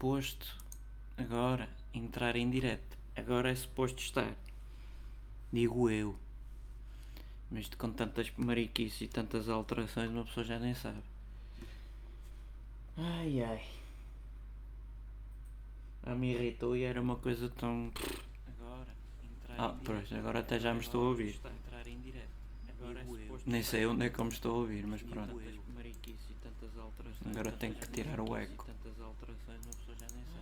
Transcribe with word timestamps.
suposto 0.00 0.56
agora 1.18 1.68
entrar 1.92 2.34
em 2.34 2.48
direto. 2.48 2.96
Agora 3.14 3.50
é 3.50 3.54
suposto 3.54 4.00
estar. 4.00 4.34
Digo 5.52 5.90
eu. 5.90 6.16
Mas 7.50 7.68
com 7.68 7.92
tantas 7.92 8.32
mariquices 8.38 9.02
e 9.02 9.08
tantas 9.08 9.50
alterações 9.50 10.10
uma 10.10 10.24
pessoa 10.24 10.46
já 10.46 10.58
nem 10.58 10.74
sabe. 10.74 11.02
Ai 12.96 13.42
ai. 13.42 13.62
A 16.04 16.14
me 16.14 16.32
irritou 16.32 16.74
e 16.74 16.84
era 16.84 16.98
uma 16.98 17.16
coisa 17.16 17.50
tão. 17.50 17.92
Agora, 18.48 18.88
entrar 19.22 19.54
Ah, 19.58 19.76
pois, 19.84 20.10
agora 20.14 20.38
até 20.38 20.58
já 20.58 20.72
me 20.72 20.80
estou 20.80 21.04
a 21.04 21.08
ouvir. 21.08 21.38
É 21.44 23.04
suposto 23.04 23.50
Nem 23.50 23.62
sei 23.62 23.84
onde 23.84 24.06
é 24.06 24.08
que 24.08 24.18
eu 24.18 24.24
me 24.24 24.32
estou 24.32 24.54
a 24.54 24.58
ouvir, 24.60 24.86
mas 24.86 25.02
pronto. 25.02 25.38
Agora 27.26 27.52
tenho 27.52 27.74
que 27.74 27.86
tirar 27.88 28.20
o 28.20 28.36
eco. 28.36 28.64
Tantas 28.64 29.00
alterações, 29.00 29.60
uma 29.64 29.74
pessoa 29.74 29.96
já 30.00 30.06
nem 30.14 30.24
sabe. 30.24 30.40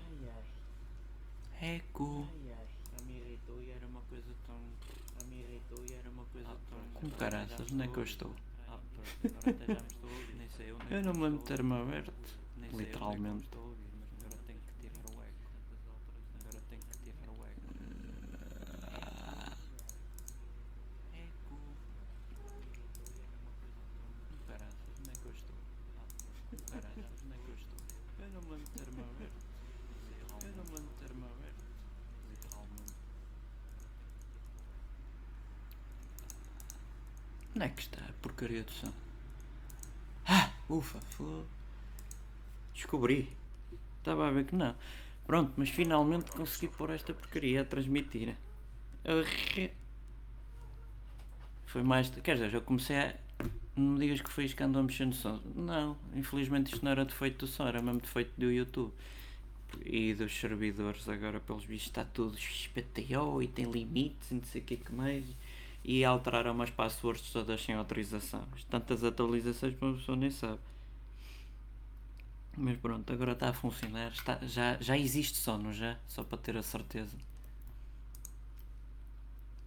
Eco. 1.60 2.26
Ai 2.96 3.04
me 3.06 3.14
irritou 3.18 3.62
e 3.62 3.70
era 3.70 3.86
uma 3.86 4.00
coisa 4.02 4.32
tão. 4.46 4.58
Me 5.28 5.40
irritou 5.40 5.84
e 5.84 5.92
era 5.94 6.08
uma 6.10 6.24
coisa 6.26 6.56
tão. 6.70 6.78
Como 6.94 7.12
caraças, 7.12 7.72
onde 7.72 7.82
é 7.82 7.88
que 7.88 7.96
eu 7.98 8.02
estou. 8.04 8.34
Ah, 8.68 8.78
pois, 8.94 9.34
agora 9.34 9.50
até 9.50 9.66
já 9.74 9.80
me 9.80 9.86
estou. 9.88 10.10
Nem 10.36 10.48
sei 10.50 10.70
Eu 10.70 10.78
que 10.78 10.94
não 11.02 11.12
me 11.14 11.22
lembro 11.22 11.38
de 11.38 11.44
ter-me 11.44 11.74
aberto. 11.74 12.38
Literalmente. 12.72 13.44
estou 13.44 13.60
a 13.62 13.64
ouvir, 13.66 13.90
mas 13.98 14.12
agora 14.12 14.38
tenho 14.46 14.60
que 14.60 14.72
tirar 14.80 15.04
o 15.06 15.22
eco. 15.22 15.48
Tantas 15.54 15.80
alterações. 15.88 16.40
Agora 16.40 16.60
tenho 16.68 16.82
que 16.82 16.98
tirar 16.98 17.30
o 17.32 17.44
eco. 17.44 17.68
Eco. 21.14 21.56
Como 24.28 24.40
caraças, 24.46 24.94
onde 25.00 25.10
é 25.10 25.12
que 25.14 25.26
eu 25.26 25.32
estou? 25.32 25.56
Ah, 25.98 26.04
pois, 26.06 26.38
como 26.50 26.62
caraças, 26.70 27.22
onde 27.24 27.34
é 27.34 27.38
que 27.38 27.50
eu 27.50 27.54
estou? 27.54 27.78
Eu 28.20 28.30
não 28.30 28.42
me 28.42 28.48
lembro 28.50 28.66
de 28.66 28.72
ter-me 28.72 29.00
aberto. 29.00 29.48
Eu 30.44 30.52
não 30.56 30.64
me 30.64 30.70
lembro 30.76 30.92
de 30.92 31.06
ter-me 31.06 31.24
aberto. 31.24 31.64
Literalmente. 32.28 32.94
Onde 37.58 37.66
é 37.66 37.70
que 37.70 37.82
está 37.82 38.00
a 38.00 38.12
porcaria 38.22 38.62
do 38.62 38.70
som? 38.70 38.92
Ah, 40.24 40.48
ufa, 40.70 41.00
foi. 41.10 41.42
Descobri. 42.72 43.36
Estava 43.98 44.28
a 44.28 44.30
ver 44.30 44.44
que 44.44 44.54
não. 44.54 44.76
Pronto, 45.26 45.54
mas 45.56 45.68
finalmente 45.68 46.30
consegui 46.30 46.68
pôr 46.68 46.90
esta 46.90 47.12
porcaria 47.12 47.62
a 47.62 47.64
transmitir. 47.64 48.36
Foi 51.66 51.82
mais. 51.82 52.10
Quer 52.10 52.34
dizer, 52.34 52.54
eu 52.54 52.62
comecei 52.62 52.96
a. 52.96 53.16
Não 53.74 53.94
me 53.94 53.98
digas 53.98 54.20
que 54.20 54.30
foi 54.30 54.44
isto 54.44 54.56
que 54.56 54.62
andou 54.62 54.86
som. 55.12 55.40
Não, 55.56 55.96
infelizmente 56.14 56.72
isto 56.72 56.84
não 56.84 56.92
era 56.92 57.04
defeito 57.04 57.44
do 57.44 57.50
som, 57.50 57.66
era 57.66 57.82
mesmo 57.82 58.00
defeito 58.00 58.30
do 58.38 58.52
YouTube. 58.52 58.92
E 59.84 60.14
dos 60.14 60.32
servidores, 60.32 61.08
agora 61.08 61.40
pelos 61.40 61.66
bichos 61.66 61.88
está 61.88 62.04
tudo 62.04 62.38
XPTO 62.38 63.42
e 63.42 63.48
tem 63.48 63.68
limites 63.68 64.30
e 64.30 64.34
não 64.34 64.44
sei 64.44 64.60
o 64.60 64.64
que 64.64 64.76
que 64.76 64.92
mais. 64.92 65.24
E 65.84 66.04
alteraram 66.04 66.52
umas 66.52 66.70
passwords 66.70 67.30
todas 67.30 67.62
sem 67.62 67.74
autorização. 67.74 68.46
Tantas 68.68 69.02
atualizações 69.04 69.74
que 69.74 69.84
uma 69.84 69.94
pessoa 69.94 70.16
nem 70.16 70.30
sabe. 70.30 70.60
Mas 72.56 72.76
pronto, 72.76 73.12
agora 73.12 73.32
está 73.32 73.48
a 73.50 73.52
funcionar. 73.52 74.10
Está, 74.10 74.38
já, 74.42 74.76
já 74.80 74.98
existe 74.98 75.38
sono 75.38 75.72
já, 75.72 75.96
só 76.08 76.24
para 76.24 76.38
ter 76.38 76.56
a 76.56 76.62
certeza. 76.62 77.16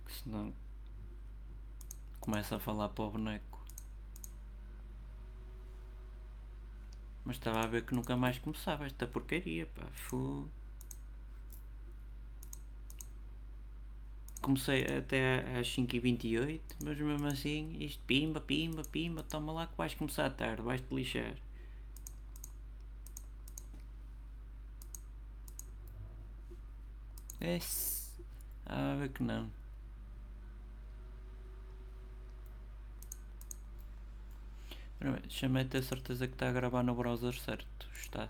Que 0.06 0.12
senão 0.12 0.54
começa 2.20 2.56
a 2.56 2.59
falar 2.59 2.89
para 2.89 3.04
o 3.06 3.12
boneco. 3.12 3.66
Mas 7.23 7.38
estava 7.38 7.62
a 7.62 7.67
ver 7.67 7.86
que 7.86 7.95
nunca 7.95 8.16
mais 8.17 8.38
começava 8.39 8.86
esta 8.86 9.08
porcaria, 9.08 9.66
pá. 9.67 9.86
Fu. 9.94 10.50
Comecei 14.42 14.84
até 14.86 15.58
às 15.59 15.67
5h28, 15.67 16.75
mas 16.84 17.00
mesmo 17.00 17.28
assim, 17.28 17.77
isto 17.80 18.04
pimba, 18.05 18.42
pimba, 18.42 18.83
pimba, 18.83 19.23
toma 19.23 19.52
lá 19.54 19.67
que 19.67 19.77
vais 19.77 19.93
começar 19.93 20.30
tarde, 20.32 20.61
vais-te 20.64 20.93
lixar. 20.93 21.36
Esse. 27.42 28.10
Ah, 28.66 28.95
ver 28.99 29.10
que 29.10 29.23
não. 29.23 29.49
Deixa-me 35.02 35.66
ter 35.66 35.83
certeza 35.83 36.27
que 36.27 36.33
está 36.33 36.49
a 36.49 36.52
gravar 36.52 36.83
no 36.83 36.95
browser 36.95 37.33
certo. 37.33 37.87
Está. 37.93 38.30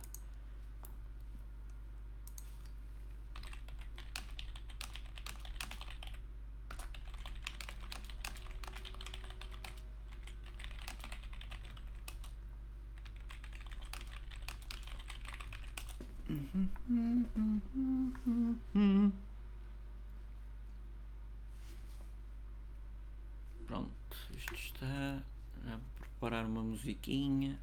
Pronto, 23.66 24.18
isto 24.36 24.54
está. 24.56 25.24
A 25.68 25.80
preparar 26.00 26.46
uma 26.46 26.64
musiquinha. 26.64 27.60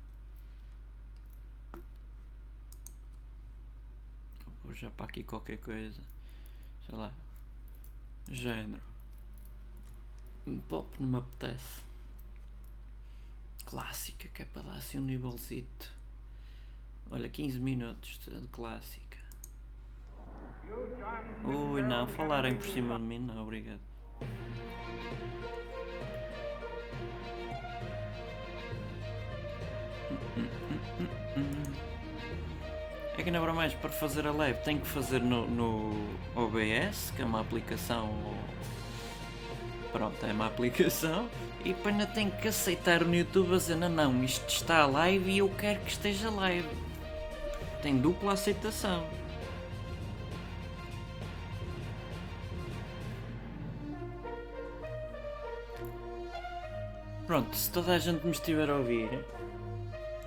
Vou 4.65 4.75
já 4.75 4.91
para 4.91 5.07
aqui 5.07 5.23
qualquer 5.23 5.59
coisa. 5.59 6.01
Sei 6.87 6.95
lá. 6.95 7.13
Género. 8.31 8.83
Pop 10.69 10.97
não 11.01 11.09
me 11.09 11.19
apetece. 11.19 11.83
Clássica, 13.65 14.29
que 14.29 14.43
é 14.43 14.45
para 14.47 14.63
dar 14.63 14.77
assim 14.77 14.99
um 14.99 15.05
nivelzito. 15.05 15.98
Olha, 17.11 17.29
15 17.29 17.59
minutos 17.59 18.19
de 18.19 18.47
clássica. 18.49 19.19
Ui, 21.45 21.83
não, 21.83 22.07
falarem 22.07 22.55
por 22.57 22.67
cima 22.67 22.99
de 22.99 23.05
mim, 23.05 23.19
não, 23.19 23.43
obrigado. 23.43 23.81
É 33.17 33.23
que 33.23 33.31
ainda 33.31 33.41
para 33.41 33.55
mais 33.55 33.75
para 33.75 33.91
fazer 33.91 34.27
a 34.27 34.33
live 34.33 34.61
tenho 34.63 34.81
que 34.81 34.87
fazer 34.87 35.21
no, 35.21 35.49
no 35.49 36.09
OBS, 36.37 37.11
que 37.17 37.23
é 37.23 37.25
uma 37.25 37.41
aplicação. 37.41 38.11
Pronto, 39.91 40.25
é 40.27 40.33
uma 40.33 40.47
aplicação. 40.47 41.29
E 41.65 41.73
depois 41.73 41.95
ainda 41.95 42.07
tenho 42.07 42.31
que 42.31 42.49
aceitar 42.49 43.03
no 43.03 43.15
YouTube 43.15 43.55
a 43.55 43.57
dizer: 43.57 43.77
não, 43.77 43.89
não, 43.89 44.23
isto 44.23 44.47
está 44.49 44.85
live 44.87 45.31
e 45.31 45.39
eu 45.39 45.49
quero 45.49 45.81
que 45.81 45.91
esteja 45.91 46.31
live. 46.31 46.88
Tem 47.83 47.97
dupla 47.97 48.33
aceitação. 48.33 49.07
Pronto, 57.27 57.55
se 57.55 57.71
toda 57.71 57.95
a 57.95 57.99
gente 57.99 58.25
me 58.25 58.33
estiver 58.33 58.71
a 58.71 58.77
ouvir, 58.77 59.11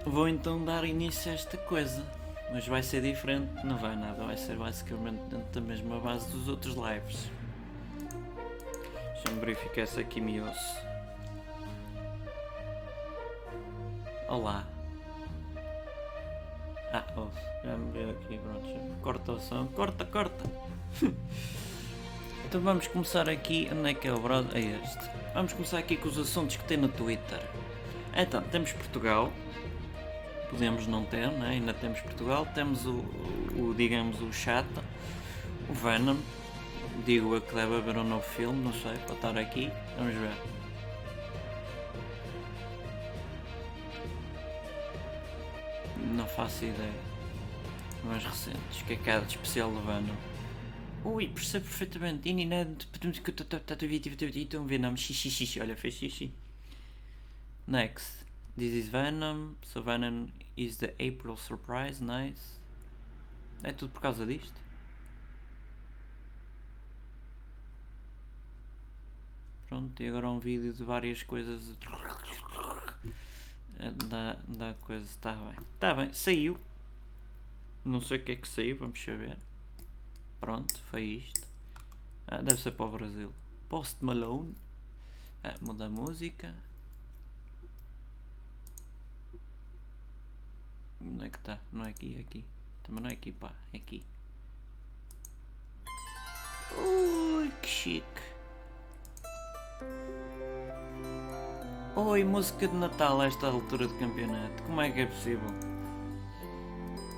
vou 0.05 0.29
então 0.29 0.63
dar 0.63 0.85
início 0.85 1.31
a 1.31 1.33
esta 1.33 1.57
coisa. 1.57 2.03
Mas 2.53 2.67
vai 2.67 2.83
ser 2.83 3.01
diferente, 3.01 3.65
não 3.65 3.77
vai 3.77 3.95
nada, 3.95 4.23
vai 4.23 4.37
ser 4.37 4.55
basicamente 4.55 5.21
dentro 5.29 5.51
da 5.51 5.61
mesma 5.61 5.99
base 5.99 6.29
dos 6.29 6.47
outros 6.47 6.75
lives. 6.75 7.31
Deixa-me 9.13 9.39
verificar 9.39 9.87
se 9.87 9.99
aqui 9.99 10.21
me 10.21 10.41
ouço. 10.41 10.75
Olá. 14.27 14.67
Ah. 16.93 17.03
Já 17.63 17.77
me 17.77 17.91
veio 17.91 18.11
aqui, 18.11 18.37
pronto. 18.37 18.97
Corta 19.01 19.31
o 19.33 19.39
som. 19.39 19.67
Corta, 19.67 20.05
corta. 20.05 20.43
então 22.45 22.59
vamos 22.61 22.87
começar 22.87 23.29
aqui. 23.29 23.69
Onde 23.71 23.91
é 23.91 23.93
que 23.93 24.07
é 24.07 24.13
o 24.13 24.19
browser? 24.19 24.55
É 24.55 24.81
este. 24.83 25.09
Vamos 25.33 25.53
começar 25.53 25.77
aqui 25.77 25.95
com 25.95 26.09
os 26.09 26.17
assuntos 26.17 26.57
que 26.57 26.63
tem 26.65 26.77
no 26.77 26.89
Twitter. 26.89 27.39
Então, 28.15 28.41
temos 28.43 28.73
Portugal. 28.73 29.31
Podemos 30.49 30.85
não 30.85 31.05
ter, 31.05 31.31
né? 31.31 31.51
ainda 31.51 31.73
temos 31.73 32.01
Portugal. 32.01 32.45
Temos 32.53 32.85
o, 32.85 33.05
o, 33.55 33.73
digamos, 33.77 34.21
o 34.21 34.33
chat. 34.33 34.67
O 35.69 35.73
Venom. 35.73 36.17
Digo 37.05 37.33
eu 37.33 37.41
que 37.41 37.55
deve 37.55 37.77
haver 37.77 37.97
um 37.97 38.03
novo 38.03 38.23
filme, 38.23 38.61
não 38.61 38.73
sei, 38.73 38.97
para 39.05 39.15
estar 39.15 39.37
aqui. 39.37 39.71
Vamos 39.97 40.13
ver. 40.13 40.60
Não 46.15 46.27
faço 46.27 46.65
ideia. 46.65 46.93
Mais 48.03 48.23
recentes. 48.23 48.81
Que 48.83 48.93
é 49.09 49.19
de 49.19 49.27
especial 49.27 49.71
Venom? 49.71 50.15
Ui, 51.03 51.27
percebo 51.27 51.65
perfeitamente. 51.65 52.29
Inédito. 52.29 52.87
Estão 54.35 54.65
Venom. 54.65 54.95
Xixi, 54.95 55.29
xixi. 55.29 55.59
Olha, 55.59 55.75
fez 55.75 55.95
xixi. 55.95 56.33
Next. 57.67 58.25
This 58.57 58.73
is 58.73 58.89
Venom. 58.89 59.55
So 59.63 59.81
Venom 59.81 60.27
is 60.57 60.77
the 60.77 60.93
April 60.93 61.37
surprise. 61.37 62.03
Nice. 62.03 62.59
É 63.63 63.71
tudo 63.71 63.91
por 63.91 64.01
causa 64.01 64.25
disto? 64.25 64.59
Pronto, 69.71 70.03
e 70.03 70.07
agora 70.09 70.29
um 70.29 70.37
vídeo 70.37 70.73
de 70.73 70.83
várias 70.83 71.23
coisas. 71.23 71.77
Da, 73.89 74.33
da 74.47 74.73
coisa, 74.75 75.05
está 75.05 75.33
bem. 75.33 75.55
Está 75.73 75.93
bem, 75.95 76.13
saiu. 76.13 76.57
Não 77.83 77.99
sei 77.99 78.19
o 78.19 78.23
que 78.23 78.33
é 78.33 78.35
que 78.35 78.47
saiu, 78.47 78.77
vamos 78.77 79.03
saber. 79.03 79.37
Pronto, 80.39 80.79
foi 80.83 81.03
isto. 81.03 81.47
Ah, 82.27 82.41
deve 82.41 82.61
ser 82.61 82.71
para 82.71 82.85
o 82.85 82.91
Brasil. 82.91 83.33
Post 83.67 84.05
Malone. 84.05 84.55
Ah, 85.43 85.55
muda 85.61 85.85
a 85.85 85.89
música. 85.89 86.53
Onde 90.99 91.25
é 91.25 91.29
que 91.29 91.37
está? 91.37 91.59
Não 91.71 91.85
é 91.85 91.89
aqui, 91.89 92.15
é 92.15 92.19
aqui. 92.19 92.45
Também 92.83 93.01
não 93.01 93.09
é 93.09 93.13
aqui, 93.13 93.31
pá, 93.31 93.51
é 93.73 93.77
aqui. 93.77 94.03
Ui, 96.77 97.51
que 97.61 97.67
chique. 97.67 98.30
Oi, 101.93 102.23
música 102.23 102.69
de 102.69 102.73
Natal 102.73 103.19
a 103.19 103.25
esta 103.25 103.47
altura 103.47 103.85
do 103.85 103.93
campeonato. 103.95 104.63
Como 104.63 104.79
é 104.79 104.89
que 104.89 105.01
é 105.01 105.05
possível? 105.07 105.49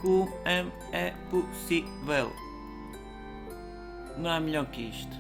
Como 0.02 0.30
é 0.92 1.14
possível? 1.30 2.32
Não 4.18 4.32
há 4.32 4.40
melhor 4.40 4.66
que 4.66 4.90
isto. 4.90 5.16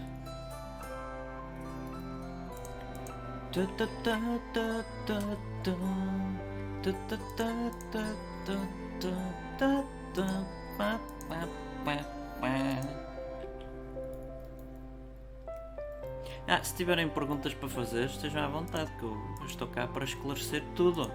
Ah, 16.47 16.61
se 16.61 16.75
tiverem 16.75 17.07
perguntas 17.07 17.53
para 17.53 17.69
fazer, 17.69 18.05
estejam 18.05 18.43
à 18.43 18.47
vontade, 18.47 18.91
que 18.99 19.03
eu 19.03 19.17
estou 19.45 19.67
cá 19.67 19.87
para 19.87 20.03
esclarecer 20.03 20.61
tudo. 20.75 21.09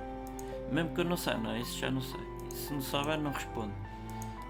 Mesmo 0.72 0.94
que 0.94 1.00
eu 1.00 1.04
não 1.04 1.16
saiba, 1.16 1.40
não, 1.40 1.56
isso 1.56 1.78
já 1.78 1.90
não 1.90 2.00
sei. 2.00 2.20
Se 2.50 2.72
não 2.72 2.80
souber, 2.80 3.18
não 3.18 3.30
respondo. 3.30 3.72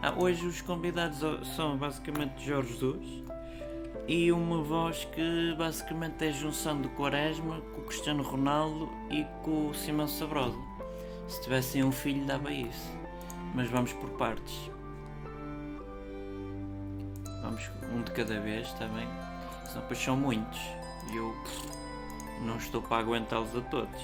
Ah, 0.01 0.15
hoje 0.17 0.47
os 0.47 0.61
convidados 0.61 1.19
são 1.57 1.77
basicamente 1.77 2.45
Jorge 2.45 2.73
Jesus 2.73 3.25
e 4.07 4.31
uma 4.31 4.63
voz 4.63 5.05
que 5.05 5.55
basicamente 5.59 6.25
é 6.25 6.29
a 6.29 6.33
junção 6.33 6.81
do 6.81 6.89
Quaresma 6.91 7.61
com 7.61 7.81
o 7.81 7.85
Cristiano 7.85 8.23
Ronaldo 8.23 8.89
e 9.11 9.25
com 9.43 9.69
o 9.69 9.75
Simão 9.75 10.07
Sabroso. 10.07 10.59
Se 11.27 11.43
tivessem 11.43 11.83
um 11.83 11.93
filho, 11.93 12.25
dava 12.25 12.53
isso. 12.53 12.97
Mas 13.55 13.69
vamos 13.69 13.93
por 13.93 14.09
partes. 14.11 14.71
Vamos 17.43 17.69
um 17.93 18.03
de 18.03 18.13
cada 18.13 18.41
vez 18.41 18.73
também. 18.75 19.07
Senão 19.69 19.83
depois 19.83 19.99
são 20.03 20.17
muitos. 20.17 20.61
E 21.11 21.17
eu 21.17 21.35
não 22.43 22.57
estou 22.57 22.83
para 22.83 22.99
aguentá-los 22.99 23.55
a 23.55 23.61
todos. 23.63 24.03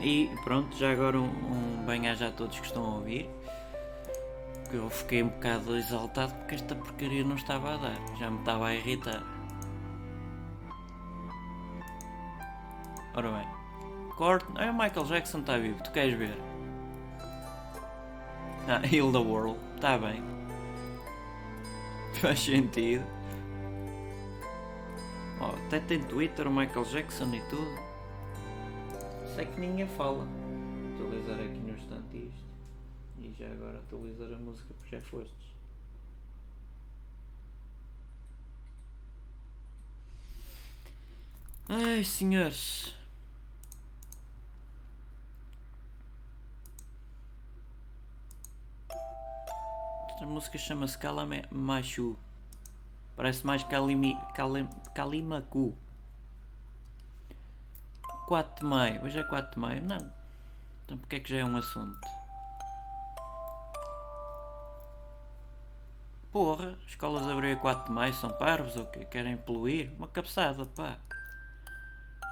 E 0.00 0.30
pronto, 0.42 0.76
já 0.76 0.90
agora 0.90 1.18
um, 1.18 1.26
um 1.26 1.84
bem-aja 1.84 2.28
a 2.28 2.30
todos 2.32 2.58
que 2.58 2.66
estão 2.66 2.84
a 2.84 2.94
ouvir. 2.96 3.28
Que 4.70 4.76
eu 4.76 4.88
fiquei 4.88 5.22
um 5.22 5.28
bocado 5.28 5.76
exaltado 5.76 6.34
porque 6.34 6.54
esta 6.54 6.74
porcaria 6.74 7.22
não 7.24 7.36
estava 7.36 7.74
a 7.74 7.76
dar. 7.76 8.16
Já 8.18 8.30
me 8.30 8.38
estava 8.38 8.68
a 8.68 8.74
irritar. 8.74 9.22
Ora 13.14 13.30
bem. 13.30 13.48
Corte. 14.16 14.46
Ah, 14.56 14.70
o 14.70 14.72
Michael 14.72 15.06
Jackson 15.06 15.40
está 15.40 15.58
vivo. 15.58 15.82
Tu 15.82 15.90
queres 15.92 16.18
ver? 16.18 16.36
Ah, 18.66 18.80
the 18.80 19.18
World. 19.18 19.58
Está 19.76 19.98
bem. 19.98 20.31
Faz 22.20 22.40
sentido. 22.40 23.04
Oh, 25.40 25.56
até 25.66 25.80
tem 25.80 26.02
Twitter, 26.04 26.48
Michael 26.48 26.84
Jackson 26.84 27.34
e 27.34 27.40
tudo. 27.48 27.92
Sei 29.34 29.46
que 29.46 29.60
ninguém 29.60 29.88
fala. 29.88 30.26
Atualizar 30.94 31.40
aqui 31.40 31.58
no 31.58 31.70
instante 31.70 32.16
isto. 32.16 32.44
E 33.18 33.34
já 33.38 33.46
agora 33.46 33.78
atualizar 33.78 34.32
a 34.32 34.36
música 34.36 34.72
porque 34.78 34.96
já 34.96 35.02
fostes. 35.02 35.52
Ai 41.68 42.04
senhores. 42.04 42.94
Esta 50.22 50.32
música 50.32 50.56
chama-se 50.56 50.96
Kalame 50.96 51.44
Machu. 51.50 52.16
Parece 53.16 53.44
mais 53.44 53.64
Kalimi, 53.64 54.16
Kalim, 54.36 54.68
Kalimaku. 54.94 55.76
4 58.28 58.60
de 58.60 58.64
maio. 58.64 59.02
Hoje 59.02 59.18
é 59.18 59.24
4 59.24 59.50
de 59.50 59.58
maio? 59.58 59.82
Não. 59.82 60.12
Então 60.84 60.96
porque 60.96 61.16
é 61.16 61.18
que 61.18 61.28
já 61.28 61.38
é 61.38 61.44
um 61.44 61.56
assunto? 61.56 61.98
Porra, 66.30 66.78
escolas 66.86 67.26
abriram 67.26 67.58
a 67.58 67.60
4 67.60 67.86
de 67.86 67.90
maio, 67.90 68.14
são 68.14 68.30
parvos 68.30 68.76
ou 68.76 68.86
quê? 68.86 69.04
Querem 69.04 69.36
poluir? 69.36 69.92
Uma 69.98 70.06
cabeçada, 70.06 70.64
pá. 70.66 70.98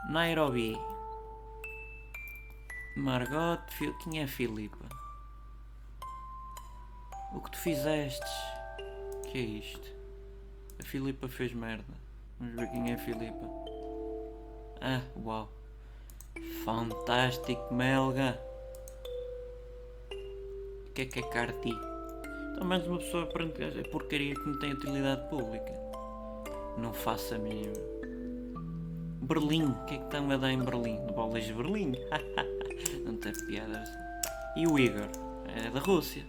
Nairobi. 0.09 0.79
Margot, 2.97 3.61
quem 4.05 4.23
é 4.23 4.29
Filipa? 4.29 5.00
O 7.33 7.41
que 7.41 7.51
tu 7.51 7.59
fizestes? 7.59 8.31
que 9.31 9.39
é 9.39 9.43
isto? 9.43 9.89
A 10.81 10.83
Filipa 10.83 11.29
fez 11.29 11.53
merda. 11.53 11.95
Vamos 12.41 12.57
ver 12.57 12.69
quem 12.71 12.91
é 12.91 12.95
a 12.95 12.99
Filipa. 12.99 13.47
Ah, 14.81 15.03
uau. 15.25 15.49
Fantástico, 16.65 17.73
Melga. 17.73 18.41
O 20.89 20.93
que 20.93 21.03
é 21.03 21.07
que 21.07 21.21
é 21.21 21.23
Carti? 21.23 21.71
Então 22.53 22.67
menos 22.67 22.89
uma 22.89 22.99
pessoa 22.99 23.23
aprende 23.23 23.63
a 23.63 23.89
porcaria 23.91 24.35
que 24.35 24.49
não 24.49 24.59
tem 24.59 24.73
utilidade 24.73 25.29
pública. 25.29 25.73
Não 26.77 26.93
faça 26.93 27.37
a 27.37 27.39
mínima. 27.39 27.75
Berlim, 29.23 29.67
o 29.67 29.85
que 29.85 29.95
é 29.95 29.99
que 29.99 30.05
estão 30.05 30.29
a 30.31 30.37
dar 30.37 30.51
em 30.51 30.59
Berlim? 30.59 30.99
No 31.07 31.13
bolas 31.13 31.45
de 31.45 31.53
Berlim? 31.53 31.93
não 33.07 33.17
tem 33.17 33.33
piadas. 33.47 33.89
E 34.57 34.67
o 34.67 34.77
Igor? 34.77 35.09
É 35.55 35.71
da 35.71 35.79
Rússia. 35.79 36.25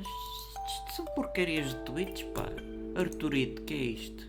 Isto 0.00 0.92
são 0.94 1.04
porcarias 1.06 1.70
de 1.70 1.80
tweets, 1.80 2.22
pá. 2.34 2.46
Arturito, 2.98 3.62
que 3.62 3.74
é 3.74 3.76
isto? 3.76 4.26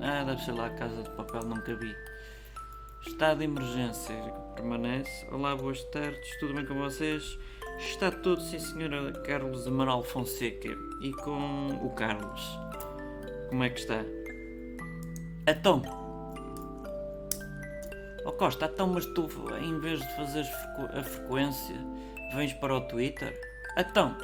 Ah, 0.00 0.24
deve 0.24 0.42
ser 0.42 0.52
lá 0.52 0.66
a 0.66 0.70
casa 0.70 1.02
de 1.02 1.10
papel, 1.10 1.42
nunca 1.42 1.74
vi. 1.74 1.94
Estado 3.06 3.38
de 3.38 3.44
emergência 3.44 4.14
permanece. 4.54 5.26
Olá, 5.30 5.56
boas 5.56 5.82
tardes, 5.84 6.38
tudo 6.38 6.54
bem 6.54 6.64
com 6.64 6.74
vocês? 6.74 7.38
Está 7.78 8.10
tudo, 8.10 8.40
sim, 8.40 8.58
senhora 8.58 9.12
Carlos 9.22 9.66
Amaral 9.66 10.02
Fonseca. 10.02 10.68
E 11.00 11.12
com 11.12 11.68
o 11.84 11.90
Carlos. 11.90 12.58
Como 13.48 13.64
é 13.64 13.70
que 13.70 13.80
está? 13.80 14.04
Então. 15.46 15.82
Oh 18.24 18.32
Costa, 18.32 18.70
então, 18.72 18.86
mas 18.86 19.04
tu, 19.06 19.28
em 19.60 19.80
vez 19.80 20.00
de 20.00 20.16
fazeres 20.16 20.50
a 20.96 21.02
frequência, 21.02 21.76
vens 22.34 22.52
para 22.54 22.76
o 22.76 22.80
Twitter? 22.82 23.51
Então, 23.76 24.16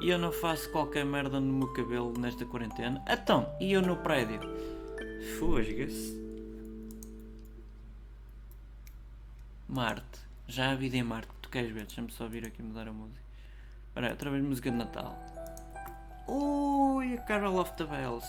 e 0.00 0.10
eu 0.10 0.18
não 0.18 0.32
faço 0.32 0.70
qualquer 0.70 1.04
merda 1.04 1.40
no 1.40 1.52
meu 1.52 1.72
cabelo 1.72 2.12
nesta 2.18 2.44
quarentena? 2.44 3.02
Então, 3.08 3.50
e 3.60 3.72
eu 3.72 3.82
no 3.82 3.96
prédio? 3.96 4.40
Fosga-se. 5.38 6.18
Marte. 9.68 10.20
Já 10.48 10.72
a 10.72 10.74
vida 10.74 10.96
em 10.96 11.02
Marte. 11.02 11.28
Tu 11.40 11.48
queres 11.48 11.70
ver? 11.70 11.86
Deixa-me 11.86 12.10
só 12.10 12.26
vir 12.26 12.46
aqui 12.46 12.62
mudar 12.62 12.88
a 12.88 12.92
música. 12.92 13.20
Espera 13.88 14.10
outra 14.10 14.30
vez 14.30 14.42
música 14.42 14.70
de 14.70 14.76
Natal. 14.76 15.16
Ui, 16.26 17.14
a 17.14 17.20
Carol 17.22 17.58
of 17.58 17.72
the 17.74 17.84
Bells. 17.84 18.26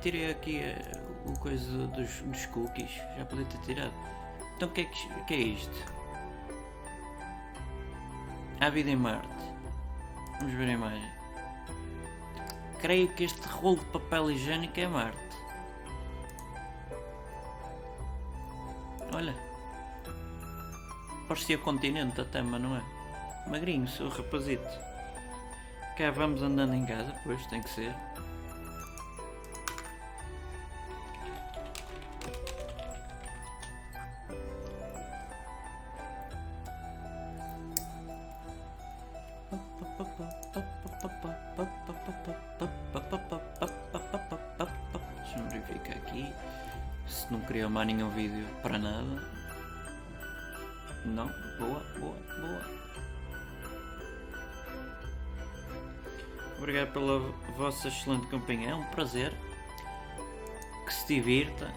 Tirei 0.00 0.30
aqui 0.30 0.60
uh, 0.60 1.30
o 1.30 1.38
coisa 1.38 1.86
dos, 1.88 2.20
dos 2.22 2.46
cookies. 2.46 2.90
Já 3.16 3.24
podia 3.24 3.44
ter 3.44 3.58
tirado. 3.58 3.92
Então 4.56 4.68
o 4.68 4.72
que, 4.72 4.82
é 4.82 4.84
que, 4.84 5.24
que 5.24 5.34
é 5.34 5.38
isto? 5.38 6.00
A 8.60 8.68
vida 8.68 8.90
em 8.90 8.96
Marte. 8.96 9.28
Vamos 10.38 10.54
ver 10.54 10.68
a 10.68 10.72
imagem. 10.72 11.10
Creio 12.80 13.08
que 13.14 13.24
este 13.24 13.46
rolo 13.46 13.76
de 13.76 13.84
papel 13.86 14.30
higiênico 14.30 14.80
é 14.80 14.86
Marte. 14.86 15.36
Olha. 19.14 19.34
Parecia 21.28 21.58
continente 21.58 22.20
até, 22.20 22.42
mas 22.42 22.60
não 22.60 22.76
é. 22.76 22.82
Magrinho, 23.48 23.86
seu 23.88 24.08
rapazito. 24.08 24.68
Cá 25.96 26.10
vamos 26.10 26.42
andando 26.42 26.74
em 26.74 26.86
casa, 26.86 27.14
pois 27.24 27.44
tem 27.46 27.62
que 27.62 27.70
ser. 27.70 27.94
Pela 56.92 57.20
vossa 57.56 57.88
excelente 57.88 58.26
companhia, 58.26 58.70
é 58.70 58.74
um 58.74 58.84
prazer. 58.84 59.32
Que 60.84 60.92
se 60.92 61.06
divirta. 61.06 61.72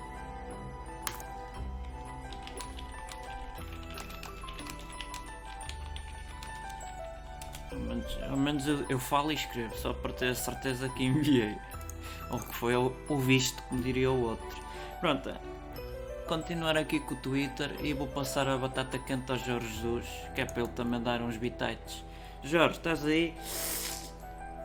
Ao 8.29 8.37
menos, 8.37 8.67
eu, 8.67 8.85
eu 8.89 8.99
falo 8.99 9.31
e 9.31 9.35
escrevo, 9.35 9.75
só 9.77 9.93
para 9.93 10.11
ter 10.13 10.29
a 10.29 10.35
certeza 10.35 10.89
que 10.89 11.03
enviei. 11.03 11.55
Ou 12.31 12.39
que 12.39 12.55
foi 12.55 12.75
o 12.75 13.19
visto, 13.19 13.61
como 13.63 13.81
diria 13.83 14.09
o 14.09 14.29
outro. 14.29 14.57
Pronto, 14.99 15.31
continuar 16.27 16.77
aqui 16.77 16.99
com 16.99 17.13
o 17.13 17.17
Twitter 17.17 17.75
e 17.83 17.93
vou 17.93 18.07
passar 18.07 18.47
a 18.47 18.57
batata 18.57 18.97
quente 18.97 19.31
ao 19.31 19.37
Jorge 19.37 19.67
Jesus, 19.67 20.05
que 20.33 20.41
é 20.41 20.45
para 20.45 20.63
ele 20.63 20.71
também 20.71 21.01
dar 21.01 21.21
uns 21.21 21.37
bitites. 21.37 22.03
Jorge, 22.43 22.77
estás 22.77 23.05
aí? 23.05 23.35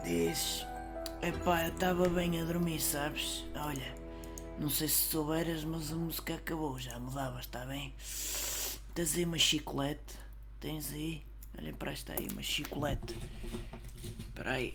Diz. 0.09 0.67
Epá, 1.21 1.65
eu 1.65 1.69
estava 1.75 2.09
bem 2.09 2.41
a 2.41 2.45
dormir, 2.47 2.81
sabes? 2.81 3.45
Olha, 3.55 3.95
não 4.59 4.71
sei 4.71 4.89
se 4.89 5.11
souberas, 5.11 5.65
mas 5.65 5.93
a 5.93 5.97
música 5.97 6.35
acabou, 6.35 6.79
já 6.79 6.99
mudavas, 6.99 7.41
está 7.41 7.67
bem? 7.67 7.93
Tens 8.95 9.15
aí 9.15 9.25
uma 9.27 9.37
chicolete? 9.37 10.15
Tens 10.61 10.95
aí? 10.95 11.23
Olha, 11.59 11.75
presta 11.75 12.15
aí 12.15 12.27
uma 12.33 12.43
chicolete. 12.43 13.19
Espera 14.19 14.53
aí. 14.53 14.75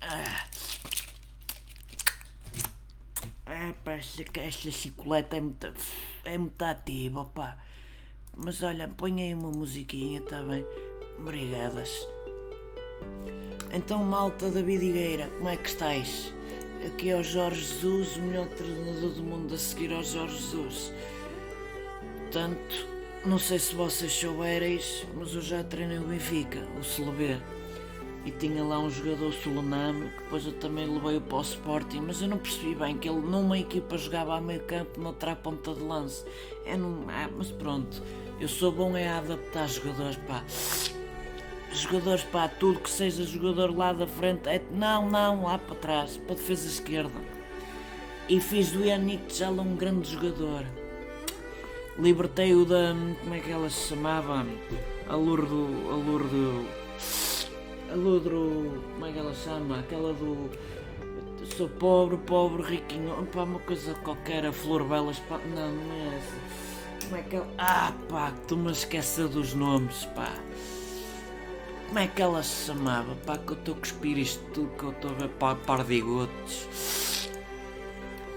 Ah. 0.00 0.48
É, 3.46 3.72
parece 3.84 4.24
que 4.24 4.40
esta 4.40 4.72
chicolete 4.72 5.36
é 5.36 5.40
muito, 5.40 5.72
é 6.24 6.36
muito 6.36 6.62
ativa, 6.62 7.26
pá. 7.26 7.56
Mas 8.36 8.60
olha, 8.64 8.88
põe 8.88 9.22
aí 9.22 9.34
uma 9.34 9.52
musiquinha, 9.52 10.20
tá 10.20 10.42
bem? 10.42 10.66
Obrigadas. 11.16 12.08
Então, 13.72 14.04
malta 14.04 14.50
da 14.50 14.62
Vidigueira, 14.62 15.28
como 15.38 15.48
é 15.48 15.56
que 15.56 15.68
estáis? 15.68 16.32
Aqui 16.86 17.10
é 17.10 17.16
o 17.16 17.24
Jorge 17.24 17.60
Jesus, 17.60 18.16
o 18.16 18.22
melhor 18.22 18.46
treinador 18.48 19.10
do 19.10 19.22
mundo 19.22 19.54
a 19.54 19.58
seguir 19.58 19.92
ao 19.92 20.04
Jorge 20.04 20.36
Jesus. 20.36 20.92
Portanto, 22.18 22.86
não 23.24 23.38
sei 23.38 23.58
se 23.58 23.74
vocês 23.74 24.12
soubereis, 24.12 25.06
mas 25.16 25.34
eu 25.34 25.40
já 25.40 25.64
treinei 25.64 25.98
o 25.98 26.02
Benfica, 26.02 26.66
o 26.78 26.84
Celebê. 26.84 27.38
E 28.26 28.30
tinha 28.30 28.62
lá 28.62 28.78
um 28.78 28.90
jogador 28.90 29.32
Solename, 29.32 30.10
que 30.10 30.22
depois 30.24 30.46
eu 30.46 30.52
também 30.52 30.86
levei 30.86 31.20
para 31.20 31.38
o 31.38 31.40
Sporting, 31.40 32.00
mas 32.00 32.22
eu 32.22 32.28
não 32.28 32.38
percebi 32.38 32.74
bem 32.74 32.96
que 32.96 33.08
ele 33.08 33.20
numa 33.20 33.58
equipa 33.58 33.96
jogava 33.98 34.36
a 34.36 34.40
meio 34.40 34.60
campo, 34.64 35.00
noutra 35.00 35.34
ponta 35.34 35.74
de 35.74 35.80
lance. 35.80 36.24
É 36.64 36.76
num, 36.76 37.06
ah, 37.08 37.30
mas 37.36 37.50
pronto, 37.50 38.02
eu 38.40 38.48
sou 38.48 38.72
bom 38.72 38.94
a 38.94 39.18
adaptar 39.18 39.68
jogadores, 39.68 40.16
pá. 40.26 40.44
Jogadores, 41.74 42.22
pá, 42.24 42.48
tudo 42.48 42.80
que 42.80 42.90
seja 42.90 43.24
jogador 43.24 43.76
lá 43.76 43.92
da 43.92 44.06
frente, 44.06 44.48
é, 44.48 44.62
não, 44.70 45.10
não, 45.10 45.44
lá 45.44 45.58
para 45.58 45.74
trás, 45.74 46.16
para 46.16 46.32
a 46.32 46.36
defesa 46.36 46.68
esquerda. 46.68 47.20
E 48.28 48.40
fiz 48.40 48.70
do 48.70 48.84
Yannick 48.84 49.34
Jala 49.34 49.62
um 49.62 49.76
grande 49.76 50.10
jogador. 50.10 50.64
Libertei-o 51.98 52.64
da, 52.64 52.94
como 53.20 53.34
é 53.34 53.40
que 53.40 53.50
ela 53.50 53.68
se 53.68 53.88
chamava? 53.88 54.46
A 55.08 55.14
Lourdo, 55.14 55.68
a 55.90 55.94
Lourdo 55.94 56.64
a 57.94 57.96
Ludro, 57.96 58.82
como 58.92 59.06
é 59.06 59.12
que 59.12 59.18
ela 59.18 59.32
chama? 59.32 59.78
Aquela 59.78 60.12
do. 60.12 60.50
Sou 61.56 61.68
pobre, 61.68 62.16
pobre, 62.18 62.62
riquinho. 62.62 63.26
Pá, 63.32 63.44
uma 63.44 63.60
coisa 63.60 63.94
qualquer, 64.02 64.44
a 64.46 64.52
Flor 64.52 64.82
Belas. 64.82 65.20
Pá, 65.20 65.38
não, 65.54 65.72
não 65.72 65.94
é 65.94 66.16
essa. 66.16 67.04
Como 67.04 67.16
é 67.16 67.22
que 67.22 67.36
ela. 67.36 67.46
Ah, 67.56 67.92
pá, 68.08 68.32
tu 68.48 68.56
me 68.56 68.72
esqueces 68.72 69.30
dos 69.30 69.54
nomes, 69.54 70.06
pá. 70.06 70.34
Como 71.86 71.98
é 71.98 72.06
que 72.06 72.22
ela 72.22 72.42
se 72.42 72.66
chamava? 72.66 73.14
Pá, 73.26 73.38
que 73.38 73.52
eu 73.52 73.56
estou 73.56 73.74
a 73.74 73.78
cuspir 73.78 74.18
isto 74.18 74.44
tudo, 74.52 74.76
que 74.76 74.84
eu 74.84 74.90
estou 74.90 75.10
a 75.10 75.14
ver 75.14 75.28
pá, 75.28 75.54
pardigotes. 75.54 77.30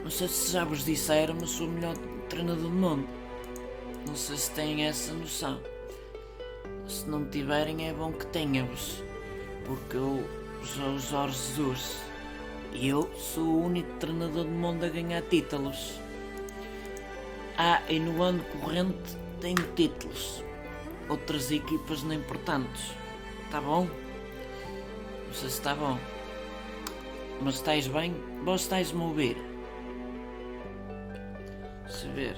Não 0.04 0.12
sei 0.12 0.28
se 0.28 0.52
já 0.52 0.64
vos 0.64 0.86
disseram, 0.86 1.36
mas 1.40 1.50
sou 1.50 1.68
o 1.68 1.72
melhor 1.72 1.98
treinador 2.30 2.64
do 2.64 2.70
mundo. 2.70 3.08
Não 4.06 4.16
sei 4.16 4.38
se 4.38 4.52
têm 4.52 4.86
essa 4.86 5.14
noção. 5.14 5.60
Se 6.88 7.10
não 7.10 7.26
tiverem, 7.26 7.90
é 7.90 7.94
bom 7.94 8.12
que 8.14 8.26
tenham-vos 8.28 9.08
porque 9.68 9.98
eu 9.98 10.24
sou 10.64 10.96
o 10.96 11.00
Jorge 11.00 11.38
Jesus 11.38 11.98
e 12.74 12.88
eu 12.88 13.10
sou 13.18 13.44
o 13.44 13.66
único 13.66 13.92
treinador 14.00 14.46
do 14.46 14.50
mundo 14.50 14.86
a 14.86 14.90
ganhar 14.90 15.22
títulos. 15.24 16.00
Ah, 17.58 17.82
e 17.90 18.00
no 18.00 18.22
ano 18.24 18.44
corrente 18.62 19.18
tenho 19.42 19.62
títulos. 19.76 20.44
Outras 21.10 21.52
equipas 21.52 22.04
nem 22.04 22.18
importantes. 22.18 22.97
Tá 23.52 23.62
bom? 23.62 23.88
Não 25.28 25.34
sei 25.34 25.50
se 25.50 25.58
está 25.58 25.74
bom. 25.74 25.98
Mas 27.42 27.56
estáis 27.56 27.88
bem? 27.88 28.14
Vós 28.44 28.62
estáis-me 28.62 29.02
a 29.02 29.06
ouvir? 29.06 29.38
Saber. 31.88 32.36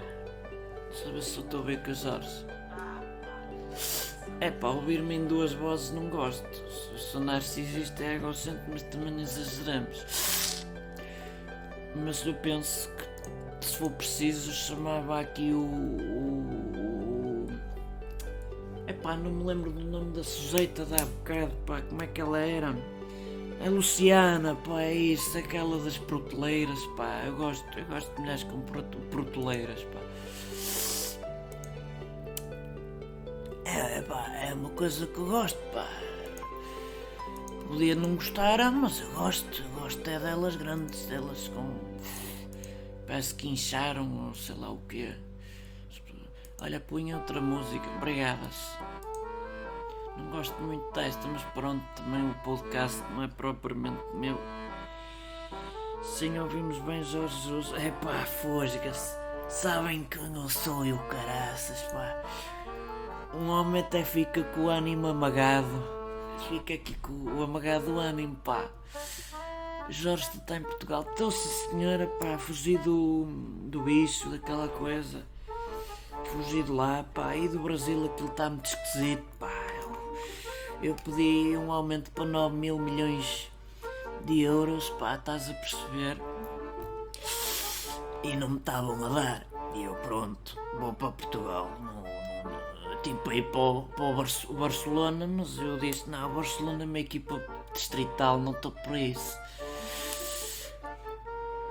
Saber 0.91 1.21
se 1.21 1.37
eu 1.37 1.43
estou 1.43 1.59
a 1.59 1.61
ouvir 1.61 1.83
com 1.83 1.91
os 1.91 1.99
Jorge. 1.99 2.45
É 4.41 4.49
pá, 4.51 4.69
ouvir-me 4.69 5.15
em 5.15 5.25
duas 5.25 5.51
vozes 5.53 5.91
não 5.91 6.09
gosto. 6.09 6.47
Sou 6.97 7.19
narcisista 7.19 8.03
é 8.03 8.15
egocêntrico, 8.15 8.71
mas 8.71 8.83
também 8.83 9.11
não 9.11 9.21
exageramos. 9.21 10.65
Mas 11.95 12.25
eu 12.25 12.33
penso 12.35 12.89
que 13.59 13.65
se 13.65 13.77
for 13.77 13.91
preciso 13.91 14.51
chamava 14.53 15.19
aqui 15.19 15.51
o. 15.51 15.61
o, 15.61 17.08
É 18.89 18.93
pá, 18.93 19.15
não 19.15 19.29
me 19.29 19.43
lembro 19.43 19.71
do 19.71 19.81
nome 19.81 20.13
da 20.13 20.23
sujeita 20.23 20.83
da 20.83 21.05
bocado, 21.05 21.51
pá, 21.67 21.79
como 21.79 22.01
é 22.01 22.07
que 22.07 22.19
ela 22.19 22.39
era? 22.39 22.75
A 23.63 23.69
Luciana, 23.69 24.55
pá, 24.55 24.81
é 24.81 24.95
isso, 24.95 25.37
aquela 25.37 25.77
das 25.77 25.99
proteleiras, 25.99 26.79
pá, 26.97 27.21
eu 27.27 27.35
gosto, 27.35 27.63
eu 27.77 27.85
gosto 27.85 28.11
de 28.15 28.21
mulheres 28.21 28.43
com 28.45 28.61
proteleiras, 29.11 29.83
pá. 29.83 29.99
É, 33.65 34.01
pá, 34.01 34.27
é 34.41 34.55
uma 34.55 34.71
coisa 34.71 35.05
que 35.05 35.19
eu 35.19 35.27
gosto, 35.27 35.59
pá. 35.71 35.87
Podia 37.67 37.93
não 37.93 38.15
gostar, 38.15 38.71
mas 38.71 39.01
eu 39.01 39.11
gosto. 39.11 39.61
Eu 39.61 39.81
gosto 39.81 40.09
é 40.09 40.17
delas 40.17 40.55
grandes, 40.55 41.05
delas 41.05 41.47
com. 41.49 41.75
Parece 43.05 43.35
que 43.35 43.47
incharam 43.47 44.29
ou 44.29 44.33
sei 44.33 44.55
lá 44.55 44.71
o 44.71 44.79
quê. 44.89 45.13
Olha, 46.61 46.79
punha 46.79 47.17
outra 47.17 47.39
música. 47.39 47.89
Obrigadas. 47.97 48.77
Não 50.17 50.29
gosto 50.31 50.61
muito 50.61 50.91
desta, 50.91 51.25
mas 51.29 51.41
pronto, 51.53 51.81
também 51.95 52.29
o 52.29 52.33
podcast 52.43 53.01
não 53.11 53.23
é 53.23 53.27
propriamente 53.29 54.03
meu. 54.13 54.37
Sim, 56.01 56.37
ouvimos 56.37 56.77
bem 56.79 57.01
Jorge 57.03 57.35
Jesus. 57.43 57.73
É 57.81 57.91
pá, 57.91 58.25
fosga-se. 58.25 59.17
Sabem 59.47 60.03
quem 60.03 60.35
eu 60.35 60.49
sou 60.49 60.85
e 60.85 60.91
o 60.91 60.99
caraças, 61.07 61.81
pá. 61.93 62.23
Um 63.33 63.49
homem 63.49 63.81
até 63.81 64.03
fica 64.03 64.43
com 64.43 64.65
o 64.65 64.69
ânimo 64.69 65.07
amagado. 65.07 65.99
Fica 66.49 66.73
aqui 66.73 66.95
com 66.95 67.13
o 67.13 67.41
amagado 67.41 67.85
do 67.85 67.99
ânimo, 67.99 68.35
pá. 68.35 68.65
Jorge 69.87 70.29
está 70.35 70.57
em 70.57 70.63
Portugal. 70.63 71.05
Então, 71.13 71.31
se 71.31 71.69
senhora, 71.69 72.05
pá, 72.05 72.37
fugi 72.37 72.77
do, 72.77 73.25
do 73.63 73.81
bicho, 73.81 74.29
daquela 74.29 74.67
coisa. 74.67 75.25
Fugi 76.25 76.63
de 76.63 76.71
lá, 76.71 77.05
pá. 77.13 77.35
E 77.35 77.47
do 77.47 77.59
Brasil 77.59 78.05
aquilo 78.05 78.29
está 78.29 78.49
muito 78.49 78.65
esquisito, 78.65 79.23
pá. 79.39 79.51
Eu, 79.81 80.89
eu 80.89 80.95
pedi 80.95 81.57
um 81.57 81.71
aumento 81.71 82.11
para 82.11 82.25
9 82.25 82.55
mil 82.55 82.77
milhões 82.77 83.51
de 84.25 84.41
euros, 84.41 84.89
pá, 84.91 85.15
estás 85.15 85.49
a 85.49 85.53
perceber? 85.53 86.17
E 88.23 88.35
não 88.35 88.49
me 88.49 88.57
estavam 88.57 89.03
a 89.05 89.09
dar. 89.09 89.47
E 89.73 89.83
eu, 89.83 89.95
pronto, 89.95 90.57
vou 90.79 90.93
para 90.93 91.11
Portugal. 91.11 91.69
Tipo 93.03 93.31
ir 93.31 93.49
para 93.49 93.59
o, 93.61 93.83
para 93.83 94.03
o 94.03 94.13
Bar 94.13 94.27
Barcelona, 94.59 95.25
mas 95.25 95.57
eu 95.57 95.77
disse, 95.77 96.09
não, 96.09 96.31
o 96.31 96.35
Barcelona 96.35 96.83
é 96.83 96.85
uma 96.85 96.99
equipa 96.99 97.41
distrital, 97.73 98.37
não 98.37 98.51
estou 98.51 98.71
por 98.71 98.97
isso. 98.97 99.37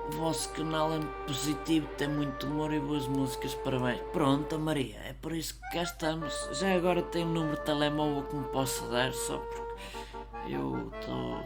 O 0.09 0.11
vosso 0.17 0.49
canal 0.49 0.91
é 0.91 0.99
positivo, 1.27 1.87
tem 1.95 2.07
muito 2.07 2.47
humor 2.47 2.73
e 2.73 2.79
boas 2.79 3.07
músicas, 3.07 3.53
parabéns. 3.53 4.01
Pronto, 4.11 4.57
Maria, 4.57 4.97
é 5.05 5.13
por 5.13 5.31
isso 5.33 5.53
que 5.53 5.69
cá 5.69 5.83
estamos. 5.83 6.49
Já 6.53 6.73
agora 6.73 7.03
tem 7.03 7.23
um 7.23 7.31
número 7.31 7.57
de 7.57 7.61
telemóvel 7.63 8.23
que 8.23 8.35
me 8.35 8.43
possa 8.45 8.87
dar, 8.87 9.13
só 9.13 9.37
porque 9.37 10.51
eu 10.51 10.91
estou. 10.99 11.43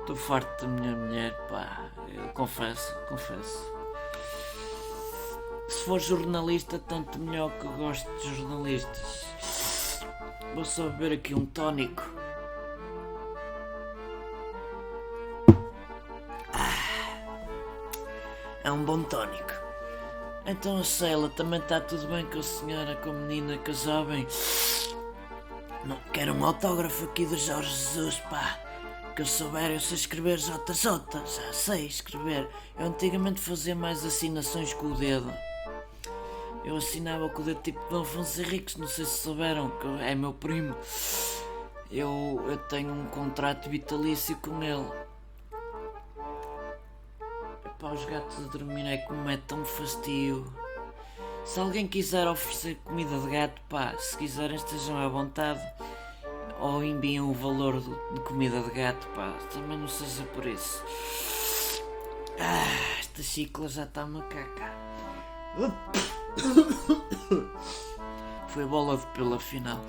Estou 0.00 0.16
farto 0.16 0.66
da 0.66 0.72
minha 0.72 0.96
mulher, 0.96 1.32
pá. 1.46 1.92
Eu 2.12 2.28
confesso, 2.30 2.92
confesso. 3.08 3.72
Se 5.68 5.84
for 5.84 6.00
jornalista, 6.00 6.76
tanto 6.80 7.20
melhor 7.20 7.52
que 7.52 7.66
eu 7.66 7.72
gosto 7.72 8.10
de 8.20 8.34
jornalistas. 8.34 9.26
Vou 10.56 10.64
só 10.64 10.88
beber 10.88 11.12
aqui 11.12 11.36
um 11.36 11.46
tónico. 11.46 12.02
É 18.64 18.70
um 18.70 18.84
bom 18.84 19.02
tónico. 19.02 19.52
Então 20.46 20.78
a 20.78 20.84
Sheila 20.84 21.28
também 21.30 21.58
está 21.58 21.80
tudo 21.80 22.06
bem 22.06 22.24
com 22.26 22.38
a 22.38 22.42
senhora, 22.42 22.94
com 22.96 23.10
a 23.10 23.12
menina, 23.12 23.58
com 23.58 23.70
a 23.70 23.74
jovem? 23.74 24.26
Não 25.84 25.96
quero 26.12 26.32
um 26.32 26.44
autógrafo 26.44 27.06
aqui 27.06 27.26
do 27.26 27.36
Jorge 27.36 27.68
Jesus, 27.68 28.18
pá. 28.30 28.56
Que 29.16 29.22
eu 29.22 29.26
souber, 29.26 29.72
eu 29.72 29.80
sei 29.80 29.96
escrever 29.96 30.38
JJ, 30.38 30.84
já 31.12 31.52
sei 31.52 31.86
escrever. 31.86 32.48
Eu 32.78 32.86
antigamente 32.86 33.40
fazia 33.40 33.74
mais 33.74 34.04
assinações 34.04 34.72
com 34.74 34.86
o 34.86 34.94
dedo. 34.94 35.32
Eu 36.64 36.76
assinava 36.76 37.28
com 37.28 37.42
o 37.42 37.44
dedo 37.44 37.60
tipo 37.60 37.80
de 37.88 38.00
Afonso 38.00 38.40
Henriques, 38.40 38.76
não 38.76 38.86
sei 38.86 39.04
se 39.04 39.18
souberam, 39.18 39.70
que 39.70 39.86
é 40.04 40.14
meu 40.14 40.32
primo. 40.32 40.76
Eu, 41.90 42.44
eu 42.46 42.56
tenho 42.68 42.92
um 42.92 43.06
contrato 43.06 43.68
vitalício 43.68 44.36
com 44.36 44.62
ele. 44.62 45.01
Epá, 47.82 47.94
os 47.94 48.04
gatos 48.04 48.38
a 48.38 48.48
dormir 48.48 48.86
é 48.86 48.96
como 48.98 49.28
é 49.28 49.36
tão 49.36 49.64
fastio. 49.64 50.46
Se 51.44 51.58
alguém 51.58 51.88
quiser 51.88 52.28
oferecer 52.28 52.76
comida 52.84 53.18
de 53.18 53.28
gato, 53.28 53.60
pá, 53.68 53.92
se 53.98 54.16
quiserem 54.16 54.54
estejam 54.54 54.96
à 54.96 55.08
vontade. 55.08 55.60
Ou 56.60 56.84
enviem 56.84 57.20
o 57.20 57.32
valor 57.32 57.80
de 57.80 58.20
comida 58.20 58.62
de 58.62 58.70
gato, 58.70 59.04
pá, 59.16 59.36
também 59.52 59.76
não 59.76 59.88
seja 59.88 60.22
por 60.26 60.46
isso. 60.46 60.80
Ah, 62.38 63.00
esta 63.00 63.20
chicla 63.20 63.66
já 63.66 63.82
está 63.82 64.06
macaca. 64.06 64.72
Foi 68.46 68.64
bola 68.64 68.96
de 68.96 69.06
pela 69.06 69.40
final. 69.40 69.80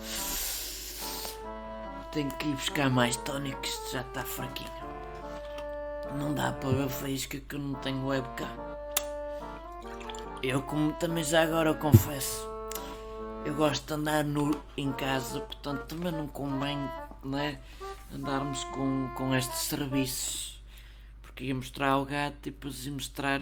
Tenho 2.12 2.32
que 2.32 2.48
ir 2.48 2.56
buscar 2.56 2.90
mais 2.90 3.16
tónicos, 3.18 3.92
já 3.92 4.02
está 4.02 4.24
fraquinho. 4.24 4.83
Não 6.18 6.34
dá 6.34 6.52
para 6.52 6.70
ver 6.70 6.90
faísca 6.90 7.40
que 7.40 7.56
eu 7.56 7.60
não 7.60 7.76
tenho 7.76 8.06
webcam. 8.06 8.48
Eu 10.42 10.62
como 10.64 10.94
também 10.94 11.24
já 11.24 11.44
agora 11.44 11.74
confesso, 11.74 12.48
eu 13.46 13.56
gosto 13.56 13.88
de 13.88 13.94
andar 13.94 14.24
nu 14.24 14.52
em 14.78 14.92
casa, 14.92 15.40
portanto 15.40 15.86
também 15.88 16.12
não 16.12 16.28
convém 16.28 16.78
né, 17.24 17.60
andarmos 18.14 18.64
com, 18.66 19.10
com 19.16 19.34
estes 19.36 19.60
serviços. 19.60 20.62
Porque 21.22 21.46
ia 21.46 21.56
mostrar 21.56 21.90
ao 21.90 22.06
gato 22.06 22.48
e 22.48 22.52
depois 22.52 22.86
ia 22.86 22.92
mostrar 22.92 23.42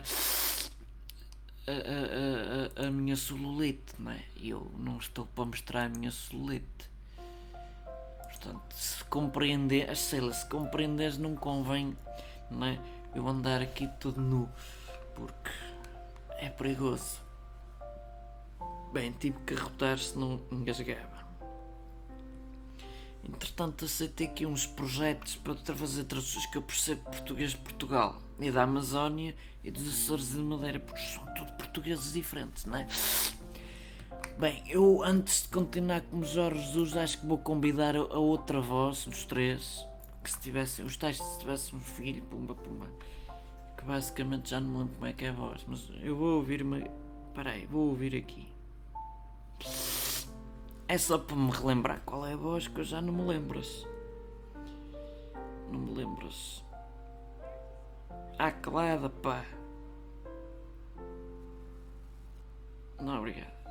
a, 1.67 2.81
a, 2.81 2.83
a, 2.83 2.87
a, 2.87 2.91
minha 2.91 3.15
celulite, 3.15 3.93
é? 4.07 4.19
E 4.35 4.49
eu 4.49 4.71
não 4.77 4.97
estou 4.97 5.25
para 5.25 5.45
mostrar 5.45 5.85
a 5.85 5.89
minha 5.89 6.11
celulite. 6.11 6.89
Portanto, 8.23 8.73
se 8.73 9.03
compreender, 9.05 9.95
sei 9.95 10.21
lá, 10.21 10.33
se 10.33 10.47
compreenderes 10.47 11.17
não 11.17 11.35
convém, 11.35 11.95
não 12.51 12.67
é? 12.67 12.79
Eu 13.13 13.27
andar 13.27 13.61
aqui 13.61 13.87
todo 13.99 14.21
nu, 14.21 14.49
porque 15.15 15.51
é 16.37 16.49
perigoso. 16.49 17.19
Bem, 18.93 19.11
tive 19.13 19.37
que 19.45 19.53
arrotar 19.53 19.97
se 19.97 20.17
não 20.17 20.41
engasgava. 20.51 21.21
Entretanto, 23.23 23.85
aceitei 23.85 24.27
aqui 24.27 24.45
uns 24.45 24.65
projetos 24.65 25.35
para 25.35 25.55
fazer 25.75 26.03
traduções 26.05 26.45
que 26.47 26.57
eu 26.57 26.61
percebo 26.61 27.01
português 27.03 27.51
de 27.51 27.57
Portugal 27.57 28.19
e 28.39 28.49
da 28.51 28.63
Amazónia 28.63 29.35
e 29.63 29.69
dos 29.69 29.87
Açores 29.87 30.31
de 30.31 30.37
Madeira, 30.37 30.79
porque 30.79 31.01
são 31.01 31.23
tudo 31.35 31.51
portugueses 31.53 32.13
diferentes, 32.13 32.65
não 32.65 32.77
é? 32.77 32.87
Bem, 34.39 34.63
eu 34.67 35.03
antes 35.03 35.43
de 35.43 35.49
continuar 35.49 36.01
como 36.01 36.25
Jorge 36.25 36.59
Jesus, 36.65 36.97
acho 36.97 37.19
que 37.19 37.25
vou 37.27 37.37
convidar 37.37 37.95
a 37.95 38.17
outra 38.17 38.59
voz 38.59 39.05
dos 39.05 39.23
três, 39.23 39.85
que 40.23 40.31
se 40.31 40.39
tivessem, 40.39 40.85
os 40.85 40.95
tais 40.97 41.17
se 41.17 41.39
tivessem 41.39 41.77
um 41.77 41.81
filho, 41.81 42.21
pumba 42.23 42.55
pumba, 42.55 42.87
que 43.77 43.83
basicamente 43.83 44.49
já 44.49 44.59
não 44.59 44.69
me 44.69 44.77
lembro 44.79 44.93
como 44.95 45.05
é 45.07 45.13
que 45.13 45.25
é 45.25 45.29
a 45.29 45.33
voz, 45.33 45.65
mas 45.67 45.89
eu 46.01 46.15
vou 46.15 46.37
ouvir-me. 46.37 46.89
Peraí, 47.33 47.65
vou 47.65 47.89
ouvir 47.89 48.15
aqui. 48.15 48.51
É 50.87 50.97
só 50.97 51.17
para 51.17 51.35
me 51.35 51.51
relembrar 51.51 52.01
qual 52.05 52.25
é 52.25 52.33
a 52.33 52.37
voz 52.37 52.67
que 52.67 52.79
eu 52.79 52.83
já 52.83 53.01
não 53.01 53.13
me 53.13 53.23
lembro-se. 53.23 53.87
Não 55.71 55.79
me 55.79 55.93
lembro-se. 55.93 56.61
Ah, 58.37 58.51
calada, 58.51 59.09
pá. 59.09 59.45
Não, 62.99 63.19
obrigado. 63.19 63.61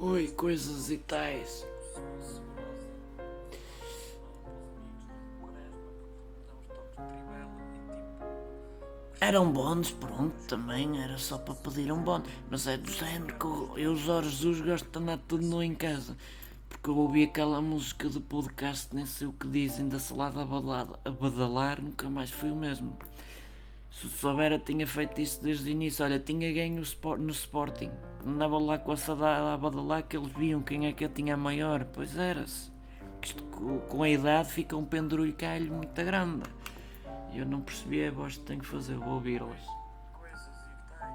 Oi, 0.00 0.28
coisas 0.28 0.90
e 0.90 0.98
tais. 0.98 1.66
Eram 9.20 9.50
bons, 9.50 9.90
pronto, 9.90 10.32
também 10.46 11.02
era 11.02 11.18
só 11.18 11.38
para 11.38 11.54
pedir 11.54 11.90
um 11.90 12.00
bonde. 12.00 12.28
Mas 12.48 12.68
é 12.68 12.76
do 12.76 12.88
género 12.88 13.36
que 13.36 13.44
eu, 13.44 13.72
eu 13.76 13.96
Jorge 13.96 14.30
Jesus, 14.30 14.60
gosto 14.60 14.88
de 14.88 14.98
andar 14.98 15.18
tudo 15.26 15.44
nu 15.44 15.60
em 15.60 15.74
casa. 15.74 16.16
Porque 16.68 16.88
eu 16.88 16.96
ouvi 16.96 17.24
aquela 17.24 17.60
música 17.60 18.08
do 18.08 18.20
podcast, 18.20 18.94
nem 18.94 19.04
sei 19.06 19.26
o 19.26 19.32
que 19.32 19.48
dizem, 19.48 19.88
da 19.88 19.98
salada 19.98 20.42
a 20.42 20.44
badalar, 20.44 20.86
a 21.04 21.10
badalar 21.10 21.82
nunca 21.82 22.08
mais 22.08 22.30
foi 22.30 22.52
o 22.52 22.56
mesmo. 22.56 22.96
Se 23.90 24.08
souber, 24.08 24.52
eu 24.52 24.60
tinha 24.60 24.86
feito 24.86 25.20
isso 25.20 25.42
desde 25.42 25.68
o 25.68 25.72
início. 25.72 26.04
Olha, 26.04 26.20
tinha 26.20 26.52
ganho 26.52 26.76
no, 26.76 26.82
sport, 26.82 27.20
no 27.20 27.32
Sporting. 27.32 27.90
Andava 28.24 28.56
lá 28.56 28.78
com 28.78 28.92
a 28.92 28.96
salada 28.96 29.52
a 29.52 29.56
badalar 29.56 30.04
que 30.04 30.16
eles 30.16 30.30
viam 30.30 30.62
quem 30.62 30.86
é 30.86 30.92
que 30.92 31.04
eu 31.04 31.08
tinha 31.08 31.34
a 31.34 31.36
maior. 31.36 31.84
Pois 31.86 32.16
era-se. 32.16 32.70
Com, 33.88 34.04
a 34.04 34.08
idade 34.08 34.52
fica 34.52 34.76
um 34.76 34.84
pendurulho 34.84 35.34
calho 35.34 35.74
muito 35.74 36.04
grande. 36.04 36.48
Eu 37.32 37.46
não 37.46 37.60
percebi 37.60 38.04
a 38.04 38.10
voz 38.10 38.36
que 38.36 38.44
tenho 38.44 38.60
que 38.60 38.66
fazer, 38.66 38.96
vou 38.96 39.14
ouvi-las. 39.14 39.60
coisas 40.12 40.46
e 40.46 40.98
tais. 40.98 41.14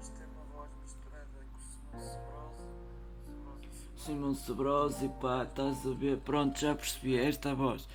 Isto 0.00 0.22
é 0.22 0.26
uma 0.26 0.44
voz 0.54 0.70
misturada 0.82 1.26
com 1.50 1.96
o 1.96 2.00
Sebrosa. 2.00 2.60
Simão 3.96 4.34
Sabroso 4.34 5.04
e 5.04 5.08
pá, 5.20 5.42
estás 5.42 5.86
a 5.86 5.90
ver? 5.90 6.18
Pronto, 6.18 6.58
já 6.58 6.74
percebi, 6.74 7.18
é 7.18 7.28
esta 7.28 7.54
voz. 7.54 7.88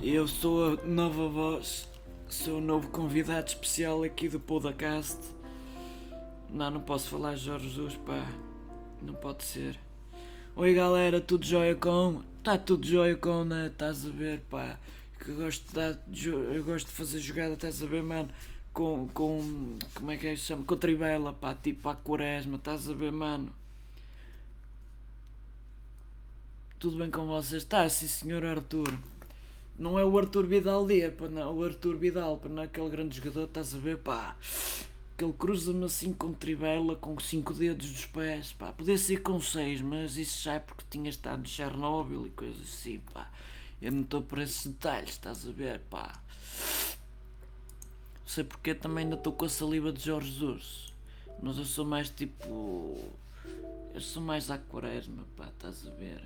Eu 0.00 0.28
sou 0.28 0.74
a 0.74 0.84
nova 0.84 1.28
voz, 1.28 1.88
sou 2.28 2.58
o 2.58 2.60
novo 2.60 2.88
convidado 2.90 3.48
especial 3.48 4.02
aqui 4.02 4.28
do 4.28 4.38
podcast. 4.38 5.18
Não, 6.50 6.70
não 6.70 6.80
posso 6.80 7.08
falar 7.08 7.36
Jorge 7.36 7.68
Jesus, 7.68 7.96
pá, 7.96 8.24
não 9.02 9.14
pode 9.14 9.44
ser. 9.44 9.78
Oi 10.54 10.72
galera, 10.72 11.20
tudo 11.20 11.44
jóia 11.44 11.74
com? 11.74 12.22
Tá 12.42 12.56
tudo 12.56 12.86
jóia 12.86 13.16
com, 13.16 13.42
né? 13.42 13.66
Estás 13.68 14.06
a 14.06 14.10
ver, 14.10 14.40
pá? 14.50 14.78
Que 15.24 15.32
gosto 15.32 15.66
de 15.68 15.74
dar, 15.74 15.98
eu 16.54 16.62
gosto 16.64 16.86
de 16.86 16.92
fazer 16.92 17.18
jogada, 17.18 17.54
estás 17.54 17.82
a 17.82 17.86
ver, 17.86 18.02
mano? 18.02 18.28
Com, 18.74 19.08
com, 19.08 19.78
como 19.94 20.10
é 20.10 20.18
que 20.18 20.26
é 20.26 20.34
que 20.34 20.36
chama? 20.36 20.64
Com 20.64 20.76
trivela, 20.76 21.32
pá, 21.32 21.54
tipo 21.54 21.88
a 21.88 21.94
quaresma, 21.94 22.56
estás 22.56 22.90
a 22.90 22.92
ver, 22.92 23.10
mano? 23.10 23.50
Tudo 26.78 26.98
bem 26.98 27.10
com 27.10 27.26
vocês? 27.26 27.62
Está, 27.62 27.88
sim 27.88 28.06
senhor 28.06 28.44
Arthur. 28.44 28.92
Não 29.78 29.98
é 29.98 30.04
o 30.04 30.18
Arthur 30.18 30.44
Vidal 30.46 30.86
Dia, 30.86 31.10
pá, 31.10 31.26
não. 31.26 31.56
O 31.56 31.64
Arthur 31.64 31.96
Vidal, 31.96 32.36
pá, 32.36 32.50
não 32.50 32.62
é 32.62 32.66
aquele 32.66 32.90
grande 32.90 33.16
jogador, 33.16 33.44
estás 33.44 33.74
a 33.74 33.78
ver, 33.78 33.96
pá. 33.98 34.36
Que 35.16 35.24
ele 35.24 35.32
cruza-me 35.32 35.86
assim 35.86 36.12
com 36.12 36.34
trivela, 36.34 36.96
com 36.96 37.18
cinco 37.18 37.54
dedos 37.54 37.90
dos 37.90 38.04
pés, 38.04 38.52
pá. 38.52 38.72
Podia 38.72 38.98
ser 38.98 39.22
com 39.22 39.40
seis, 39.40 39.80
mas 39.80 40.18
isso 40.18 40.42
já 40.42 40.54
é 40.54 40.58
porque 40.58 40.84
tinha 40.90 41.08
estado 41.08 41.42
de 41.42 41.48
Chernobyl 41.48 42.26
e 42.26 42.30
coisas 42.30 42.60
assim, 42.60 43.00
pá. 43.14 43.30
Eu 43.84 43.92
não 43.92 44.00
estou 44.00 44.22
por 44.22 44.38
esses 44.38 44.66
detalhes, 44.66 45.10
estás 45.10 45.46
a 45.46 45.52
ver, 45.52 45.78
pá. 45.90 46.18
Não 48.22 48.26
sei 48.26 48.42
porque 48.42 48.74
também 48.74 49.04
ainda 49.04 49.16
estou 49.16 49.30
com 49.34 49.44
a 49.44 49.48
saliva 49.50 49.92
de 49.92 50.02
Jorge 50.02 50.30
Jesus. 50.30 50.94
Mas 51.42 51.58
eu 51.58 51.66
sou 51.66 51.84
mais 51.84 52.08
tipo. 52.08 52.96
Eu 53.92 54.00
sou 54.00 54.22
mais 54.22 54.50
à 54.50 54.56
quaresma, 54.56 55.26
pá, 55.36 55.48
estás 55.48 55.86
a 55.86 55.90
ver? 55.90 56.22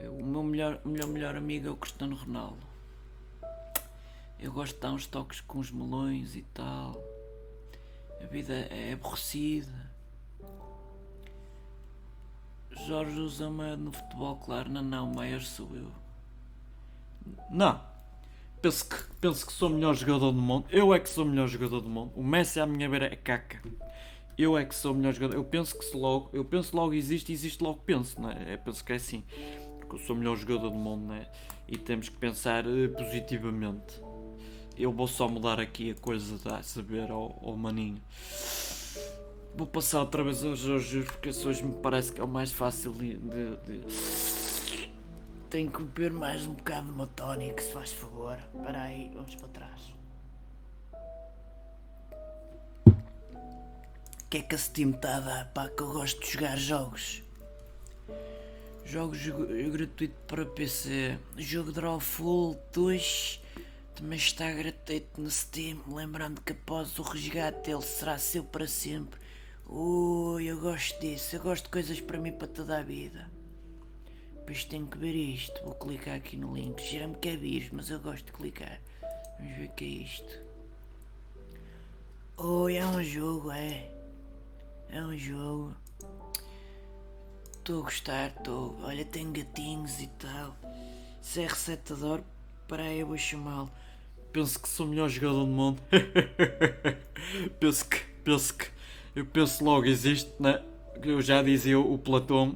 Eu- 0.00 0.16
o 0.16 0.26
meu 0.26 0.42
melhor, 0.42 0.80
meu 0.84 1.06
melhor 1.06 1.36
amigo 1.36 1.68
é 1.68 1.70
o 1.70 1.76
Cristiano 1.76 2.16
Ronaldo. 2.16 2.66
Eu 4.40 4.50
gosto 4.52 4.74
de 4.74 4.80
dar 4.80 4.90
uns 4.90 5.06
toques 5.06 5.40
com 5.42 5.60
os 5.60 5.70
melões 5.70 6.34
e 6.34 6.42
tal. 6.52 7.00
A 8.20 8.26
vida 8.26 8.52
é 8.52 8.94
aborrecida. 8.94 9.92
Jorge 12.84 13.20
usa-me 13.20 13.76
no 13.76 13.92
futebol, 13.92 14.34
claro. 14.38 14.68
Não, 14.68 14.82
não, 14.82 15.12
o 15.12 15.14
maior 15.14 15.40
sou 15.40 15.68
eu. 15.76 16.03
Não. 17.50 17.80
penso 18.62 18.88
que, 18.88 18.96
penso 19.20 19.46
que 19.46 19.52
sou 19.52 19.68
o 19.68 19.72
melhor 19.72 19.94
jogador 19.94 20.32
do 20.32 20.40
mundo. 20.40 20.66
Eu 20.70 20.94
é 20.94 20.98
que 21.00 21.08
sou 21.08 21.24
o 21.24 21.28
melhor 21.28 21.48
jogador 21.48 21.80
do 21.80 21.88
mundo. 21.90 22.12
O 22.16 22.22
Messi 22.22 22.58
à 22.60 22.66
minha 22.66 22.88
beira 22.88 23.06
é 23.06 23.16
caca. 23.16 23.60
Eu 24.38 24.56
é 24.58 24.64
que 24.64 24.74
sou 24.74 24.92
o 24.92 24.94
melhor 24.96 25.12
jogador. 25.12 25.36
Eu 25.36 25.44
penso 25.44 25.78
que 25.78 25.84
se 25.84 25.96
logo, 25.96 26.28
eu 26.32 26.44
penso 26.44 26.74
logo 26.76 26.92
existe, 26.94 27.32
existe 27.32 27.62
logo 27.62 27.80
penso, 27.84 28.20
não 28.20 28.30
é? 28.30 28.54
Eu 28.54 28.58
penso 28.58 28.84
que 28.84 28.92
é 28.92 28.96
assim. 28.96 29.22
Porque 29.80 29.96
eu 29.96 29.98
sou 30.00 30.16
o 30.16 30.18
melhor 30.18 30.36
jogador 30.36 30.70
do 30.70 30.76
mundo, 30.76 31.06
não 31.08 31.14
é? 31.14 31.28
E 31.68 31.76
temos 31.78 32.08
que 32.08 32.16
pensar 32.16 32.64
eh, 32.66 32.88
positivamente. 32.88 34.00
Eu 34.76 34.90
vou 34.92 35.06
só 35.06 35.28
mudar 35.28 35.60
aqui 35.60 35.92
a 35.92 35.94
coisa 35.94 36.36
a 36.56 36.62
saber 36.62 37.10
ao, 37.10 37.38
ao 37.44 37.56
maninho. 37.56 38.00
Vou 39.56 39.68
passar 39.68 40.00
outra 40.00 40.24
vez 40.24 40.42
aos 40.44 40.58
Jorge 40.58 41.02
porque 41.04 41.28
hoje 41.28 41.62
me 41.62 41.74
parece 41.74 42.10
que 42.12 42.20
é 42.20 42.24
o 42.24 42.28
mais 42.28 42.50
fácil 42.50 42.92
de- 42.92 43.16
de- 43.16 43.56
de, 43.66 43.78
Tenho 45.54 45.70
que 45.70 45.84
beber 45.84 46.10
mais 46.10 46.44
um 46.48 46.54
bocado 46.54 46.88
de 46.88 46.92
uma 46.94 47.08
se 47.62 47.72
faz 47.72 47.92
favor. 47.92 48.36
Espera 48.52 48.82
aí, 48.82 49.12
vamos 49.14 49.36
para 49.36 49.48
trás. 49.50 49.94
O 52.84 54.28
que 54.28 54.38
é 54.38 54.42
que 54.42 54.52
esse 54.52 54.72
time 54.72 54.94
está 54.94 55.18
a 55.18 55.20
dar, 55.20 55.52
pá, 55.52 55.68
que 55.68 55.80
eu 55.80 55.92
gosto 55.92 56.20
de 56.20 56.32
jogar 56.32 56.58
jogos? 56.58 57.22
Jogos 58.84 59.20
gratuito 59.70 60.16
para 60.26 60.44
PC. 60.44 61.20
Jogo 61.36 61.70
Drawful 61.70 62.60
2 62.72 63.40
também 63.94 64.18
está 64.18 64.50
gratuito 64.50 65.20
no 65.20 65.30
Steam. 65.30 65.78
Lembrando 65.86 66.40
que 66.40 66.50
após 66.50 66.98
o 66.98 67.02
resgate 67.02 67.70
ele 67.70 67.80
será 67.82 68.18
seu 68.18 68.42
para 68.42 68.66
sempre. 68.66 69.20
Ui, 69.68 70.46
eu 70.46 70.58
gosto 70.58 70.98
disso. 71.00 71.36
Eu 71.36 71.42
gosto 71.42 71.66
de 71.66 71.70
coisas 71.70 72.00
para 72.00 72.18
mim 72.18 72.32
para 72.32 72.48
toda 72.48 72.76
a 72.76 72.82
vida. 72.82 73.32
Depois 74.44 74.62
tenho 74.66 74.86
que 74.86 74.98
ver 74.98 75.14
isto. 75.14 75.58
Vou 75.64 75.74
clicar 75.74 76.16
aqui 76.16 76.36
no 76.36 76.54
link. 76.54 76.78
Gira-me 76.82 77.14
que 77.14 77.30
é 77.30 77.68
mas 77.72 77.88
eu 77.88 77.98
gosto 77.98 78.26
de 78.26 78.32
clicar. 78.32 78.78
Vamos 79.38 79.56
ver 79.56 79.64
o 79.64 79.72
que 79.72 79.84
é 79.84 79.88
isto. 79.88 80.38
Oi, 82.36 82.76
é 82.76 82.84
um 82.84 83.02
jogo, 83.02 83.50
é. 83.50 83.90
É 84.90 85.00
um 85.00 85.16
jogo. 85.16 85.74
Estou 87.52 87.80
a 87.80 87.84
gostar, 87.84 88.34
estou. 88.36 88.78
Olha, 88.82 89.02
tem 89.06 89.32
gatinhos 89.32 89.98
e 90.02 90.08
tal. 90.08 90.54
Se 91.22 91.40
é 91.40 91.46
resetador, 91.46 92.20
peraí, 92.68 93.00
eu 93.00 93.06
vou 93.06 93.16
chamá-lo. 93.16 93.70
Penso 94.30 94.60
que 94.60 94.68
sou 94.68 94.84
o 94.84 94.90
melhor 94.90 95.08
jogador 95.08 95.40
do 95.40 95.46
mundo. 95.46 95.80
penso 97.58 97.88
que, 97.88 97.98
penso 98.22 98.52
que, 98.52 98.66
eu 99.16 99.24
penso 99.24 99.64
logo 99.64 99.86
existe, 99.86 100.30
né? 100.38 100.62
Eu 101.02 101.22
já 101.22 101.42
dizia 101.42 101.80
o 101.80 101.96
Platão, 101.96 102.54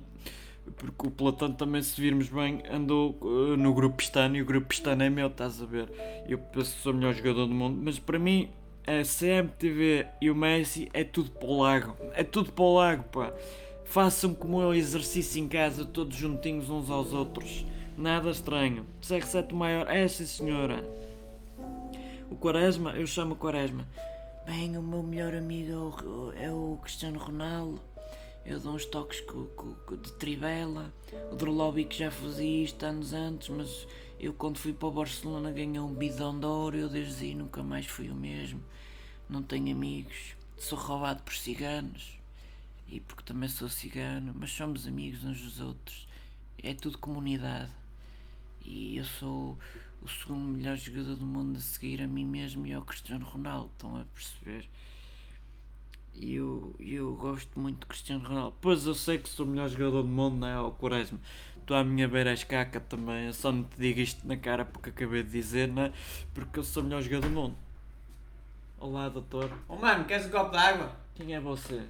porque 0.77 1.07
o 1.07 1.11
Platão 1.11 1.53
também, 1.53 1.83
se 1.83 2.01
virmos 2.01 2.29
bem, 2.29 2.63
andou 2.71 3.19
eh, 3.23 3.57
no 3.57 3.73
grupo 3.75 3.97
Pestano 3.97 4.37
e 4.37 4.43
o 4.43 4.45
grupo 4.45 4.69
Pestano 4.69 5.03
é 5.03 5.11
meu, 5.11 5.29
estás 5.29 5.63
a 5.63 5.67
ver? 5.67 5.91
Eu 6.29 6.39
penso 6.39 6.77
que 6.77 6.83
sou 6.83 6.93
o 6.93 6.97
melhor 6.97 7.15
jogador 7.15 7.47
do 7.47 7.55
mundo, 7.55 7.81
mas 7.83 7.99
para 7.99 8.19
mim, 8.19 8.51
a 8.87 9.03
CMTV 9.03 10.07
e 10.21 10.31
o 10.31 10.35
Messi 10.35 10.89
é 10.93 11.05
tudo 11.05 11.31
para 11.31 11.49
o 11.49 11.61
lago, 11.61 11.97
é 12.15 12.25
tudo 12.25 12.53
para 12.53 12.65
o 12.65 12.75
lago, 12.75 13.05
pá. 13.05 13.33
Façam 13.85 14.35
como 14.35 14.61
eu 14.61 14.75
exercício 14.75 15.43
em 15.43 15.49
casa, 15.49 15.85
todos 15.85 16.17
juntinhos 16.17 16.69
uns 16.69 16.91
aos 16.91 17.13
outros. 17.13 17.65
Nada 17.97 18.31
estranho. 18.31 18.87
CR7 19.03 19.53
maior, 19.53 19.91
é 19.91 20.07
sim 20.07 20.27
senhora. 20.27 20.85
O 22.31 22.37
Quaresma, 22.37 22.93
eu 22.93 23.07
chamo 23.07 23.35
Quaresma. 23.35 23.87
Bem, 24.47 24.77
o 24.77 24.83
meu 24.83 25.03
melhor 25.03 25.35
amigo 25.35 25.73
é 25.73 25.77
o, 25.77 26.33
é 26.45 26.53
o 26.53 26.79
Cristiano 26.83 27.19
Ronaldo. 27.19 27.81
Eu 28.49 28.59
dou 28.59 28.75
uns 28.75 28.87
toques 28.87 29.21
co- 29.21 29.45
co- 29.55 29.97
de 29.97 30.11
trivela. 30.13 30.91
O 31.31 31.37
Drolovic 31.37 31.95
já 31.95 32.11
fazia 32.11 32.65
isto 32.65 32.83
anos 32.83 33.13
antes, 33.13 33.51
mas 33.51 33.87
eu 34.19 34.33
quando 34.33 34.59
fui 34.59 34.73
para 34.73 34.89
o 34.89 34.91
Barcelona 34.91 35.53
ganhei 35.53 35.79
um 35.79 35.93
bidão 35.93 36.39
de 36.41 36.47
ouro. 36.47 36.77
Eu 36.79 36.89
desde 36.89 37.25
aí 37.27 37.35
nunca 37.35 37.63
mais 37.63 37.85
fui 37.87 38.09
o 38.09 38.15
mesmo. 38.15 38.63
Não 39.29 39.43
tenho 39.43 39.71
amigos. 39.71 40.35
Sou 40.57 40.79
roubado 40.79 41.23
por 41.23 41.35
ciganos. 41.35 42.19
E 42.89 43.01
porque 43.01 43.23
também 43.23 43.51
sou 43.51 43.69
cigano. 43.69 44.35
Mas 44.35 44.51
somos 44.51 44.87
amigos 44.87 45.25
uns 45.25 45.43
dos 45.43 45.61
outros. 45.61 46.09
É 46.63 46.73
tudo 46.73 46.97
comunidade. 46.97 47.71
E 48.65 48.97
eu 48.97 49.05
sou 49.05 49.59
o 50.01 50.09
segundo 50.09 50.41
melhor 50.57 50.77
jogador 50.79 51.17
do 51.17 51.27
mundo 51.27 51.59
a 51.59 51.61
seguir 51.61 52.01
a 52.01 52.07
mim 52.09 52.25
mesmo 52.25 52.67
e 52.67 52.73
ao 52.73 52.81
Cristiano 52.83 53.27
Ronaldo. 53.27 53.71
Estão 53.75 53.95
a 53.95 54.05
perceber? 54.07 54.67
E 56.21 56.35
eu, 56.35 56.75
eu 56.81 57.15
gosto 57.15 57.61
muito 57.61 57.81
de 57.81 57.87
Cristiano 57.87 58.27
Ronaldo. 58.27 58.57
Pois 58.61 58.85
eu 58.87 58.95
sei 58.95 59.19
que 59.19 59.29
sou 59.29 59.47
o 59.47 59.49
melhor 59.49 59.69
jogador 59.69 60.03
do 60.03 60.09
mundo, 60.09 60.37
não 60.39 60.49
é? 60.49 60.61
O 60.61 60.73
Quaresma. 60.73 61.21
Tu 61.65 61.73
à 61.73 61.85
minha 61.85 62.09
beira 62.09 62.31
és 62.31 62.43
caca 62.43 62.81
também. 62.81 63.27
Eu 63.27 63.33
só 63.33 63.53
não 63.53 63.63
te 63.63 63.79
digo 63.79 64.01
isto 64.01 64.27
na 64.27 64.37
cara 64.37 64.65
porque 64.65 64.91
acabei 64.91 65.23
de 65.23 65.31
dizer, 65.31 65.69
não 65.69 65.85
é? 65.85 65.93
Porque 66.35 66.59
eu 66.59 66.65
sou 66.65 66.83
o 66.83 66.87
melhor 66.87 67.03
jogador 67.03 67.29
do 67.29 67.35
mundo. 67.35 67.57
Olá, 68.81 69.09
doutor. 69.09 69.51
Oh 69.69 69.77
mano, 69.77 70.05
queres 70.07 70.27
um 70.27 70.31
copo 70.31 70.51
de 70.51 70.57
água? 70.57 70.93
Quem 71.15 71.35
é 71.35 71.41
você? 71.41 71.85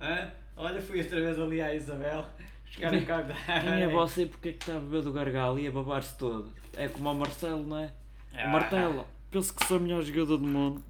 Hã? 0.00 0.30
Olha, 0.56 0.80
fui 0.80 1.02
outra 1.02 1.20
vez 1.20 1.38
ali 1.38 1.60
à 1.60 1.74
Isabel 1.74 2.24
buscar 2.64 2.94
um 2.94 3.00
copo 3.04 3.04
de 3.04 3.32
água. 3.32 3.60
Quem 3.60 3.82
é 3.82 3.88
você 3.88 4.22
e 4.22 4.26
porque 4.26 4.48
é 4.48 4.52
que 4.52 4.58
está 4.58 4.76
a 4.76 4.80
beber 4.80 5.02
do 5.02 5.12
gargalo 5.12 5.58
e 5.58 5.66
a 5.66 5.70
babar-se 5.70 6.16
todo? 6.16 6.50
É 6.72 6.88
como 6.88 7.10
o 7.10 7.14
Marcelo, 7.14 7.62
não 7.62 7.78
é? 7.78 7.92
Ah. 8.32 8.46
O 8.46 8.50
Martelo. 8.50 9.06
Penso 9.30 9.54
que 9.54 9.66
sou 9.66 9.76
o 9.76 9.80
melhor 9.80 10.02
jogador 10.02 10.38
do 10.38 10.46
mundo. 10.46 10.82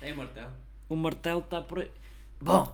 É 0.00 0.12
martelo. 0.12 0.61
O 0.92 0.96
Martelo 0.96 1.40
está 1.40 1.60
por 1.62 1.78
aí. 1.78 1.90
Bom, 2.40 2.70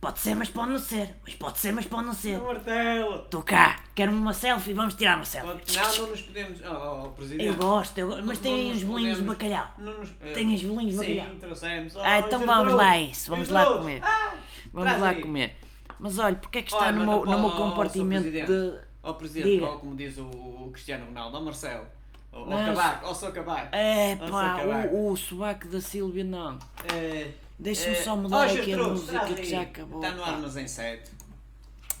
pode 0.00 0.18
ser, 0.18 0.34
mas 0.34 0.48
pode 0.48 0.70
não 0.72 0.78
ser. 0.78 1.14
Mas 1.24 1.34
pode 1.34 1.58
ser, 1.60 1.72
mas 1.72 1.86
pode 1.86 2.06
não 2.06 2.12
ser. 2.14 2.34
É 2.34 2.38
martelo. 2.38 3.16
Estou 3.22 3.42
cá, 3.42 3.78
quero-me 3.94 4.18
uma 4.18 4.32
selfie, 4.34 4.72
vamos 4.72 4.94
tirar 4.94 5.16
uma 5.16 5.24
selfie. 5.24 5.48
Não, 5.76 5.96
não 5.98 6.06
nos 6.10 6.22
podemos. 6.22 6.60
Oh, 6.62 6.72
oh, 6.72 7.04
oh, 7.04 7.08
presidente. 7.10 7.46
Eu 7.46 7.54
gosto, 7.54 7.96
eu 7.98 8.08
gosto, 8.08 8.24
mas 8.26 8.38
Não 8.38 8.42
tem 8.42 8.68
nos 8.70 8.78
uns 8.78 8.82
bolinhos 8.84 9.18
de 9.18 9.24
podemos- 9.24 9.38
bacalhau. 9.50 9.74
Não 9.78 9.98
nos... 9.98 10.10
Tem 10.34 10.48
uns 10.54 10.62
bolinhos 10.62 10.98
de 10.98 11.06
Sim, 11.06 11.14
bacalhau. 11.16 11.36
trouxemos. 11.38 11.96
Oh, 11.96 12.00
Ah, 12.02 12.18
então 12.18 12.46
vamos 12.46 12.72
lá 12.72 12.88
a 12.90 13.00
isso, 13.00 13.30
vamos 13.30 13.48
lá 13.48 13.66
comer. 13.66 14.00
Ah, 14.02 14.34
Vamos 14.72 14.88
traz 14.88 15.02
lá 15.02 15.08
aí. 15.10 15.20
comer. 15.22 15.56
Mas 16.00 16.18
olha, 16.18 16.36
porque 16.36 16.58
é 16.58 16.62
que 16.62 16.72
está 16.72 16.86
Olha, 16.86 16.92
no, 16.92 17.06
meu, 17.06 17.20
para 17.20 17.30
no 17.32 17.38
meu 17.38 17.48
o- 17.48 17.56
compartimento 17.56 18.24
Sr. 18.30 18.46
de. 18.46 18.78
Ó 19.02 19.12
presidente, 19.14 19.48
Diga. 19.54 19.66
ó, 19.66 19.76
como 19.76 19.94
diz 19.94 20.18
o, 20.18 20.24
o 20.24 20.70
Cristiano 20.72 21.06
Ronaldo, 21.06 21.36
ó 21.36 21.40
Marcelo. 21.40 21.86
Ó 22.32 22.44
Mas- 22.46 22.66
Cabaco, 22.66 23.06
ó 23.06 23.14
seu 23.14 23.32
Cabaco. 23.32 23.68
É 23.74 24.14
Nossa, 24.14 24.30
pá, 24.30 24.88
o, 24.92 25.10
o 25.12 25.16
sovaco 25.16 25.68
da 25.68 25.80
Sílvia 25.80 26.22
não. 26.24 26.58
É, 26.94 27.30
Deixa-me 27.60 27.94
é, 27.94 28.02
só 28.02 28.16
mudar 28.16 28.46
aqui 28.46 28.72
a 28.72 28.78
música 28.78 29.34
que 29.34 29.44
já 29.44 29.60
acabou. 29.60 30.02
Está 30.02 30.14
no 30.14 30.24
armazém 30.24 30.66
7. 30.66 31.10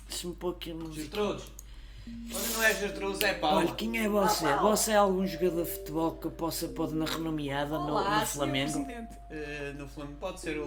Deixa-me 0.08 0.34
pôr 0.34 0.54
aqui 0.54 0.70
a 0.70 0.74
música. 0.74 1.02
Gertrudes. 1.02 1.44
Olha, 2.34 2.48
não 2.54 2.62
é 2.62 2.74
Gertrudes, 2.74 3.20
é 3.20 3.34
Paula. 3.34 3.58
Olha, 3.58 3.74
quem 3.74 3.98
é 3.98 4.08
você? 4.08 4.56
Você 4.56 4.92
é 4.92 4.96
algum 4.96 5.26
jogador 5.26 5.64
de 5.64 5.70
futebol 5.70 6.12
que 6.12 6.26
eu 6.26 6.30
possa 6.30 6.66
pôr 6.68 6.90
na 6.92 7.04
renomeada 7.04 7.78
no, 7.78 7.90
Olá, 7.90 8.20
no 8.20 8.26
senhor 8.26 8.26
Flamengo? 8.26 8.86
Eh, 9.30 9.74
no 9.76 9.86
Flamengo 9.86 10.16
pode 10.18 10.40
ser 10.40 10.58
o. 10.58 10.64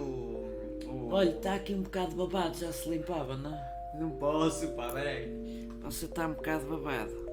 o... 0.86 1.08
Olha, 1.10 1.30
está 1.30 1.54
aqui 1.54 1.74
um 1.74 1.82
bocado 1.82 2.14
babado, 2.14 2.56
já 2.56 2.72
se 2.72 2.88
limpava, 2.88 3.36
não? 3.36 3.52
é? 3.52 3.74
Não 3.98 4.10
posso, 4.10 4.68
pá, 4.68 4.90
peraí. 4.92 5.68
Você 5.82 6.04
está 6.04 6.28
um 6.28 6.34
bocado 6.34 6.66
babado. 6.66 7.23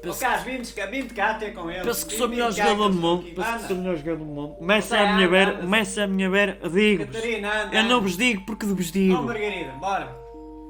Penso, 0.00 0.20
Carlos, 0.20 0.44
vinte 0.44 0.72
cá, 0.74 0.86
vinte 0.86 1.12
cá 1.14 1.34
ter 1.34 1.52
com 1.52 1.68
ele. 1.70 1.82
Penso 1.82 2.06
que 2.06 2.14
sou 2.16 2.26
o 2.26 2.30
melhor 2.30 2.52
jogador 2.52 2.88
do 2.88 2.94
mundo. 2.94 3.26
estou 3.28 3.44
Penso 3.44 3.58
que 3.58 3.66
sou 3.66 3.76
o 3.76 3.80
melhor 3.80 3.96
jogador 3.96 4.16
do 4.18 4.24
mundo. 4.24 4.56
Anda, 4.60 5.00
à 5.00 5.12
minha 5.14 5.28
beira. 5.28 5.62
Messi 5.66 6.00
à 6.00 6.06
minha 6.06 6.30
beira. 6.30 6.58
Anda. 6.62 7.76
Eu 7.76 7.82
não 7.84 8.00
vos 8.00 8.16
digo 8.16 8.42
porque 8.46 8.64
vos 8.66 8.92
digo. 8.92 9.22
Margarida, 9.22 9.72
bora. 9.72 10.06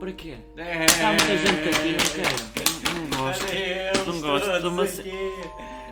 Para 0.00 0.12
quê? 0.12 0.36
É. 0.56 0.84
Está 0.86 1.08
muita 1.08 1.36
gente 1.36 1.68
aqui, 1.68 1.92
não 1.92 2.24
quero. 2.24 2.94
Não, 2.94 3.02
não 3.08 3.18
gosto. 3.18 4.06
Não 4.06 4.20
gosto, 4.20 4.50
estou-me 4.50 4.80
a 4.80 4.84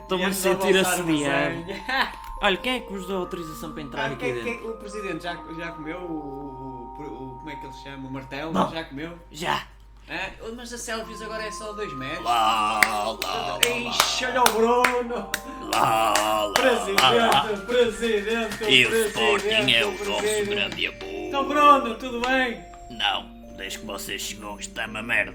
estou-me 0.03 0.25
a 0.25 0.33
sentir 0.33 0.77
assediado. 0.79 1.65
Olha, 2.43 2.57
quem 2.59 2.77
é 2.77 2.81
que 2.81 2.93
vos 2.93 3.07
deu 3.07 3.17
autorização 3.17 3.73
para 3.73 3.83
entrar 3.83 4.11
Ah, 4.11 4.13
aqui 4.13 4.31
dentro? 4.33 4.71
o 4.71 4.77
presidente 4.77 5.25
já, 5.25 5.35
já 5.59 5.69
comeu 5.73 5.99
o, 5.99 6.95
Como 7.39 7.51
é 7.51 7.57
que 7.57 7.65
ele 7.67 7.73
se 7.73 7.83
chama? 7.83 8.09
O 8.09 8.13
martelo? 8.13 8.53
Já 8.71 8.85
comeu? 8.85 9.13
já. 9.33 9.67
É? 10.09 10.31
Mas 10.55 10.73
a 10.73 10.79
selfies 10.79 11.21
agora 11.21 11.43
é 11.45 11.51
só 11.51 11.73
2 11.73 11.93
metros. 11.95 12.25
Lá, 12.25 12.81
lá, 13.25 13.59
Ixi, 13.91 14.25
olha 14.27 14.41
o 14.41 14.45
Bruno! 14.53 15.31
lá, 15.75 16.15
lá. 16.17 16.53
Presidente, 16.53 17.67
presidente, 17.67 18.65
E 18.71 18.87
o 18.87 19.07
Sporting 19.07 19.73
é 19.73 19.85
o 19.85 19.91
nosso 20.05 20.47
grande 20.47 20.87
amor. 20.87 21.03
Então 21.03 21.49
Bruno, 21.49 21.95
tudo 21.97 22.21
bem? 22.21 22.61
Não, 22.91 23.27
desde 23.57 23.81
que 23.81 23.87
vocês 23.87 24.23
chegou 24.23 24.59
está 24.61 24.87
uma 24.87 25.03
merda. 25.03 25.35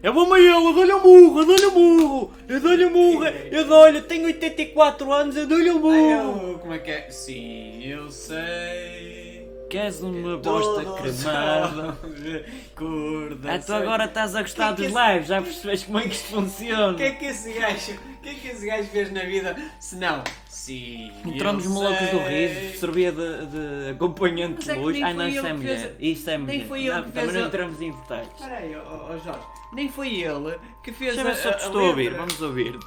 Eu 0.00 0.12
vou-me 0.12 0.34
a 0.34 0.38
ele, 0.38 0.50
eu 0.66 0.72
dou-lhe 0.72 0.92
um 0.94 1.00
murro, 1.02 1.40
eu 1.40 1.46
dou-lhe 1.46 1.66
um 1.66 1.74
murro, 1.74 2.34
eu 2.48 2.60
dói-lhe 2.60 2.86
um 2.86 2.90
murro, 2.90 3.24
eu 3.24 3.64
dou-lhe, 3.66 4.02
tenho 4.02 4.24
84 4.26 5.12
anos, 5.12 5.36
eu 5.36 5.46
dou-lhe 5.46 5.70
um 5.70 5.74
Ai, 5.90 6.00
murro. 6.00 6.48
eu- 6.52 6.58
como 6.58 6.74
é 6.74 6.78
que 6.80 6.90
é? 6.90 7.08
Sim, 7.10 7.80
eu 7.84 8.10
sei. 8.10 9.31
Queres 9.72 10.00
uma 10.02 10.36
bosta 10.36 10.84
cremada? 11.02 11.98
Curda. 12.76 13.54
Ah, 13.54 13.58
tu 13.58 13.72
agora 13.72 14.04
estás 14.04 14.36
a 14.36 14.42
gostar 14.42 14.74
Que 14.74 14.82
é 14.82 14.86
que 14.86 14.92
dos 14.92 15.00
esse- 15.00 15.12
lives, 15.12 15.28
já 15.28 15.42
percebes 15.42 15.82
como 15.84 15.98
é 15.98 16.02
que 16.02 16.08
isto 16.14 16.28
funciona. 16.28 16.92
O 16.92 16.96
que 16.96 17.02
é 17.02 17.10
que 17.12 17.24
esse 17.24 17.52
gajo, 17.52 17.92
o 17.92 18.20
que 18.22 18.28
é 18.28 18.34
que 18.34 18.48
esse 18.48 18.66
gajo 18.66 18.88
fez 18.88 19.10
na 19.12 19.24
vida 19.24 19.56
se 19.80 19.96
não? 19.96 20.22
Sim. 20.48 21.10
Entramos 21.24 21.66
malucos 21.66 22.10
do 22.10 22.18
riso, 22.18 22.78
servia 22.78 23.10
de, 23.12 23.46
de 23.46 23.90
acompanhante 23.92 24.64
de 24.64 24.70
é 24.70 24.74
luz. 24.74 25.02
Ai 25.02 25.14
não, 25.14 25.26
ele 25.26 25.38
é 25.38 25.52
mulher. 25.54 25.78
fez 25.78 25.96
Isso 26.18 26.30
é 26.30 26.36
mulher. 26.38 26.58
Nem 26.58 26.68
foi 26.68 26.80
ele 26.82 26.90
Não, 26.94 27.02
que 27.04 27.10
fez 27.12 27.32
não 27.34 27.42
a- 27.42 27.46
entramos 27.46 27.80
em 27.80 27.90
detalhes. 27.92 28.28
Espera 28.34 28.56
aí, 28.58 28.76
ó 28.76 28.80
ó, 29.10 29.18
Jorge. 29.18 29.40
Nem 29.72 29.88
foi 29.88 30.08
ele 30.20 30.58
que 30.84 30.92
fez 30.92 31.14
Chama 31.14 31.30
a, 31.30 31.34
só 31.34 31.48
a, 31.48 31.52
te 31.54 31.64
estou 31.64 31.80
a 31.80 31.84
ouvir, 31.88 32.02
letra. 32.10 32.18
vamos 32.18 32.42
ouvir-te. 32.42 32.86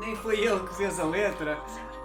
Nem 0.00 0.16
foi 0.16 0.40
ele 0.40 0.58
que 0.60 0.74
fez 0.76 0.98
a 0.98 1.04
letra. 1.04 1.56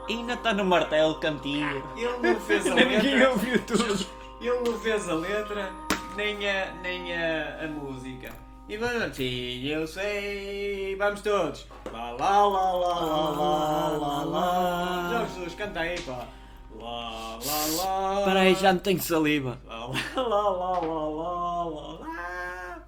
Ainda 0.09 0.33
está 0.33 0.53
no 0.53 0.63
martelo 0.65 1.15
cantinho. 1.19 1.83
Ele 1.95 2.17
não 2.33 2.39
fez 2.39 2.65
a 2.67 2.75
Ninguém 2.75 3.15
letra. 3.15 3.31
ouviu 3.31 3.59
tudo. 3.65 4.05
Ele 4.39 4.59
não 4.69 4.79
fez 4.79 5.09
a 5.09 5.13
letra, 5.15 5.71
nem 6.15 6.49
a, 6.49 6.71
nem 6.81 7.13
a, 7.15 7.59
a 7.63 7.67
música. 7.67 8.31
E 8.69 8.77
vamos, 8.77 9.15
sim, 9.15 9.65
eu 9.67 9.87
sei, 9.87 10.95
vamos 10.97 11.21
todos. 11.21 11.65
Lá, 11.91 12.11
lá, 12.11 12.47
lá, 12.47 12.71
lá, 12.73 12.99
lá, 12.99 13.29
lá, 13.29 13.89
lá, 13.97 14.23
lá. 14.23 15.09
Jorge 15.11 15.33
Jesus, 15.35 15.55
canta 15.55 15.79
aí, 15.79 15.99
pá. 16.01 16.27
Lá, 16.79 17.39
lá, 17.45 17.65
lá. 17.83 18.19
Espera 18.19 18.39
aí, 18.41 18.55
já 18.55 18.73
não 18.73 18.79
tenho 18.79 19.01
saliva. 19.01 19.57
Lá, 19.65 19.85
lá, 19.87 19.93
lá, 20.15 20.49
lá, 20.49 20.79
lá, 20.79 21.07
lá, 21.07 21.65
lá, 21.65 21.65
lá. 21.65 22.79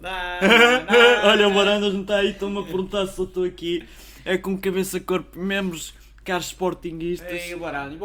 Lá, 0.00 0.10
lá, 0.10 1.28
Olha, 1.30 1.48
o. 1.48 1.54
Barandas 1.54 1.92
não 1.94 2.02
está 2.02 2.16
aí, 2.16 2.30
estão-me 2.30 2.58
a 2.58 2.62
perguntar 2.62 3.06
se 3.06 3.18
eu 3.18 3.24
estou 3.26 3.44
aqui. 3.44 3.86
É 4.24 4.36
com 4.36 4.56
cabeça, 4.58 4.98
corpo, 5.00 5.38
membros, 5.38 5.94
caros 6.30 6.46
sportinguistas. 6.46 7.28
Ei, 7.32 7.58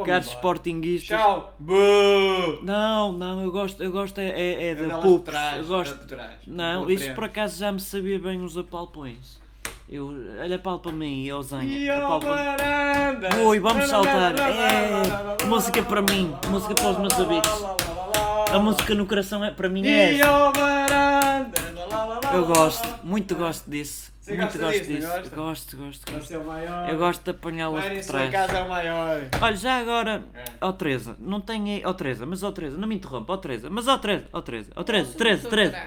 Caros 0.05 0.27
sportinguistas. 0.27 1.17
Tchau. 1.19 1.53
Não, 2.63 3.11
não, 3.11 3.43
eu 3.43 3.51
gosto, 3.51 3.83
eu 3.83 3.91
gosto 3.91 4.17
é, 4.19 4.29
é, 4.29 4.69
é 4.71 4.75
da 4.75 4.97
pups. 4.97 5.25
trás, 5.25 5.57
Eu 5.57 5.65
gosto. 5.65 6.07
trás. 6.07 6.31
Não, 6.47 6.89
isso 6.89 7.13
por 7.13 7.25
acaso 7.25 7.59
já 7.59 7.71
me 7.71 7.79
sabia 7.79 8.17
bem 8.19 8.41
os 8.41 8.57
apalpões. 8.57 9.39
Eu, 9.87 10.07
olha, 10.41 10.57
palpa-me 10.57 11.05
aí, 11.05 11.31
ó 11.31 11.41
E 11.41 11.43
Zanha. 11.43 11.93
ao 11.93 12.13
apalpa-me. 12.15 12.33
varanda. 12.35 13.29
Ui, 13.43 13.59
vamos 13.59 13.87
saltar. 13.87 14.33
É, 14.39 15.45
música 15.45 15.83
para 15.83 16.01
mim, 16.01 16.33
música 16.49 16.73
para 16.73 16.89
os 16.89 16.97
meus 16.97 17.13
amigos. 17.13 17.65
A 18.51 18.57
música 18.57 18.95
no 18.95 19.05
coração 19.05 19.45
é, 19.45 19.51
para 19.51 19.69
mim 19.69 19.85
é 19.85 20.13
E 20.13 20.19
essa. 20.21 20.31
Eu 22.33 22.45
gosto, 22.47 22.87
muito 23.03 23.35
gosto 23.35 23.69
disso. 23.69 24.11
Você 24.25 24.33
muito 24.35 24.57
gosta 24.57 24.59
gosto 24.59 24.79
disso, 24.79 24.91
disso. 24.91 25.07
gosta? 25.07 25.35
Gosto, 25.35 25.77
gosto, 25.77 26.11
gosto. 26.11 26.27
ser 26.27 26.37
o 26.39 26.43
maior. 26.45 26.89
Eu 26.89 26.97
gosto 26.97 27.19
de 27.19 27.23
em 27.93 28.01
por 28.01 28.11
trás. 28.11 28.31
casa 28.31 28.57
é 28.57 28.63
o 28.63 28.69
maior. 28.69 29.21
Olha, 29.41 29.55
já 29.55 29.77
agora, 29.79 30.23
É. 30.33 30.43
ó 30.61 30.71
Teresa, 30.71 31.15
não 31.19 31.39
tem 31.39 31.75
aí, 31.75 31.81
ó 31.85 31.93
Teresa, 31.93 32.25
mas 32.25 32.41
ó 32.41 32.51
Teresa, 32.51 32.75
não 32.77 32.87
me 32.87 32.95
interrompa, 32.95 33.33
ó 33.33 33.37
Teresa, 33.37 33.69
mas 33.69 33.87
ó 33.87 33.97
Teresa, 33.99 34.25
ó 34.33 34.41
Teresa, 34.41 34.71
ó 34.75 34.83
Teresa, 34.83 35.13
Teresa, 35.15 35.49
Teresa, 35.49 35.77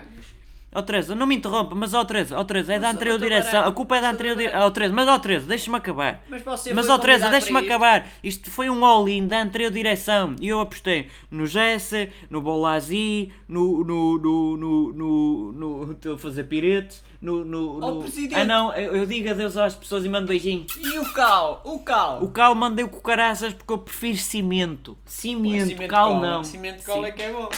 ó 0.79 0.83
Teresa, 0.83 1.15
não 1.15 1.27
me 1.27 1.37
interrompa, 1.37 1.75
mas 1.75 1.95
ó 1.95 2.05
Teresa, 2.05 2.39
ó 2.39 2.45
Teresa, 2.45 2.75
é 2.75 2.79
da 2.79 2.91
anterior 2.91 3.19
direção, 3.19 3.65
a 3.65 3.73
culpa 3.73 3.97
é 3.97 4.01
da 4.01 4.11
anterior 4.11 4.37
direção, 4.37 4.61
ó 4.61 4.71
Teresa, 4.71 4.95
mas 4.95 5.09
ó 5.09 5.19
Teresa, 5.19 5.47
deixa-me 5.47 5.77
acabar. 5.77 6.23
Mas 6.29 6.43
você 6.43 6.73
Mas 6.73 6.89
ó 6.89 6.99
Teresa, 6.99 7.29
deixa-me 7.31 7.59
acabar. 7.59 8.07
Isto 8.23 8.51
foi 8.51 8.71
um 8.71 8.85
all-in 8.85 9.27
da 9.27 9.43
anterior 9.43 9.71
direção. 9.71 10.37
E 10.41 10.49
eu 10.49 10.61
apostei 10.61 11.09
no 11.31 11.47
Jesse, 11.47 12.11
no 12.31 12.41
Bolazzi, 12.41 13.33
no. 13.49 13.85
no. 13.85 14.19
no. 14.19 14.57
no. 14.57 14.93
no. 14.93 15.53
no 15.53 15.93
Estou 15.93 16.15
a 16.15 16.19
fazer 16.19 16.45
piretes, 16.45 17.03
no. 17.21 17.45
no, 17.45 17.79
no... 17.79 18.03
presidente. 18.03 18.35
Ah 18.35 18.45
não, 18.45 18.73
eu, 18.75 18.97
eu 18.97 19.07
digo 19.07 19.31
adeus 19.31 19.57
às 19.57 19.75
pessoas 19.75 20.05
e 20.05 20.09
mando 20.09 20.29
beijinho. 20.29 20.67
E 20.79 20.99
o 20.99 21.13
cal? 21.13 21.61
O 21.65 21.79
cal? 21.81 22.23
O 22.23 22.31
cal 22.31 22.55
mandei 22.55 22.87
com 22.87 23.01
caraças 23.01 23.53
porque 23.53 23.73
eu 23.73 23.79
prefiro 23.79 24.19
cimento. 24.19 24.97
Cimento, 25.05 25.69
Cimento 25.69 25.91
cal 25.91 26.21
não. 26.21 26.45
Cimento 26.45 26.85
cola 26.85 27.09
é 27.09 27.13
que 27.13 27.23
é 27.23 27.33
bom. 27.33 27.49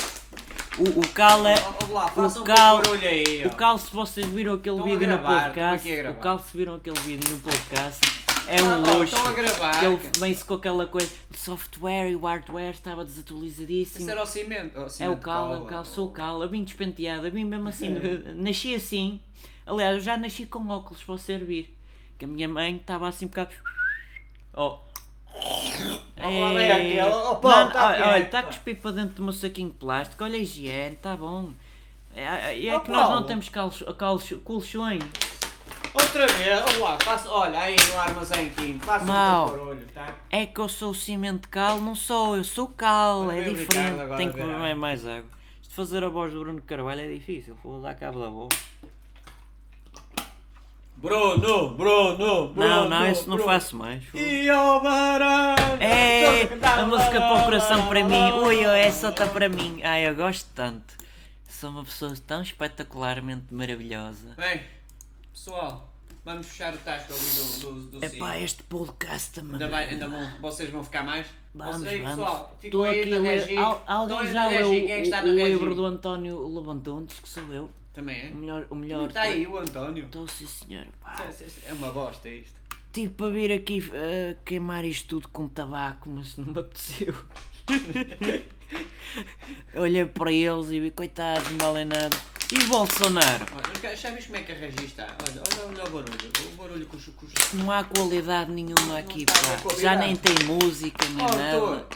O, 0.79 1.01
o 1.01 1.09
cal 1.09 1.47
é. 1.47 1.55
Ó, 1.55 1.93
lá, 1.93 2.13
O 2.17 2.27
um 2.27 2.45
cal, 2.45 2.79
barulho 2.81 3.09
aí. 3.09 3.47
o 3.47 3.55
cal, 3.55 3.79
se 3.79 3.91
vocês 3.93 4.27
viram 4.27 4.55
aquele 4.55 4.77
Estão 4.77 4.87
vídeo 4.91 5.01
gravar, 5.01 5.33
no 5.49 5.55
podcast, 5.55 5.91
o 6.09 6.15
cal, 6.15 6.39
se 6.39 6.57
viram 6.57 6.75
aquele 6.77 6.99
vídeo 7.01 7.31
no 7.35 7.41
podcast, 7.41 8.01
é 8.47 8.59
Ah, 8.61 8.65
um 8.65 8.73
ó, 8.83 8.99
luxo. 8.99 9.15
Estão 9.17 9.27
a 9.27 9.33
gravar. 9.33 9.79
Que 9.79 9.85
ele 9.85 9.99
vem-se 10.19 10.45
com 10.45 10.55
aquela 10.55 10.87
coisa 10.87 11.11
de 11.31 11.39
software 11.39 12.11
e 12.11 12.17
o 12.17 12.21
hardware 12.21 12.71
estava 12.71 13.05
desatualizadíssimo. 13.05 14.01
Isso 14.01 14.11
era 14.11 14.23
o 14.23 14.27
cimento. 14.27 14.79
É 14.79 14.85
o 14.85 14.89
cimento 14.89 15.19
cal, 15.21 15.45
é 15.45 15.49
cola. 15.57 15.61
o 15.65 15.67
cal, 15.67 15.85
sou 15.85 16.07
o 16.09 16.11
cal, 16.13 16.43
eu 16.43 16.49
vim 16.49 16.65
despenteado, 16.65 17.27
eu 17.27 17.33
vim 17.33 17.45
mesmo 17.45 17.69
assim, 17.69 17.91
nasci 18.37 18.75
assim. 18.75 19.21
Aliás, 19.67 19.97
eu 19.97 20.01
já 20.01 20.17
nasci 20.17 20.47
com 20.47 20.67
óculos 20.69 21.03
para 21.03 21.19
servir. 21.19 21.77
Que 22.19 22.25
a 22.25 22.29
minha 22.29 22.49
mãe 22.49 22.77
estava 22.77 23.09
assim 23.09 23.27
um 23.27 23.29
bocado. 23.29 23.51
Oh. 24.55 24.79
Olha 26.23 27.41
Mano, 27.43 27.73
tá 27.73 27.89
olha, 27.89 28.09
olha, 28.09 28.23
está 28.23 28.43
cuspir 28.43 28.77
para 28.77 28.91
dentro 28.93 29.15
do 29.17 29.23
meu 29.23 29.33
saquinho 29.33 29.71
de 29.71 29.77
plástico, 29.77 30.23
olha 30.23 30.37
a 30.37 30.39
higiene, 30.39 30.95
está 30.95 31.17
bom. 31.17 31.51
É, 32.15 32.67
é 32.67 32.77
Ó, 32.77 32.81
que 32.81 32.91
nós 32.91 33.09
não 33.09 33.23
temos 33.23 33.49
calço, 33.49 33.85
calço, 33.95 34.39
colchões. 34.39 35.03
Outra 35.93 36.27
vez, 36.27 36.61
olha 36.63 36.79
lá, 36.79 36.99
olha 37.27 37.59
aí 37.59 37.77
no 37.93 37.99
armazém 37.99 38.47
aqui, 38.47 38.79
faça 38.81 39.05
Mau. 39.05 39.47
um 39.47 39.51
barulho, 39.51 39.87
tá? 39.93 40.15
É 40.31 40.47
que 40.47 40.61
eu 40.61 40.69
sou 40.69 40.91
o 40.91 40.95
cimento 40.95 41.43
de 41.43 41.49
cal, 41.49 41.81
não 41.81 41.95
sou, 41.95 42.37
eu 42.37 42.45
sou 42.45 42.69
cal, 42.69 43.25
Mas 43.25 43.39
é 43.39 43.51
diferente. 43.51 44.17
Tenho 44.17 44.33
que 44.33 44.41
beber 44.41 44.77
mais 44.77 45.07
água. 45.07 45.31
Isto 45.61 45.71
de 45.71 45.75
fazer 45.75 46.05
a 46.05 46.09
voz 46.09 46.33
do 46.33 46.41
Bruno 46.41 46.63
Carvalho 46.63 47.01
é 47.01 47.09
difícil, 47.09 47.57
vou 47.63 47.81
dar 47.81 47.95
cabo 47.95 48.21
da 48.21 48.29
voz. 48.29 48.51
Bruno, 51.01 51.71
Bruno, 51.71 52.49
Bruno. 52.49 52.55
Não, 52.55 52.87
não, 52.87 53.11
isso 53.11 53.27
não 53.27 53.37
Bruno. 53.37 53.51
faço 53.51 53.75
mais. 53.75 54.03
E. 54.13 54.47
É, 55.81 56.43
a 56.63 56.85
música 56.85 57.13
para 57.13 57.41
o 57.41 57.45
coração 57.45 57.87
para 57.87 58.05
mim. 58.05 58.33
Ui, 58.45 58.63
essa 58.65 59.09
está 59.09 59.27
para 59.27 59.49
mim. 59.49 59.81
Ai, 59.83 60.07
eu 60.07 60.15
gosto 60.15 60.47
tanto. 60.55 60.95
Sou 61.49 61.71
uma 61.71 61.85
pessoa 61.85 62.13
tão 62.27 62.43
espetacularmente 62.43 63.47
maravilhosa. 63.51 64.35
Bem, 64.37 64.61
pessoal, 65.33 65.91
vamos 66.23 66.47
fechar 66.49 66.75
o 66.75 66.79
tasco 66.79 67.15
ali 67.15 67.61
do, 67.63 67.73
do, 67.91 67.99
do 67.99 68.05
Epá, 68.05 68.39
este 68.39 68.63
podcast 68.65 69.31
também. 69.33 69.55
Ainda, 69.55 69.69
vai, 69.69 69.89
ainda 69.89 70.07
vão, 70.07 70.31
vocês 70.43 70.69
vão 70.69 70.85
ficar 70.85 71.03
mais? 71.03 71.27
Vamos, 71.55 71.79
Vocês, 71.79 72.03
vamos. 72.03 72.17
pessoal, 72.19 72.59
Estou 72.63 72.85
ficam 72.85 72.85
aí 72.85 73.01
aqui 73.01 73.55
na 73.55 73.83
alguém 73.87 74.27
já 74.33 74.47
leu 74.49 74.61
é 74.61 74.65
o, 74.65 75.25
o 75.25 75.49
livro 75.49 75.75
do 75.75 75.87
António 75.87 76.47
Levantuntes, 76.47 77.19
que 77.19 77.29
sou 77.29 77.43
eu. 77.53 77.71
Também 78.01 78.19
é? 78.19 78.31
O 78.31 78.37
melhor. 78.37 78.67
O 78.71 78.75
melhor 78.75 79.09
Está 79.09 79.21
aí 79.23 79.47
o 79.47 79.59
António. 79.59 80.05
Estou 80.05 80.27
sim, 80.27 80.47
senhor. 80.47 80.87
Pá. 81.03 81.23
É 81.67 81.73
uma 81.75 81.93
bosta 81.93 82.31
isto. 82.31 82.59
Tive 82.93 83.13
para 83.13 83.29
vir 83.31 83.53
aqui 83.53 83.89
eh, 83.93 84.37
queimar 84.45 84.85
isto 84.87 85.07
tudo 85.07 85.29
com 85.29 85.47
tabaco, 85.47 86.09
mas 86.09 86.35
não 86.39 86.47
me 86.47 86.59
apeteceu. 86.59 87.15
Olhei 89.77 90.07
para 90.07 90.33
eles 90.33 90.71
e 90.71 90.81
vi, 90.81 90.91
coitados, 90.91 91.49
não 91.51 91.59
valem 91.59 91.85
nada. 91.85 92.17
E 92.51 92.65
Bolsonaro? 92.65 93.45
Olha, 93.55 93.95
já 93.95 94.11
viste 94.11 94.29
como 94.29 94.39
é 94.39 94.43
que 94.43 94.53
a 94.53 94.55
regi 94.57 94.87
está? 94.87 95.15
Olha, 95.29 95.43
olha, 95.53 95.67
olha 95.67 95.85
o 95.85 95.91
barulho. 95.91 96.33
O 96.53 96.57
barulho 96.57 96.87
com 96.87 96.97
os... 96.97 97.05
Com 97.05 97.27
os... 97.27 97.33
Não 97.53 97.71
há 97.71 97.85
qualidade 97.85 98.51
nenhuma 98.51 98.99
aqui, 98.99 99.25
está 99.29 99.55
a 99.55 99.59
pá. 99.59 99.75
Já 99.79 99.95
nem 99.95 100.17
tem 100.17 100.35
música, 100.47 101.07
nem 101.11 101.27
Oh, 101.27 101.29
Arthur, 101.29 101.71
nada. 101.71 101.87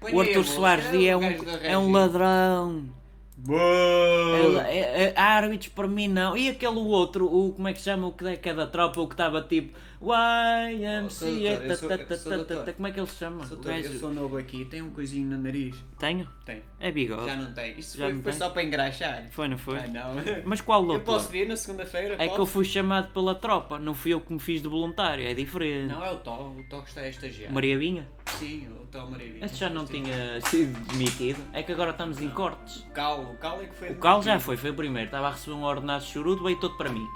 põe 0.00 0.14
O 0.14 0.20
Arthur 0.20 0.44
Soares 0.44 0.88
Dia 0.92 1.10
é 1.12 1.16
o 1.16 1.20
um, 1.20 1.24
é 1.62 1.78
um 1.78 1.90
ladrão. 1.92 3.01
Boa! 3.44 4.68
É- 4.68 5.12
é- 5.14 5.20
árbitros 5.20 5.68
para 5.68 5.88
mim 5.88 6.06
não. 6.08 6.36
E 6.36 6.48
aquele 6.48 6.78
outro, 6.78 7.26
o 7.26 7.52
como 7.52 7.66
é 7.68 7.72
que 7.72 7.80
chama, 7.80 8.08
o 8.08 8.28
é 8.28 8.36
que 8.36 8.48
é 8.48 8.54
da 8.54 8.66
tropa, 8.66 9.00
o 9.00 9.08
que 9.08 9.14
estava 9.14 9.42
tipo 9.42 9.76
YMCA, 10.02 11.08
Sou 11.10 11.28
doutor, 11.30 11.62
eu 11.62 11.68
ta- 11.68 11.76
sou- 11.76 11.90
eu 11.92 12.18
sou 12.18 12.32
doutor. 12.56 12.74
como 12.74 12.88
é 12.88 12.90
que 12.90 12.98
ele 13.00 13.06
se 13.06 13.16
chama? 13.16 13.46
Doutor, 13.46 13.72
eu 13.72 13.98
sou 14.00 14.12
novo 14.12 14.36
aqui, 14.36 14.64
tem 14.64 14.82
um 14.82 14.90
coisinho 14.90 15.28
no 15.30 15.38
nariz. 15.42 15.76
Tenho? 15.98 16.28
Tem. 16.44 16.60
É 16.80 16.90
bigode. 16.90 17.24
Já 17.26 17.36
não 17.36 17.52
tem. 17.52 17.78
Isso 17.78 17.96
Já 17.96 18.06
foi, 18.06 18.14
não 18.14 18.22
foi 18.22 18.32
tem? 18.32 18.38
só 18.40 18.50
para 18.50 18.62
engraxar. 18.64 19.26
Foi, 19.30 19.46
não 19.48 19.56
foi? 19.58 19.78
Ah, 19.78 19.86
não. 19.86 20.14
Mas 20.44 20.60
qual 20.60 20.80
Eu 20.82 20.86
doutor? 20.88 21.04
posso 21.04 21.28
vir 21.30 21.46
na 21.46 21.56
segunda-feira? 21.56 22.14
É 22.14 22.26
que 22.26 22.32
eu 22.34 22.38
posso? 22.38 22.46
fui 22.52 22.64
chamado 22.64 23.12
pela 23.12 23.34
tropa, 23.34 23.78
não 23.78 23.94
fui 23.94 24.12
eu 24.12 24.20
que 24.20 24.32
me 24.32 24.40
fiz 24.40 24.60
de 24.60 24.68
voluntário, 24.68 25.24
é 25.24 25.32
diferente. 25.34 25.92
Não, 25.92 26.04
é 26.04 26.10
o 26.10 26.16
Tó. 26.16 26.48
O 26.58 26.64
Tó 26.68 26.80
que 26.82 26.88
está 26.88 27.02
a 27.02 27.08
estagiar. 27.08 27.52
Maria 27.52 27.78
Vinha? 27.78 28.08
Sim, 28.38 28.66
o 28.82 28.86
Tó 28.86 29.06
Maravilha. 29.06 29.44
Esse 29.44 29.54
já 29.54 29.70
não 29.70 29.86
tinha 29.86 30.40
sido 30.42 30.76
demitido. 30.88 31.38
É 31.52 31.62
que 31.62 31.70
agora 31.70 31.92
estamos 31.92 32.20
em 32.20 32.28
cortes. 32.28 32.78
O 32.82 32.90
Cal, 32.90 33.22
o 33.22 33.36
Cal 33.38 33.62
é 33.62 33.66
que 33.66 33.74
foi 33.76 33.90
O 33.90 33.94
Cal 33.96 34.22
já 34.22 34.40
foi, 34.40 34.56
foi 34.56 34.70
o 34.70 34.74
primeiro. 34.74 35.06
Estava 35.06 35.28
a 35.28 35.30
receber 35.30 35.54
um 35.56 35.62
ordenado 35.62 36.02
chorudo, 36.04 36.42
veio 36.42 36.58
todo 36.58 36.76
para 36.76 36.90
mim. 36.90 37.06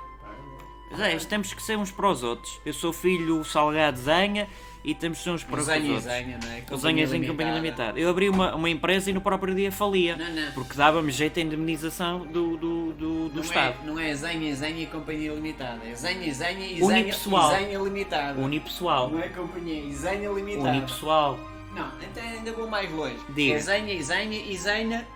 Mas 0.91 1.01
é, 1.01 1.17
isto 1.17 1.29
temos 1.29 1.53
que 1.53 1.63
ser 1.63 1.77
uns 1.77 1.91
para 1.91 2.09
os 2.09 2.23
outros. 2.23 2.61
Eu 2.65 2.73
sou 2.73 2.93
filho 2.93 3.45
salgado 3.45 3.99
Zanha 3.99 4.49
e 4.85 4.95
temos 4.95 5.19
que 5.19 5.25
ser 5.25 5.31
uns 5.31 5.43
para 5.43 5.59
os 5.59 5.67
Zanha 5.67 5.85
outros. 5.85 6.05
Zanha, 6.05 6.39
não 6.43 6.51
é? 6.53 6.79
Zanhas 6.79 7.13
em 7.13 7.27
companhia 7.27 7.55
limitada. 7.55 7.99
Eu 7.99 8.09
abri 8.09 8.29
uma, 8.29 8.55
uma 8.55 8.71
empresa 8.71 9.11
e 9.11 9.13
no 9.13 9.21
próprio 9.21 9.53
dia 9.55 9.73
falia. 9.73 10.17
Não, 10.17 10.31
não. 10.31 10.53
Porque 10.53 10.75
dava-me 10.75 11.11
jeito 11.11 11.41
a 11.41 11.43
indemnização 11.43 12.21
do, 12.21 12.57
do, 12.57 12.93
do, 12.93 13.29
do 13.29 13.35
Não 13.35 13.43
Estado. 13.43 13.77
é, 13.83 13.87
não 13.87 13.99
é 13.99 14.15
Zanha, 14.15 14.55
Zanha 14.55 14.83
e 14.85 14.87
Companhia 14.87 15.33
Limitada. 15.33 15.81
É 15.85 15.95
Zanha, 15.95 16.33
Zanha 16.33 16.67
e 16.67 16.79
Zanha, 16.79 16.85
Unipessoal. 16.85 17.51
Zanha 17.51 17.79
Limitada. 17.79 18.41
Unipessoal. 18.41 19.11
Não 19.11 19.21
é 19.21 19.29
Companhia 19.29 19.83
e 19.83 19.93
Zanha 19.93 20.31
Limitada. 20.31 20.71
Unipessoal. 20.71 21.39
Não, 21.75 21.91
então 22.01 22.23
ainda 22.23 22.53
vou 22.53 22.69
mais 22.69 22.91
longe. 22.91 23.19
Diga. 23.31 23.55
É 23.55 23.59
Zanha, 23.59 24.03
Zanha, 24.03 24.39
e 24.39 24.57
Zanha, 24.57 25.07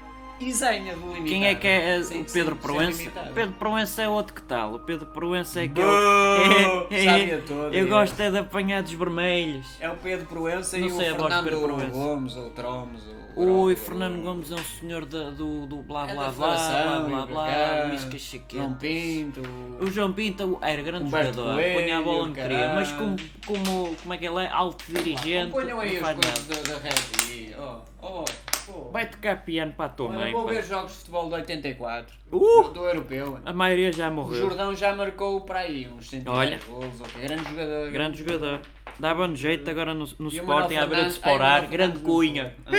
e 0.41 0.53
do 0.53 1.13
Limitada. 1.13 1.25
Quem 1.27 1.47
é 1.47 1.55
que 1.55 1.67
é 1.67 2.03
Sim, 2.03 2.23
o 2.23 2.25
Pedro 2.25 2.55
sim, 2.55 2.61
Proença? 2.63 2.93
sem 2.93 3.07
limitada. 3.07 3.31
Pedro 3.35 3.55
Proença 3.59 4.03
é 4.03 4.09
outro 4.09 4.35
que 4.35 4.43
tal. 4.43 4.75
O 4.75 4.79
Pedro 4.79 5.07
Proença 5.07 5.63
é 5.63 5.69
Bom, 5.69 5.83
aquele. 5.83 7.05
sabia 7.05 7.43
todo, 7.47 7.75
eu 7.75 7.87
é. 7.87 7.89
gosto 7.89 8.21
é 8.21 8.31
de 8.31 8.39
apanhar 8.39 8.83
dos 8.83 8.93
vermelhos. 8.93 9.67
É 9.79 9.89
o 9.91 9.97
Pedro 9.97 10.27
Proença 10.27 10.79
Não 10.79 10.87
e 10.87 10.91
sei 10.91 11.11
o 11.13 11.17
Fernando 11.17 11.51
Proença. 11.61 11.87
Gomes, 11.91 12.37
ou 12.37 12.51
Tromes, 12.51 13.03
ou... 13.07 13.21
Ui, 13.65 13.73
ou- 13.73 13.77
Fernando 13.77 14.23
Gomes 14.23 14.51
é 14.51 14.55
um 14.55 14.65
senhor 14.81 15.05
da- 15.07 15.31
do, 15.31 15.67
do 15.67 15.77
blá 15.83 16.11
É 16.11 16.15
blá 16.15 16.31
blá, 16.31 16.57
blá 16.57 17.01
blá 17.01 17.27
blá, 17.27 17.47
cá, 17.47 17.89
Misca 17.91 18.19
Chaqueta. 18.19 18.57
João 18.57 18.75
Pinto... 18.75 19.43
O 19.81 19.91
João 19.91 20.13
Pinto 20.13 20.59
era 20.63 20.83
grande 20.83 21.05
Humberto 21.05 21.35
jogador, 21.35 21.55
Coelho, 21.55 21.81
punha 21.81 21.99
a 21.99 22.03
bola 22.03 22.23
onde 22.25 22.41
queria, 22.41 22.75
mas 22.75 22.93
como, 22.93 23.17
como, 23.47 23.97
como 23.97 24.15
é 24.15 24.19
que 24.19 24.27
ele 24.27 24.45
é? 24.45 24.49
Alto 24.49 24.85
dirigente, 24.89 25.53
Ponham 25.53 25.79
aí 25.81 26.01
faz 26.01 26.19
coisas 26.19 26.47
da, 26.47 26.73
da 26.75 26.79
Regi. 26.81 27.55
Oh, 27.59 27.90
oh, 28.03 28.25
Pô. 28.67 28.91
Vai 28.93 29.09
tocar 29.09 29.43
piano 29.45 29.73
para 29.73 29.87
a 29.87 29.89
tua 29.89 30.09
Olha, 30.11 30.19
mãe. 30.19 30.33
vou 30.33 30.45
pá. 30.45 30.51
ver 30.53 30.65
jogos 30.65 30.93
de 30.93 30.99
futebol 30.99 31.29
de 31.29 31.35
84. 31.35 32.15
Uh! 32.31 32.39
Do, 32.63 32.69
do 32.73 32.85
europeu. 32.87 33.39
A 33.45 33.53
maioria 33.53 33.93
já 33.93 34.09
O 34.09 34.13
morreu. 34.13 34.41
Jordão 34.41 34.75
já 34.77 34.95
marcou 34.95 35.41
para 35.41 35.61
aí 35.61 35.89
uns 35.89 36.09
Olha. 36.27 36.59
de 36.59 36.65
golos. 36.67 37.01
ok. 37.01 37.23
Grande 37.23 37.45
jogador. 37.51 37.91
Grande 37.91 38.19
jogador. 38.19 38.61
Dava-no 38.99 39.35
jeito 39.35 39.69
agora 39.71 39.95
no, 39.95 40.07
no 40.19 40.29
E 40.31 40.39
o 40.39 40.43
Sporting 40.43 40.77
à 40.77 40.87
beira 40.87 41.09
de 41.09 41.11
Fernandes- 41.11 41.15
Sporar. 41.17 41.51
ai, 41.53 41.59
o 41.67 41.71
Manuel 41.71 41.71
Grande 41.71 41.99
Fernandes 41.99 42.03
cunha. 42.03 42.55
foi. 42.65 42.79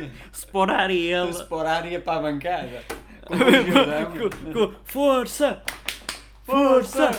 Hã? 0.00 0.10
Sporar 0.32 0.90
e 0.90 1.06
ele. 1.12 1.30
Sporar 1.30 1.86
ia 1.92 2.00
para 2.00 2.18
a 2.18 2.22
bancada. 2.22 2.82
Com 3.26 3.34
o 3.34 3.38
Jordão. 3.38 4.12
Co- 4.30 4.52
co- 4.68 4.74
Força! 4.84 5.62
Força! 6.44 7.10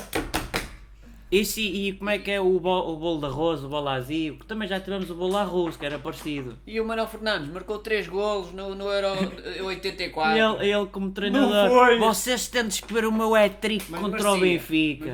Isso 1.30 1.60
e, 1.60 1.90
e 1.90 1.94
como 1.94 2.10
é 2.10 2.18
que 2.20 2.32
é 2.32 2.40
o, 2.40 2.58
bo, 2.58 2.70
o 2.94 2.96
bolo 2.96 3.20
de 3.20 3.26
arroz, 3.26 3.62
o 3.62 3.68
bolo 3.68 3.90
azio? 3.90 4.38
Também 4.48 4.66
já 4.66 4.80
tivemos 4.80 5.10
o 5.10 5.16
bolo 5.16 5.36
arroz, 5.36 5.76
que 5.76 5.86
era 5.86 6.00
parecido. 6.00 6.58
E 6.66 6.80
o 6.80 6.86
Manuel 6.86 7.06
Fernandes 7.08 7.52
marcou 7.52 7.80
3 7.80 8.08
golos 8.08 8.54
no, 8.54 8.74
no 8.76 8.86
Euro 8.90 9.08
E 9.58 9.62
84. 9.62 10.62
ele, 10.64 10.72
ele 10.74 10.86
como 10.88 11.12
treinador, 11.12 12.00
vocês 12.00 12.48
tentam 12.48 12.70
escolher 12.70 13.06
o 13.06 13.12
meu 13.12 13.36
hat-trick 13.36 13.86
contra 13.92 14.32
o 14.32 14.38
merecia, 14.38 14.40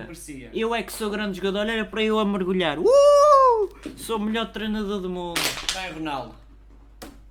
Benfica. 0.05 0.09
Eu 0.53 0.75
é 0.75 0.83
que 0.83 0.93
sou 0.93 1.09
grande 1.09 1.37
jogador, 1.37 1.59
olha 1.61 1.83
para 1.83 2.03
eu 2.03 2.19
a 2.19 2.25
mergulhar. 2.25 2.77
Uh! 2.77 3.69
Sou 3.97 4.17
o 4.17 4.19
melhor 4.19 4.51
treinador 4.51 5.01
do 5.01 5.09
mundo. 5.09 5.39
Vai, 5.73 5.91
Ronaldo. 5.91 6.35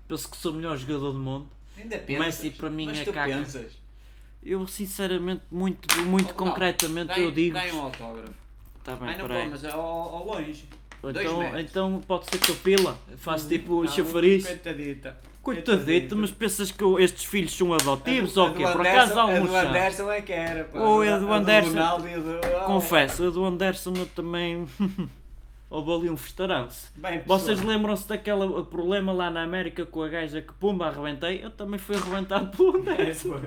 Penso 0.08 0.28
que 0.28 0.36
sou 0.36 0.50
o 0.52 0.54
melhor 0.56 0.76
jogador 0.76 1.12
do 1.12 1.18
mundo. 1.20 1.48
Ainda 1.78 1.96
O 1.96 2.00
pensas. 2.00 2.26
Messi 2.26 2.50
para 2.50 2.68
mim 2.68 2.86
Mas 2.86 2.98
é 3.00 3.04
tu 3.04 3.12
caca. 3.12 3.32
pensas. 3.32 3.72
Eu 4.44 4.66
sinceramente, 4.66 5.42
muito, 5.50 6.00
muito 6.02 6.30
Oh, 6.32 6.34
concretamente, 6.34 7.06
dá- 7.06 7.18
eu 7.20 7.30
digo. 7.30 7.54
Dá 7.54 7.64
um 7.72 7.80
autógrafo. 7.82 8.41
Tá 8.84 8.96
bem, 8.96 9.08
Ai, 9.10 9.16
não 9.18 9.26
peraí. 9.28 9.44
pô, 9.44 9.50
mas 9.50 9.64
ao, 9.64 9.80
ao 9.80 10.26
longe. 10.26 10.64
Dois 11.00 11.16
Então, 11.16 11.38
metros. 11.38 11.60
então 11.62 12.02
pode 12.06 12.26
ser 12.26 12.38
que 12.38 12.50
eu 12.50 12.56
pila. 12.56 12.98
Faço 13.16 13.48
tipo 13.48 13.82
Ah, 13.82 13.86
chafariz. 13.88 14.46
Coitadita. 14.46 15.16
Coitadito, 15.42 16.16
mas 16.16 16.30
pensas 16.30 16.70
que 16.70 16.82
eu- 16.84 16.98
estes 17.00 17.24
filhos 17.24 17.52
são 17.56 17.72
adotivos 17.74 18.36
ou 18.36 18.48
o 18.50 18.54
quê? 18.54 18.62
Por 18.62 18.80
acaso 18.86 19.18
há 19.18 19.22
A 19.22 19.26
um 19.26 19.44
do 19.46 19.50
chá. 19.52 19.62
Anderson 19.62 20.12
é 20.12 20.22
que 20.22 20.32
era. 20.32 20.64
pá. 20.64 20.78
Ou 20.78 21.02
é 21.02 21.12
A 21.12 21.18
do 21.18 21.32
Anderson. 21.32 21.70
Ronaldo 21.70 22.08
e 22.08 22.14
a 22.14 22.18
do... 22.18 22.40
oh. 22.62 22.64
Confesso, 22.66 23.26
a 23.26 23.30
do 23.30 23.44
Anderson 23.44 23.92
eu 23.96 24.06
também. 24.06 24.66
Houve 25.68 25.90
ali 25.90 26.10
um 26.10 26.16
festaranço. 26.18 26.92
Bem, 26.94 27.22
Vocês 27.26 27.60
lembram-se 27.62 28.06
daquele 28.06 28.46
problema 28.64 29.10
lá 29.10 29.30
na 29.30 29.42
América 29.42 29.86
com 29.86 30.02
a 30.02 30.08
gaja 30.08 30.42
que 30.42 30.52
pumba 30.52 30.86
arrebentei? 30.88 31.42
Eu 31.42 31.50
também 31.50 31.78
fui 31.78 31.96
arrebentado 31.96 32.54
pelo 32.54 32.76
Anderson. 32.78 33.40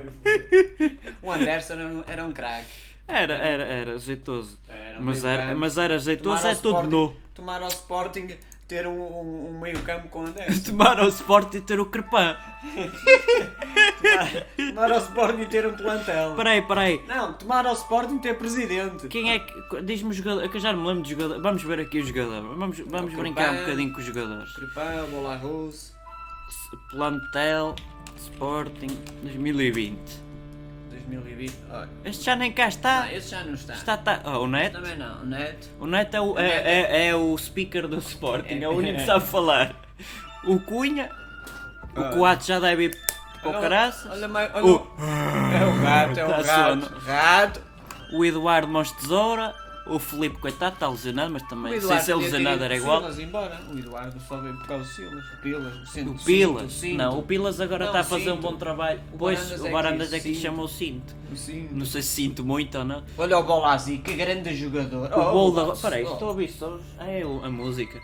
O 1.21 1.31
Anderson 1.31 1.73
era 1.73 1.85
um, 1.87 2.03
era 2.07 2.25
um 2.25 2.31
craque. 2.33 2.65
Era, 3.07 3.33
era, 3.35 3.63
era, 3.63 3.97
jeitoso. 3.99 4.57
Era 4.67 4.99
um 4.99 5.03
Mas 5.03 5.23
era, 5.23 5.55
mas 5.55 5.77
era 5.77 5.99
jeitoso, 5.99 6.37
Tomar 6.37 6.49
é 6.49 6.53
Sporting- 6.53 6.89
nu. 6.89 7.15
Tomar 7.35 7.61
ao 7.61 7.67
Sporting 7.67 8.27
ter 8.67 8.87
um, 8.87 8.99
um, 8.99 9.49
um 9.49 9.59
meio 9.59 9.79
campo 9.83 10.07
com 10.09 10.21
o 10.23 10.25
Anderson. 10.27 10.71
Tomar 10.71 10.99
ao 10.99 11.07
Sport 11.09 11.53
e 11.53 11.61
ter 11.61 11.79
o 11.79 11.85
crepã. 11.85 12.35
tomar 14.57 14.91
ao 14.91 14.97
Sporting 14.99 15.45
ter 15.45 15.67
um 15.67 15.73
plantel. 15.75 16.33
Peraí, 16.35 16.61
peraí. 16.63 17.03
Não, 17.07 17.33
tomar 17.33 17.65
ao 17.67 17.73
Sporting 17.73 18.17
ter 18.17 18.35
presidente. 18.37 19.07
Quem 19.07 19.31
é 19.31 19.39
que. 19.39 19.81
Diz-me 19.83 20.09
os 20.09 20.15
jogadores. 20.15 20.49
Que 20.49 20.57
eu 20.57 20.61
já 20.61 20.73
me 20.73 20.85
lembro 20.87 21.03
de 21.03 21.11
jogadores. 21.11 21.43
Vamos 21.43 21.61
ver 21.63 21.79
aqui 21.81 21.99
os 21.99 22.07
jogadores. 22.07 22.43
Vamos, 22.57 22.79
vamos 22.79 23.13
O 23.13 23.17
brincar 23.17 23.53
um 23.53 23.57
bocadinho 23.59 23.93
com 23.93 23.99
os 23.99 24.05
jogadores. 24.05 24.51
Crepin, 24.53 25.11
Bola 25.11 25.35
Russo. 25.35 25.93
Plantel 26.89 27.75
Sporting 28.17 28.87
2020. 29.23 30.24
2020. 31.07 31.53
Olha. 31.71 31.89
Este 32.03 32.25
já 32.25 32.35
nem 32.35 32.51
cá 32.51 32.67
está. 32.67 33.11
Esse 33.13 33.29
já 33.31 33.43
não 33.43 33.53
está. 33.53 33.73
Está, 33.73 33.97
tá. 33.97 34.21
Oh, 34.25 34.39
o 34.43 34.47
Neto. 34.47 34.73
Também 34.73 34.97
não. 34.97 35.21
O 35.21 35.25
Neto. 35.25 35.67
O 35.79 35.85
Neto 35.87 36.15
é 36.15 36.21
o, 36.21 36.39
é, 36.39 36.47
é, 36.47 37.07
é 37.09 37.15
o 37.15 37.37
speaker 37.37 37.87
do 37.87 37.97
Sporting. 37.99 38.59
É 38.61 38.67
o 38.67 38.71
único 38.73 38.99
que 38.99 39.05
sabe 39.05 39.25
falar. 39.25 39.75
O 40.45 40.59
Cunha. 40.59 41.09
O 41.95 42.01
Ah. 42.01 42.09
Coates 42.11 42.47
já 42.47 42.59
deve 42.59 42.85
ir 42.85 42.97
para 43.41 43.47
o 43.49 43.51
Olha- 43.51 43.61
caraças. 43.61 44.11
Olha 44.11 44.27
mais. 44.27 44.51
Olha, 44.53 44.65
O- 44.65 44.87
É 45.53 45.65
o 45.65 45.81
gato, 45.83 46.17
é 46.19 46.25
o 46.25 46.29
Tá 46.29 46.41
gato. 46.41 46.69
sono. 46.85 47.01
Gato. 47.05 47.61
O 48.13 48.25
Eduardo 48.25 48.67
Mons 48.67 48.91
Tesoura. 48.91 49.53
O 49.87 49.99
Felipe, 49.99 50.37
coitado, 50.39 50.73
está 50.73 50.87
lesionado, 50.87 51.31
mas 51.31 51.43
também. 51.43 51.77
O 51.77 51.81
ser 51.81 51.87
podia 51.87 52.03
ter 52.05 52.15
lesionado 52.15 52.63
era 52.63 52.75
igual. 52.75 53.11
Embora. 53.19 53.61
O 53.71 53.77
Eduardo 53.77 54.19
só 54.27 54.37
veio 54.37 54.55
por 54.57 54.65
causa 54.67 54.83
do 54.83 54.89
Silas. 54.89 55.23
O 55.33 55.37
Pilas. 55.43 55.75
O, 55.75 55.85
cinto, 55.85 56.11
O 56.11 56.23
Pilas, 56.25 56.73
cinto, 56.73 56.97
não, 56.97 57.19
o 57.19 57.23
Pilas 57.23 57.61
agora 57.61 57.85
está 57.85 57.99
a 57.99 58.03
fazer 58.03 58.31
um 58.31 58.35
cinto. 58.37 58.41
bom 58.51 58.57
trabalho. 58.57 58.99
O 59.13 59.17
pois, 59.19 59.37
Barandas 59.39 59.59
o 59.61 59.63
é 59.63 59.67
que 59.67 59.73
Barandas 59.73 60.13
é 60.13 60.19
que 60.19 60.27
lhe 60.29 60.33
cinto. 60.35 60.43
chama 60.43 60.63
o 60.63 60.67
cinto. 60.67 61.15
O 61.31 61.35
cinto. 61.37 61.75
Não 61.75 61.85
sei 61.85 62.01
se 62.01 62.07
sinto 62.07 62.43
muito 62.43 62.77
ou 62.79 62.83
não. 62.83 63.03
Olha 63.15 63.37
o 63.37 63.43
Bolazzi, 63.43 63.99
que 63.99 64.13
grande 64.15 64.55
jogador. 64.55 65.11
O 65.13 65.31
bolo 65.31 65.51
da. 65.51 65.61
Bolazzi, 65.63 65.81
Peraí, 65.83 66.03
oh. 66.05 66.13
estou 66.13 66.27
a 66.27 66.31
ouvir 66.31 66.49
sons. 66.49 66.81
É 66.99 67.23
o- 67.23 67.45
a 67.45 67.49
música. 67.51 67.99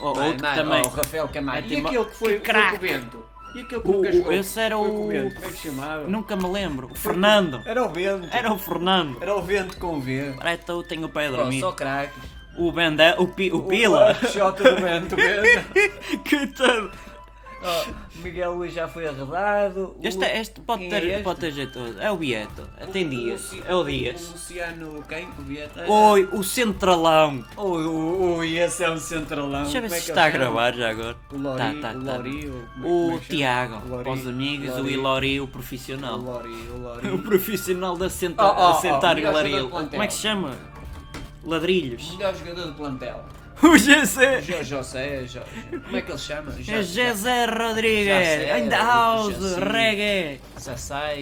Oh, 0.00 0.08
outro 0.08 0.36
também. 0.42 0.82
oh, 0.84 0.88
o 0.88 0.90
Rafael 0.90 1.28
Camargo. 1.28 1.66
É 1.66 1.70
E 1.70 1.76
aquele 1.86 2.04
que 2.04 2.14
foi, 2.14 2.38
foi 2.38 2.74
o 2.76 2.78
Bento? 2.78 3.24
E 3.54 3.60
aquele 3.60 3.80
que 3.82 3.88
O- 3.88 3.92
nunca 3.92 4.08
o- 4.08 4.12
jogou? 4.12 4.32
esse 4.32 4.60
era 4.60 4.78
o- 4.78 4.84
com 4.84 4.90
o. 4.90 4.94
Como 5.08 5.12
é 5.12 5.30
que 5.30 5.52
se 5.52 5.68
chamava? 5.68 6.04
Nunca 6.06 6.36
me 6.36 6.46
lembro. 6.48 6.88
O 6.90 6.94
Fernando. 6.94 7.62
Era 7.64 7.82
o 7.84 7.88
Bento. 7.88 8.28
Era 8.30 8.52
o 8.52 8.58
Fernando. 8.58 9.18
Era 9.20 9.34
o 9.34 9.42
Vento 9.42 9.76
com 9.78 10.00
V. 10.00 10.34
Peraí, 10.38 10.58
então 10.62 10.76
eu 10.76 10.82
tenho 10.82 11.06
o 11.06 11.08
pé 11.08 11.26
a 11.26 11.30
dormir. 11.30 11.60
só 11.60 11.72
craques. 11.72 12.22
O 12.56 12.72
Bendé, 12.72 13.14
o, 13.18 13.26
Pi, 13.28 13.52
o 13.52 13.62
Pila. 13.62 14.16
O 14.20 14.26
Xota 14.26 14.74
do 14.74 14.80
Bento. 14.82 15.14
Bento. 15.16 16.28
Coitado. 16.28 16.90
Oh, 17.60 18.18
Miguel 18.22 18.54
Luís 18.54 18.72
já 18.72 18.86
foi 18.86 19.08
arredado. 19.08 19.96
O- 19.98 20.06
Este, 20.06 20.24
este 20.24 20.60
pode 20.60 20.88
ter, 20.88 21.02
é 21.02 21.06
este? 21.14 21.22
pode 21.24 21.40
ter 21.40 21.52
jeitoso. 21.52 22.00
É 22.00 22.10
o 22.10 22.16
Bieto. 22.16 22.68
Tem 22.92 23.08
dias. 23.08 23.52
É 23.66 23.74
o 23.74 23.82
Dias. 23.82 24.28
O 24.28 24.32
Luciano, 24.32 25.04
quem? 25.08 25.28
O 25.38 25.42
Vieta? 25.42 25.84
Oi, 25.90 26.28
o 26.32 26.44
Centralão. 26.44 27.44
Oi, 27.56 27.84
oi, 27.86 28.58
esse 28.58 28.84
é 28.84 28.90
um 28.90 28.96
centralão. 28.98 29.62
Deixa 29.64 29.78
eu 29.78 29.82
ver 29.82 29.86
é 29.88 30.00
se 30.00 30.10
está 30.10 30.24
a 30.24 30.28
ele 30.28 30.38
chama? 30.38 30.44
gravar 30.44 30.74
já 30.74 30.90
agora. 30.90 31.16
O 31.32 31.36
Lori, 31.38 31.58
Tá, 31.58 31.92
tá, 31.92 31.98
o 31.98 32.04
tá. 32.04 32.18
O, 32.18 32.26
é- 32.26 33.12
é 33.12 33.14
O? 33.16 33.20
Tiago, 33.20 33.80
para 34.02 34.12
os 34.12 34.26
amigos, 34.26 34.68
o 34.70 34.76
Lori, 34.78 34.92
Ilori, 34.92 35.40
o 35.40 35.44
O 35.44 35.48
profissional. 35.48 36.16
Lori, 36.16 36.48
o 36.72 36.78
Lori. 36.78 37.08
O 37.10 37.18
profissional 37.18 37.96
da 37.96 38.08
senta, 38.08 38.44
Oh, 38.44 38.54
oh, 38.56 38.62
a 38.62 38.78
oh. 38.78 39.68
Como 39.88 40.02
é 40.02 40.06
que 40.06 40.14
se 40.14 40.20
chama? 40.20 40.56
Ladrilhos. 41.44 42.12
Melhor 42.16 42.34
jogador 42.34 42.66
do 42.66 42.74
plantel. 42.74 43.24
O 43.62 43.76
GC. 43.76 44.40
Jo- 44.42 44.62
José, 44.62 45.24
Jo- 45.26 45.40
como 45.84 45.96
é 45.96 46.02
que 46.02 46.12
ele 46.12 46.18
chama? 46.18 46.52
Jo- 46.52 46.72
É 46.72 46.82
José 46.82 47.46
Rodrigues. 47.46 48.58
In 48.58 48.68
the 48.68 48.76
já 48.76 48.84
house. 48.84 49.34
sei. 49.36 49.64
Reggae. 49.64 50.40
Já. 50.64 50.74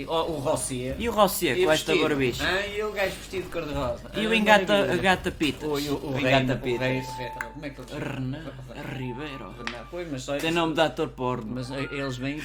Oh, 0.08 0.32
o 0.32 0.38
Rossier. 0.40 0.96
E 0.98 1.08
o 1.08 1.12
Rossier 1.12 1.64
com 1.64 1.72
esta 1.72 1.96
barbicha. 1.96 2.44
Ah, 2.46 2.66
e 2.66 2.82
o 2.82 2.92
gajo 2.92 3.14
vestido 3.16 3.44
de 3.44 3.48
cor-de-rosa. 3.48 4.10
E 4.14 4.26
o 4.26 4.30
Ah, 4.30 4.36
engata, 4.36 4.96
gata 5.00 5.30
pitas. 5.30 5.66
O, 5.68 5.72
o, 5.74 6.18
engata 6.20 6.56
pitas. 6.56 7.06
Como 7.54 7.64
é 7.66 7.70
que 7.70 7.80
ele 7.80 7.88
chama? 7.88 8.04
Renan 8.14 8.52
Ribeiro. 8.98 9.54
Renan. 9.64 9.86
Pois, 9.90 10.10
mas 10.10 10.22
só 10.22 10.36
Tem 10.36 10.50
nome 10.50 10.74
de 10.74 10.80
ator 10.82 11.08
porno. 11.08 11.46
Mas 11.54 11.70
eh, 11.70 11.88
eles 11.90 12.16
vêm 12.18 12.40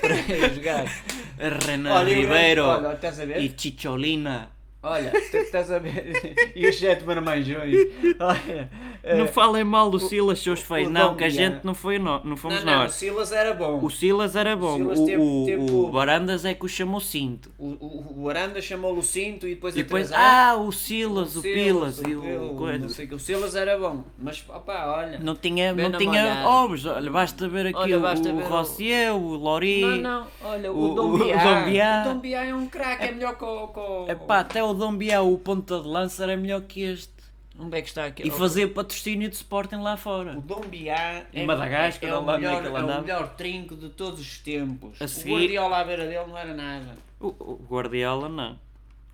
para 0.00 0.16
jogar. 0.54 0.84
Renan 1.66 2.02
e 2.02 2.14
o 2.14 2.20
Ribeiro. 2.20 2.64
E 3.38 3.54
Chicholina. 3.56 4.48
Olha, 4.88 5.10
tu 5.30 5.36
estás 5.38 5.70
a 5.70 5.78
ver? 5.78 6.06
E 6.54 6.66
os 6.68 6.78
sete 6.78 7.04
marmanjões. 7.04 7.74
Olha. 8.18 8.70
eh, 9.02 9.16
Não 9.16 9.26
falem 9.26 9.62
mal 9.64 9.90
do 9.90 9.98
Silas, 9.98 10.38
seus 10.38 10.60
feios. 10.60 10.88
o 10.88 10.90
Não, 10.90 11.14
que 11.14 11.24
a 11.24 11.28
gente 11.28 11.64
não 11.64 11.74
foi 11.74 11.98
não 11.98 12.36
fomos 12.36 12.64
não, 12.64 12.72
não, 12.72 12.78
o 12.80 12.82
nós. 12.84 12.94
Silas 12.94 13.32
era 13.32 13.52
bom. 13.52 13.80
O 13.84 13.90
Silas 13.90 14.34
era 14.36 14.56
bom. 14.56 14.80
O, 14.82 15.04
teve- 15.04 15.16
o, 15.18 15.44
teve 15.44 15.70
o 15.72 15.84
o- 15.84 15.90
Barandas 15.90 16.44
é 16.44 16.54
que 16.54 16.64
o 16.64 16.68
chamou 16.68 17.00
cinto. 17.00 17.50
O, 17.58 17.66
o, 17.66 18.22
o 18.22 18.30
Aranda 18.30 18.60
chamou-lhe 18.62 18.98
o 18.98 19.02
cinto 19.02 19.46
e 19.46 19.54
depois 19.54 19.74
E 19.76 19.82
depois, 19.82 20.12
ah, 20.12 20.56
o 20.56 20.70
Silas, 20.72 21.36
o, 21.36 21.40
Silas, 21.42 21.54
Pilas 21.98 22.02
e 22.06 22.14
o- 22.14 22.22
o, 22.22 22.52
o- 22.52 22.56
coisa. 22.56 22.78
não 22.78 22.88
sei 22.88 23.04
o 23.04 23.08
que. 23.08 23.14
O 23.16 23.18
Silas 23.18 23.54
era 23.54 23.78
bom. 23.78 24.04
Mas, 24.18 24.42
opá, 24.48 24.86
olha. 24.98 25.18
Não 25.18 25.34
tinha, 25.34 25.72
não 25.74 25.92
tinha 25.98 26.44
ovos. 26.48 26.86
Olha, 26.86 27.10
basta 27.10 27.48
ver 27.48 27.66
aqui 27.66 27.76
Olha, 27.78 27.98
o, 27.98 28.00
basta 28.00 28.30
o 28.30 28.36
ver 28.36 28.42
o- 28.44 28.48
Rossier, 28.48 29.14
o 29.14 29.34
Lori. 29.36 29.80
Não, 29.82 29.96
não, 29.98 30.26
olha, 30.44 30.72
o, 30.72 30.92
o- 30.92 30.94
Dom 30.94 31.14
o 31.14 31.18
Biá. 31.18 31.36
Dom 31.42 31.70
Biá. 31.70 32.02
O 32.06 32.14
Dom 32.14 32.20
Biá 32.20 32.44
é 32.44 32.54
um 32.54 32.66
craque, 32.66 33.04
é 33.04 33.12
melhor 33.12 33.34
o... 33.34 33.68
que 33.68 33.78
o- 33.80 34.06
Epá, 34.08 34.40
até 34.40 34.62
o 34.62 34.75
Dom 34.76 34.96
Biel, 34.96 35.32
o 35.32 35.38
ponta 35.38 35.80
de 35.80 35.88
lança, 35.88 36.22
era 36.22 36.36
melhor 36.36 36.60
que 36.62 36.82
este. 36.82 37.14
Onde 37.58 37.78
é 37.78 37.80
que 37.82 37.88
está 37.88 38.04
aqui? 38.04 38.26
E 38.26 38.30
fazia 38.30 38.68
patrocínio 38.68 39.30
de 39.30 39.34
Sporting 39.36 39.76
lá 39.76 39.96
fora. 39.96 40.36
O 40.36 40.42
Dom 40.42 40.60
Biá 40.60 40.94
é, 40.94 41.26
Em 41.32 41.46
Madagascar, 41.46 42.10
é, 42.10 42.12
o 42.12 42.16
ou 42.18 42.24
lá 42.26 42.34
é 42.34 42.38
melhor, 42.38 42.64
ele 42.66 42.76
é 42.76 42.80
o 42.98 43.00
melhor 43.02 43.34
trinco 43.34 43.74
de 43.74 43.88
todos 43.88 44.20
os 44.20 44.38
tempos. 44.40 45.00
A 45.00 45.06
O 45.06 45.08
seguir- 45.08 45.32
Guardiola 45.32 45.78
à 45.78 45.84
beira 45.84 46.06
dele 46.06 46.26
não 46.26 46.36
era 46.36 46.52
nada. 46.54 46.98
O, 47.18 47.28
o 47.28 47.66
Guardiola 47.68 48.28
não. 48.28 48.58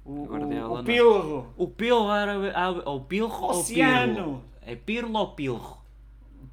O, 0.05 0.25
Guardiola 0.27 0.69
o, 0.71 0.75
não. 0.75 0.81
o 0.81 0.85
Pilro. 0.85 1.54
O 1.56 1.69
Pilro 1.69 2.10
era. 2.10 2.52
ah, 2.58 2.71
Ou 2.87 3.00
Pilro 3.02 3.33
ou 3.33 3.50
Oceano. 3.50 4.15
Pirlo? 4.15 4.44
É 4.67 4.75
Pirlo 4.75 5.19
ou 5.21 5.29
Pilro? 5.29 5.77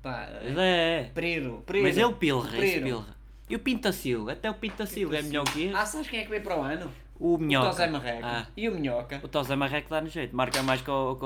Pá, 0.03 0.29
É. 0.43 1.09
Priro, 1.13 1.63
Priro. 1.65 1.87
Mas 1.87 1.97
ele 1.97 2.13
Pilro, 2.13 2.47
esse 2.47 2.55
Priro. 2.57 2.83
Pilro. 2.85 3.05
E 3.49 3.55
o 3.55 3.59
Pintacil? 3.59 4.29
Até 4.29 4.47
o 4.51 4.53
Pintacil 4.53 5.11
é 5.15 5.23
melhor 5.23 5.43
que 5.45 5.71
Ah, 5.73 5.81
este. 5.81 5.91
sabes 5.93 6.07
quem 6.07 6.19
é 6.19 6.23
que 6.23 6.29
veio 6.29 6.43
para 6.43 6.59
o 6.59 6.61
ano? 6.61 6.91
O 7.19 7.33
O 7.35 7.37
Minhoca. 7.37 7.67
Tosé 7.71 7.87
Marreco. 7.87 8.21
Ah. 8.25 8.47
E 8.55 8.69
o 8.69 8.73
Minhoca? 8.73 9.19
O 9.21 9.27
Tosé 9.27 9.55
Marreco 9.55 9.89
dá 9.89 9.99
no 9.99 10.07
jeito. 10.07 10.33
Marca 10.35 10.63
mais 10.63 10.81
com, 10.81 10.91
o- 10.91 11.15
com 11.17 11.25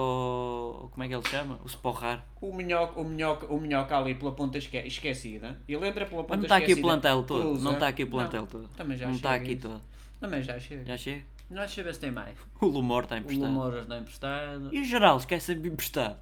o- 0.85 0.89
Como 0.89 1.03
é 1.03 1.07
que 1.07 1.13
ele 1.13 1.27
chama? 1.27 1.59
O 1.63 1.67
Sporrar. 1.67 2.25
O 2.41 2.51
Minhoca, 2.53 2.99
o 2.99 3.03
Minhoca, 3.03 3.45
o 3.53 3.59
Minhoca 3.61 3.95
ali 3.97 4.15
pela 4.15 4.31
ponta 4.31 4.57
esque- 4.57 4.77
esquecida. 4.87 5.59
Ele 5.67 5.87
entra 5.87 6.05
pela 6.07 6.23
ponta 6.23 6.29
Mas 6.29 6.39
não 6.39 6.45
está 6.45 6.57
aqui 6.57 6.73
o 6.73 6.81
plantel 6.81 7.23
todo. 7.23 7.41
cruza. 7.41 7.63
Não 7.63 7.73
está 7.73 7.87
aqui 7.89 8.03
o 8.03 8.07
plantel 8.09 8.41
Não, 8.41 8.47
todo. 8.47 8.67
Também 8.69 8.97
já 8.97 9.05
Não 9.05 9.13
está 9.13 9.35
aqui 9.35 9.55
todo. 9.55 9.81
Também 10.19 10.41
já 10.41 10.59
chega. 10.59 10.83
Já 10.85 10.97
chega? 10.97 11.23
Nós 11.51 11.75
ver 11.75 11.93
se 11.93 11.99
tem 11.99 12.09
mais. 12.11 12.35
O 12.59 12.65
Lumor 12.65 13.03
está 13.03 13.15
O 13.15 13.19
emprestado. 13.19 13.47
Lumouras 13.47 13.83
está 13.83 13.97
emprestado. 13.99 14.69
E 14.73 14.79
o 14.81 14.83
geral 14.85 15.17
esquece 15.17 15.45
sempre 15.53 15.69
emprestado. 15.69 16.17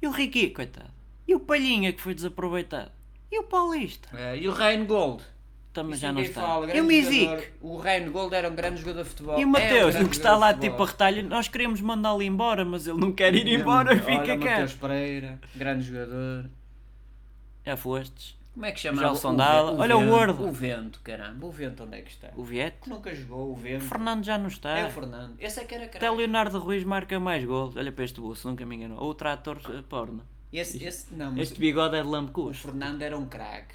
E 0.00 0.06
o 0.06 0.10
Riqui, 0.10 0.48
coitado. 0.50 0.90
E 1.28 1.34
o 1.34 1.40
Palhinha 1.40 1.92
que 1.92 2.00
foi 2.00 2.14
desaproveitado. 2.14 2.90
E 3.30 3.38
o 3.38 3.42
Paulista. 3.42 4.08
É, 4.16 4.38
e 4.38 4.48
o 4.48 4.52
Ryan 4.52 4.86
Gold? 4.86 5.22
Também 5.74 5.98
já 5.98 6.12
não 6.12 6.22
está. 6.22 6.40
fala, 6.40 6.74
e 6.74 6.80
o 6.80 6.84
Mizik? 6.84 7.24
jogador. 7.24 7.44
O 7.60 7.76
Reingold 7.78 8.34
era 8.34 8.48
um 8.48 8.54
grande 8.54 8.80
jogador 8.80 9.02
de 9.02 9.08
futebol. 9.10 9.38
E 9.38 9.42
é 9.42 9.44
o 9.44 9.48
um 9.48 9.50
Mateus, 9.50 9.90
grande 9.94 10.06
o 10.06 10.08
que 10.08 10.16
está 10.16 10.36
lá 10.36 10.54
tipo 10.54 10.82
a 10.82 10.86
retalho, 10.86 11.28
nós 11.28 11.48
queremos 11.48 11.80
mandá-lo 11.80 12.22
embora, 12.22 12.64
mas 12.64 12.86
ele 12.86 12.98
não 12.98 13.12
quer 13.12 13.34
ir 13.34 13.46
embora, 13.48 13.90
Olha, 13.90 14.02
fica 14.02 14.38
cá. 14.38 14.50
Mateus 14.50 14.72
Pereira, 14.74 15.38
grande 15.54 15.84
jogador. 15.84 16.48
Já 17.66 17.76
fostes? 17.76 18.36
Como 18.54 18.66
é 18.66 18.70
que 18.70 18.78
chama? 18.78 19.10
O, 19.10 19.36
Dalla. 19.36 19.72
ve- 19.72 19.80
Olha 19.80 19.96
o 19.96 20.00
vento, 20.00 20.10
gordo. 20.10 20.46
O 20.48 20.52
vento, 20.52 21.00
caramba. 21.02 21.44
O 21.44 21.50
vento 21.50 21.82
onde 21.82 21.96
é 21.98 22.02
que 22.02 22.10
está? 22.10 22.30
O 22.36 22.44
Viete? 22.44 22.76
Que 22.82 22.88
nunca 22.88 23.12
jogou 23.12 23.48
o 23.48 23.52
O 23.52 23.56
vento. 23.56 23.84
Fernando 23.84 24.24
já 24.24 24.38
não 24.38 24.46
está. 24.46 24.78
É 24.78 24.86
o 24.86 24.90
Fernando. 24.90 25.34
Esse 25.40 25.58
é 25.58 25.64
que 25.64 25.74
era 25.74 25.84
Até 25.86 25.98
caralho. 25.98 26.18
Leonardo 26.18 26.58
Ruiz 26.60 26.84
marca 26.84 27.18
mais 27.18 27.44
gols. 27.44 27.74
Olha 27.76 27.90
para 27.90 28.04
este 28.04 28.20
bolso, 28.20 28.48
nunca 28.48 28.64
me 28.64 28.76
enganou. 28.76 29.02
Outro 29.02 29.28
ator 29.28 29.60
eh, 29.70 29.82
porno. 29.88 30.22
Esse, 30.52 30.84
esse, 30.84 31.12
não, 31.12 31.36
Este 31.36 31.58
bigode 31.58 31.96
é 31.96 32.02
de 32.02 32.06
o 32.06 32.10
Lamcus. 32.12 32.58
Fernando 32.58 33.02
era 33.02 33.18
um 33.18 33.26
craque. 33.26 33.74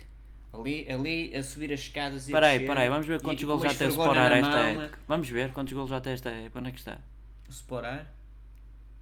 Ali, 0.52 0.88
ali 0.90 1.36
a 1.36 1.44
subir 1.44 1.72
as 1.72 1.80
escadas 1.82 2.24
e 2.28 2.32
a 2.32 2.34
Espera 2.34 2.48
aí, 2.48 2.52
descer, 2.54 2.64
espera 2.64 2.82
aí, 2.82 2.90
vamos 2.90 3.06
ver 3.06 3.22
quantos 3.22 3.44
gols 3.44 3.62
já 3.62 3.74
tem 3.74 3.88
o 3.88 3.92
Sporar 3.92 4.32
esta 4.32 4.58
época. 4.60 5.00
Vamos 5.08 5.30
ver 5.30 5.52
quantos 5.52 5.74
gols 5.74 5.90
já 5.90 6.02
tem 6.02 6.14
esta 6.14 6.30
época. 6.30 6.60
Onde 6.60 6.70
é 6.70 6.72
que 6.72 6.80
está? 6.80 6.98
O 7.48 7.52
Sporar. 7.52 8.08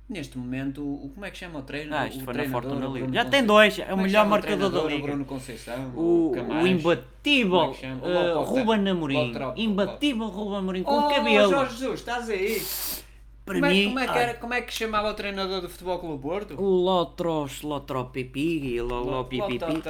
Neste 0.10 0.38
momento, 0.38 0.82
o, 0.82 1.10
como 1.14 1.26
é 1.26 1.32
que 1.32 1.38
chama 1.38 1.60
o 1.60 1.62
treino? 1.64 1.94
Ah, 1.94 2.04
o 2.04 2.08
isto 2.08 2.24
foi 2.24 2.34
na 2.34 2.46
Fortuna 2.50 2.88
o 2.88 2.94
Liga. 2.94 3.12
Já 3.14 3.26
tem 3.26 3.44
dois, 3.44 3.78
é 3.78 3.84
o 3.94 3.98
que 3.98 4.04
melhor 4.04 4.26
marcador 4.26 4.70
da 4.70 4.82
liga. 4.84 5.04
O 5.04 5.08
Bruno 5.08 5.26
Conceição, 5.26 5.92
O, 5.96 6.32
o 6.32 6.68
imbatível 6.68 7.76
é? 7.82 7.94
O 7.94 8.08
Lopota. 8.08 8.50
Ruben 8.50 8.90
Amorim. 8.90 9.34
Imbatível 9.58 10.28
Ruben 10.28 10.58
Amorim 10.60 10.84
com 10.84 10.98
Oh, 10.98 11.10
cabelo. 11.10 11.50
Jorge 11.50 11.78
Jesus, 11.78 12.00
estás 12.00 12.30
aí? 12.30 12.62
Para 13.48 13.56
como, 13.56 13.66
é, 13.66 13.70
mim, 13.70 13.86
como, 13.88 14.00
é 14.00 14.08
que 14.08 14.18
era, 14.20 14.34
como 14.34 14.54
é 14.54 14.62
que 14.62 14.74
chamava 14.74 15.10
o 15.10 15.14
treinador 15.14 15.62
do 15.62 15.70
Futebol 15.70 16.00
Clube 16.00 16.22
Porto? 16.22 16.62
o 16.62 16.66
Lotros, 16.66 17.62
Lotropipi, 17.62 18.82
Lopipipi. 18.82 19.82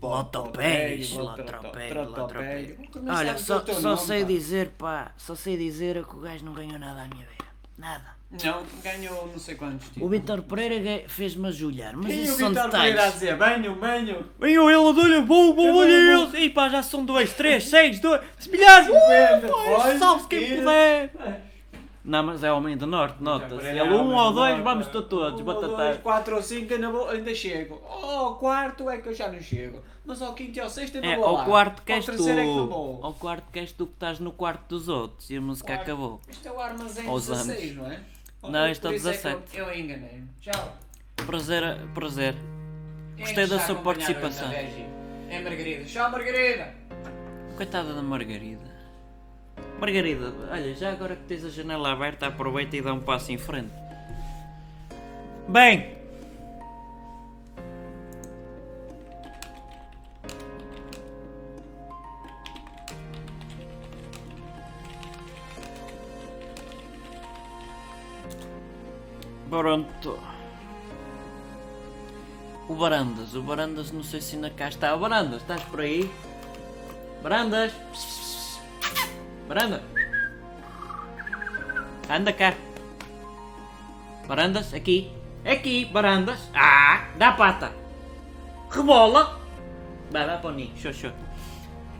Lotopés, 0.00 1.12
Lotropés, 1.14 1.94
Lotropés. 2.06 2.76
Olha, 3.08 3.36
só, 3.36 3.64
só 3.66 3.96
sei 3.96 4.24
dizer, 4.24 4.70
pá, 4.78 5.10
só 5.16 5.34
sei 5.34 5.56
dizer 5.56 6.04
que 6.04 6.14
o 6.16 6.20
gajo 6.20 6.44
não 6.44 6.52
ganhou 6.52 6.78
nada 6.78 7.02
à 7.02 7.08
minha 7.08 7.26
vida. 7.26 7.44
Nada. 7.76 8.22
Não, 8.30 8.62
ganhou 8.82 9.26
não 9.26 9.38
sei 9.38 9.56
quantos 9.56 9.88
O 9.88 9.90
títulos. 9.90 10.10
Vitor 10.12 10.42
Pereira 10.42 11.04
fez-me 11.08 11.48
ajulhar, 11.48 11.94
mas 11.96 12.06
Quem 12.06 12.20
é 12.20 12.22
isso 12.22 12.34
o 12.34 12.38
são 12.38 12.48
Vitor 12.50 12.70
Pereira 12.70 13.02
a 13.02 13.10
detalhes. 13.10 13.14
dizer? 13.14 13.36
Venham, 13.36 13.74
venham. 13.74 14.24
Venham 14.38 14.70
ele, 14.70 15.00
olha, 15.00 15.20
bom, 15.20 15.52
bom, 15.52 15.76
olha 15.76 15.90
eles. 15.90 16.34
E 16.34 16.48
pá, 16.48 16.68
já 16.68 16.82
são 16.84 17.04
dois, 17.04 17.32
três, 17.34 17.64
seis, 17.64 17.98
dois, 18.00 18.22
milhares. 18.48 18.88
Uh, 18.88 19.82
foi, 19.82 19.98
Salve-se 19.98 20.28
quem 20.28 20.56
puder. 20.56 21.12
Não, 22.04 22.22
mas 22.24 22.42
é 22.42 22.52
homem 22.52 22.76
do 22.76 22.86
norte, 22.86 23.22
nota-se. 23.22 23.64
Ele 23.64 23.82
um 23.82 24.12
ou 24.14 24.32
dois, 24.32 24.60
vamos 24.62 24.88
todos, 24.88 25.12
Um 25.12 25.16
ou 25.22 25.30
dois, 25.30 25.70
batatar. 25.70 25.98
quatro 25.98 26.34
ou 26.36 26.42
cinco 26.42 26.74
ainda, 26.74 26.90
vou- 26.90 27.08
ainda 27.08 27.32
chego. 27.32 27.80
Ao 27.88 28.34
quarto 28.36 28.90
é 28.90 28.98
que 28.98 29.08
eu 29.08 29.14
já 29.14 29.30
não 29.30 29.40
chego. 29.40 29.80
Mas 30.04 30.20
ao 30.20 30.34
quinto 30.34 30.58
e 30.58 30.60
ao 30.60 30.68
sexto 30.68 30.96
ainda 30.96 31.06
É, 31.06 31.16
vou 31.16 31.30
lá. 31.32 31.40
ao 31.40 31.46
quarto 31.46 31.82
que 31.82 31.92
Ao 31.92 32.00
tu. 32.00 32.10
é 32.28 32.34
que 32.34 32.42
vou. 32.44 32.98
Ao 33.04 33.14
quarto 33.14 33.52
que 33.52 33.58
és 33.60 33.70
tu 33.70 33.86
que 33.86 33.92
estás 33.92 34.18
no 34.18 34.32
quarto 34.32 34.66
dos 34.68 34.88
outros 34.88 35.30
e 35.30 35.36
a 35.36 35.40
música 35.40 35.68
Quarto. 35.68 35.82
acabou. 35.82 36.20
Isto 36.28 36.48
é 36.48 36.50
o 36.52 36.60
armazém 36.60 37.06
Aos 37.08 37.26
16, 37.28 37.76
não 37.76 37.86
é? 37.86 38.00
Não, 38.42 38.68
isto 38.68 38.88
é 38.88 38.94
isso 38.96 39.04
17. 39.06 39.38
que 39.52 39.58
eu, 39.58 39.66
eu 39.66 39.78
enganei. 39.78 40.24
Tchau. 40.40 40.76
Prazer, 41.24 41.62
prazer. 41.94 42.34
Quem 43.16 43.26
Gostei 43.26 43.44
é 43.44 43.46
que 43.46 43.54
da 43.54 43.60
sua 43.60 43.76
participação. 43.76 44.50
É 44.50 45.40
Margarida. 45.40 45.84
Tchau, 45.84 46.10
Margarida. 46.10 46.74
Coitada 47.56 47.94
da 47.94 48.02
Margarida. 48.02 48.71
Margarida, 49.82 50.32
olha, 50.48 50.74
já 50.76 50.92
agora 50.92 51.16
que 51.16 51.24
tens 51.24 51.44
a 51.44 51.48
janela 51.48 51.90
aberta, 51.90 52.28
aproveita 52.28 52.76
e 52.76 52.80
dá 52.80 52.94
um 52.94 53.00
passo 53.00 53.32
em 53.32 53.36
frente. 53.36 53.72
Bem! 55.48 55.96
Pronto. 69.50 70.16
O 72.68 72.74
Barandas, 72.76 73.34
o 73.34 73.42
Barandas 73.42 73.90
não 73.90 74.04
sei 74.04 74.20
se 74.20 74.36
ainda 74.36 74.48
cá 74.48 74.68
está. 74.68 74.94
O 74.94 75.00
Barandas, 75.00 75.42
estás 75.42 75.64
por 75.64 75.80
aí? 75.80 76.08
Barandas! 77.20 78.21
Baranda! 79.52 79.82
Anda 82.08 82.32
cá! 82.32 82.54
Barandas, 84.26 84.72
aqui! 84.72 85.12
Aqui, 85.44 85.84
Barandas! 85.84 86.48
Ah! 86.54 87.04
Dá 87.18 87.32
pata! 87.32 87.70
Rebola! 88.70 89.38
Vai, 90.10 90.24
vai 90.26 90.40
para 90.40 90.48
o 90.50 90.54
ninho, 90.54 90.72
show. 90.78 91.10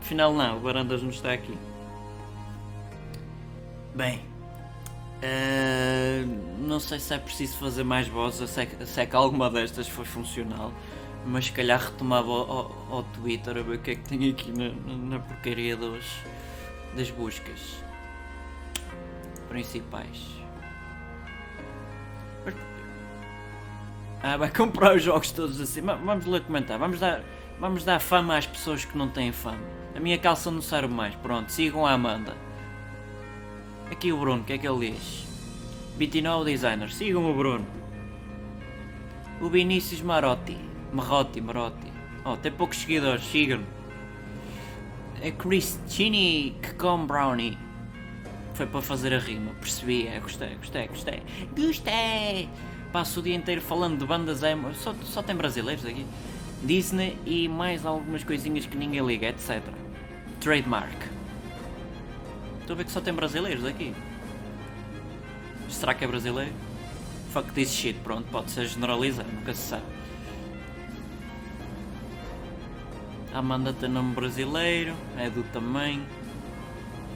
Afinal 0.01 0.33
não, 0.33 0.57
o 0.57 0.61
Barandas 0.61 1.03
não 1.03 1.11
está 1.11 1.31
aqui. 1.33 1.55
Bem, 3.93 4.19
eh, 5.21 6.23
não 6.57 6.79
sei 6.79 6.97
se 6.97 7.13
é 7.13 7.19
preciso 7.19 7.55
fazer 7.59 7.83
mais 7.83 8.07
vozes, 8.07 8.49
se 8.49 8.61
é, 8.61 8.65
se 8.83 8.99
é 9.01 9.05
que 9.05 9.15
alguma 9.15 9.47
destas 9.51 9.87
foi 9.87 10.05
funcional, 10.05 10.73
mas 11.23 11.45
se 11.45 11.51
calhar 11.51 11.79
retomava 11.79 12.31
ao, 12.31 12.51
ao- 12.51 12.87
ao 12.89 13.03
Twitter 13.03 13.55
a 13.59 13.61
ver 13.61 13.75
o 13.75 13.79
que 13.79 13.91
é 13.91 13.95
que 13.95 14.09
tem 14.09 14.31
aqui 14.31 14.51
na, 14.51 14.69
na- 14.95 15.19
porcaria 15.19 15.77
dos, 15.77 16.03
das 16.95 17.09
buscas 17.11 17.59
principais. 19.49 20.31
Ah, 24.21 24.37
vai 24.37 24.49
comprar 24.49 24.95
os 24.95 25.03
jogos 25.03 25.31
todos 25.31 25.59
assim. 25.59 25.81
Va- 25.81 25.95
Vamos 25.95 26.25
ler 26.25 26.41
comentar, 26.41 26.77
vamos 26.79 26.99
dar, 26.99 27.21
vamos 27.59 27.83
dar 27.83 27.99
fama 27.99 28.37
às 28.37 28.47
pessoas 28.47 28.85
que 28.85 28.97
não 28.97 29.09
têm 29.09 29.31
fama. 29.31 29.59
A 29.95 29.99
minha 29.99 30.17
calça 30.17 30.49
não 30.49 30.61
serve 30.61 30.93
mais, 30.93 31.13
pronto, 31.15 31.51
sigam 31.51 31.85
a 31.85 31.91
Amanda. 31.91 32.35
Aqui 33.91 34.11
o 34.11 34.17
Bruno, 34.17 34.41
o 34.41 34.45
que 34.45 34.53
é 34.53 34.57
que 34.57 34.67
ele 34.67 34.91
diz? 34.91 35.27
Bitinol 35.97 36.43
Designer, 36.45 36.89
sigam 36.91 37.29
o 37.29 37.35
Bruno. 37.35 37.65
O 39.41 39.49
Vinícius 39.49 40.01
Marotti. 40.01 40.57
Marotti, 40.93 41.41
Marotti. 41.41 41.91
Oh, 42.25 42.37
tem 42.37 42.51
poucos 42.51 42.77
seguidores, 42.79 43.23
sigam-no. 43.25 43.65
A 45.23 45.31
Christine 45.31 46.53
come 46.77 47.07
brownie. 47.07 47.57
Foi 48.55 48.67
para 48.67 48.81
fazer 48.81 49.13
a 49.13 49.19
rima, 49.19 49.51
percebi, 49.53 50.05
é, 50.05 50.19
gostei, 50.19 50.53
gostei, 50.55 50.87
gostei. 50.87 51.23
Gostei! 51.55 52.49
Passo 52.91 53.21
o 53.21 53.23
dia 53.23 53.33
inteiro 53.33 53.61
falando 53.61 53.97
de 53.97 54.05
bandas 54.05 54.43
emo, 54.43 54.75
só, 54.75 54.93
só 55.05 55.23
tem 55.23 55.33
brasileiros 55.33 55.85
aqui. 55.85 56.05
Disney 56.61 57.17
e 57.25 57.47
mais 57.47 57.85
algumas 57.85 58.21
coisinhas 58.25 58.65
que 58.65 58.75
ninguém 58.75 58.99
liga, 59.05 59.29
etc. 59.29 59.63
Trademark. 60.41 61.09
Estou 62.59 62.73
a 62.73 62.77
ver 62.77 62.83
que 62.83 62.91
só 62.91 62.99
tem 62.99 63.13
brasileiros 63.13 63.63
aqui. 63.63 63.95
Será 65.69 65.93
que 65.93 66.03
é 66.03 66.07
brasileiro? 66.07 66.53
Fuck 67.31 67.49
this 67.53 67.71
shit, 67.71 67.97
pronto, 68.03 68.29
pode 68.29 68.51
ser 68.51 68.67
generalizado, 68.67 69.31
nunca 69.31 69.53
se 69.53 69.69
sabe. 69.69 69.83
Amanda 73.33 73.73
tem 73.73 73.89
nome 73.89 74.13
brasileiro, 74.13 74.93
é 75.17 75.27
do 75.27 75.41
também. 75.51 76.03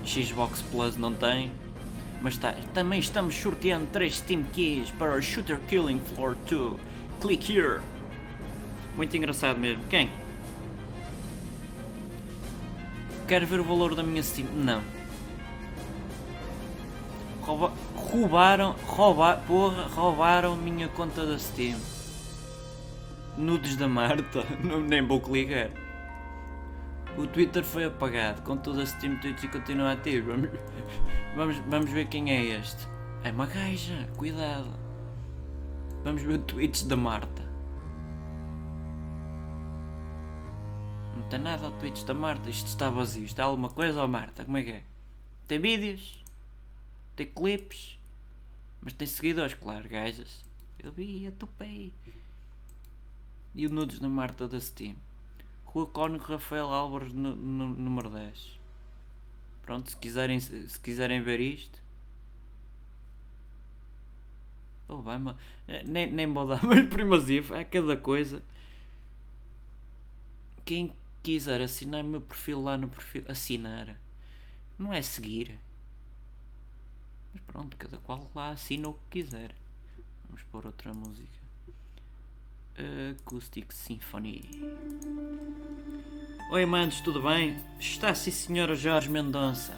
Xbox 0.04 0.64
Plus 0.64 0.98
não 0.98 1.14
tem. 1.14 1.52
Mas 2.22 2.36
tá, 2.38 2.56
também 2.74 3.00
estamos 3.00 3.36
sorteando 3.36 3.86
3 3.94 4.16
Steam 4.16 4.44
Keys 4.52 4.90
para 4.90 5.16
o 5.16 5.22
Shooter 5.22 5.60
Killing 5.68 6.00
Floor 6.16 6.36
2. 6.50 6.80
Click 7.22 7.56
here. 7.56 7.82
Muito 8.96 9.16
engraçado 9.16 9.60
mesmo. 9.60 9.84
Quem? 9.90 10.10
Quero 13.28 13.46
ver 13.46 13.60
o 13.60 13.64
valor 13.64 13.94
da 13.94 14.02
minha 14.02 14.24
Steam? 14.24 14.48
Não. 14.56 14.82
Rouba 17.42 17.72
roubaram, 17.96 18.76
rouba 18.86 19.38
porra, 19.46 19.84
roubaram 19.84 20.56
minha 20.56 20.88
conta 20.88 21.26
da 21.26 21.38
Steam. 21.38 21.78
Nudes 23.38 23.76
da 23.76 23.88
Marta, 23.88 24.44
nem 24.90 25.06
vou 25.06 25.22
clicar. 25.22 25.70
O 27.18 27.26
Twitter 27.26 27.64
foi 27.64 27.86
apagado, 27.86 28.44
com 28.44 28.56
toda 28.56 28.84
a 28.84 28.86
Steam 28.86 29.20
e 29.24 29.48
continua 29.48 29.94
ativo. 29.94 30.32
Vamos, 30.32 30.50
vamos, 31.36 31.58
vamos 31.68 31.90
ver 31.90 32.08
quem 32.08 32.30
é 32.30 32.60
este. 32.60 32.88
É 33.24 33.32
uma 33.32 33.48
gaja, 33.48 34.08
cuidado. 34.16 34.72
Vamos 36.04 36.22
ver 36.22 36.38
tweets 36.44 36.84
da 36.84 36.96
Marta. 36.96 37.42
Não 41.16 41.24
tem 41.28 41.40
nada 41.40 41.66
ao 41.66 41.72
tweets 41.72 42.04
da 42.04 42.14
Marta, 42.14 42.52
isto 42.52 42.68
está 42.68 42.88
vazio. 42.92 43.26
Está 43.26 43.46
alguma 43.46 43.70
coisa, 43.70 44.04
ó 44.04 44.08
Marta? 44.08 44.46
Como 44.46 44.58
é 44.58 44.64
que 44.64 44.72
é? 44.72 44.84
Tem 45.48 45.60
vídeos? 45.60 46.24
Tem 47.16 47.26
clipes? 47.26 47.98
Mas 48.80 48.94
tem 48.94 49.08
seguidores, 49.08 49.56
claro, 49.56 49.90
gajas. 49.90 50.46
Eu 50.78 50.92
vi, 50.92 51.26
eu 51.26 51.32
topei. 51.32 51.92
E 53.56 53.66
o 53.66 53.72
nudes 53.72 53.98
da 53.98 54.08
Marta 54.08 54.48
da 54.48 54.60
Steam. 54.62 54.96
Rua 55.78 55.88
Cónigo 55.98 56.26
Rafael 56.26 56.68
Álvares, 56.74 57.14
no, 57.14 57.36
no- 57.36 57.76
número 57.86 58.10
10. 58.10 58.60
Pronto, 59.64 59.90
se 59.92 59.98
quiserem, 59.98 60.40
se 60.40 60.80
quiserem 60.82 61.22
ver 61.22 61.40
isto. 61.40 61.80
Oh, 64.90 65.02
vai, 65.02 65.18
ma- 65.18 65.36
eh, 65.68 65.84
nem, 65.86 66.12
nem 66.12 66.32
vou 66.34 66.48
dar 66.48 66.64
mais 66.66 66.88
primazia, 66.88 67.44
é 67.56 67.64
cada 67.64 67.98
coisa. 67.98 68.42
Quem, 70.66 70.94
quiser 71.24 71.62
assinar 71.62 72.04
o 72.04 72.08
meu 72.08 72.22
perfil 72.22 72.62
lá 72.62 72.78
no 72.78 72.88
perfil. 72.90 73.24
Assinar. 73.28 74.00
Não 74.80 74.94
é 74.94 75.02
seguir. 75.02 75.60
Mas 77.34 77.42
pronto, 77.44 77.78
cada 77.78 77.98
qual 78.00 78.30
lá 78.36 78.50
assina 78.50 78.90
o 78.90 78.94
que 78.94 79.22
quiser. 79.24 79.56
Vamos 80.26 80.44
pôr 80.44 80.66
outra 80.66 80.94
música. 80.94 81.37
Acoustic 82.78 83.72
Symphony. 83.74 84.64
Oi, 86.52 86.66
manos, 86.66 87.02
tudo 87.02 87.22
bem? 87.22 87.58
Está 87.80 88.14
sim, 88.14 88.30
senhora 88.30 88.76
Jorge 88.76 89.10
Mendonça. 89.10 89.74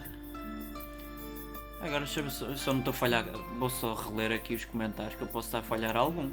Agora 1.80 2.06
se 2.06 2.20
eu 2.20 2.26
não 2.26 2.80
estou 2.80 2.92
a 2.92 2.94
falhar. 2.94 3.26
Vou 3.58 3.70
só 3.70 3.94
reler 3.94 4.34
aqui 4.34 4.54
os 4.54 4.66
comentários 4.66 5.16
que 5.16 5.22
eu 5.22 5.28
posso 5.28 5.48
estar 5.48 5.60
a 5.60 5.64
falhar 5.64 5.96
algum. 5.96 6.30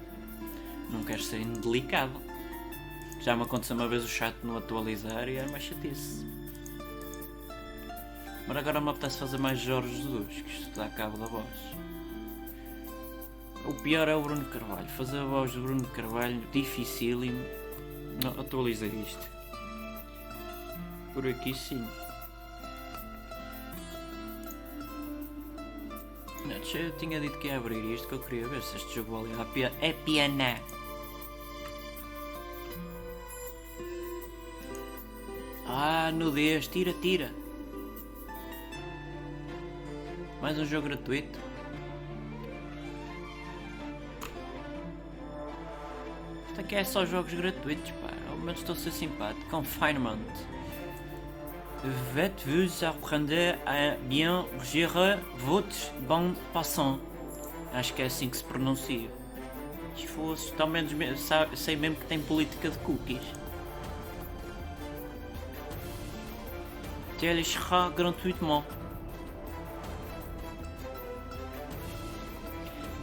Não 0.90 1.04
quero 1.04 1.22
ser 1.22 1.40
indelicado. 1.40 2.20
Já 3.20 3.36
me 3.36 3.42
aconteceu 3.42 3.76
uma 3.76 3.86
vez 3.86 4.04
o 4.04 4.08
chat 4.08 4.34
não 4.42 4.58
atualizar 4.58 5.28
e 5.28 5.36
é 5.36 5.46
uma 5.46 5.60
chatice. 5.60 6.26
Mas 8.48 8.56
agora 8.56 8.80
me 8.80 8.90
apetece 8.90 9.18
fazer 9.18 9.38
mais 9.38 9.60
Jorge 9.60 9.94
Jesus, 9.94 10.42
que 10.42 10.62
isto 10.62 10.76
dá 10.76 10.88
cabo 10.88 11.16
da 11.16 11.26
voz. 11.26 11.46
O 13.66 13.74
pior 13.74 14.08
é 14.08 14.14
o 14.14 14.22
Bruno 14.22 14.44
Carvalho. 14.46 14.88
Fazer 14.96 15.18
a 15.18 15.24
voz 15.24 15.52
do 15.52 15.62
Bruno 15.62 15.84
Carvalho, 15.88 16.40
dificílimo. 16.52 17.44
Não, 18.22 18.40
atualizei 18.40 18.88
isto. 18.88 19.26
Por 21.12 21.26
aqui 21.26 21.54
sim. 21.54 21.86
Eu 26.74 26.92
tinha 26.98 27.18
dito 27.18 27.38
que 27.38 27.46
ia 27.48 27.56
abrir 27.56 27.82
isto 27.94 28.06
que 28.06 28.14
eu 28.14 28.18
queria 28.18 28.46
ver 28.48 28.62
se 28.62 28.76
este 28.76 28.96
jogo 28.96 29.18
ali 29.18 29.32
é 29.80 29.92
piana. 29.92 30.60
Ah, 35.66 36.10
nudez, 36.12 36.68
tira, 36.68 36.92
tira. 36.92 37.32
Mais 40.42 40.58
um 40.58 40.66
jogo 40.66 40.88
gratuito. 40.88 41.45
Aqui 46.66 46.74
é 46.74 46.82
só 46.82 47.06
jogos 47.06 47.32
gratuitos, 47.32 47.92
pá. 47.92 48.10
Ao 48.28 48.36
menos 48.36 48.60
estou 48.60 48.74
a 48.74 48.76
ser 48.76 48.90
simpático. 48.90 49.48
Confinement. 49.48 50.18
Faites-vous 52.12 52.82
apprendre 52.82 53.56
a 53.64 53.96
bien 54.08 54.44
gérer 54.64 55.20
votre 55.38 55.92
bande 56.08 56.36
passant. 56.52 56.98
Acho 57.72 57.94
que 57.94 58.02
é 58.02 58.06
assim 58.06 58.28
que 58.28 58.36
se 58.36 58.42
pronuncia. 58.42 59.08
Se 59.96 60.08
fosse, 60.08 60.52
ao 60.58 60.66
menos 60.66 60.92
sei 61.54 61.76
mesmo 61.76 61.96
que 61.96 62.06
tem 62.06 62.20
política 62.20 62.68
de 62.68 62.78
cookies. 62.78 63.22
Télécharger 67.20 67.90
gratuitement. 67.94 68.64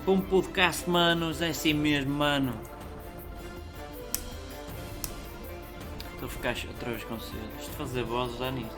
Um 0.05 0.19
podcast, 0.19 0.89
manos, 0.89 1.41
é 1.41 1.47
assim 1.47 1.73
mesmo, 1.73 2.13
mano. 2.13 2.72
Estou 6.43 6.51
a 6.51 6.55
ficar 6.55 6.73
outra 6.73 6.89
vez 6.89 7.03
com 7.05 7.19
sede. 7.21 7.57
Isto 7.57 7.71
de 7.71 7.77
fazer 7.77 8.03
vozes 8.03 8.37
dá 8.37 8.51
nisso. 8.51 8.77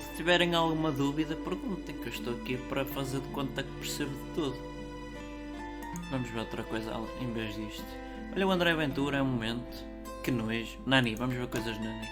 Se 0.00 0.16
tiverem 0.16 0.54
alguma 0.54 0.90
dúvida, 0.90 1.36
perguntem, 1.36 1.94
que 1.94 2.06
eu 2.06 2.12
estou 2.12 2.34
aqui 2.34 2.56
para 2.56 2.86
fazer 2.86 3.20
de 3.20 3.28
conta 3.28 3.62
que 3.62 3.70
percebo 3.72 4.10
de 4.12 4.34
tudo. 4.34 4.56
Vamos 6.10 6.30
ver 6.30 6.38
outra 6.38 6.62
coisa 6.62 6.90
em 7.20 7.30
vez 7.34 7.54
disto. 7.54 7.84
Olha 8.34 8.46
o 8.46 8.50
André 8.50 8.74
Ventura, 8.74 9.18
é 9.18 9.22
um 9.22 9.26
momento. 9.26 9.84
Que 10.22 10.30
nojo. 10.30 10.78
Nani, 10.86 11.14
vamos 11.16 11.36
ver 11.36 11.46
coisas 11.48 11.78
Nani. 11.78 12.08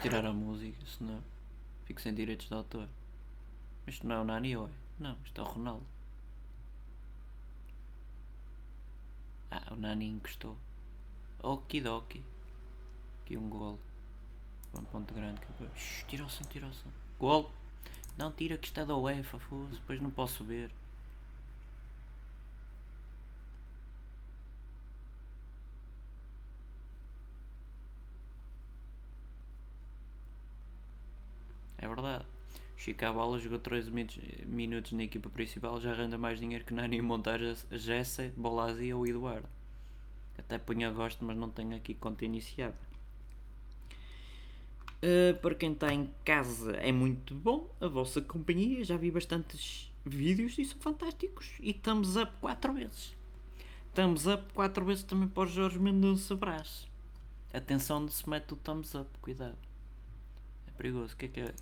Tirar 0.00 0.26
a 0.26 0.32
música, 0.32 0.84
senão 0.98 1.22
fico 1.84 2.00
sem 2.00 2.12
direitos 2.12 2.48
de 2.48 2.54
autor. 2.54 2.88
Isto 3.86 4.04
não 4.04 4.16
é 4.16 4.20
o 4.20 4.24
Nani 4.24 4.56
ou 4.56 4.66
é? 4.66 4.81
Não, 5.02 5.16
isto 5.24 5.40
é 5.40 5.44
o 5.44 5.46
Ronaldo. 5.48 5.84
Ah, 9.50 9.72
o 9.72 9.76
Nani 9.76 10.06
encostou. 10.08 10.56
Okidoki. 11.42 12.22
Aqui 13.22 13.36
um 13.36 13.48
gol. 13.48 13.80
Um 14.78 14.84
ponto 14.84 15.12
grande. 15.12 15.40
Tira 16.06 16.24
o 16.24 16.30
som, 16.30 16.44
tira 16.44 16.68
o 16.68 16.72
som. 16.72 16.88
Gol! 17.18 17.50
Não, 18.16 18.30
tira 18.30 18.56
que 18.56 18.66
isto 18.68 18.78
é 18.78 18.86
da 18.86 18.96
UEFA, 18.96 19.38
foda 19.40 19.70
depois 19.72 20.00
não 20.00 20.10
posso 20.10 20.44
ver. 20.44 20.70
É 31.78 31.88
verdade. 31.88 32.31
Bola 33.12 33.38
jogou 33.38 33.58
13 33.60 33.90
minutos, 34.44 34.92
na 34.92 35.04
equipa 35.04 35.30
principal, 35.30 35.80
já 35.80 35.94
renda 35.94 36.18
mais 36.18 36.40
dinheiro 36.40 36.64
que 36.64 36.74
Nani 36.74 37.00
montar 37.00 37.38
Jesse, 37.70 38.32
Bolazzi 38.36 38.92
ou 38.92 39.06
Eduardo. 39.06 39.48
Até 40.36 40.58
punha 40.58 40.90
gosto, 40.90 41.24
mas 41.24 41.36
não 41.36 41.48
tenho 41.48 41.76
aqui 41.76 41.94
conta 41.94 42.24
iniciada. 42.24 42.76
Uh, 44.98 45.36
para 45.40 45.54
quem 45.54 45.72
está 45.72 45.92
em 45.92 46.10
casa 46.24 46.72
é 46.72 46.90
muito 46.90 47.34
bom 47.34 47.68
a 47.80 47.86
vossa 47.86 48.20
companhia, 48.20 48.84
já 48.84 48.96
vi 48.96 49.10
bastantes 49.10 49.92
vídeos 50.04 50.58
e 50.58 50.64
são 50.64 50.78
fantásticos. 50.80 51.52
E 51.60 51.72
thumbs 51.72 52.16
up 52.16 52.32
4 52.40 52.72
vezes. 52.72 53.16
Thumbs 53.94 54.26
up 54.26 54.52
4 54.54 54.84
vezes 54.84 55.04
também 55.04 55.28
para 55.28 55.44
o 55.44 55.46
Jorge 55.46 55.78
Mendonça 55.78 56.34
Brás. 56.34 56.88
Atenção 57.52 58.02
onde 58.02 58.12
se 58.12 58.28
mete 58.28 58.54
o 58.54 58.56
thumbs 58.56 58.94
up, 58.94 59.08
cuidado. 59.20 59.58
É 60.66 60.70
perigoso. 60.72 61.14
O 61.14 61.16
que 61.16 61.26
é 61.26 61.28
que 61.28 61.40
é? 61.40 61.54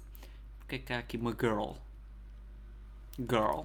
Porque 0.70 0.76
é 0.76 0.86
que 0.86 0.92
há 0.92 0.98
aqui 1.00 1.16
uma 1.16 1.32
girl? 1.32 1.72
Girl. 3.18 3.64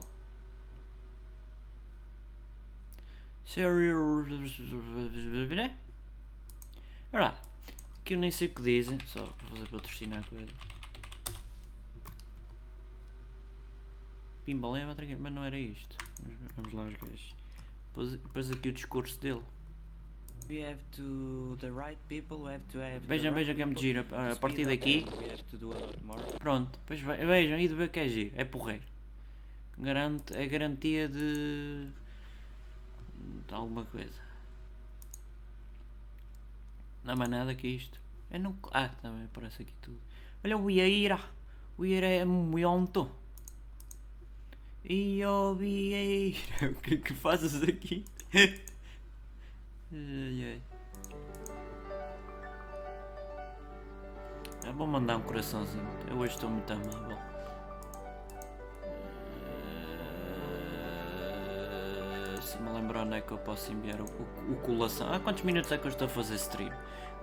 Sério. 3.45 4.26
Ora, 7.14 7.39
que 8.03 8.16
eu 8.16 8.18
nem 8.18 8.32
sei 8.32 8.47
o 8.47 8.56
que 8.56 8.62
dizem, 8.64 8.97
só 9.06 9.24
para 9.24 9.49
fazer 9.49 9.68
patrocinar 9.68 10.20
a 10.22 10.24
coisa. 10.24 10.51
Pimbalema, 14.43 14.95
mas 15.20 15.32
não 15.32 15.43
era 15.43 15.60
isto. 15.60 15.95
Vamos 16.56 16.74
lá 16.74 16.86
os 16.86 16.95
gajos. 16.95 17.36
Depois, 17.89 18.12
depois 18.14 18.51
aqui 18.51 18.70
o 18.70 18.74
discurso 18.74 19.20
dele. 19.20 19.43
Vejam, 23.08 23.34
vejam 23.34 23.56
que 23.56 23.62
é 23.62 23.66
muito 23.66 23.80
people 23.80 23.88
giro. 24.04 24.06
A, 24.16 24.32
a 24.32 24.36
to 24.36 24.39
partir 24.41 24.66
daqui, 24.66 25.06
a 25.34 25.38
pronto. 26.39 26.80
Depois 26.80 27.00
ve- 27.00 27.26
vejam 27.26 27.60
e 27.60 27.68
de 27.68 27.74
ver 27.74 27.89
que 27.89 28.00
é 28.00 28.08
giro. 28.08 28.32
É 28.36 28.43
porreiro. 28.46 28.84
Garante, 29.78 30.34
é 30.36 30.46
garantia 30.48 31.10
de, 31.10 31.88
de 33.48 33.54
alguma 33.54 33.84
coisa. 33.86 34.24
Não 37.04 37.14
há 37.14 37.16
mais 37.16 37.30
nada 37.30 37.54
que 37.56 37.68
isto. 37.68 38.00
Eu 38.32 38.39
não. 38.39 38.56
Ah, 38.72 38.89
também 39.02 39.26
aparece 39.26 39.62
aqui 39.62 39.74
tudo. 39.82 40.00
Olha 40.43 40.58
o 40.58 40.66
Vieira. 40.66 41.20
O 41.78 41.84
Vieira 41.84 42.08
é 42.08 42.26
muito. 42.26 43.10
E 44.84 45.24
o 45.26 45.54
Vieira. 45.56 46.38
O 46.72 46.76
que 46.82 46.96
é 46.96 46.98
que 46.98 47.14
fazes 47.14 47.62
aqui? 47.62 48.06
Ai, 49.92 50.44
ai. 50.44 50.62
Eu 54.66 54.74
vou 54.74 54.88
mandar 54.88 55.18
um 55.18 55.22
coraçãozinho. 55.22 55.88
Eu 56.10 56.18
hoje 56.18 56.34
estou 56.34 56.50
muito 56.50 56.72
amável. 56.74 57.18
Eh, 61.18 62.42
Se 62.42 62.58
me 62.62 62.70
lembrar 62.72 63.04
onde 63.04 63.18
é 63.18 63.22
que 63.22 63.32
eu 63.32 63.38
posso 63.38 63.72
enviar 63.72 64.00
o, 64.02 64.06
o, 64.06 64.54
o 64.54 64.56
colação. 64.62 65.12
Há 65.14 65.20
quantos 65.20 65.44
minutos 65.44 65.72
é 65.72 65.78
que 65.78 65.86
eu 65.86 65.92
estou 65.92 66.08
a 66.08 66.10
fazer 66.10 66.36
stream? 66.36 66.72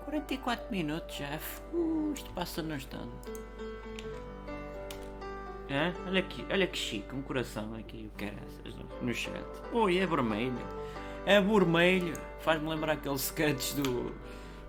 44 0.04 0.70
minutos 0.70 1.16
já. 1.16 1.38
Uh, 1.72 2.12
isto 2.14 2.30
passa 2.32 2.62
no 2.62 2.74
instante. 2.74 3.10
É? 5.68 5.92
Olha 6.06 6.20
aqui, 6.20 6.44
olha 6.50 6.66
que 6.66 6.76
chique, 6.76 7.14
um 7.14 7.22
coração 7.22 7.74
aqui, 7.74 8.10
o 8.12 8.18
que 8.18 8.26
é 8.26 8.34
no, 9.00 9.06
no 9.06 9.14
chat. 9.14 9.42
Oi, 9.72 9.98
é 9.98 10.06
vermelho. 10.06 10.52
É 11.24 11.40
vermelho. 11.40 12.14
Faz-me 12.40 12.68
lembrar 12.68 12.94
aquele 12.94 13.14
sketch 13.14 13.74
do, 13.74 14.12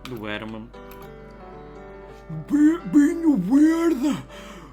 do 0.03 0.27
Herman. 0.27 0.69
Binho 2.47 3.37
verde! 3.37 4.23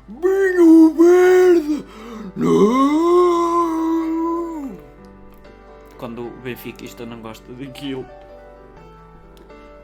Binho 0.09 0.95
verde! 0.95 1.87
Não! 2.37 3.61
Quando 5.99 6.27
o 6.27 6.31
Benfica 6.43 7.07
não 7.07 7.21
gosta 7.21 7.53
daquilo, 7.53 8.07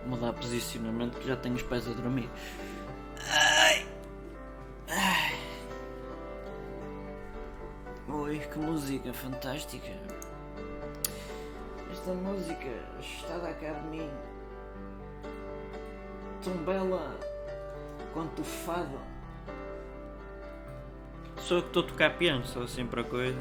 mudar 0.06 0.32
posicionamento 0.34 1.18
que 1.18 1.28
já 1.28 1.36
tenho 1.36 1.54
os 1.54 1.62
pés 1.62 1.86
a 1.88 1.92
dormir. 1.92 2.28
Ai! 3.30 3.86
Ai! 4.88 5.34
Oi, 8.08 8.38
que 8.38 8.58
música 8.58 9.12
fantástica. 9.12 9.92
Esta 12.06 12.20
música 12.20 12.68
está 13.00 13.34
a 13.34 13.38
dar 13.38 13.54
cá 13.54 13.72
de 13.72 13.88
mim. 13.88 14.08
Tão 16.40 16.52
bela 16.58 17.18
quanto 18.12 18.42
o 18.42 18.44
fado. 18.44 19.00
Sou 21.36 21.62
que 21.62 21.66
estou 21.66 21.82
a 21.82 21.86
tocar 21.88 22.16
piano, 22.16 22.46
sou 22.46 22.68
sempre 22.68 23.00
a 23.00 23.02
coisa. 23.02 23.40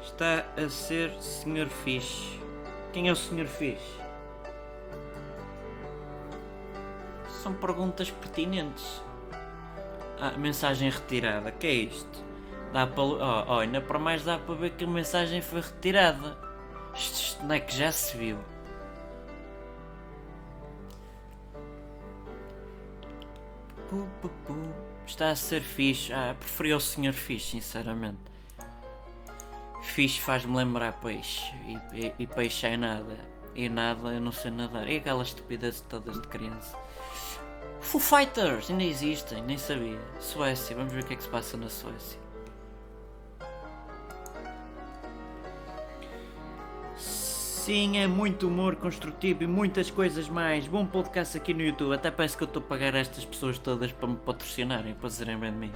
Está 0.00 0.46
a 0.56 0.70
ser 0.70 1.10
Sr. 1.20 1.66
Fish. 1.66 2.40
Quem 2.94 3.10
é 3.10 3.12
o 3.12 3.14
Sr. 3.14 3.46
Fish? 3.46 4.00
São 7.28 7.52
perguntas 7.52 8.10
pertinentes. 8.10 9.02
Ah, 10.18 10.30
mensagem 10.38 10.88
retirada. 10.88 11.52
Que 11.52 11.66
é 11.66 11.72
isto? 11.72 12.24
Dá 12.72 12.86
para. 12.86 13.02
Oh, 13.02 13.44
oh, 13.48 13.58
ainda 13.58 13.82
para 13.82 13.98
mais 13.98 14.24
dá 14.24 14.38
para 14.38 14.54
ver 14.54 14.70
que 14.70 14.84
a 14.84 14.88
mensagem 14.88 15.42
foi 15.42 15.60
retirada. 15.60 16.45
Isto, 16.96 17.44
não 17.44 17.54
é 17.54 17.60
que 17.60 17.76
já 17.76 17.92
se 17.92 18.16
viu. 18.16 18.38
Está 25.06 25.30
a 25.30 25.36
ser 25.36 25.60
fixe. 25.60 26.12
Ah, 26.12 26.34
preferi 26.38 26.74
o 26.74 26.80
Sr. 26.80 27.12
Fixe, 27.12 27.50
sinceramente. 27.50 28.18
Fixe 29.82 30.20
faz-me 30.20 30.56
lembrar 30.56 30.92
peixe. 30.94 31.54
E, 31.66 32.06
e, 32.06 32.14
e 32.18 32.26
peixe 32.26 32.66
é 32.66 32.76
nada. 32.76 33.18
E 33.54 33.68
nada 33.68 34.08
eu 34.08 34.20
não 34.20 34.32
sei 34.32 34.50
nadar. 34.50 34.88
E 34.88 34.96
aquelas 34.96 35.28
estupidezes 35.28 35.82
todas 35.82 36.20
de 36.20 36.28
criança. 36.28 36.76
Foo 37.80 38.00
Fighters 38.00 38.70
ainda 38.70 38.82
existem, 38.82 39.42
nem 39.42 39.56
sabia. 39.56 40.00
Suécia, 40.18 40.74
vamos 40.74 40.92
ver 40.92 41.04
o 41.04 41.06
que 41.06 41.14
é 41.14 41.16
que 41.16 41.22
se 41.22 41.28
passa 41.28 41.56
na 41.56 41.68
Suécia. 41.68 42.25
Sim, 47.66 47.98
é 47.98 48.06
muito 48.06 48.46
humor 48.46 48.76
construtivo 48.76 49.42
e 49.42 49.46
muitas 49.48 49.90
coisas 49.90 50.28
mais. 50.28 50.68
Bom 50.68 50.86
podcast 50.86 51.36
aqui 51.36 51.52
no 51.52 51.62
YouTube. 51.62 51.92
Até 51.92 52.12
parece 52.12 52.36
que 52.36 52.44
eu 52.44 52.46
estou 52.46 52.62
a 52.62 52.64
pagar 52.64 52.94
estas 52.94 53.24
pessoas 53.24 53.58
todas 53.58 53.90
para 53.90 54.06
me 54.06 54.14
patrocinarem, 54.14 54.94
para 54.94 55.08
dizerem 55.08 55.36
bem 55.36 55.50
de 55.50 55.58
mim. 55.58 55.72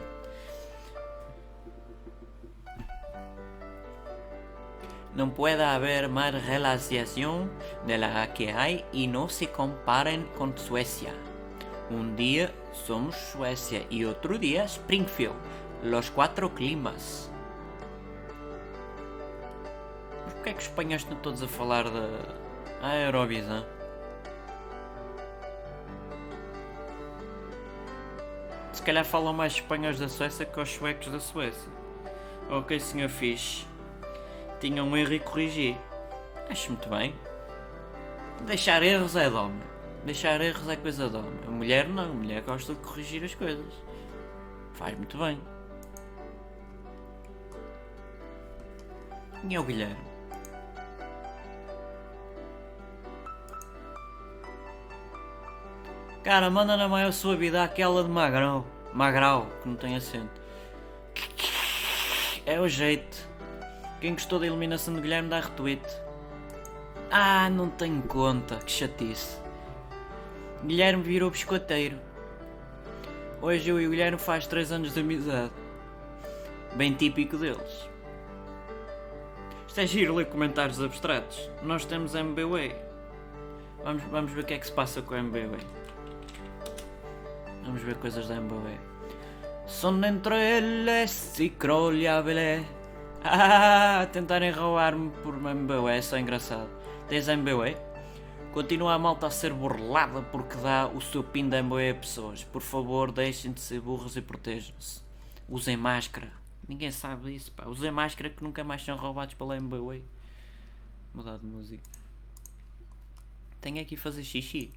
No 5.16 5.32
puede 5.32 5.64
haber 5.64 6.08
más 6.08 6.32
relación 6.46 7.50
de 7.84 7.98
la 7.98 8.24
que 8.34 8.52
hay 8.52 8.84
y 8.92 9.08
no 9.08 9.28
se 9.28 9.48
comparen 9.48 10.28
con 10.38 10.56
Suecia. 10.56 11.12
Un 11.90 12.14
día 12.14 12.54
somos 12.86 13.16
Suecia 13.16 13.84
y 13.90 14.04
otro 14.04 14.38
día 14.38 14.62
Springfield. 14.62 15.34
Los 15.82 16.08
quatro 16.08 16.54
climas. 16.54 17.29
Porquê 20.40 20.50
é 20.50 20.52
que 20.54 20.60
os 20.60 20.68
espanhóis 20.68 21.02
estão 21.02 21.18
todos 21.18 21.42
a 21.42 21.48
falar 21.48 21.84
da 21.84 22.08
ah, 22.80 22.96
Eurovisão? 22.96 23.66
Se 28.72 28.82
calhar 28.82 29.04
falam 29.04 29.34
mais 29.34 29.52
espanhóis 29.52 29.98
da 29.98 30.08
Suécia 30.08 30.46
que 30.46 30.58
os 30.58 30.70
suecos 30.70 31.08
da 31.08 31.20
Suécia. 31.20 31.70
Ok, 32.48 32.80
senhor 32.80 33.10
Fish. 33.10 33.66
Tinha 34.60 34.82
um 34.82 34.96
erro 34.96 35.12
e 35.12 35.20
corrigi. 35.20 35.76
Acho 36.48 36.70
muito 36.70 36.88
bem. 36.88 37.14
Deixar 38.46 38.82
erros 38.82 39.16
é 39.16 39.28
de. 39.28 39.36
Deixar 40.06 40.40
erros 40.40 40.66
é 40.70 40.76
coisa 40.76 41.10
de. 41.10 41.18
A 41.18 41.50
mulher 41.50 41.86
não. 41.86 42.04
A 42.04 42.14
mulher 42.14 42.40
gosta 42.42 42.72
de 42.72 42.80
corrigir 42.80 43.22
as 43.22 43.34
coisas. 43.34 43.74
Faz 44.72 44.96
muito 44.96 45.18
bem. 45.18 45.38
E 49.46 49.54
é 49.54 49.60
o 49.60 49.64
Guilherme? 49.64 50.09
Cara, 56.22 56.50
manda 56.50 56.76
na 56.76 56.86
maior 56.86 57.12
suavidade 57.12 57.72
aquela 57.72 58.04
de 58.04 58.10
Magrão. 58.10 58.66
Magrau, 58.92 59.46
que 59.62 59.68
não 59.68 59.74
tem 59.74 59.96
acento. 59.96 60.38
É 62.44 62.60
o 62.60 62.68
jeito. 62.68 63.16
Quem 64.02 64.12
gostou 64.12 64.38
da 64.38 64.46
eliminação 64.46 64.92
do 64.92 65.00
Guilherme 65.00 65.30
dá 65.30 65.40
retweet. 65.40 65.82
Ah, 67.10 67.48
não 67.48 67.70
tenho 67.70 68.02
conta, 68.02 68.56
que 68.56 68.70
chatice. 68.70 69.38
Guilherme 70.62 71.02
virou 71.02 71.30
biscoteiro. 71.30 71.98
Hoje 73.40 73.70
eu 73.70 73.80
e 73.80 73.86
o 73.86 73.90
Guilherme 73.90 74.18
faz 74.18 74.46
3 74.46 74.72
anos 74.72 74.92
de 74.92 75.00
amizade. 75.00 75.52
Bem 76.74 76.92
típico 76.92 77.38
deles. 77.38 77.88
Isto 79.66 79.80
é 79.80 79.86
giro 79.86 80.16
ler 80.16 80.26
comentários 80.26 80.82
abstratos. 80.82 81.50
Nós 81.62 81.86
temos 81.86 82.14
MBWay. 82.14 82.76
Vamos, 83.82 84.02
vamos 84.04 84.32
ver 84.32 84.40
o 84.42 84.44
que 84.44 84.52
é 84.52 84.58
que 84.58 84.66
se 84.66 84.72
passa 84.72 85.00
com 85.00 85.14
a 85.14 85.18
MBWay. 85.18 85.79
Vamos 87.64 87.82
ver 87.82 87.96
coisas 87.96 88.28
da 88.28 88.36
MBWay. 88.36 88.78
Son 89.66 90.02
entre 90.04 90.34
eles 90.58 91.38
e 91.38 91.50
crolhabele. 91.50 92.66
Ah, 93.22 94.08
tentarem 94.12 94.50
roubar-me 94.50 95.10
por 95.22 95.36
é 95.88 96.02
só 96.02 96.18
engraçado. 96.18 96.68
Tens 97.08 97.28
MBWay? 97.28 97.76
Continua 98.52 98.94
a 98.94 98.98
malta 98.98 99.26
a 99.26 99.30
ser 99.30 99.52
burlada 99.52 100.22
porque 100.22 100.56
dá 100.56 100.88
o 100.88 101.00
seu 101.00 101.22
pin 101.22 101.48
da 101.48 101.58
MBWay 101.58 101.90
a 101.90 101.94
pessoas. 101.94 102.42
Por 102.42 102.62
favor, 102.62 103.12
deixem 103.12 103.52
de 103.52 103.60
ser 103.60 103.80
burros 103.80 104.16
e 104.16 104.22
protejam-se. 104.22 105.02
Usem 105.48 105.76
máscara. 105.76 106.32
Ninguém 106.66 106.90
sabe 106.90 107.34
isso, 107.34 107.52
pá. 107.52 107.66
Usem 107.66 107.90
máscara 107.90 108.30
que 108.30 108.42
nunca 108.42 108.64
mais 108.64 108.82
são 108.82 108.96
roubados 108.96 109.34
pela 109.34 109.56
MBWay. 109.56 110.02
Mudar 111.14 111.38
de 111.38 111.46
música. 111.46 111.82
Tenho 113.60 113.80
aqui 113.82 113.96
fazer 113.96 114.24
xixi. 114.24 114.72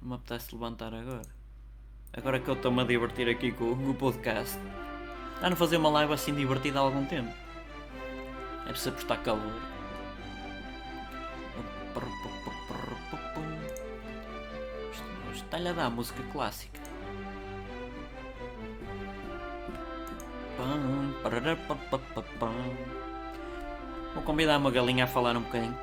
Não 0.00 0.08
me 0.08 0.14
apetece 0.14 0.54
levantar 0.54 0.94
agora. 0.94 1.41
Agora 2.14 2.38
que 2.38 2.48
eu 2.48 2.54
estou-me 2.54 2.82
a 2.82 2.84
divertir 2.84 3.26
aqui 3.26 3.50
com, 3.50 3.72
o 3.72 3.94
podcast. 3.94 4.58
Está 5.34 5.48
a 5.48 5.56
fazer 5.56 5.78
uma 5.78 5.88
live 5.88 6.12
assim 6.12 6.34
divertida 6.34 6.78
há 6.78 6.82
algum 6.82 7.06
tempo. 7.06 7.32
É 8.66 8.68
preciso 8.68 8.92
por 8.92 9.00
estar 9.00 9.16
calor. 9.16 9.60
Está-lhe 15.34 15.68
a 15.68 15.72
dar 15.72 15.90
música 15.90 16.22
clássica. 16.32 16.78
Vou 24.14 24.22
convidar 24.22 24.58
uma 24.58 24.70
galinha 24.70 25.04
a 25.04 25.08
falar 25.08 25.34
um 25.34 25.40
bocadinho. 25.40 25.76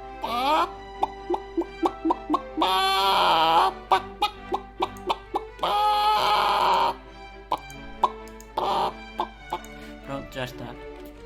Já 10.39 10.45
está. 10.45 10.73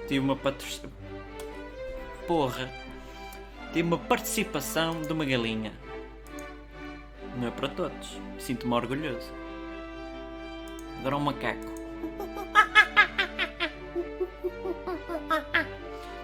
Tive 0.07 0.19
uma 0.19 0.35
patrocínio. 0.35 0.91
Porra! 2.25 2.67
Tive 3.67 3.83
uma 3.83 3.99
participação 3.99 5.03
de 5.03 5.13
uma 5.13 5.23
galinha. 5.23 5.71
Não 7.37 7.49
é 7.49 7.51
para 7.51 7.67
todos. 7.67 8.19
Sinto-me 8.39 8.73
orgulhoso. 8.73 9.31
Agora 10.99 11.17
um 11.17 11.19
macaco. 11.19 11.59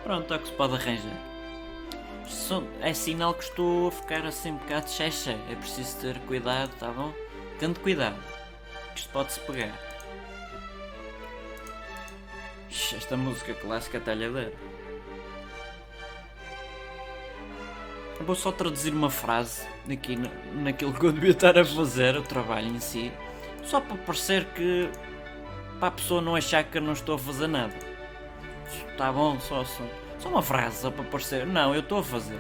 Pronto, 0.04 0.34
é 0.34 0.38
o 0.38 0.40
que 0.40 0.48
se 0.48 0.54
pode 0.54 0.74
arranjar. 0.74 1.30
É 2.82 2.94
sinal 2.94 3.36
que 3.36 3.44
estou 3.44 3.90
a 3.90 3.92
ficar 3.92 4.26
assim 4.26 4.54
um 4.54 4.58
bocado 4.58 4.90
checha. 4.90 5.38
É 5.52 5.56
preciso 5.56 6.00
ter 6.00 6.18
cuidado, 6.22 6.72
tá 6.80 6.90
bom? 6.90 7.14
Tendo 7.60 7.80
cuidado. 7.80 8.18
que 8.94 9.02
Isto 9.02 9.12
pode-se 9.12 9.40
pegar. 9.42 9.89
Esta 12.70 13.18
música 13.18 13.54
clássica 13.56 13.98
está-lhe 13.98 14.26
a 14.26 14.30
dar. 14.30 14.52
Eu 18.20 18.26
Vou 18.26 18.36
só 18.36 18.52
traduzir 18.52 18.94
uma 18.94 19.10
frase 19.10 19.68
aqui 19.90 20.16
na, 20.16 20.30
naquilo 20.62 20.94
que 20.94 21.06
eu 21.06 21.12
devia 21.12 21.32
estar 21.32 21.58
a 21.58 21.66
fazer, 21.66 22.16
o 22.16 22.22
trabalho 22.22 22.68
em 22.68 22.80
si. 22.80 23.12
Só 23.64 23.82
para 23.82 23.98
parecer 23.98 24.46
que. 24.54 24.90
para 25.80 25.88
a 25.88 25.92
pessoa 25.92 26.22
não 26.22 26.36
achar 26.36 26.64
que 26.64 26.78
eu 26.78 26.82
não 26.82 26.94
estou 26.94 27.16
a 27.16 27.20
fazer 27.20 27.48
nada. 27.48 27.74
Tá 28.98 29.12
bom, 29.12 29.40
só, 29.40 29.64
só, 29.64 29.84
só 30.20 30.30
uma 30.30 30.42
frase, 30.42 30.82
só 30.82 30.92
para 30.92 31.06
parecer. 31.06 31.48
Não, 31.48 31.74
eu 31.74 31.80
estou 31.82 32.00
a 32.00 32.04
fazer. 32.04 32.40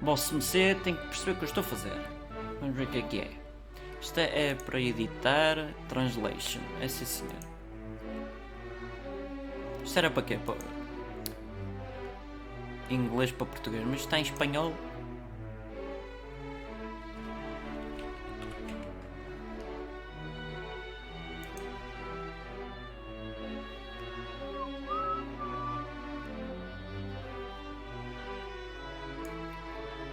Vosso 0.00 0.34
Mercê 0.34 0.76
tem 0.82 0.94
que 0.94 1.06
perceber 1.06 1.32
o 1.32 1.34
que 1.36 1.42
eu 1.44 1.48
estou 1.48 1.60
a 1.60 1.66
fazer. 1.66 1.92
Vamos 2.60 2.76
ver 2.76 2.84
o 2.84 2.86
que 2.86 2.98
é 2.98 3.02
que 3.02 3.20
é. 3.20 3.30
Isto 4.00 4.18
é, 4.18 4.50
é 4.50 4.54
para 4.54 4.80
editar 4.80 5.56
translation. 5.88 6.60
É 6.80 6.88
sim 6.88 7.04
senhor. 7.04 7.57
Isto 9.88 10.00
era 10.00 10.10
para 10.10 10.22
quê? 10.22 10.38
Para... 10.44 10.54
Inglês 12.90 13.32
para 13.32 13.46
português, 13.46 13.82
mas 13.86 14.00
está 14.00 14.18
em 14.18 14.22
espanhol. 14.22 14.74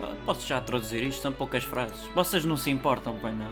Ah, 0.01 0.15
posso 0.25 0.47
já 0.47 0.61
traduzir 0.61 1.03
isto? 1.03 1.21
São 1.21 1.33
poucas 1.33 1.65
frases. 1.65 1.99
Vocês 2.15 2.45
não 2.45 2.55
se 2.55 2.71
importam, 2.71 3.15
bem 3.15 3.33
não. 3.33 3.51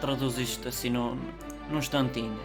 Traduz 0.00 0.38
isto 0.38 0.66
assim 0.66 0.88
num, 0.88 1.20
num 1.68 1.80
instantinho. 1.80 2.40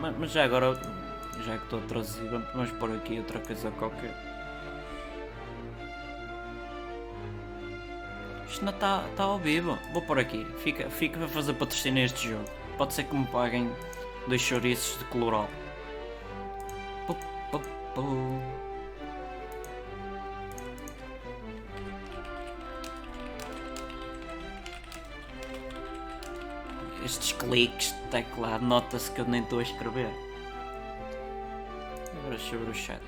Mas- 0.00 0.30
já 0.32 0.44
agora, 0.44 0.74
já 1.44 1.56
que 1.58 1.64
estou 1.64 1.78
a 1.78 1.82
traduzir, 1.82 2.28
vamos- 2.28 2.70
pôr 2.72 2.92
aqui 2.92 3.18
outra 3.18 3.38
coisa 3.40 3.70
qualquer. 3.72 4.14
Isto 8.48 8.64
não 8.64 8.72
está 8.72 9.04
tá 9.16 9.24
ao 9.24 9.38
vivo. 9.38 9.78
Vou 9.92 10.02
pôr 10.02 10.18
aqui. 10.18 10.44
Fica, 10.58 10.90
fica 10.90 11.24
a 11.24 11.28
fazer 11.28 11.52
patrocínio 11.54 12.02
a 12.02 12.06
este 12.06 12.30
jogo. 12.30 12.44
Pode 12.76 12.94
ser 12.94 13.04
que 13.04 13.14
me 13.14 13.26
paguem 13.26 13.70
dois 14.26 14.40
chouriços 14.40 14.98
de 14.98 15.04
coloral. 15.06 15.48
Cliques 27.60 27.92
de 27.92 28.08
teclado, 28.10 28.64
nota-se 28.64 29.10
que 29.10 29.20
eu 29.20 29.26
nem 29.26 29.42
estou 29.42 29.58
a 29.58 29.62
escrever. 29.62 30.10
Agora 32.18 32.38
sobre 32.38 32.70
o 32.70 32.74
chat. 32.74 33.02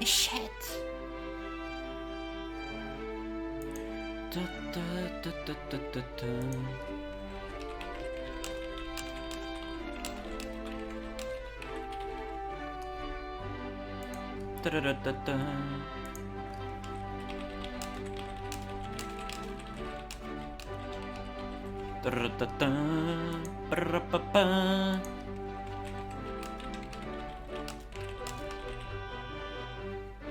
É 0.00 0.06
chat! 0.06 0.40
Ta, 4.30 4.40
ta, 4.72 5.10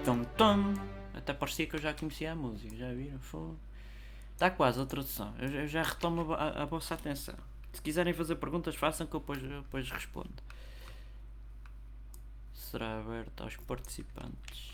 Tum 0.05 0.23
tum. 0.37 0.73
Até 1.13 1.33
parecia 1.33 1.67
que 1.67 1.75
eu 1.75 1.79
já 1.81 1.93
conhecia 1.93 2.31
a 2.31 2.35
música, 2.35 2.75
já 2.75 2.91
viram? 2.93 3.19
Está 4.33 4.49
quase 4.49 4.79
a 4.81 4.85
tradução. 4.85 5.33
Eu, 5.37 5.49
eu 5.49 5.67
já 5.67 5.83
retomo 5.83 6.33
a- 6.33 6.63
a 6.63 6.65
vossa 6.65 6.93
atenção. 6.95 7.35
Se 7.73 7.81
quiserem 7.81 8.13
fazer 8.13 8.35
perguntas, 8.35 8.75
façam 8.75 9.05
que 9.05 9.15
eu 9.15 9.19
depois, 9.19 9.43
eu 9.43 9.61
depois 9.61 9.89
respondo. 9.91 10.31
Será 12.53 12.99
aberto 12.99 13.43
aos 13.43 13.55
participantes. 13.57 14.69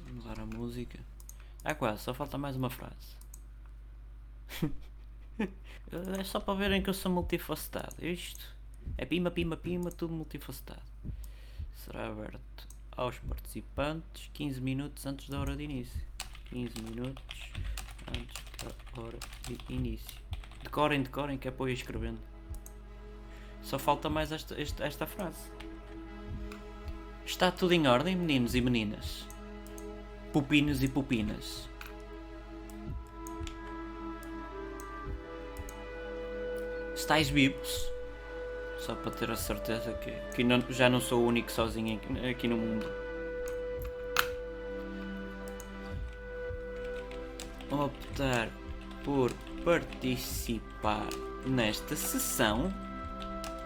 Vamos 0.00 0.24
mudar 0.24 0.40
a 0.40 0.46
música. 0.46 0.98
Ah, 1.64 1.65
quase, 1.76 2.02
só 2.02 2.14
falta 2.14 2.36
mais 2.38 2.56
uma 2.56 2.70
frase. 2.70 3.16
é 6.18 6.24
só 6.24 6.40
para 6.40 6.54
verem 6.54 6.82
que 6.82 6.90
eu 6.90 6.94
sou 6.94 7.10
multifacetado. 7.10 7.94
Isto 8.04 8.54
é 8.96 9.04
pima, 9.04 9.30
pima, 9.30 9.56
pima, 9.56 9.90
tudo 9.90 10.12
multifacetado. 10.12 10.82
Será 11.74 12.08
aberto 12.08 12.68
aos 12.96 13.18
participantes 13.18 14.30
15 14.32 14.60
minutos 14.60 15.04
antes 15.06 15.28
da 15.28 15.40
hora 15.40 15.56
de 15.56 15.64
início. 15.64 16.00
15 16.50 16.82
minutos 16.82 17.24
antes 18.08 18.44
da 18.62 19.02
hora 19.02 19.18
de 19.46 19.58
início. 19.72 20.20
Decorem, 20.62 21.02
decorem, 21.02 21.38
que 21.38 21.48
é 21.48 21.50
para 21.50 21.64
eu 21.64 21.68
ir 21.68 21.74
escrevendo. 21.74 22.20
Só 23.62 23.78
falta 23.78 24.08
mais 24.08 24.32
esta, 24.32 24.60
esta, 24.60 24.84
esta 24.84 25.06
frase. 25.06 25.50
Está 27.24 27.50
tudo 27.50 27.72
em 27.72 27.86
ordem, 27.86 28.14
meninos 28.14 28.54
e 28.54 28.60
meninas? 28.60 29.26
Pupinos 30.36 30.82
e 30.82 30.88
pupinas. 30.88 31.66
Estais 36.94 37.30
vivos? 37.30 37.90
Só 38.76 38.94
para 38.94 39.12
ter 39.12 39.30
a 39.30 39.36
certeza 39.36 39.94
que, 39.94 40.10
que 40.34 40.44
não- 40.44 40.60
já 40.68 40.90
não 40.90 41.00
sou 41.00 41.22
o 41.22 41.26
único 41.26 41.50
sozinho 41.50 41.98
aqui, 42.30 42.46
no 42.46 42.58
mundo. 42.58 42.86
Optar 47.70 48.50
por 49.02 49.32
participar 49.64 51.06
nesta 51.46 51.96
sessão 51.96 52.70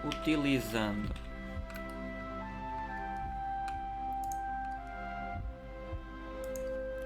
utilizando 0.05 1.13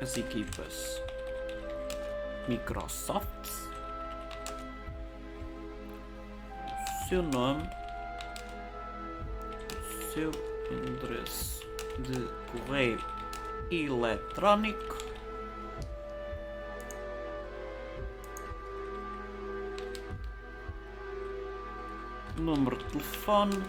as 0.05 0.19
equipas. 0.19 1.03
Microsoft, 2.47 3.49
seu 7.09 7.23
nome, 7.23 7.67
seu 10.13 10.31
endereço 10.71 11.67
de 12.01 12.29
correio 12.53 13.01
eletrónico. 13.71 14.99
Número 22.37 22.77
de 22.77 22.85
telefone. 22.85 23.63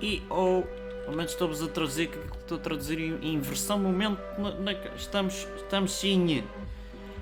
E 0.00 0.22
ou 0.30 0.66
ao 1.06 1.12
menos 1.12 1.32
estou-vos 1.32 1.62
a 1.62 1.68
traduzir 1.68 2.08
que 2.08 2.18
estou 2.38 2.58
a 2.58 2.60
traduzir 2.60 2.98
em, 2.98 3.40
versão 3.40 3.78
momento 3.78 4.20
na, 4.38 4.72
estamos 4.96 5.46
estamos 5.56 5.92
sim. 5.92 6.44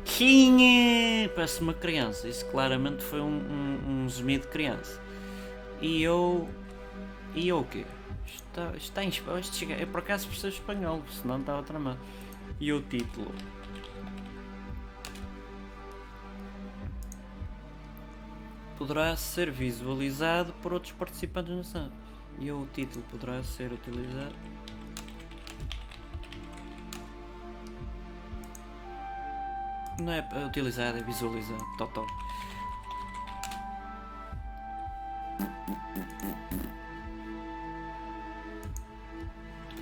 Sim 0.04 1.28
parece 1.34 1.60
uma 1.60 1.74
criança. 1.74 2.28
Isso 2.28 2.44
claramente 2.46 3.02
foi 3.02 3.20
um, 3.20 3.24
um, 3.24 4.04
um 4.04 4.08
gemido 4.08 4.44
de 4.44 4.48
criança. 4.50 5.00
E 5.80 6.02
eu 6.02 6.48
e 7.34 7.48
eu 7.48 7.60
o 7.60 7.64
quê? 7.64 7.84
está, 8.34 8.72
está 8.76 9.04
em 9.04 9.08
espanhol 9.08 9.40
é 9.70 9.86
por 9.86 10.00
acaso 10.00 10.28
percebo 10.28 10.52
espanhol 10.52 11.02
senão 11.20 11.40
estava 11.40 11.62
tramado 11.62 11.98
e 12.60 12.72
o 12.72 12.80
título? 12.82 13.32
Poderá 18.78 19.16
ser 19.16 19.50
visualizado 19.50 20.52
por 20.54 20.72
outros 20.72 20.92
participantes 20.92 21.54
na 21.54 21.64
sala 21.64 21.92
e 22.38 22.50
o 22.50 22.66
título 22.72 23.04
poderá 23.10 23.42
ser 23.42 23.70
utilizado. 23.72 24.34
Não 30.00 30.12
é 30.12 30.26
utilizado, 30.46 30.98
é 30.98 31.02
visualizado 31.02 31.64
total. 31.78 32.06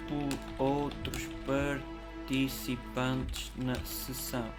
Por 0.09 0.29
outros 0.59 1.29
participantes 1.47 3.53
na 3.57 3.75
sessão 3.77 4.51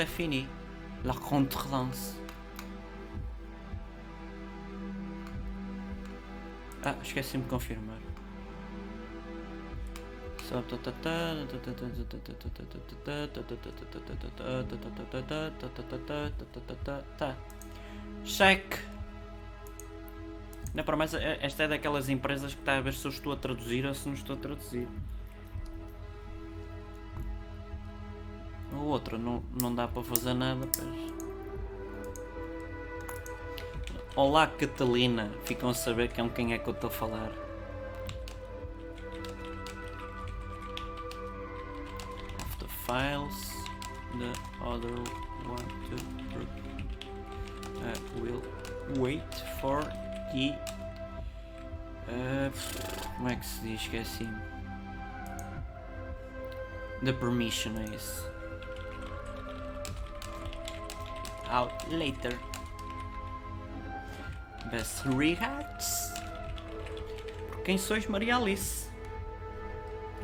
c'est 0.00 0.06
fini. 0.06 0.46
La 1.04 1.12
contrelance. 1.12 2.16
Ah, 6.82 6.94
esqueci 7.02 7.36
de 7.36 7.46
confirmar. 7.46 7.98
Tá. 17.18 17.36
Cheque. 18.24 18.78
Não, 20.74 20.84
para 20.84 20.96
mais, 20.96 21.12
esta 21.12 21.64
é 21.64 21.68
daquelas 21.68 22.08
empresas 22.08 22.54
que 22.54 22.60
está 22.60 22.78
a 22.78 22.80
ver 22.80 22.94
se 22.94 23.04
eu 23.04 23.10
estou 23.10 23.32
a 23.32 23.36
traduzir 23.36 23.84
ou 23.84 23.94
se 23.94 24.06
não 24.06 24.14
estou 24.14 24.36
a 24.36 24.38
traduzir. 24.38 24.88
O 28.80 28.84
outro 28.84 29.18
não, 29.18 29.42
não 29.60 29.74
dá 29.74 29.86
para 29.86 30.02
fazer 30.02 30.32
nada, 30.32 30.66
pois. 30.74 31.12
Olá 34.16 34.46
Catalina, 34.46 35.30
ficam 35.44 35.68
a 35.68 35.74
saber 35.74 36.08
quem 36.08 36.54
é 36.54 36.58
que 36.58 36.66
eu 36.66 36.72
estou 36.72 36.88
a 36.88 36.90
falar. 36.90 37.30
Of 42.38 42.56
the 42.58 42.66
files, 42.86 43.52
the 44.18 44.32
other 44.64 44.94
one 45.44 45.68
to 45.90 45.96
uh, 47.84 48.22
will 48.22 48.42
wait 48.98 49.34
for 49.60 49.82
the. 50.32 50.56
Uh, 52.08 52.50
como 53.16 53.28
é 53.28 53.36
que 53.36 53.44
se 53.44 53.60
diz? 53.60 53.82
Esqueci-me. 53.82 54.40
The 57.04 57.12
permission 57.12 57.78
é 57.78 57.94
isso. 57.94 58.39
Out 61.50 61.74
later. 61.90 62.38
Best 64.70 65.02
regards. 65.08 66.12
Quem 67.64 67.76
sois 67.76 68.06
Maria 68.06 68.36
Alice? 68.36 68.88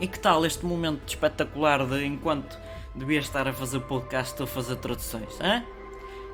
E 0.00 0.06
que 0.06 0.18
tal 0.18 0.44
este 0.44 0.64
momento 0.64 1.02
espetacular 1.08 1.84
de 1.86 2.04
enquanto 2.04 2.58
devia 2.94 3.18
estar 3.18 3.48
a 3.48 3.52
fazer 3.52 3.80
podcast 3.80 4.32
estou 4.32 4.44
a 4.44 4.46
fazer 4.46 4.76
traduções? 4.76 5.40
Hã? 5.40 5.64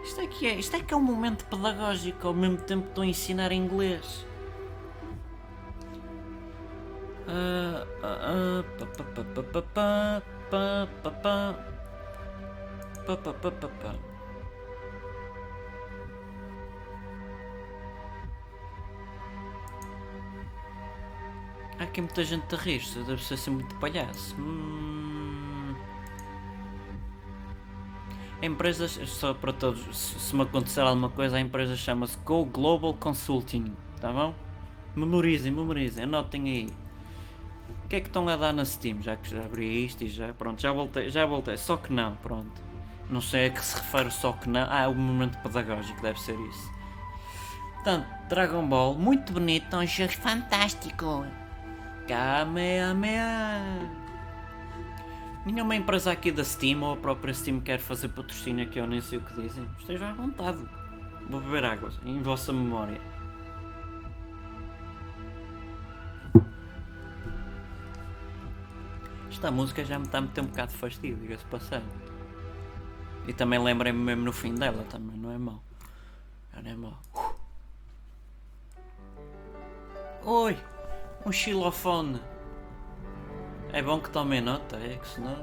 Isto 0.04 0.20
é 0.20 0.26
que 0.26 0.46
é, 0.46 0.54
isto 0.54 0.76
é 0.76 0.80
que 0.80 0.92
é 0.92 0.96
um 0.96 1.02
momento 1.02 1.44
pedagógico 1.46 2.26
ao 2.26 2.34
mesmo 2.34 2.58
tempo 2.58 2.82
que 2.82 2.88
estou 2.88 3.02
a 3.02 3.06
ensinar 3.06 3.52
inglês. 3.52 4.26
Ah, 7.28 7.86
ah, 8.02 8.64
ah, 13.04 14.11
Há 21.82 21.84
aqui 21.84 22.00
muita 22.00 22.22
gente 22.22 22.54
a 22.54 22.58
rir-se, 22.58 23.00
deve 23.00 23.20
ser 23.24 23.34
assim 23.34 23.50
muito 23.50 23.74
palhaço. 23.74 24.36
Hum... 24.38 25.74
A 28.40 28.46
empresa, 28.46 28.86
só 29.04 29.34
para 29.34 29.52
todos, 29.52 29.80
se 29.98 30.20
se 30.20 30.36
me 30.36 30.42
acontecer 30.42 30.80
alguma 30.80 31.10
coisa, 31.10 31.38
a 31.38 31.40
empresa 31.40 31.74
chama-se 31.74 32.16
Go 32.18 32.44
Global 32.44 32.94
Consulting, 32.94 33.74
tá 34.00 34.12
bom? 34.12 34.32
Memorizem, 34.94 35.50
memorizem, 35.50 36.04
anotem 36.04 36.48
aí. 36.48 36.68
O 37.84 37.88
que 37.88 37.96
é 37.96 38.00
que 38.00 38.06
estão 38.06 38.28
a 38.28 38.36
dar 38.36 38.52
na 38.52 38.64
Steam? 38.64 39.02
Já 39.02 39.16
que 39.16 39.28
já 39.28 39.40
abri 39.40 39.84
isto 39.84 40.04
e 40.04 40.08
já, 40.08 40.32
pronto, 40.32 40.62
já 40.62 40.70
voltei, 40.70 41.10
já 41.10 41.26
voltei, 41.26 41.56
só 41.56 41.76
que 41.76 41.92
não, 41.92 42.14
pronto. 42.14 42.62
Não 43.10 43.20
sei 43.20 43.46
a 43.46 43.50
que 43.50 43.64
se 43.64 43.74
refere 43.74 44.12
só 44.12 44.32
que 44.34 44.48
não. 44.48 44.68
Ah, 44.70 44.82
é 44.82 44.86
o 44.86 44.94
momento 44.94 45.36
pedagógico, 45.38 46.00
deve 46.00 46.20
ser 46.20 46.38
isso. 46.48 46.70
Portanto, 47.74 48.06
Dragon 48.28 48.68
Ball, 48.68 48.94
muito 48.94 49.32
bonito, 49.32 49.76
um 49.76 49.84
jogo 49.84 50.12
fantástico. 50.12 51.26
Kamehameha. 52.06 53.60
Nenhuma 55.44 55.74
empresa 55.74 56.12
aqui 56.12 56.30
da 56.30 56.44
Steam 56.44 56.82
ou 56.82 56.92
a 56.92 56.96
própria 56.96 57.34
Steam 57.34 57.60
quer 57.60 57.80
fazer 57.80 58.08
patrocínio 58.08 58.68
que 58.68 58.78
eu 58.78 58.86
nem 58.86 59.00
sei 59.00 59.18
o 59.18 59.22
que 59.22 59.40
dizem. 59.40 59.68
Estejam 59.78 60.08
à 60.08 60.12
vontade. 60.12 60.58
Vou 61.28 61.40
beber 61.40 61.64
água, 61.64 61.90
em 62.04 62.22
vossa 62.22 62.52
memória. 62.52 63.00
Esta 69.30 69.50
música 69.50 69.84
já 69.84 69.98
me 69.98 70.04
está 70.04 70.18
a 70.18 70.20
meter 70.20 70.40
um 70.42 70.46
bocado 70.46 70.72
de 70.72 70.78
fastidio, 70.78 71.16
diga-se 71.16 71.44
passando. 71.46 71.86
E 73.26 73.32
também 73.32 73.58
lembrei-me 73.58 73.98
mesmo 73.98 74.24
no 74.24 74.32
fim 74.32 74.54
dela, 74.54 74.84
também, 74.84 75.16
não 75.16 75.32
é 75.32 75.38
mau. 75.38 75.62
Não 76.62 76.70
é 76.70 76.76
mau. 76.76 76.98
Oi! 80.24 80.71
Um 81.24 81.30
xilofone! 81.30 82.20
É 83.72 83.80
bom 83.80 84.00
que 84.00 84.10
tomem 84.10 84.40
nota, 84.40 84.76
é 84.76 84.96
que 84.96 85.06
senão. 85.06 85.36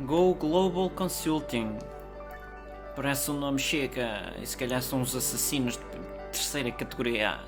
Go 0.00 0.34
Global 0.34 0.88
Consulting. 0.88 1.78
Parece 2.94 3.30
um 3.30 3.38
nome 3.38 3.58
chega 3.58 4.32
e 4.40 4.46
se 4.46 4.56
calhar 4.56 4.80
são 4.80 5.02
os 5.02 5.14
assassinos 5.14 5.74
de 5.76 5.84
terceira 6.32 6.72
categoria. 6.72 7.38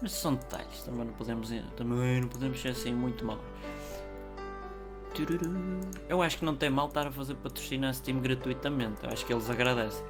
Mas 0.00 0.12
são 0.12 0.36
detalhes, 0.36 0.82
também 0.84 1.06
não 1.06 1.12
podemos, 1.12 1.50
também 1.76 2.20
não 2.20 2.28
podemos 2.28 2.60
ser 2.60 2.68
assim 2.68 2.94
muito 2.94 3.24
mal. 3.24 3.40
Eu 6.08 6.22
acho 6.22 6.38
que 6.38 6.44
não 6.44 6.54
tem 6.54 6.70
mal 6.70 6.86
estar 6.86 7.08
a 7.08 7.10
fazer 7.10 7.34
patrocínio 7.34 7.88
a 7.88 7.92
Steam 7.92 8.20
gratuitamente, 8.20 9.02
eu 9.02 9.10
acho 9.10 9.26
que 9.26 9.32
eles 9.32 9.50
agradecem. 9.50 10.04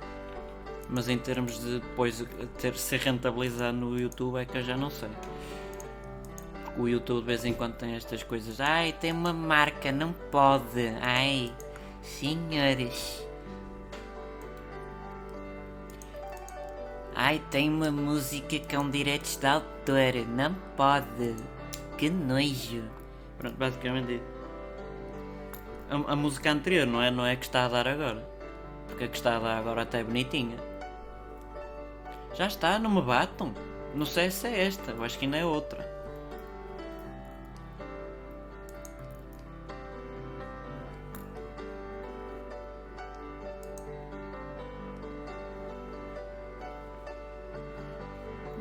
Mas 0.92 1.08
em 1.08 1.18
termos 1.18 1.60
de 1.60 1.78
depois 1.78 2.24
ter 2.58 2.74
ser 2.74 2.98
rentabilizado 3.00 3.76
no 3.76 3.98
YouTube 3.98 4.36
é 4.36 4.44
que 4.44 4.58
eu 4.58 4.62
já 4.62 4.76
não 4.76 4.90
sei. 4.90 5.08
Porque 6.64 6.80
o 6.80 6.88
YouTube 6.88 7.20
de 7.20 7.26
vez 7.26 7.44
em 7.44 7.52
quando 7.52 7.74
tem 7.74 7.94
estas 7.94 8.22
coisas. 8.22 8.60
Ai, 8.60 8.92
tem 8.92 9.12
uma 9.12 9.32
marca, 9.32 9.92
não 9.92 10.12
pode. 10.12 10.88
Ai, 11.00 11.52
senhores. 12.02 13.24
Ai, 17.14 17.40
tem 17.50 17.68
uma 17.68 17.90
música 17.90 18.58
com 18.68 18.90
direitos 18.90 19.36
de 19.36 19.46
autor, 19.46 20.26
não 20.28 20.54
pode. 20.76 21.36
Que 21.96 22.10
nojo. 22.10 22.82
Pronto, 23.38 23.56
basicamente 23.56 24.20
a, 25.90 26.12
a 26.12 26.16
música 26.16 26.50
anterior, 26.50 26.86
não 26.86 27.02
é? 27.02 27.10
Não 27.10 27.26
é 27.26 27.36
que 27.36 27.44
está 27.44 27.64
a 27.66 27.68
dar 27.68 27.88
agora. 27.88 28.26
Porque 28.86 29.04
a 29.04 29.08
que 29.08 29.16
está 29.16 29.36
a 29.36 29.38
dar 29.40 29.58
agora 29.58 29.82
até 29.82 30.00
é 30.00 30.04
bonitinha. 30.04 30.56
Já 32.34 32.46
está, 32.46 32.78
não 32.78 32.90
me 32.90 33.02
batam. 33.02 33.52
Não 33.94 34.06
sei 34.06 34.30
se 34.30 34.46
é 34.46 34.66
esta, 34.66 34.92
eu 34.92 35.02
acho 35.02 35.18
que 35.18 35.24
ainda 35.24 35.36
é 35.36 35.44
outra. 35.44 36.00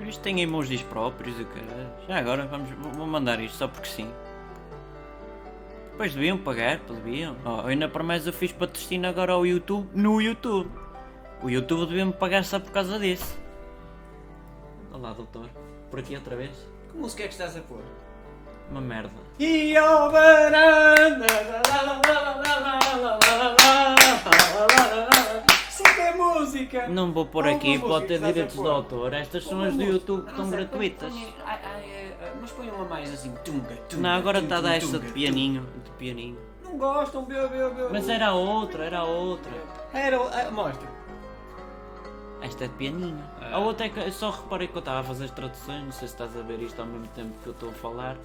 Isto 0.08 0.22
tem 0.22 0.42
emojis 0.42 0.82
próprios 0.82 1.40
e 1.40 1.46
caralho. 1.46 1.90
Já 2.08 2.18
agora 2.18 2.48
vamos, 2.48 2.70
vou 2.98 3.06
mandar 3.06 3.40
isto 3.40 3.58
só 3.58 3.68
porque 3.68 3.88
sim. 3.88 4.12
Pois 5.96 6.16
deviam 6.16 6.38
pagar, 6.38 6.80
deviam. 6.80 7.36
Oh, 7.46 7.68
ainda 7.68 7.88
por 7.88 8.02
mais 8.02 8.26
eu 8.26 8.34
fiz 8.34 8.52
patrocínio 8.52 9.08
agora 9.08 9.34
ao 9.34 9.46
YouTube 9.46 9.88
no 9.94 10.20
YouTube. 10.20 10.72
O 11.44 11.50
YouTube 11.50 11.88
devia-me 11.88 12.14
pagar 12.14 12.44
só 12.44 12.60
por 12.60 12.72
causa 12.72 12.98
disso. 12.98 13.38
Olá, 14.92 15.14
doutor. 15.14 15.48
Por 15.92 16.00
aqui 16.00 16.16
outra 16.16 16.36
vez? 16.36 16.52
Que 16.92 16.98
música 16.98 17.24
é 17.24 17.28
que 17.28 17.34
estás 17.34 17.56
a 17.56 17.62
pôr? 17.62 17.82
Uma 18.72 18.82
merda. 18.82 19.12
E 19.38 19.78
ao 19.78 20.12
varanda, 20.12 21.26
Isso 25.70 25.84
é 25.88 26.10
é 26.10 26.16
música! 26.16 26.88
Não 26.88 27.12
vou 27.12 27.26
pôr 27.28 27.48
aqui, 27.48 27.78
pode 27.78 28.08
ter 28.08 28.20
direitos 28.20 28.56
de 28.56 28.68
autor. 28.68 29.14
Estas 29.14 29.44
são 29.44 29.62
as 29.62 29.76
do 29.76 29.84
YouTube 29.84 30.24
que 30.24 30.32
estão 30.32 30.50
gratuitas. 30.50 31.14
Ai, 31.46 32.14
Mas 32.42 32.52
põe 32.52 32.70
uma 32.72 32.86
mais 32.86 33.14
assim. 33.14 33.32
Tunga, 33.46 33.76
tunga, 33.88 34.02
Não, 34.02 34.10
agora 34.18 34.40
está 34.40 34.58
a 34.58 34.62
dar 34.62 34.76
esta 34.76 34.98
de 34.98 35.12
pianinho. 35.12 35.68
De 35.84 35.92
pianinho. 35.92 36.38
Não 36.64 36.78
gostam, 36.78 37.26
meu, 37.28 37.48
meu, 37.50 37.74
meu. 37.74 37.90
Mas 37.92 38.10
era 38.10 38.34
outra, 38.34 38.86
era 38.86 39.04
outra. 39.04 39.52
Era. 39.94 40.50
Mostra. 40.52 40.89
Esta 42.42 42.66
é 42.66 42.68
de 42.68 42.74
pianinho. 42.76 43.22
Ah. 43.42 43.56
A 43.56 43.58
outra 43.60 43.86
é 43.86 43.90
que 43.90 44.00
eu 44.00 44.12
só 44.12 44.30
reparei 44.32 44.68
que 44.68 44.76
eu 44.76 44.80
estava 44.80 45.00
a 45.00 45.04
fazer 45.04 45.26
as 45.26 45.32
traduções. 45.32 45.84
Não 45.84 45.92
sei 45.92 46.08
se 46.08 46.14
estás 46.14 46.36
a 46.38 46.42
ver 46.42 46.60
isto 46.62 46.80
ao 46.80 46.86
mesmo 46.88 47.08
tempo 47.08 47.34
que 47.44 47.48
eu 47.48 47.54
estou 47.54 47.70
a 47.70 47.74
falar. 47.74 48.18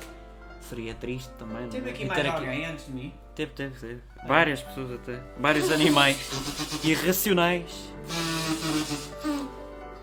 Seria 0.60 0.94
triste 0.94 1.30
também. 1.38 1.62
não 1.62 1.68
Teve 1.68 1.90
é? 1.90 1.92
aqui 1.92 2.04
mais 2.06 2.22
ter 2.22 2.28
aqui- 2.28 2.38
alguém 2.38 2.64
antes 2.66 2.86
de 2.86 2.92
mim? 2.92 3.12
Teve, 3.34 3.52
teve, 3.52 3.78
teve. 3.78 4.00
Várias 4.26 4.62
pessoas 4.62 4.92
até. 4.92 5.20
Vários 5.38 5.70
animais. 5.72 6.30
Irracionais. 6.82 7.92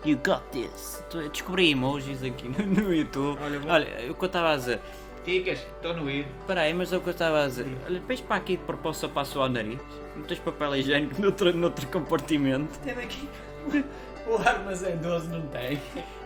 You 0.04 0.16
got 0.24 0.42
this. 0.52 1.02
Descobri 1.32 1.70
emojis 1.70 2.22
aqui 2.22 2.48
no, 2.48 2.66
no 2.82 2.92
YouTube. 2.94 3.38
Olha, 3.42 3.58
vou- 3.60 3.70
Olha, 3.70 4.10
o 4.10 4.14
que 4.14 4.24
eu 4.24 4.26
estava 4.26 4.52
a 4.52 4.56
dizer. 4.56 4.80
Ficas, 5.24 5.60
estou 5.60 5.94
no 5.94 6.10
ir. 6.10 6.26
Espera 6.40 6.62
aí, 6.62 6.74
mas 6.74 6.92
é 6.92 6.96
o 6.96 7.00
que 7.00 7.08
eu 7.08 7.12
estava 7.12 7.44
a 7.44 7.46
dizer. 7.46 7.66
Olha, 7.86 8.00
vês 8.00 8.20
para 8.20 8.36
aqui 8.36 8.56
de 8.56 8.64
propósito 8.64 9.08
para 9.10 9.26
o 9.38 9.48
nariz. 9.48 9.78
Não 10.16 10.24
tens 10.24 10.40
papel 10.40 10.76
higiênico 10.76 11.18
noutro, 11.22 11.52
noutro 11.56 11.86
compartimento. 11.88 12.76
Teve 12.80 13.02
aqui. 13.02 13.28
O 14.24 14.36
armazém 14.36 14.96
12 14.98 15.28
não 15.28 15.42
tem. 15.48 15.80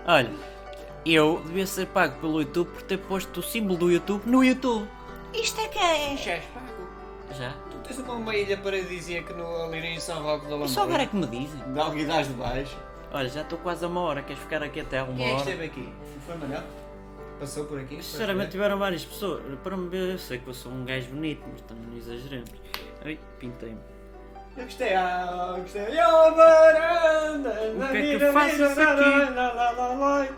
Olha, 0.07 0.30
eu 1.05 1.43
devia 1.47 1.66
ser 1.66 1.87
pago 1.87 2.20
pelo 2.20 2.41
YouTube 2.43 2.68
por 2.68 2.82
ter 2.82 2.99
posto 2.99 3.41
o 3.41 3.43
símbolo 3.43 3.78
do 3.78 3.91
YouTube 3.91 4.22
no 4.26 4.45
YouTube. 4.45 4.87
Isto 5.32 5.61
é 5.62 5.68
que 5.68 5.78
é. 5.78 6.16
Já 6.16 6.32
és 6.32 6.45
pago. 6.45 6.66
Já? 7.39 7.53
Tu 7.70 7.78
tens 7.78 7.99
uma, 8.01 8.14
uma 8.14 8.37
ilha 8.37 8.57
paradisíaca 8.59 9.32
no, 9.32 9.64
ali 9.64 9.78
em 9.78 9.99
São 9.99 10.22
Roque 10.22 10.47
da. 10.47 10.57
E 10.57 10.68
só 10.68 10.82
agora 10.82 11.05
é 11.05 11.07
que 11.07 11.16
me 11.16 11.26
dizem. 11.26 11.72
De 11.72 11.80
Alguidaz 11.80 12.28
de 12.28 12.34
Baixo. 12.34 12.76
Olha, 13.12 13.28
já 13.30 13.41
estou 13.41 13.59
quase 13.61 13.84
a 13.84 13.89
uma 13.89 14.01
hora. 14.03 14.22
Queres 14.22 14.43
ficar 14.43 14.62
aqui 14.62 14.80
até 14.80 14.99
a 14.99 15.05
uma 15.05 15.14
Quem 15.14 15.24
é 15.24 15.28
que 15.28 15.34
hora? 15.34 15.41
esteve 15.43 15.64
aqui? 15.64 15.93
Foi 16.26 16.37
Manel? 16.37 16.62
Passou 17.41 17.64
por 17.64 17.80
aqui? 17.80 18.03
Sinceramente 18.03 18.51
tiveram 18.51 18.78
várias 18.78 19.05
pessoas. 19.05 19.43
Para 19.62 19.76
me 19.76 19.89
ver, 19.89 20.12
eu 20.12 20.18
sei 20.18 20.39
que 20.39 20.49
eu 20.49 20.55
sou 20.55 20.70
um 20.70 20.84
gajo 20.84 21.09
bonito, 21.09 21.43
mas 21.51 21.62
também 21.62 21.84
não 21.87 21.97
exageremos. 21.97 22.51
Ai, 23.05 23.18
pintei-me. 23.39 23.78
Eu 24.57 24.65
gostei, 24.65 24.95
ah, 24.95 25.55
eu 25.57 25.63
gostei. 25.63 25.83
Yo, 25.83 26.35
varanda, 26.35 27.51
O 27.51 27.93
que 27.93 27.97
é 27.99 28.19
que 28.19 28.33
fazes 28.33 28.61
aqui? 28.79 30.35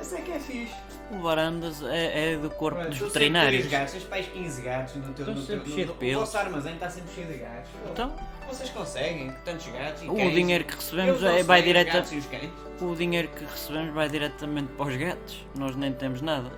Esse 0.00 0.14
é 0.16 0.20
que 0.20 0.32
é 0.32 0.38
fixe. 0.38 0.74
O 1.10 1.20
Varandas 1.22 1.82
é, 1.84 2.32
é 2.32 2.36
do 2.36 2.50
corpo 2.50 2.78
Pronto, 2.80 2.90
dos 2.90 2.98
tu 2.98 3.04
veterinários. 3.06 3.62
sempre 3.62 3.68
tens 3.70 3.78
gatos, 3.78 3.92
tens 3.94 4.04
pais 4.04 4.26
15 4.26 4.62
gatos 4.62 4.94
no 4.96 5.02
teu 5.02 5.10
Estão 5.12 5.34
no 5.34 5.34
teu- 5.34 5.46
sempre 5.46 5.68
no- 5.68 5.74
cheios 5.74 5.86
de 5.86 5.92
O 5.92 5.96
pelos. 5.96 6.20
vosso 6.20 6.38
armazém 6.38 6.74
está 6.74 6.90
sempre 6.90 7.14
cheio 7.14 7.26
de 7.28 7.34
gatos. 7.38 7.70
Então, 7.92 8.16
Vocês 8.48 8.70
conseguem 8.70 9.32
tantos 9.44 9.66
gatos 9.68 10.02
e 10.02 10.08
o 10.08 10.14
cães? 10.16 10.34
dinheiro 10.34 10.64
que 10.64 10.74
recebemos 10.74 11.22
Eu 11.22 11.28
é, 11.30 11.42
vai 11.44 11.62
gatos 11.84 12.12
e 12.12 12.16
os 12.16 12.26
cães. 12.26 12.50
o 12.80 12.94
dinheiro 12.96 13.28
que 13.28 13.44
recebemos 13.44 13.94
vai 13.94 14.08
diretamente 14.08 14.72
para 14.72 14.86
os 14.86 14.96
gatos. 14.96 15.46
Nós 15.56 15.76
nem 15.76 15.92
temos 15.92 16.20
nada. 16.22 16.50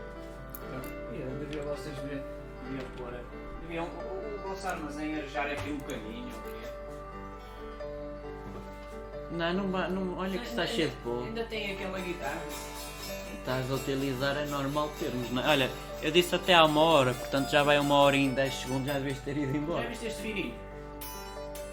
Eu 1.12 1.46
devia 1.46 1.62
vocês 1.62 1.94
deviam, 1.96 2.22
deviam 2.64 2.86
pôr. 2.96 3.12
Deviam, 3.62 3.84
o, 3.84 3.88
o 4.44 4.48
vosso 4.48 4.66
armazém 4.66 5.14
arejar 5.16 5.46
aqui 5.46 5.70
um 5.70 5.76
bocadinho. 5.76 6.28
O? 9.30 9.34
Não, 9.36 9.52
não, 9.54 9.90
não 9.90 10.18
olha 10.18 10.38
que 10.38 10.46
está 10.46 10.66
cheio 10.66 10.90
de 10.90 10.96
pó. 10.96 11.22
Ainda 11.24 11.44
tem 11.44 11.72
aquela 11.72 11.98
guitarra. 11.98 12.42
Estás 13.38 13.70
a 13.70 13.74
utilizar, 13.74 14.36
é 14.36 14.46
normal 14.46 14.90
termos. 14.98 15.30
Não? 15.30 15.42
é? 15.42 15.48
Olha, 15.48 15.70
eu 16.02 16.10
disse 16.10 16.34
até 16.34 16.54
há 16.54 16.64
uma 16.64 16.82
hora, 16.82 17.14
portanto 17.14 17.50
já 17.50 17.62
vai 17.62 17.78
uma 17.78 17.94
hora 17.94 18.16
e 18.16 18.28
10 18.28 18.54
segundos, 18.54 18.86
já 18.86 18.94
devias 18.94 19.18
ter 19.20 19.36
ido 19.36 19.52
Já 19.52 19.58
embora. 19.58 19.88
viste 19.88 20.06
este 20.06 20.20
fininho? 20.22 20.54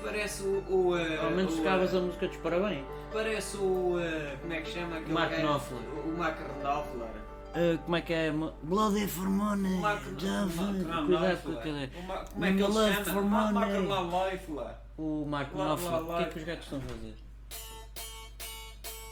Parece 0.04 0.44
o. 0.44 0.64
o 0.70 0.98
eh, 0.98 1.18
Ao 1.18 1.32
menos 1.32 1.54
o, 1.54 1.58
tocavas 1.58 1.94
eh, 1.94 1.98
a 1.98 2.02
música 2.02 2.28
dos 2.28 2.38
parabéns. 2.38 2.86
Parece 3.12 3.58
o. 3.58 4.00
eh, 4.00 4.36
como 4.42 4.54
é 4.54 4.62
que 4.62 4.72
chama? 4.72 4.98
aquele 4.98 5.14
Mark? 5.14 5.34
Knopfler. 5.34 5.82
O, 5.82 6.10
o 6.10 6.18
Mark 6.18 6.38
Knopfler. 6.62 7.08
Ah, 7.56 7.78
como 7.84 7.96
é 7.96 8.02
que 8.02 8.14
é? 8.14 8.32
Bloody 8.64 9.08
for 9.08 9.30
money. 9.30 9.74
O 9.74 9.78
Mark 9.82 10.02
Já 10.18 10.32
Mark- 10.46 10.50
vai, 10.56 10.66
não, 10.74 11.06
cuidado 11.08 11.42
com. 11.44 12.00
O 12.00 12.04
Ma- 12.08 12.18
Como 12.26 12.46
é 12.46 12.48
que 12.52 12.54
ele 12.54 12.68
Love 12.68 12.92
se 12.94 13.04
for 13.04 13.06
chama? 13.06 13.22
Ma- 13.24 13.52
Mark. 13.52 13.72
Knopfler. 13.72 14.76
O 14.98 15.28
Lá, 15.30 15.46
Knopfler. 15.46 16.02
O 16.04 16.18
que 16.18 16.24
é 16.24 16.26
que 16.28 16.40
os 16.40 16.46
gatos 16.46 16.64
estão 16.66 16.80
a 16.80 16.82
fazer? 16.82 17.16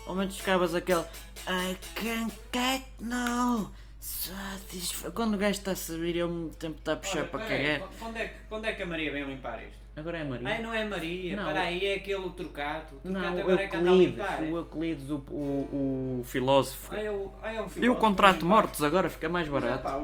Ao 0.05 0.15
menos 0.15 0.37
tocavas 0.37 0.75
aquele. 0.75 1.05
I 1.47 1.77
can't 1.95 2.33
get 2.53 2.83
no 2.99 3.71
satisfaction. 3.99 5.11
Quando 5.11 5.35
o 5.35 5.37
gajo 5.37 5.51
está 5.59 5.71
a 5.71 5.75
servir, 5.75 6.09
ele 6.09 6.21
ao 6.21 6.29
mesmo 6.29 6.49
tempo 6.55 6.77
está 6.79 6.93
a 6.93 6.97
puxar 6.97 7.25
para 7.25 7.45
cagar. 7.45 7.81
Quando 7.99 8.17
é, 8.17 8.27
que, 8.27 8.35
quando 8.49 8.65
é 8.65 8.73
que 8.73 8.83
a 8.83 8.85
Maria 8.85 9.11
vem 9.11 9.23
limpar 9.25 9.63
isto? 9.63 9.83
Agora 9.95 10.17
é 10.17 10.23
Maria. 10.23 10.47
Ai, 10.49 10.61
não 10.61 10.73
é 10.73 10.83
Maria, 10.85 11.35
Não. 11.35 11.45
para 11.45 11.61
aí 11.61 11.85
é 11.85 11.95
aquele 11.95 12.27
trocado. 12.31 12.99
O 13.03 13.09
Não, 13.09 13.39
agora 13.39 13.63
é 13.63 13.67
que 13.67 13.75
anda 13.77 13.91
a 13.91 13.93
limpar. 13.93 14.43
é? 14.43 14.47
o 14.47 14.57
Euclides, 14.57 15.09
o, 15.11 15.17
o, 15.29 16.19
o 16.21 16.23
filósofo. 16.25 16.89
Ai, 16.91 17.05
é 17.05 17.11
o, 17.11 17.31
ai, 17.43 17.57
é 17.57 17.61
um 17.61 17.65
E 17.65 17.67
o 17.67 17.69
filósofo 17.69 18.01
contrato 18.01 18.45
mortos 18.45 18.81
agora 18.83 19.07
fica 19.09 19.29
mais 19.29 19.47
barato. 19.47 19.87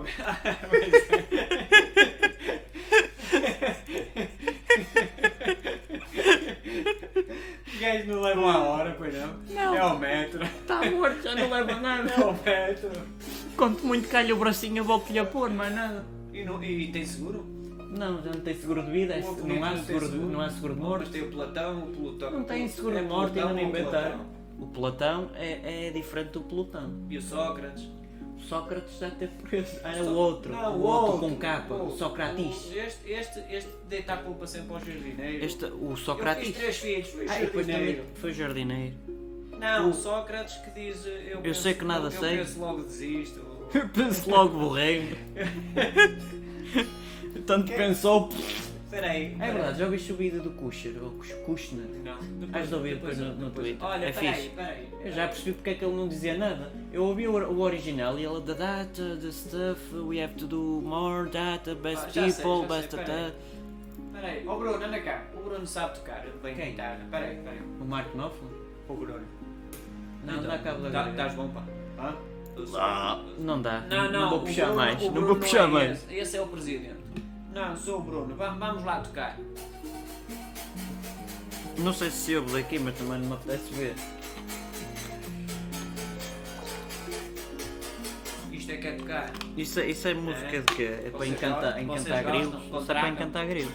Os 7.68 7.80
gajos 7.80 8.08
não 8.08 8.22
levam 8.22 8.50
a 8.50 8.58
hora, 8.60 8.95
pois 8.97 9.14
não? 9.14 9.39
Não. 9.90 9.94
É 9.94 9.98
o 9.98 10.00
metro. 10.00 10.44
Está 10.44 10.92
morto, 10.92 11.22
já 11.24 11.36
não 11.36 11.50
leva 11.50 11.72
É 11.74 11.80
nada. 11.80 12.28
o 12.28 12.34
metro. 12.44 12.90
Quanto 13.58 13.86
muito 13.86 14.08
calha 14.08 14.34
o 14.34 14.38
bracinho, 14.38 14.78
eu 14.78 14.84
volto-lhe 14.84 15.20
a 15.20 15.26
pôr, 15.26 15.50
mais 15.50 15.74
nada. 15.74 16.04
E, 16.34 16.44
não, 16.44 16.64
e 16.64 16.92
tem 16.92 17.06
seguro? 17.06 17.46
Não, 17.98 18.22
já 18.22 18.32
não 18.32 18.42
tem 18.42 18.54
seguro 18.56 18.84
de 18.84 18.92
vida, 18.92 19.16
é- 19.16 19.20
O 19.22 19.48
não, 19.48 19.64
há 19.64 19.76
seguro 19.78 20.10
de, 20.10 20.18
não 20.18 20.42
há 20.42 20.50
seguro 20.50 20.74
de 20.76 20.80
Mas 20.80 20.90
morte. 20.90 21.10
tem 21.10 21.22
o 21.24 21.32
Platão, 21.32 21.80
o 21.80 21.88
Plutão. 21.88 22.32
Não 22.32 22.44
tem 22.44 22.68
seguro 22.68 22.98
é 22.98 23.02
de 23.02 23.08
morte, 23.08 23.40
ainda 23.40 23.54
não 23.54 23.62
inventaram. 23.62 24.26
O 24.60 24.68
Platão 24.68 25.32
é, 25.36 25.88
é 25.88 25.92
diferente 25.92 26.32
do 26.32 26.42
Plutão. 26.42 26.94
E 27.10 27.18
o 27.18 27.22
Sócrates? 27.22 27.88
O 28.38 28.42
Sócrates 28.42 29.00
já 29.00 29.10
teve 29.10 29.34
preso. 29.42 29.78
Ah, 29.84 29.98
é 29.98 30.02
o 30.04 30.14
outro. 30.14 30.54
Não, 30.54 30.78
o 30.78 30.82
outro 30.84 31.20
com 31.20 31.36
capa, 31.36 31.74
o 31.74 31.90
Socrates. 31.98 32.72
Este, 32.74 33.12
este, 33.12 33.40
este 33.50 33.70
deita 33.90 34.14
a 34.14 34.18
culpa 34.18 34.46
sempre 34.48 34.74
ao 34.76 34.80
jardineiro. 34.80 35.44
Este, 35.46 35.66
o 35.66 35.90
Eu 35.90 35.96
fiz 35.96 36.06
Socrates. 36.06 36.56
três 36.56 36.78
filhos, 36.78 37.08
fui 37.10 37.26
Ah, 37.28 37.40
jardineiro. 37.40 38.04
foi 38.16 38.34
jardineiro. 38.34 38.96
Não, 39.60 39.88
O- 39.88 39.91
o 39.91 39.93
Sócrates 39.93 40.55
que 40.57 40.72
diz. 40.72 41.05
Eu, 41.05 41.41
penso, 41.41 41.62
sei 41.62 41.74
que 41.74 41.86
nada 41.86 42.07
eu 42.07 42.12
sei. 42.12 42.38
penso 42.38 42.60
logo 42.60 42.84
desisto. 42.84 43.49
Penso 43.93 44.30
logo 44.32 44.57
borrei. 44.57 45.16
Tanto 47.45 47.72
pensou. 47.74 48.30
Espera 48.86 49.12
aí. 49.12 49.36
É 49.39 49.51
verdade, 49.51 49.78
já 49.80 49.86
ouviste 49.86 50.12
o 50.12 50.16
vídeo 50.16 50.41
do 50.41 50.49
Kushner, 50.51 51.03
ou 51.03 51.12
Kush- 51.12 51.34
Kushner? 51.45 51.86
Não. 52.03 52.18
Has 52.60 52.70
de 52.70 52.76
ouvir 52.76 52.95
depois 52.95 53.18
no- 53.20 53.36
no 53.36 53.45
depois- 53.49 53.68
Twitter. 53.68 53.88
Olha, 53.88 54.05
É 54.05 54.10
espera 54.10 54.28
aí, 54.30 54.34
fixe. 54.36 54.47
espera 54.47 54.68
aí. 54.70 54.89
Eu 55.05 55.12
já 55.12 55.28
percebi 55.28 55.51
porque 55.53 55.70
é 55.70 55.74
que 55.76 55.86
ele 55.86 55.95
não 55.95 56.07
dizia 56.07 56.38
nada. 56.38 56.72
Eu 56.91 57.03
ouvi 57.03 57.28
o, 57.28 57.34
o 57.34 57.60
original 57.62 58.18
e 58.18 58.26
ele, 58.26 58.41
the 58.41 58.53
data, 58.55 59.18
the 59.22 59.32
stuff, 59.32 59.95
we 59.95 60.22
have 60.24 60.34
to 60.34 60.47
do 60.47 60.82
more 60.84 61.30
data, 61.30 61.76
best 61.76 62.03
Ah, 62.07 62.10
sei, 62.10 62.24
people, 62.34 62.68
sei, 62.68 62.68
best 62.68 62.89
peraí. 62.95 63.05
attack. 63.05 63.36
Espera 64.07 64.28
aí. 64.28 64.47
Ó 64.47 64.55
Bruno, 64.57 64.84
anda 64.86 64.99
cá. 65.01 65.24
O 65.38 65.43
Bruno 65.43 65.68
sabe 65.68 65.95
tocar 65.99 66.26
bem 66.41 66.55
Quem? 66.55 66.72
guitarra. 66.72 66.99
Espera 67.03 67.26
aí, 67.28 67.36
espera 67.38 67.51
aí. 67.55 67.62
O 67.80 67.86
Mark 67.86 68.12
Knopfler? 68.16 68.51
O 68.89 68.93
Bruno. 68.95 69.22
Não, 70.24 70.44
dá 70.44 70.58
cabo 70.60 70.82
da 70.82 70.92
Tá-. 70.92 71.10
Estás 71.10 71.34
bom, 71.36 71.50
pá? 71.50 71.64
Hã? 72.00 72.16
Não 73.40 73.62
dá, 73.62 73.82
Não, 73.82 74.12
não, 74.12 74.30
vou 74.32 74.40
o 74.40 74.42
puxar 74.42 74.66
Bruno- 74.66 74.76
mais, 74.76 75.02
não 75.02 75.26
vou 75.26 75.36
puxar 75.38 75.64
é 75.64 75.68
mais. 75.68 75.92
Esse, 76.04 76.14
esse 76.16 76.38
é 76.38 76.42
o 76.42 76.48
presidente. 76.48 77.00
Não, 77.54 77.78
sou 77.78 78.00
o 78.00 78.02
Bruno. 78.02 78.36
Va- 78.36 78.50
Vamos 78.50 78.84
lá 78.84 79.00
tocar. 79.00 79.38
Não 81.78 81.94
sei 81.94 82.12
se 82.12 82.36
ouve 82.36 82.52
daqui, 82.52 82.78
mas 82.80 82.98
também 82.98 83.20
não 83.20 83.28
me 83.30 83.34
apetece 83.34 83.74
ver. 83.74 83.96
Isto 88.52 88.72
é 88.74 88.78
que 88.78 88.88
é 88.88 88.92
tocar. 88.98 89.32
Isso, 89.56 89.80
é- 89.80 89.90
isso 89.90 90.08
é 90.08 90.14
música 90.14 90.60
de 90.62 90.76
quê? 90.76 90.84
É 90.84 91.10
para 91.10 91.20
Vocês 91.20 91.32
encantar, 91.32 91.62
gostam? 91.62 91.82
encantar 91.82 92.24
Vocês 92.24 92.26
grilos? 92.26 92.64
Isso 92.66 92.92
é 92.92 92.94
para 93.00 93.10
encantar 93.10 93.48
grilos. 93.48 93.74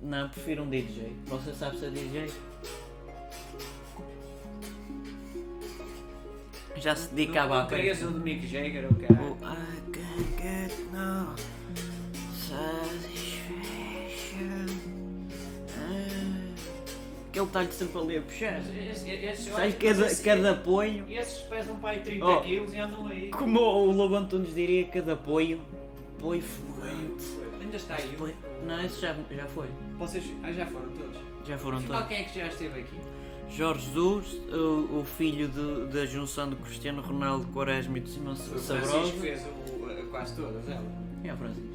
Não, 0.00 0.28
prefiro 0.30 0.62
um 0.62 0.70
DJ. 0.70 1.16
Você 1.26 1.52
sabe 1.52 1.78
ser 1.78 1.90
DJ? 1.90 2.30
Já 6.80 6.94
se 6.94 7.12
dedicava 7.14 7.56
não, 7.56 7.62
a 7.62 7.66
querias 7.66 8.02
o 8.02 8.10
de 8.12 8.20
Mick 8.20 8.46
Jagger, 8.46 8.86
o 8.90 8.94
cara. 8.94 9.20
O 9.20 9.36
I 9.42 9.80
can't 9.92 10.42
get 10.42 10.72
no 10.92 11.34
satisfaction. 13.28 14.66
Ah, 15.76 16.54
Que 17.32 17.38
ele 17.40 17.46
está-lhe 17.46 17.72
sempre 17.72 17.98
ali 18.00 18.16
a 18.18 18.22
puxar. 18.22 18.60
Esse- 18.60 19.10
esse- 19.10 19.50
Sai 19.50 19.68
esse- 19.68 19.76
cada, 19.76 20.06
esse- 20.06 20.22
cada 20.22 20.50
apoio. 20.52 21.04
Esses 21.08 21.38
pesam 21.42 21.76
para 21.76 21.90
aí 21.90 22.00
30 22.00 22.26
Oh. 22.26 22.40
quilos 22.40 22.72
e 22.72 22.78
andam 22.78 23.06
aí. 23.06 23.30
Como 23.30 23.60
o 23.60 23.90
Lobo 23.92 24.14
Antunes 24.16 24.54
diria, 24.54 24.84
cada 24.86 25.12
apoio. 25.14 25.60
Apoio 26.18 26.42
fluente. 26.42 27.24
Ainda 27.60 27.76
está 27.76 27.94
aí. 27.96 28.16
Não, 28.66 28.84
esse 28.84 29.00
já, 29.00 29.14
já 29.30 29.46
foi. 29.46 29.68
Vocês 29.98 30.24
ah, 30.42 30.52
já 30.52 30.66
foram 30.66 30.88
todos? 30.90 31.16
Já 31.46 31.58
foram 31.58 31.78
Afinal, 31.78 32.02
todos. 32.02 32.08
quem 32.08 32.24
é 32.24 32.28
que 32.28 32.38
já 32.38 32.46
esteve 32.46 32.80
aqui? 32.80 32.96
Jorge 33.50 33.86
Jesus, 33.86 34.26
o, 34.52 35.00
o 35.00 35.04
filho 35.04 35.48
de- 35.48 35.86
da 35.92 36.06
junção 36.06 36.48
do 36.48 36.56
Cristiano 36.56 37.02
Ronaldo, 37.02 37.46
Quaresma 37.52 37.98
e 37.98 38.00
do 38.02 38.08
Simão 38.08 38.32
O 38.32 38.36
Sabroso. 38.36 38.90
Francisco 38.92 39.18
fez 39.20 39.40
o, 39.42 39.90
eh, 39.90 40.04
quase 40.10 40.36
todas, 40.36 40.68
ela. 40.68 40.84
É 41.24 41.32
o 41.32 41.36
Francisco. 41.36 41.68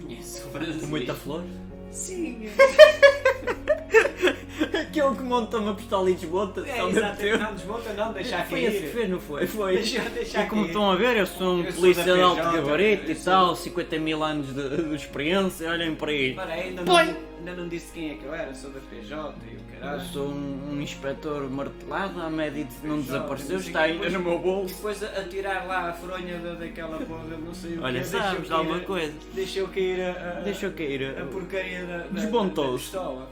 Conheço 0.00 0.46
o 0.46 0.50
Francisco. 0.50 0.80
Com 0.80 0.86
muita 0.88 1.14
flor. 1.14 1.44
Sim. 1.90 2.46
Aquele 4.60 5.14
que 5.16 5.22
monta 5.22 5.58
uma 5.58 5.74
pistola 5.74 6.10
e 6.10 6.14
desbota. 6.14 6.66
É, 6.66 6.84
exato. 6.88 7.22
Não 7.38 7.54
desmonta 7.54 7.92
não, 7.92 8.12
deixar 8.12 8.46
Foi 8.46 8.62
esse 8.64 8.80
que 8.80 8.86
fez, 8.88 9.08
não 9.10 9.20
foi? 9.20 9.46
Foi. 9.46 9.74
Deixa, 9.76 10.00
deixa 10.10 10.42
E 10.42 10.46
como 10.46 10.62
cair. 10.62 10.70
estão 10.70 10.90
a 10.90 10.96
ver, 10.96 11.16
eu 11.16 11.26
sou 11.26 11.54
um 11.54 11.62
Eu 11.64 11.72
sou 11.72 11.80
polícia 11.80 12.04
da 12.04 12.14
de 12.14 12.20
alto 12.20 12.42
gabarito 12.42 13.04
eu 13.06 13.12
e 13.12 13.14
sou- 13.14 13.32
tal, 13.32 13.56
50 13.56 13.98
mil 13.98 14.22
anos 14.24 14.54
de, 14.54 14.88
de 14.88 14.94
experiência, 14.94 15.70
olhem 15.70 15.94
para 15.94 16.10
aí. 16.10 16.30
Espera 16.30 16.52
aí, 16.52 16.60
ainda 16.68 16.82
Põe. 16.82 17.06
não, 17.06 17.16
ainda 17.38 17.52
não 17.62 17.68
disse 17.68 17.92
quem 17.92 18.10
é 18.10 18.14
que 18.14 18.24
eu 18.24 18.34
era, 18.34 18.54
sou 18.54 18.70
da 18.70 18.80
PJ 18.80 19.34
e 19.50 19.54
o 19.54 19.58
Eu 19.74 19.80
caralho. 19.80 20.02
sou 20.08 20.26
um, 20.28 20.70
um 20.72 20.80
inspetor 20.82 21.48
martelado, 21.50 22.20
a 22.20 22.28
média 22.30 22.66
não 22.82 22.96
PJ, 22.96 23.02
desapareceu, 23.12 23.50
não 23.54 23.60
está 23.60 23.80
ainda 23.82 24.10
no 24.10 24.20
meu 24.20 24.34
E 24.34 24.38
bolso. 24.38 24.74
depois 24.74 25.02
a, 25.02 25.06
a 25.06 25.24
tirar 25.24 25.66
lá 25.66 25.88
a 25.90 25.92
fronha 25.92 26.38
da, 26.38 26.54
daquela 26.54 26.98
porra, 26.98 27.36
não 27.44 27.54
sei 27.54 27.76
o 27.78 27.82
Olha, 27.82 28.00
quê, 28.00 28.04
sabes 28.06 28.26
deixou 28.30 28.44
de 28.46 28.52
alguma 28.52 28.76
a- 28.76 28.80
coisa? 28.80 29.12
Deixou 29.32 29.68
cair 29.68 30.00
a, 30.02 30.10
a, 30.10 30.40
Deixa 30.42 30.66
eu 30.66 30.72
cair. 30.72 31.16
a 31.18 31.24
porcaria 31.26 31.84
da, 31.84 31.98
da, 31.98 32.04
Desmontou-se. 32.10 32.92
da 32.92 32.98
pistola. 33.00 33.30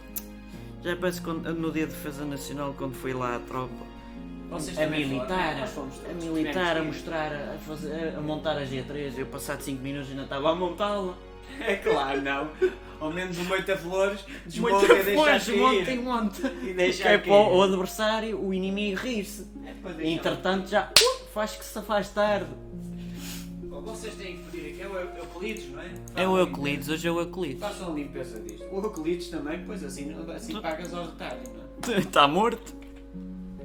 Já 0.82 0.96
parece 0.96 1.20
quando, 1.20 1.52
no 1.54 1.72
dia 1.72 1.86
de 1.86 1.92
defesa 1.92 2.24
nacional, 2.24 2.74
quando 2.76 2.94
fui 2.94 3.12
lá 3.12 3.36
à 3.36 3.38
tropa, 3.40 3.84
a 4.50 4.86
militar, 4.86 5.56
a 6.08 6.14
militar 6.14 6.76
a 6.78 6.82
mostrar, 6.82 7.32
a, 7.32 7.58
fazer, 7.58 8.14
a 8.16 8.20
montar 8.20 8.56
a 8.56 8.64
G3, 8.64 9.18
eu 9.18 9.26
passado 9.26 9.60
5 9.60 9.82
minutos 9.82 10.10
ainda 10.10 10.22
estava 10.22 10.50
a 10.50 10.54
montá-la. 10.54 11.14
É 11.60 11.76
claro, 11.76 12.20
não. 12.22 12.50
Ao 13.00 13.12
menos 13.12 13.38
o 13.38 13.44
moita 13.44 13.76
flores 13.76 14.24
desmonta 14.44 14.84
e 14.84 15.02
deixa 15.02 15.22
longe, 15.22 15.56
monta 15.56 15.90
e 15.90 15.98
monta. 15.98 16.52
E 16.62 16.72
deixa 16.74 17.02
Que 17.02 17.08
é 17.08 17.18
para 17.18 17.32
o 17.32 17.62
adversário, 17.62 18.40
o 18.40 18.52
inimigo 18.52 19.00
rir-se. 19.00 19.46
É 19.64 20.08
entretanto 20.08 20.68
já 20.68 20.84
uh, 20.84 21.26
faz 21.32 21.56
que 21.56 21.64
se 21.64 21.80
faz 21.82 22.08
tarde. 22.10 22.50
Vocês 23.82 24.14
têm 24.14 24.36
que 24.38 24.50
pedir 24.50 24.68
aqui, 24.72 24.82
é 24.82 24.86
o 24.88 24.96
Eu- 24.96 25.16
Euclides, 25.16 25.70
não 25.70 25.80
é? 25.82 25.90
É 26.16 26.28
o 26.28 26.38
Euclides, 26.38 26.88
hoje 26.88 27.08
é 27.08 27.10
o 27.10 27.20
Euclides. 27.20 27.60
Façam 27.60 27.92
a 27.92 27.94
limpeza 27.94 28.40
disto. 28.40 28.64
O 28.70 28.76
Euclides 28.82 29.28
também, 29.28 29.64
pois 29.64 29.82
assim, 29.84 30.14
assim 30.34 30.60
pagas 30.60 30.92
aos 30.94 31.08
detalhes, 31.12 31.48
não 31.52 31.94
é? 31.94 31.98
Está 31.98 32.26
morto. 32.28 32.74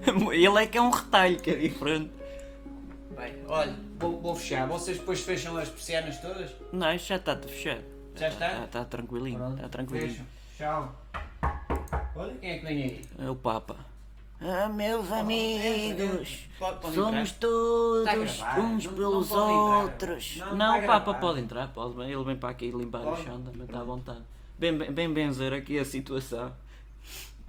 Ele 0.34 0.58
é 0.64 0.68
que 0.68 0.78
é 0.78 0.82
um 0.82 0.90
retalho, 0.90 1.40
que 1.40 1.50
é 1.52 1.56
diferente. 1.56 2.12
Bem, 3.16 3.34
olha, 3.48 3.76
vou, 4.00 4.20
vou 4.20 4.36
fechar. 4.36 4.68
Vocês 4.68 4.98
depois 4.98 5.22
fecham 5.22 5.56
as 5.58 5.70
persianas 5.70 6.20
todas? 6.20 6.52
Não, 6.72 6.94
isto 6.94 7.08
já 7.08 7.16
está 7.18 7.38
fechado. 7.38 7.84
Já 8.16 8.28
está? 8.28 8.48
Está, 8.54 8.64
está 8.66 8.86
tranquilinho, 8.86 9.38
Pronto, 9.38 9.56
está 9.56 9.70
tranquilinho. 9.70 10.10
Fecham. 10.10 10.26
Tchau. 10.58 10.96
Olha 12.16 12.34
quem 12.36 12.50
é 12.52 12.58
que 12.60 12.66
vem 12.66 12.84
aí. 12.84 13.02
É 13.20 13.30
o 13.30 13.36
Papa. 13.36 13.76
Ah, 14.46 14.68
meus 14.68 15.10
amigos, 15.12 16.48
Pode- 16.60 16.80
pode 16.82 16.96
somos 16.96 17.32
todos 17.32 18.04
gravar, 18.04 18.60
uns 18.60 18.86
não- 18.86 18.94
pelos 18.94 19.32
outros. 19.32 20.38
Não, 20.38 20.80
o 20.80 20.82
Papa 20.82 20.82
gravado. 20.82 21.20
pode 21.20 21.40
entrar, 21.40 21.68
pode. 21.70 22.02
Ele 22.02 22.24
vem 22.26 22.36
para 22.36 22.50
aqui 22.50 22.70
limpar 22.72 23.02
o 23.08 23.16
chão, 23.16 23.42
também 23.42 23.64
está 23.66 23.80
à 23.80 23.84
vontade. 23.84 24.22
Bem, 24.60 24.78
bem, 24.78 24.92
bem 24.92 25.14
benzer 25.14 25.54
aqui 25.54 25.80
a 25.80 25.86
situação. 25.86 26.54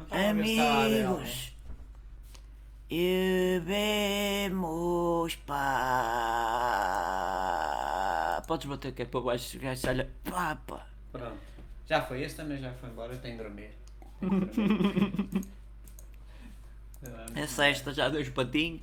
Vamos 0.08 0.36
ver 0.36 0.44
se 0.44 0.50
está 0.52 0.64
lá 0.74 0.84
dele, 0.84 1.04
Amigos, 1.04 1.52
bebemos 4.44 5.36
pá. 5.46 5.62
Podes 8.46 8.66
bater 8.66 8.92
que 8.92 9.02
é 9.02 9.04
para 9.04 9.20
baixo, 9.20 9.56
o 9.56 9.60
gajo 9.60 9.88
olha. 9.88 10.08
Papa. 10.22 10.76
né? 10.76 10.82
Pronto. 11.12 11.36
Já 11.88 12.02
foi, 12.02 12.22
esse 12.22 12.36
também 12.36 12.58
já 12.60 12.72
foi 12.74 12.88
embora, 12.90 13.12
eu 13.14 13.18
tenho 13.20 13.36
de 13.36 13.42
dormir. 13.42 13.70
Tenho 14.20 14.40
de 14.46 14.46
dormir. 14.46 15.44
É 17.34 17.46
sexta, 17.46 17.92
já 17.92 18.08
dois 18.08 18.28
patinhos. 18.28 18.80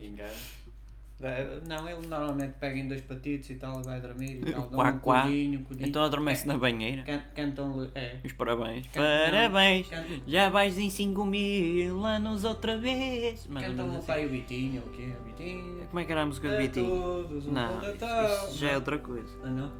Não, 1.67 1.87
ele 1.87 2.07
normalmente 2.07 2.53
pega 2.59 2.79
em 2.79 2.87
dois 2.87 3.01
patitos 3.01 3.47
e 3.51 3.55
tal, 3.55 3.83
vai 3.83 4.01
dormir 4.01 4.39
e 4.41 4.51
tal. 4.51 4.61
dá 4.63 4.75
Quá, 4.75 4.89
um 4.91 4.97
quá. 4.99 5.21
codinho, 5.21 5.63
codinho. 5.65 5.87
Então 5.87 6.01
adormece 6.03 6.47
na 6.47 6.57
banheira. 6.57 7.03
Can- 7.03 7.21
Cantam. 7.35 7.87
É. 7.93 8.15
Os 8.25 8.31
parabéns. 8.33 8.87
Can- 8.87 9.01
Parabéns. 9.01 9.87
can- 9.87 10.03
Já 10.25 10.49
vais 10.49 10.79
em 10.79 10.89
5 10.89 11.23
mil 11.23 12.03
anos 12.03 12.43
outra 12.43 12.75
vez. 12.75 13.45
Mais 13.45 13.65
ou 13.67 13.71
Cantam 13.71 13.85
menos 13.85 13.93
o 13.93 13.97
assim. 13.99 14.07
pai 14.07 14.25
o 14.25 14.29
Bitinho, 14.29 14.81
o 14.81 14.89
quê? 14.89 15.13
O 15.19 15.23
Bitinho. 15.25 15.85
Como 15.87 15.99
é 15.99 16.05
que 16.05 16.11
era 16.11 16.23
a 16.23 16.25
música 16.25 16.47
do 16.49 16.55
A 16.55 16.57
Bitinho? 16.57 16.89
todos 16.89 17.45
um 17.47 17.51
Não, 17.51 17.67
bom 17.79 17.85
Natal. 17.87 18.47
isso 18.49 18.57
já 18.57 18.69
é 18.71 18.75
outra 18.75 18.97
coisa. 18.97 19.29
Ah, 19.43 19.49
não? 19.51 19.71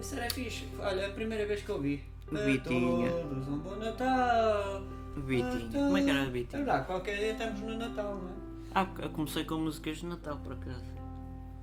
Isso 0.00 0.16
era 0.16 0.28
fixe. 0.34 0.66
Olha, 0.80 1.06
a 1.06 1.10
primeira 1.10 1.46
vez 1.46 1.62
que 1.62 1.68
eu 1.68 1.80
vi. 1.80 2.02
Bitinho. 2.28 3.08
todos 3.08 3.46
um 3.46 3.58
bom 3.58 3.76
Natal. 3.76 4.82
O 5.16 5.20
Bitinho. 5.20 5.70
Como 5.72 5.96
é 5.96 6.02
que 6.02 6.10
era 6.10 6.20
o 6.20 6.26
É 6.26 6.30
Bitinho? 6.30 6.64
verdade, 6.64 6.86
qualquer 6.86 7.16
dia 7.18 7.32
estamos 7.32 7.60
no 7.60 7.76
Natal, 7.78 8.14
não 8.22 8.28
é? 8.28 8.32
Ah, 8.74 8.86
comecei 9.12 9.44
com 9.44 9.56
músicas 9.56 9.98
de 9.98 10.06
Natal 10.06 10.36
por 10.42 10.52
acaso. 10.54 10.84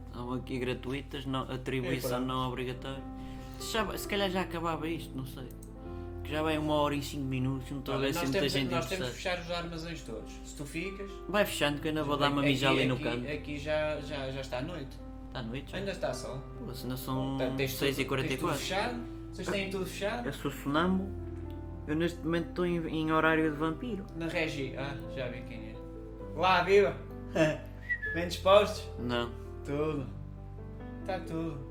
Estão 0.08 0.34
aqui 0.34 0.60
gratuitas, 0.60 1.26
não, 1.26 1.41
atribuição 1.52 2.10
pronto. 2.10 2.26
não 2.28 2.47
obrigatória. 2.50 3.04
Já 3.72 3.97
se 3.97 4.08
calhar 4.08 4.30
já 4.30 4.41
acabava 4.41 4.88
isto, 4.88 5.16
não 5.18 5.26
sei. 5.26 5.47
Que 6.24 6.32
já 6.32 6.43
vai 6.43 6.58
uma 6.58 6.74
hora 6.76 6.93
e 6.95 7.02
cinco 7.02 7.24
minutos, 7.26 7.70
não 7.72 7.80
estou 7.80 7.95
a 7.95 7.97
ver 7.97 8.14
se 8.14 8.24
muita 8.24 8.47
gente 8.50 8.70
nós 8.72 8.86
temos 8.88 9.08
que 9.10 9.14
fechar 9.16 9.39
os 9.39 9.50
armazéns 9.50 10.02
todos. 10.04 10.32
Se 10.45 10.56
tu 10.56 10.66
ficas. 10.66 11.10
Vai 11.28 11.45
fechando 11.45 11.82
que 11.82 11.88
eu 11.88 11.89
ainda 11.89 12.04
vou 12.04 12.18
dar 12.18 12.32
uma 12.32 12.41
aqui- 12.41 12.50
mija 12.52 12.70
ali 12.70 12.86
no 12.86 12.93
aqui- 12.95 13.04
canto. 13.04 13.28
Aqui 13.32 13.58
já, 13.58 14.00
já, 14.02 14.32
já 14.32 14.41
está 14.41 14.60
à 14.60 14.62
noite. 14.62 14.97
Está 15.28 15.39
à 15.39 15.43
noite? 15.43 15.72
já? 15.72 15.78
Ainda 15.78 15.91
está 15.91 16.14
sol. 16.14 16.39
Pô, 16.60 16.66
ainda 16.72 16.97
são 16.97 17.38
Portanto, 17.38 17.58
tens 17.58 17.72
tudo- 17.74 17.80
Tens 17.80 17.95
tudo 17.95 18.08
6h44. 18.08 18.54
fechado? 18.58 19.00
Vocês 19.34 19.47
têm 19.47 19.70
tudo 19.70 19.86
fechado? 19.86 20.26
Eu 20.28 20.34
sou 20.34 20.52
sonâmbulo. 20.52 21.10
Eu 21.89 21.95
neste 21.95 22.19
momento 22.19 22.49
estou 22.49 22.65
em, 22.67 22.77
em 22.87 23.11
horário 23.11 23.49
de 23.51 23.57
vampiro. 23.57 24.05
Na 24.15 24.27
Regi. 24.27 24.75
Ah, 24.77 24.93
já 25.15 25.27
vi 25.27 25.41
quem 25.41 25.57
é. 25.57 25.73
Lá, 26.39 26.61
viva! 26.61 26.95
Bem 28.13 28.27
dispostos? 28.27 28.87
Não. 28.99 29.31
Tudo. 29.65 30.05
Está 31.01 31.19
tudo. 31.19 31.67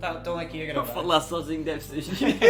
Tá- 0.00 0.14
Estão 0.14 0.36
aqui 0.38 0.62
a 0.62 0.64
Para 0.66 0.74
gravar. 0.82 0.92
falar 0.92 1.20
sozinho 1.20 1.62
deve 1.62 1.80
ser 1.82 2.00
giro. 2.02 2.36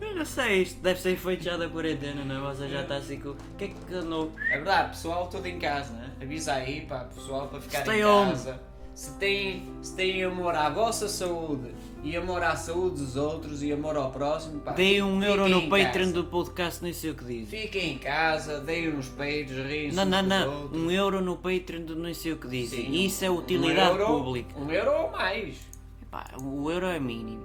Eu 0.00 0.14
não 0.16 0.24
sei, 0.24 0.62
isto 0.62 0.80
deve 0.82 1.00
ser 1.00 1.16
feito 1.16 1.44
já 1.44 1.56
da 1.56 1.68
quarentena, 1.68 2.24
não 2.24 2.48
é? 2.48 2.54
Você 2.54 2.68
já 2.68 2.82
está 2.82 2.96
assim 2.96 3.20
com. 3.20 3.30
O 3.30 3.36
que 3.58 3.64
é 3.64 3.68
que 3.68 3.94
andou? 3.94 4.32
É 4.50 4.56
verdade, 4.56 4.90
pessoal, 4.90 5.28
tudo 5.28 5.46
em 5.46 5.58
casa, 5.58 5.92
né? 5.94 6.10
Avisa 6.20 6.54
aí, 6.54 6.82
pá, 6.86 7.04
pessoal, 7.04 7.48
para 7.48 7.60
ficar 7.60 7.80
Stay 7.82 8.00
em 8.00 8.04
home. 8.04 8.30
casa. 8.30 8.60
Se 8.94 9.18
tem, 9.18 9.62
se 9.82 9.94
tem 9.96 10.22
amor 10.24 10.54
à 10.54 10.68
vossa 10.68 11.08
saúde 11.08 11.70
e 12.02 12.16
amor 12.16 12.42
à 12.42 12.56
saúde 12.56 12.96
dos 13.00 13.16
outros 13.16 13.62
e 13.62 13.72
amor 13.72 13.96
ao 13.96 14.10
próximo, 14.10 14.60
pá. 14.60 14.72
Dei 14.72 15.02
um 15.02 15.22
euro 15.22 15.48
no 15.48 15.68
Patreon 15.68 16.12
do 16.12 16.24
podcast, 16.24 16.82
nem 16.82 16.92
sei 16.92 17.10
o 17.10 17.14
que 17.14 17.24
diz. 17.24 17.48
Fiquem 17.48 17.92
em 17.94 17.98
casa, 17.98 18.60
deem 18.60 18.88
uns 18.94 19.08
peitos, 19.08 19.56
riem 19.56 19.92
Não, 19.92 20.04
não, 20.04 20.22
não. 20.22 20.66
Um 20.72 20.90
euro 20.90 21.20
no 21.20 21.36
Patreon 21.36 21.82
do 21.82 21.96
nem 21.96 22.14
sei 22.14 22.32
o 22.32 22.36
que 22.36 22.48
dizem. 22.48 22.86
Sim. 22.86 23.04
Isso 23.04 23.24
é 23.24 23.30
utilidade 23.30 23.96
um 23.96 24.00
euro, 24.00 24.06
pública. 24.24 24.58
Um 24.58 24.70
euro 24.70 24.90
ou 25.02 25.10
mais. 25.10 25.56
Epá, 26.02 26.26
o 26.42 26.70
euro 26.70 26.86
é 26.86 26.98
mínimo. 26.98 27.42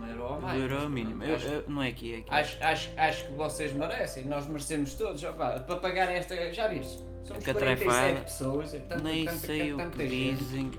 Um 0.00 0.06
euro 0.06 0.22
ou 0.24 0.38
O 0.38 0.42
mais. 0.42 0.60
euro 0.60 0.74
é 0.76 0.88
mínimo. 0.88 1.24
Eu- 1.24 1.36
Acho, 1.36 1.46
eu- 1.46 1.64
não 1.68 1.82
é 1.82 1.88
aqui, 1.88 2.14
é 2.14 2.18
aqui. 2.18 2.26
acho, 2.30 2.56
acho, 2.62 2.90
acho 2.96 3.26
que 3.26 3.32
vocês 3.34 3.72
merecem, 3.72 4.24
nós 4.24 4.46
merecemos 4.46 4.94
todos, 4.94 5.22
opá, 5.24 5.58
para 5.60 5.76
pagar 5.76 6.08
esta. 6.10 6.52
Já 6.52 6.68
viste? 6.68 6.98
Somos 7.24 7.44
Que 7.44 7.52
47 7.52 7.84
atrefada. 7.84 8.20
pessoas, 8.24 8.74
é 8.74 8.78
tanta, 8.78 9.02
Nem 9.04 9.24
tanta, 9.24 9.36
sei 9.38 9.72
o 9.72 9.76
tanta 9.76 9.98
que 9.98 10.08
gente. 10.08 10.78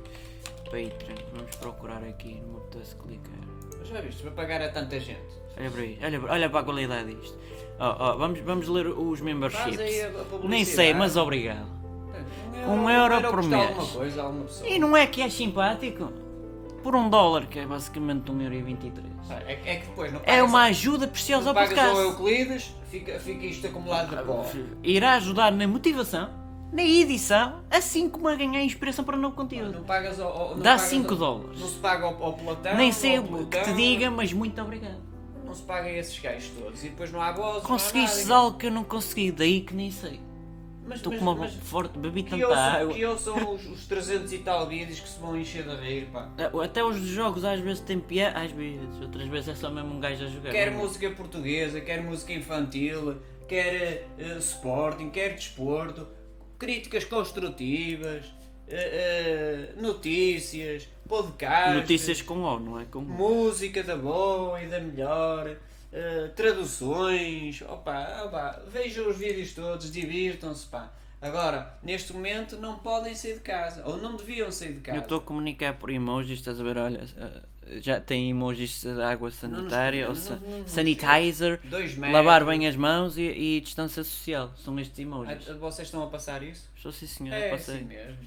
Patreon. 0.71 1.17
Vamos 1.35 1.55
procurar 1.57 2.03
aqui. 2.03 2.41
Não 2.41 2.53
me 2.53 2.57
apetece 2.59 2.95
clicar. 2.95 3.33
Já 3.83 4.01
viste? 4.01 4.21
Para 4.23 4.31
pagar 4.31 4.61
a 4.61 4.69
tanta 4.69 4.99
gente. 4.99 5.19
Olha 5.57 5.69
para 5.69 5.83
isto. 5.85 6.05
Olha, 6.05 6.21
olha 6.29 6.49
para 6.49 6.59
a 6.59 6.63
qualidade 6.63 7.13
disto. 7.15 7.37
Ó, 7.79 7.95
ó, 7.99 8.17
vamos, 8.17 8.39
vamos 8.39 8.67
ler 8.67 8.87
os 8.87 9.21
memberships. 9.21 9.77
Nem 10.43 10.63
sei, 10.65 10.93
mas 10.93 11.15
obrigado. 11.17 11.67
Um 12.67 12.83
Um 12.83 12.89
euro 12.89 13.19
vai 13.21 13.31
por 13.31 13.43
mês. 13.43 13.69
alguma 13.69 13.87
coisa, 13.87 14.21
alguma. 14.23 14.45
E 14.65 14.79
não 14.79 14.95
é 14.95 15.07
que 15.07 15.21
é 15.21 15.29
simpático? 15.29 16.11
Por 16.83 16.95
um 16.95 17.09
dólar, 17.09 17.45
que 17.47 17.59
é 17.59 17.65
basicamente 17.65 18.31
1,23€. 18.31 19.01
É, 19.47 19.51
é 19.65 19.75
que 19.77 19.87
depois 19.87 20.11
não 20.11 20.21
É 20.25 20.41
uma 20.41 20.63
ajuda 20.63 21.07
preciosa 21.07 21.49
ao 21.49 21.55
pagas 21.55 21.77
ao 21.77 21.95
podcast. 21.95 22.09
Euclides, 22.09 22.75
fica, 22.89 23.19
fica 23.19 23.45
isto 23.45 23.67
acumulado 23.67 24.15
de 24.15 24.23
pó. 24.23 24.45
Irá 24.83 25.13
ajudar 25.13 25.51
na 25.51 25.67
motivação, 25.67 26.29
na 26.71 26.83
edição, 26.83 27.61
assim 27.69 28.09
como 28.09 28.27
a 28.27 28.35
ganhar 28.35 28.63
inspiração 28.63 29.03
para 29.03 29.17
o 29.17 29.19
novo 29.19 29.35
conteúdo. 29.35 29.73
Não 29.79 29.83
pagas 29.83 30.19
ao, 30.19 30.55
Dá 30.55 30.71
pagas 30.75 30.81
5 30.83 31.11
ao- 31.11 31.17
dólares. 31.17 31.59
Não 31.59 31.67
se 31.67 31.79
paga 31.79 32.05
ao, 32.05 32.23
ao 32.23 32.33
pelotão. 32.33 32.75
Nem 32.75 32.91
sei 32.91 33.19
o 33.19 33.45
que 33.47 33.61
te 33.61 33.73
diga, 33.73 34.09
mas 34.09 34.31
muito 34.31 34.61
obrigado. 34.61 35.01
Não 35.45 35.53
se 35.53 35.63
paga 35.63 35.89
esses 35.89 36.17
gajos 36.17 36.49
todos. 36.57 36.81
E 36.83 36.89
depois 36.89 37.11
não 37.11 37.21
há 37.21 37.31
voz. 37.33 37.63
Conseguiste 37.63 38.31
algo 38.31 38.57
que 38.57 38.67
eu 38.67 38.71
não 38.71 38.83
consegui, 38.85 39.31
daí 39.31 39.61
que 39.61 39.73
nem 39.73 39.91
sei. 39.91 40.21
Mas, 40.83 40.97
Estou 40.97 41.11
mas, 41.11 41.19
com 41.21 41.25
uma 41.29 41.35
mas, 41.35 41.53
forte, 41.55 41.97
bebi 41.99 42.23
tanta 42.23 42.47
ouçam, 42.47 42.63
água. 42.63 42.93
que 42.93 43.05
ouçam 43.05 43.53
os, 43.53 43.65
os 43.67 43.85
300 43.85 44.33
e 44.33 44.37
tal 44.39 44.67
vídeos 44.67 44.99
que 44.99 45.07
se 45.07 45.19
vão 45.19 45.37
encher 45.37 45.63
de 45.63 45.75
rir, 45.75 46.07
pá. 46.07 46.29
Até 46.63 46.83
os 46.83 46.97
jogos 46.99 47.45
às 47.45 47.59
vezes 47.59 47.81
têm 47.81 47.99
piada, 47.99 48.39
às 48.39 48.51
vezes, 48.51 48.99
outras 48.99 49.27
vezes 49.27 49.49
é 49.49 49.55
só 49.55 49.69
mesmo 49.69 49.93
um 49.93 49.99
gajo 49.99 50.23
a 50.23 50.27
jogar. 50.27 50.51
Quer 50.51 50.69
é? 50.69 50.71
música 50.71 51.09
portuguesa, 51.11 51.79
quer 51.81 52.01
música 52.01 52.33
infantil, 52.33 53.17
quer 53.47 54.07
eh, 54.17 54.37
sporting, 54.39 55.09
quer 55.11 55.35
desporto, 55.35 56.07
críticas 56.61 57.03
construtivas, 57.05 58.23
eh, 58.67 59.73
eh, 59.75 59.81
notícias, 59.81 60.87
podcasts, 61.09 61.75
Notícias 61.75 62.21
com 62.21 62.43
O, 62.43 62.59
não 62.59 62.79
é? 62.79 62.85
Com 62.85 62.99
O. 62.99 63.01
música 63.01 63.81
da 63.81 63.97
boa 63.97 64.61
e 64.61 64.67
da 64.67 64.79
melhor, 64.79 65.57
eh, 65.91 66.27
traduções, 66.35 67.63
opa, 67.63 68.25
opa, 68.25 68.61
vejam 68.67 69.09
os 69.09 69.17
vídeos 69.17 69.55
todos, 69.55 69.91
divirtam-se, 69.91 70.67
pá. 70.67 70.93
Agora, 71.19 71.79
neste 71.81 72.13
momento 72.13 72.57
não 72.57 72.77
podem 72.77 73.15
sair 73.15 73.33
de 73.33 73.39
casa, 73.39 73.81
ou 73.83 73.97
não 73.97 74.15
deviam 74.15 74.51
sair 74.51 74.73
de 74.73 74.81
casa. 74.81 74.99
Eu 74.99 75.01
estou 75.01 75.17
a 75.17 75.21
comunicar 75.21 75.79
por 75.79 75.89
emojis, 75.89 76.37
estás 76.37 76.61
a 76.61 76.63
ver? 76.63 76.77
Olha, 76.77 77.01
já 77.79 77.99
tem 78.01 78.29
emojis 78.29 78.81
de 78.81 79.01
água 79.01 79.31
sanitária, 79.31 80.07
não, 80.07 80.13
ou 80.13 80.19
não, 80.19 80.39
não, 80.49 80.59
não, 80.59 80.67
sanitizer, 80.67 81.59
lavar 82.11 82.45
bem 82.45 82.67
as 82.67 82.75
mãos 82.75 83.17
e, 83.17 83.21
e 83.21 83.61
distância 83.61 84.03
social. 84.03 84.51
São 84.57 84.77
estes 84.79 84.97
emojis. 84.99 85.49
Ah, 85.49 85.53
Vocês 85.53 85.87
estão 85.87 86.03
a 86.03 86.07
passar 86.07 86.43
isso? 86.43 86.69
Estou 86.75 86.91
sim 86.91 87.07
senhor, 87.07 87.33
É 87.33 87.49
passei. 87.49 87.75
assim 87.75 87.85
mesmo. 87.85 88.17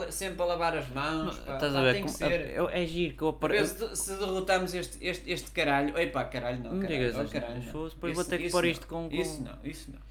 Le- 0.00 0.10
sempre 0.12 0.40
a 0.40 0.44
lavar 0.46 0.74
as 0.78 0.88
mãos. 0.88 1.36
Pá, 1.40 1.54
Estás 1.56 1.72
pá, 1.74 1.78
a 1.78 1.82
ver? 1.82 1.92
Tem 1.94 2.04
que 2.06 2.12
como- 2.12 2.18
ser. 2.30 2.50
eu- 2.56 2.68
é 2.70 2.86
giro 2.86 3.14
que 3.16 3.22
eu 3.22 3.32
Para 3.34 3.60
apare... 3.62 3.68
se, 3.68 3.96
se 3.96 4.16
derrotamos 4.16 4.72
este, 4.74 4.96
este, 5.06 5.30
este 5.30 5.50
caralho. 5.50 5.98
Epá, 5.98 6.24
caralho 6.24 6.62
não. 6.62 6.72
Não 6.72 6.80
Caralho, 6.80 7.06
digas 7.12 7.26
oh, 7.26 7.30
caralho, 7.30 7.54
não. 7.62 7.72
fosse, 7.72 7.94
depois 7.94 8.12
Isso- 8.12 8.22
vou 8.22 8.30
ter 8.30 8.38
que 8.44 8.50
pôr 8.50 8.62
não. 8.64 8.70
isto 8.70 8.86
com- 8.86 9.08
com- 9.10 9.14
Isso 9.14 9.42
não, 9.42 9.58
isso 9.70 9.90
não. 9.90 10.07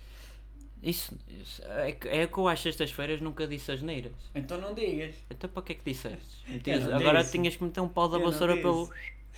Isso, 0.84 1.18
isso 1.42 1.62
é, 1.66 1.92
que- 1.92 2.08
é 2.08 2.28
que 2.28 2.38
eu 2.38 2.48
acho 2.48 2.68
estas 2.70 2.92
feiras, 2.92 3.20
nunca 3.20 3.48
disse 3.48 3.72
as 3.72 3.82
neiras. 3.82 4.14
Então 4.36 4.60
não 4.62 4.74
digas. 4.74 5.16
Então 5.30 5.50
para 5.50 5.64
que 5.64 5.72
é 5.74 5.76
que 5.76 5.92
disseste? 5.92 6.44
Eu 6.48 6.54
Metias- 6.54 6.84
não 6.86 6.96
Agora 6.98 7.20
disse. 7.20 7.32
tinhas 7.32 7.56
que 7.56 7.64
meter 7.64 7.82
um 7.82 7.90
pau 7.90 8.08
da 8.08 8.18
Eu 8.18 8.22
não 8.22 8.32
vassoura 8.32 8.54
disse. 8.54 8.64
pelo. 8.64 8.90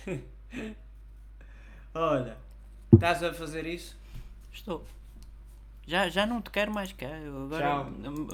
Olha, 1.94 2.36
estás 2.92 3.22
a 3.22 3.32
fazer 3.32 3.66
isso? 3.66 3.96
Estou. 4.52 4.84
Já, 5.86 6.08
já 6.08 6.24
não 6.26 6.40
te 6.40 6.50
quero 6.50 6.72
mais 6.72 6.92
cá. 6.92 7.06
Eu 7.08 7.44
agora 7.44 7.66
Tchau. 7.66 7.86
hum, 8.10 8.28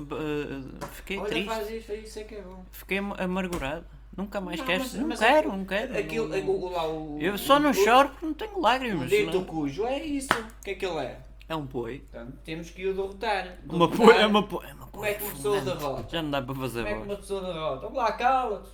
uh, 0.83 0.87
fiquei 0.93 1.17
Olha, 1.19 1.29
triste. 1.31 1.47
faz 1.49 1.71
isto, 1.71 1.93
isso 1.93 2.19
é 2.19 2.25
que 2.25 2.35
é 2.35 2.43
bom. 2.43 2.65
Fiquei 2.71 2.99
am- 2.99 3.15
amargurado. 3.19 3.87
Nunca 4.15 4.41
mais 4.41 4.59
Não, 4.59 4.67
quero. 4.67 4.83
mas- 4.83 4.95
não 4.95 5.09
mas 5.09 5.19
quero, 5.19 5.37
aquilo- 5.39 5.57
não 5.57 5.65
quero. 5.65 5.99
Aquilo, 5.99 6.29
não- 6.29 6.39
o- 6.49 6.65
o- 6.65 6.71
lá, 6.71 6.87
o, 6.89 7.19
Eu 7.21 7.39
só 7.39 7.59
não 7.59 7.71
o- 7.71 7.75
choro 7.75 8.09
porque 8.11 8.27
não 8.27 8.35
tenho 8.35 8.57
O 8.57 8.61
lágrimas. 8.61 9.09
dito 9.11 9.33
não- 9.33 9.45
cujo 9.45 9.87
é 9.87 10.03
isso. 10.05 10.29
O 10.33 10.63
que 10.65 10.71
é 10.71 10.75
que 10.75 10.85
ele 10.87 10.99
é? 10.99 11.19
É 11.49 11.55
um 11.55 11.67
poi. 11.67 12.01
Portanto, 12.01 12.39
temos 12.45 12.71
que 12.71 12.87
o 12.87 12.95
derrotar. 12.95 13.59
Uma 13.69 13.89
poi, 13.89 14.17
é 14.17 14.27
uma 14.27 14.43
poi. 14.43 14.67
É 14.67 14.75
uma 14.75 14.87
Como 14.87 15.05
é 15.05 15.15
que 15.15 15.25
uma 15.25 15.33
pessoa 15.33 15.61
derrota? 15.61 16.09
Já 16.11 16.23
não 16.23 16.31
dá 16.31 16.43
para 16.43 16.55
fazer 16.55 16.83
Como 16.85 16.89
é 16.89 16.99
que 17.01 17.07
uma 17.07 17.17
pessoa 17.17 17.41
derrota? 17.41 17.81
Vamos 17.83 17.97
lá, 17.97 18.13
cala-te. 18.13 18.71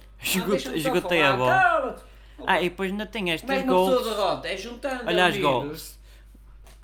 Esgotei 0.77 1.23
a 1.23 1.37
bola. 1.37 1.53
Cala-te. 1.53 2.03
Ah, 2.47 2.61
e 2.61 2.71
depois 2.71 2.91
ainda 2.91 3.07
tem 3.07 3.25
Como 3.25 3.31
é 3.31 3.35
estas 3.35 3.65
uma 3.65 3.91
pessoa 3.91 4.03
derrota? 4.05 4.49
É 4.49 4.57
juntando 4.57 5.05
Olha 5.07 5.27
as 5.27 5.37
gols. 5.37 5.99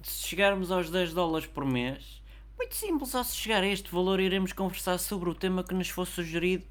Se 0.03 0.29
chegarmos 0.29 0.71
aos 0.71 0.91
10 0.91 1.13
dólares 1.15 1.47
por 1.47 1.65
mês, 1.65 2.23
muito 2.57 2.75
simples, 2.75 3.15
ao 3.15 3.25
se 3.25 3.37
chegar 3.37 3.63
a 3.63 3.67
este 3.67 3.91
valor 3.91 4.21
iremos 4.21 4.53
conversar 4.53 4.99
sobre 4.99 5.31
o 5.31 5.35
tema 5.35 5.65
que 5.65 5.75
nos 5.75 5.89
for 5.89 6.07
sugerido, 6.07 6.65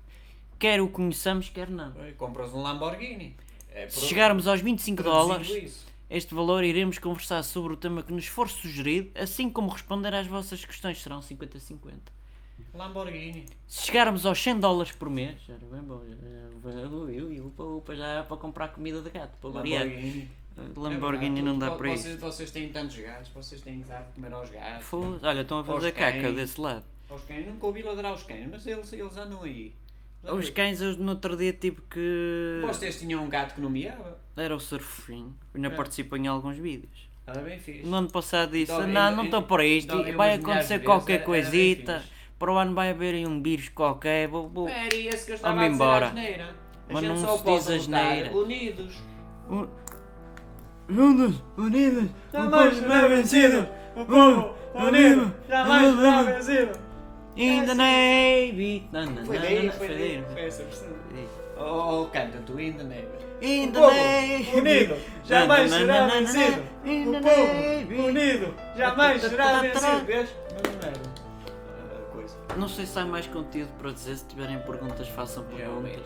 quer 0.59 0.79
o 0.81 0.87
conheçamos, 0.87 1.49
quer 1.49 1.69
não. 1.69 1.93
Compras 2.17 2.53
um 2.53 2.61
Lamborghini. 2.61 3.35
É 3.71 3.87
Se 3.89 4.05
chegarmos 4.05 4.47
aos 4.47 4.61
25 4.61 5.03
traduzindo 5.03 5.27
dólares, 5.27 5.49
isso. 5.49 5.86
Este 6.09 6.33
valor 6.33 6.63
iremos 6.63 6.97
conversar 6.99 7.43
sobre 7.43 7.73
o 7.73 7.77
tema 7.77 8.01
que 8.03 8.13
nos 8.13 8.27
for 8.27 8.49
sugerido, 8.49 9.11
assim 9.15 9.49
como 9.49 9.69
responder 9.69 10.13
às 10.13 10.27
vossas 10.27 10.63
questões. 10.63 11.01
Serão 11.01 11.19
50-50. 11.21 11.93
Lamborghini. 12.73 13.45
Se 13.67 13.85
chegarmos 13.87 14.25
aos 14.25 14.41
100 14.41 14.59
dólares 14.59 14.91
por 14.91 15.09
mês, 15.09 15.35
já 15.47 15.53
era 15.55 15.65
bem 15.65 15.81
bom. 15.81 16.01
já- 16.63 16.71
já- 16.71 16.79
eu 16.79 17.31
e 17.31 17.39
upa, 17.41 17.63
upa, 17.63 17.95
já 17.95 18.07
é 18.07 18.23
para 18.23 18.37
comprar 18.37 18.67
comida 18.69 19.01
de 19.01 19.09
gato, 19.09 19.35
para 19.39 19.49
variar. 19.49 19.83
Lamborghini. 19.85 20.29
Lamborghini 20.75 21.41
não 21.41 21.57
dá 21.59 21.71
para 21.71 21.89
vocês, 21.89 22.05
isso. 22.15 22.17
Vocês 22.19 22.51
têm 22.51 22.69
tantos 22.69 22.97
gatos, 22.97 23.29
vocês 23.29 23.61
têm 23.61 23.81
que 23.81 23.87
dar 23.87 24.01
de 24.03 24.11
comer 24.13 24.33
aos 24.33 24.49
gatos. 24.49 24.85
Olha, 25.21 25.41
estão 25.41 25.59
a 25.59 25.63
fazer 25.63 25.91
caca 25.91 26.19
cães. 26.21 26.35
desse 26.35 26.59
lado. 26.59 26.83
Aos 27.09 27.23
cães, 27.23 27.45
nunca 27.47 27.65
ouvi 27.67 27.83
ladrar 27.83 28.11
aos 28.11 28.23
cães, 28.23 28.47
mas 28.49 28.65
eles, 28.65 28.91
eles 28.91 29.17
andam 29.17 29.43
aí. 29.43 29.73
Os 30.23 30.49
cães, 30.49 30.81
eu 30.81 30.97
no 30.97 31.11
outro 31.11 31.37
dia 31.37 31.53
tive 31.53 31.77
que. 31.89 32.61
Vocês 32.65 32.99
tinham 32.99 33.23
um 33.23 33.29
gato 33.29 33.55
que 33.55 33.61
não 33.61 33.69
miava? 33.69 34.17
Era 34.35 34.55
o 34.55 34.59
surfinho. 34.59 35.33
Ainda 35.55 35.67
É. 35.67 35.71
participou 35.71 36.17
em 36.17 36.27
alguns 36.27 36.57
vídeos. 36.57 37.07
Era 37.25 37.41
bem 37.41 37.59
fixe. 37.59 37.85
No 37.87 37.95
ano 37.97 38.09
passado 38.11 38.51
disse: 38.51 38.71
Então, 38.71 38.87
Não, 38.87 39.15
não 39.15 39.25
estou 39.25 39.41
por 39.43 39.61
isto. 39.63 39.95
então, 39.95 40.17
vai 40.17 40.33
acontecer 40.35 40.79
qualquer 40.79 41.15
era- 41.15 41.23
coisita. 41.25 42.03
Para 42.37 42.51
o 42.53 42.57
ano 42.57 42.73
vai 42.75 42.91
haver 42.91 43.15
aí 43.15 43.25
um 43.25 43.41
vírus 43.41 43.69
qualquer. 43.69 44.27
Vou, 44.27 44.47
vou. 44.47 44.69
Era 44.69 44.95
esse 44.95 45.25
que 45.25 45.31
eu 45.31 45.35
estava 45.35 45.59
a 45.59 45.63
dizer 45.63 45.73
embora. 45.73 46.07
A 46.07 46.13
Mas 46.93 47.01
gente 47.03 47.09
não 47.09 47.17
só 47.17 47.37
se 47.37 47.43
pode 47.43 47.59
diz 47.65 47.69
asneira. 47.71 48.31
Unidos. 48.37 48.93
Juntos, 50.89 51.43
unidos, 51.57 52.09
Jamais 52.31 52.77
será 52.77 53.07
vencido. 53.07 53.67
O 53.95 54.05
povo 54.05 54.55
unido 54.75 55.33
jamais 55.49 55.95
será 55.95 56.21
vencido. 56.23 56.79
In 57.37 57.65
the 57.65 57.73
Navy. 57.75 58.89
Foi 59.25 59.37
daí, 59.39 59.69
foi 59.71 59.87
daí. 59.87 60.23
Foi 60.33 60.45
essa 60.45 60.63
versão. 60.63 60.87
Oh, 61.59 62.05
canta 62.11 62.37
tu 62.45 62.57
ainda, 62.57 62.83
neighbor. 62.83 63.17
In 63.41 63.69
O 63.69 63.71
the 63.71 63.79
Navy. 63.79 64.49
unido 64.57 64.95
jamais 65.25 65.71
será 65.71 66.07
vencido. 66.07 66.63
in 66.85 67.07
O 67.07 67.11
the 67.13 67.19
povo 67.21 67.53
Navy. 67.53 67.95
unido 67.99 68.53
jamais 68.75 69.21
será 69.21 69.59
vencido. 69.59 70.05
Vês? 70.05 70.35
Mas 70.53 70.75
não 70.75 70.89
era. 70.89 71.01
Ah. 72.51 72.55
Não 72.57 72.67
sei 72.69 72.85
se 72.85 72.97
há 72.99 73.05
mais 73.05 73.27
conteúdo 73.27 73.69
para 73.79 73.91
dizer. 73.91 74.15
Se 74.17 74.25
tiverem 74.25 74.59
perguntas, 74.59 75.07
façam 75.09 75.43
perguntas. 75.45 76.01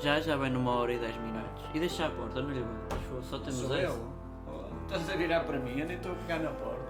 Já, 0.00 0.20
já 0.20 0.36
vai 0.36 0.50
numa 0.50 0.72
hora 0.76 0.92
e 0.92 0.98
10 0.98 1.16
minutos. 1.18 1.64
E 1.72 1.78
deixa 1.78 2.06
a 2.06 2.10
porta, 2.10 2.40
não 2.42 2.50
lhe 2.50 2.60
vou. 3.10 3.22
Só 3.22 3.38
temos 3.38 3.70
essa. 3.70 3.96
Oh, 4.48 4.64
Estás 4.86 5.08
a 5.10 5.16
virar 5.16 5.40
para 5.40 5.58
mim, 5.58 5.78
eu 5.80 5.86
nem 5.86 5.96
estou 5.96 6.12
a 6.12 6.14
pegar 6.16 6.38
na 6.40 6.50
porta. 6.50 6.83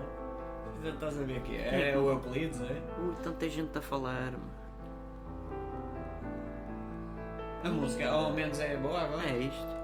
Estás 0.85 1.19
a 1.19 1.23
ver 1.24 1.40
que 1.43 1.56
é? 1.56 1.90
É 1.93 1.98
o 1.98 2.12
apelido, 2.12 2.65
é? 2.66 3.01
Ui, 3.02 3.15
tanta 3.23 3.48
gente 3.48 3.77
a 3.77 3.81
falar. 3.81 4.32
A 7.65 7.69
música, 7.69 8.09
ao 8.11 8.31
menos 8.32 8.61
é 8.61 8.77
boa 8.77 9.01
agora. 9.01 9.27
É 9.27 9.39
isto. 9.39 9.74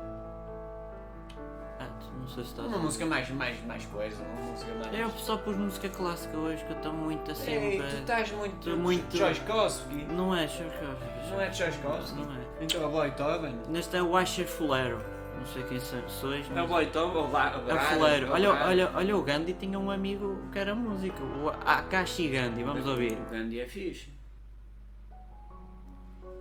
Ah, 1.80 1.88
não 2.18 2.28
sei 2.28 2.44
se 2.44 2.50
estás 2.50 2.68
Uma 2.68 2.76
a 2.76 2.80
música 2.80 3.06
mais, 3.06 3.30
mais, 3.30 3.64
mais 3.64 3.86
coisa, 3.86 4.22
uma 4.22 4.50
música 4.50 4.74
mais. 4.74 4.98
Eu 4.98 5.10
só 5.12 5.38
pus 5.38 5.56
música 5.56 5.88
clássica 5.88 6.36
hoje 6.36 6.62
que 6.64 6.72
eu 6.72 6.76
estou 6.76 6.92
muito 6.92 7.30
assim. 7.30 7.50
Ei, 7.52 7.78
tu 7.78 7.96
estás 7.96 8.30
muito. 8.32 8.70
Tô 8.70 8.76
muito- 8.76 9.16
Tchaikovsky. 9.16 10.04
Não 10.10 10.36
é, 10.36 10.46
Tchaikovsky. 10.46 11.30
Não 11.30 11.40
é 11.40 11.48
Tchaikovsky? 11.48 12.20
Não 12.20 12.32
é. 12.34 12.40
Então 12.60 12.84
é 12.98 13.02
Beethoven. 13.08 13.58
Neste 13.70 13.96
é 13.96 14.02
o 14.02 14.14
Asher 14.14 14.46
Fulero. 14.46 14.98
Não 15.40 15.46
sei 15.46 15.62
quem 15.64 15.80
so- 15.80 16.08
sois, 16.08 16.46
É 16.54 16.62
o 16.62 16.68
mas... 16.68 16.84
Beethoven 16.84 17.16
ou 17.16 17.28
Ba- 17.28 17.52
É 17.54 17.56
o 17.56 17.60
Brahms, 17.62 17.88
Fulero. 17.88 18.26
ou 18.28 18.32
Olha, 18.34 18.50
olha, 18.66 18.90
olha, 18.94 19.16
o 19.16 19.22
Gandhi 19.22 19.54
tinha 19.54 19.78
um 19.78 19.90
amigo 19.90 20.38
que 20.52 20.58
era 20.58 20.74
músico. 20.74 21.22
O 21.22 21.48
Akashi 21.64 22.28
Gandhi, 22.28 22.62
vamos 22.62 22.86
ouvir. 22.86 23.12
O 23.18 23.30
Gandhi 23.30 23.60
é 23.60 23.66
fixe. 23.66 24.10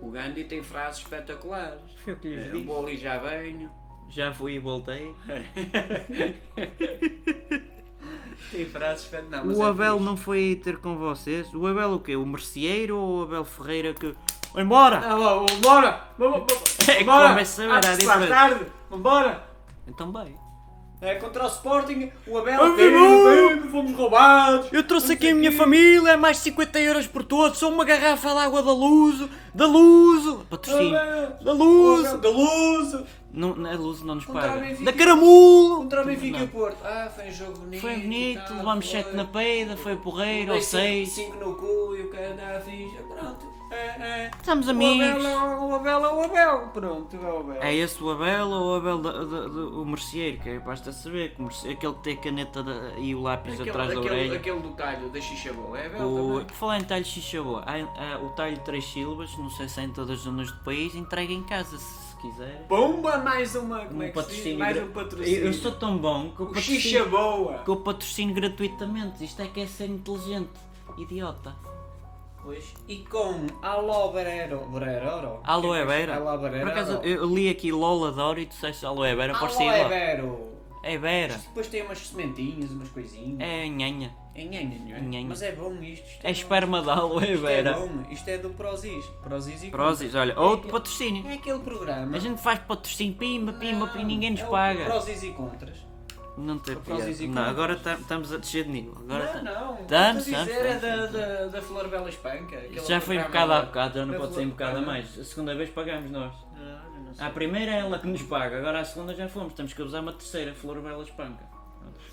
O 0.02 0.10
Gandhi 0.10 0.44
tem 0.44 0.62
frases 0.62 1.00
espetaculares. 1.00 1.80
Foi 2.04 2.12
o 2.12 2.16
que 2.16 2.28
lhes 2.28 2.46
Eu 2.46 2.52
disse. 2.52 2.64
vou 2.66 2.86
ali 2.86 2.96
já 2.98 3.18
venho. 3.18 3.70
Já 4.10 4.32
fui 4.32 4.54
e 4.54 4.58
voltei. 4.58 5.14
Tem 8.50 8.66
frases 8.66 9.04
espetaculares. 9.04 9.46
Não, 9.46 9.46
mas 9.46 9.58
O 9.58 9.62
é 9.62 9.68
Abel 9.70 9.92
fixe. 9.94 10.04
não 10.06 10.16
foi 10.16 10.60
ter 10.62 10.78
com 10.78 10.96
vocês? 10.96 11.52
O 11.54 11.66
Abel 11.66 11.92
o 11.94 12.00
quê? 12.00 12.16
O 12.16 12.26
merceeiro 12.26 12.96
ou 12.96 13.20
o 13.20 13.22
Abel 13.22 13.44
Ferreira 13.44 13.94
que... 13.94 14.14
Embora! 14.56 15.00
Não, 15.00 15.18
vamos 15.20 15.52
embora! 15.52 16.04
Vamos 16.18 16.42
É 16.88 17.04
começa 17.04 17.62
a 17.62 17.80
ver 17.80 17.88
a 17.88 17.96
diferença. 17.96 18.66
Vambora! 18.90 19.44
Então 19.86 20.10
bem. 20.12 20.34
É 21.02 21.14
contra 21.14 21.44
o 21.44 21.46
Sporting, 21.46 22.12
o 22.26 22.36
Abel 22.36 22.76
teve, 22.76 23.68
fomos 23.70 23.96
roubados! 23.96 24.68
Eu 24.70 24.86
trouxe 24.86 25.14
aqui 25.14 25.30
a 25.30 25.34
minha 25.34 25.50
família, 25.50 26.10
é 26.10 26.16
mais 26.16 26.36
50 26.38 26.78
euros 26.78 27.06
por 27.06 27.24
todos, 27.24 27.58
sou 27.58 27.72
uma 27.72 27.86
garrafa 27.86 28.28
de 28.28 28.36
água 28.38 28.62
da 28.62 28.70
Luso, 28.70 29.30
da 29.54 29.66
Luso, 29.66 30.44
patrocínio, 30.50 30.92
da 31.42 31.52
o 31.52 31.56
Luso, 31.56 32.06
Abel 32.06 32.20
Da 32.20 32.28
luz! 32.28 33.04
não, 33.32 33.66
a 33.66 33.74
Luso 33.76 34.04
não 34.04 34.16
nos 34.16 34.26
Contra 34.26 34.42
paga, 34.50 34.74
da 34.84 34.92
Caramulo, 34.92 35.76
Contra 35.78 36.02
o 36.02 36.04
Benfica 36.04 36.38
e 36.40 36.46
Porto. 36.48 36.76
Ah, 36.84 37.08
foi 37.16 37.28
um 37.28 37.32
jogo 37.32 37.58
bonito. 37.60 37.80
foi 37.80 37.96
bonito, 37.96 38.54
levámos 38.54 38.90
foi. 38.90 39.02
7 39.02 39.16
na 39.16 39.24
peida, 39.24 39.76
foi 39.78 39.96
porreiro, 39.96 40.52
ou 40.52 40.60
cinco- 40.60 40.70
6, 40.82 41.08
cinco 41.08 41.36
no 41.38 41.54
cu 41.54 41.96
e 41.96 42.02
o 42.02 42.10
cara 42.10 42.34
dá 42.34 42.58
a 42.58 42.60
ficha. 42.60 42.98
Pronto. 43.08 43.49
É, 43.70 43.76
é. 43.76 44.30
estamos 44.36 44.68
amigos. 44.68 45.24
É 45.24 45.36
o- 45.36 45.74
Abel 45.76 46.04
é 46.04 46.12
o 46.12 46.24
Abel. 46.24 46.68
Pronto, 46.72 47.16
é 47.16 47.18
o 47.20 47.38
Abel. 47.40 47.62
É 47.62 47.74
esse 47.74 48.02
o 48.02 48.10
Abel 48.10 48.48
ou 48.48 48.72
o 48.72 48.74
Abel 48.74 48.98
da, 48.98 49.12
da- 49.12 49.24
do- 49.48 49.80
o 49.82 49.86
merceeiro, 49.86 50.40
que 50.40 50.48
é 50.50 50.58
basta 50.58 50.92
saber, 50.92 51.34
que 51.34 51.40
o 51.40 51.44
merce- 51.44 51.68
aquele 51.68 51.94
que 51.94 52.00
tem 52.02 52.14
a 52.14 52.20
caneta 52.20 52.64
e 52.98 53.14
o 53.14 53.22
lápis 53.22 53.54
Aquele, 53.54 53.70
atrás 53.70 53.92
da 53.94 54.00
aquele, 54.00 54.14
orelha. 54.14 54.36
aquele 54.38 54.60
do 54.60 54.70
talho 54.70 55.08
da 55.08 55.20
xixa 55.20 55.52
boa. 55.52 55.78
É 55.78 55.86
Abel 55.86 56.02
O, 56.08 56.30
também. 56.32 56.44
por 56.46 56.54
falar 56.54 56.78
em 56.80 56.84
talho 56.84 57.04
xixa 57.04 57.42
boa, 57.42 57.62
há, 57.64 58.14
há 58.14 58.18
o 58.18 58.30
talho 58.30 58.54
de 58.56 58.60
3 58.64 58.84
sílabas, 58.84 59.36
não 59.38 59.50
sei 59.50 59.68
se 59.68 59.80
é 59.80 59.84
em 59.84 59.90
todas 59.90 60.10
as 60.18 60.24
zonas 60.24 60.50
do 60.50 60.58
país, 60.64 60.94
entrega 60.96 61.32
em 61.32 61.42
casa 61.44 61.78
se 61.78 62.16
quiser. 62.16 62.66
Bomba, 62.68 63.18
mais 63.18 63.54
uma. 63.54 63.84
Como 63.86 64.00
Um 64.00 64.02
é 64.02 64.08
que 64.10 64.20
se 64.22 64.26
diz? 64.26 64.34
patrocínio 64.34 64.58
Mais 64.58 64.76
um 64.82 64.88
patrocínio. 64.92 65.38
Eu, 65.40 65.46
eu 65.46 65.52
sou 65.54 65.72
tão 65.72 65.96
bom 65.96 66.30
que 66.30 66.40
eu 66.42 66.46
patrocino, 66.48 67.60
que 67.64 67.70
eu 67.70 67.76
patrocino 67.76 68.34
gratuitamente. 68.34 69.24
Isto 69.24 69.42
é 69.42 69.46
que 69.46 69.60
é 69.60 69.66
ser 69.66 69.88
inteligente. 69.88 70.50
Idiota. 70.98 71.54
Pois. 72.42 72.74
E 72.88 72.96
com 72.98 73.46
aloe 73.62 74.12
vera. 74.14 74.56
Vera. 74.72 75.40
Aloe 75.44 75.84
vera. 75.84 76.16
Aloe 76.16 76.38
vera. 76.50 76.60
Por 76.60 76.68
acaso 76.70 76.92
eu 77.02 77.26
li 77.26 77.48
aqui 77.48 77.70
LOL 77.70 78.06
adoro 78.06 78.40
e 78.40 78.46
tu 78.46 78.50
disseste 78.50 78.84
aloe 78.86 79.14
vera, 79.14 79.36
Aloe 79.36 79.88
vera. 79.88 80.50
É 80.82 80.96
vera. 80.96 81.34
Depois 81.34 81.68
tem 81.68 81.82
umas 81.82 81.98
sementinhas, 81.98 82.70
umas 82.70 82.88
coisinhas. 82.88 83.38
É 83.38 83.68
nhanha. 83.68 84.16
É 84.34 84.44
nhanha, 84.44 84.78
não 84.78 84.96
é? 84.96 85.00
Nhanha. 85.00 85.26
Mas 85.28 85.42
é 85.42 85.52
bom 85.52 85.74
isto. 85.82 86.06
isto 86.06 86.20
É 86.20 86.22
bom. 86.22 86.30
esperma 86.30 86.80
de 86.82 86.88
aloe 86.90 87.24
Isto 87.34 87.46
é 87.46 87.62
vera. 87.62 87.72
bom. 87.74 87.90
Isto 88.10 88.28
é 88.30 88.38
do 88.38 88.50
Prozis. 88.50 89.04
Prozis 89.22 89.62
e 89.64 89.70
Prozis, 89.70 90.14
olha, 90.14 90.40
outro 90.40 90.70
patrocínio. 90.70 91.28
É 91.28 91.34
aquele 91.34 91.58
programa. 91.58 92.16
A 92.16 92.18
gente 92.18 92.40
faz 92.40 92.58
patrocínio, 92.60 93.14
pimba, 93.16 93.52
pimba, 93.52 93.88
pimba, 93.88 94.04
ninguém 94.04 94.30
nos 94.30 94.40
é 94.40 94.46
paga. 94.46 94.84
Prozis 94.86 95.22
e 95.22 95.30
contras. 95.32 95.76
Não 96.40 96.58
tem 96.58 96.76
piada. 96.76 97.04
Não, 97.28 97.42
agora 97.44 97.74
estamos 97.74 98.32
a 98.32 98.36
descer 98.38 98.64
de 98.64 98.70
nível. 98.70 98.96
Agora 99.08 99.42
não, 99.42 99.66
não. 99.74 99.80
Estamos, 99.80 100.24
dizer 100.24 100.66
é 100.66 100.74
da, 100.78 101.06
da, 101.06 101.46
da 101.46 101.62
Flor 101.62 101.88
Bela 101.88 102.08
Espanca. 102.08 102.56
Já 102.86 103.00
foi 103.00 103.16
programa 103.18 103.20
embocado 103.24 103.52
há 103.52 103.62
bocado, 103.62 103.98
já 103.98 104.06
não 104.06 104.14
pode 104.14 104.26
ser 104.28 104.32
Flor- 104.34 104.44
embocado 104.44 104.76
a 104.76 104.80
Ah, 104.80 104.86
mais. 104.86 105.18
A 105.18 105.24
segunda 105.24 105.54
vez 105.54 105.70
pagamos 105.70 106.10
nós. 106.10 106.32
Sei. 107.14 107.26
A 107.26 107.30
primeira 107.30 107.72
é 107.72 107.78
ela 107.80 107.98
que 107.98 108.06
nos 108.06 108.22
paga, 108.22 108.58
agora 108.58 108.80
a 108.80 108.84
segunda 108.84 109.12
já 109.14 109.26
fomos. 109.28 109.52
Temos 109.52 109.72
que 109.72 109.82
usar 109.82 110.00
uma 110.00 110.12
terceira, 110.12 110.54
Flor 110.54 110.80
Bela 110.80 111.02
Espanca. 111.02 111.49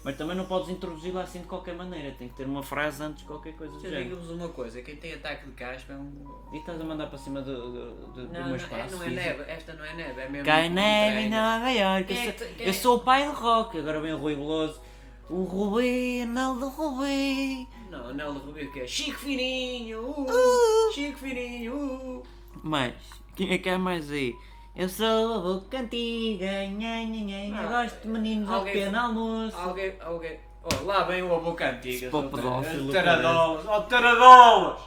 Mas 0.07 0.15
também 0.15 0.38
não 0.38 0.45
podes 0.45 0.69
introduzir 0.69 1.13
lá 1.13 1.23
assim 1.23 1.41
de 1.41 1.47
qualquer 1.47 1.75
maneira, 1.75 2.15
tem 2.17 2.29
que 2.29 2.35
ter 2.35 2.45
uma 2.45 2.63
frase 2.63 3.03
antes 3.03 3.23
de 3.23 3.25
qualquer 3.27 3.51
coisa 3.57 3.73
do 3.73 3.79
Eu 3.85 3.89
género. 3.89 4.03
digo-vos 4.05 4.29
uma 4.31 4.47
coisa, 4.47 4.81
quem 4.81 4.95
tem 4.95 5.13
ataque 5.13 5.47
de 5.47 5.51
caspa 5.51 5.91
é 5.91 5.97
um... 5.97 6.25
E 6.53 6.59
estás 6.59 6.79
a 6.79 6.84
mandar 6.85 7.07
para 7.07 7.17
cima 7.17 7.41
do, 7.41 7.53
do, 7.73 7.91
do, 8.13 8.13
do 8.13 8.21
Não, 8.27 8.39
meu 8.39 8.47
não, 8.47 8.55
espaço. 8.55 8.73
é, 8.73 8.89
não 8.95 9.03
é 9.03 9.09
físico. 9.09 9.09
neve, 9.15 9.51
esta 9.51 9.73
não 9.73 9.84
é 9.84 9.93
neve, 9.95 10.21
é 10.21 10.29
mesmo... 10.29 10.45
Cai 10.45 10.69
neve 10.69 11.19
em. 11.19 11.29
Nova 11.29 11.69
York. 11.69 12.05
Quem 12.07 12.17
é 12.19 12.29
Eu 12.29 12.38
sou, 12.38 12.47
quem 12.47 12.65
eu 12.65 12.69
é- 12.69 12.73
sou 12.73 12.95
o 12.95 12.99
pai 13.01 13.25
do 13.25 13.34
rock, 13.34 13.77
agora 13.79 13.99
vem 13.99 14.13
o 14.13 14.17
Rui 14.17 14.35
Veloso. 14.35 14.79
O 15.29 15.43
Rubi, 15.43 16.25
Naldo 16.25 16.69
Rubi. 16.69 17.67
Não, 17.91 18.13
não, 18.13 18.34
do 18.34 18.39
Rubio 18.39 18.71
que 18.71 18.79
é 18.79 18.88
Chico 18.88 19.19
Fininho, 19.19 20.09
uh, 20.09 20.93
Chico 20.93 21.17
Fininho, 21.17 21.75
uh. 21.75 22.23
Mas, 22.63 22.93
quem 23.35 23.51
é 23.51 23.57
que 23.57 23.67
há 23.67 23.77
mais 23.77 24.09
aí? 24.09 24.34
Eu 24.77 24.87
sou 24.87 25.33
a 25.33 25.39
boca 25.39 25.79
antiga, 25.79 26.45
nha, 26.67 27.03
nha, 27.03 27.03
nha, 27.03 27.47
nha, 27.49 27.59
Ah, 27.61 27.83
gosto 27.83 28.01
de 28.03 28.07
meninos 28.09 28.47
ao 28.47 28.57
alguém- 28.59 28.73
pequeno 28.73 28.99
almoço. 28.99 29.57
Alguém, 29.57 29.93
alguém... 29.99 30.39
Oh, 30.63 30.83
lá 30.85 31.03
vem 31.05 31.23
o 31.23 31.39
boca 31.39 31.67
antiga. 31.71 32.09
Pô, 32.11 32.23
pedófilo, 32.23 32.91
Taradolas, 32.91 33.65
oh 33.65 33.81
taradolas! 33.83 34.79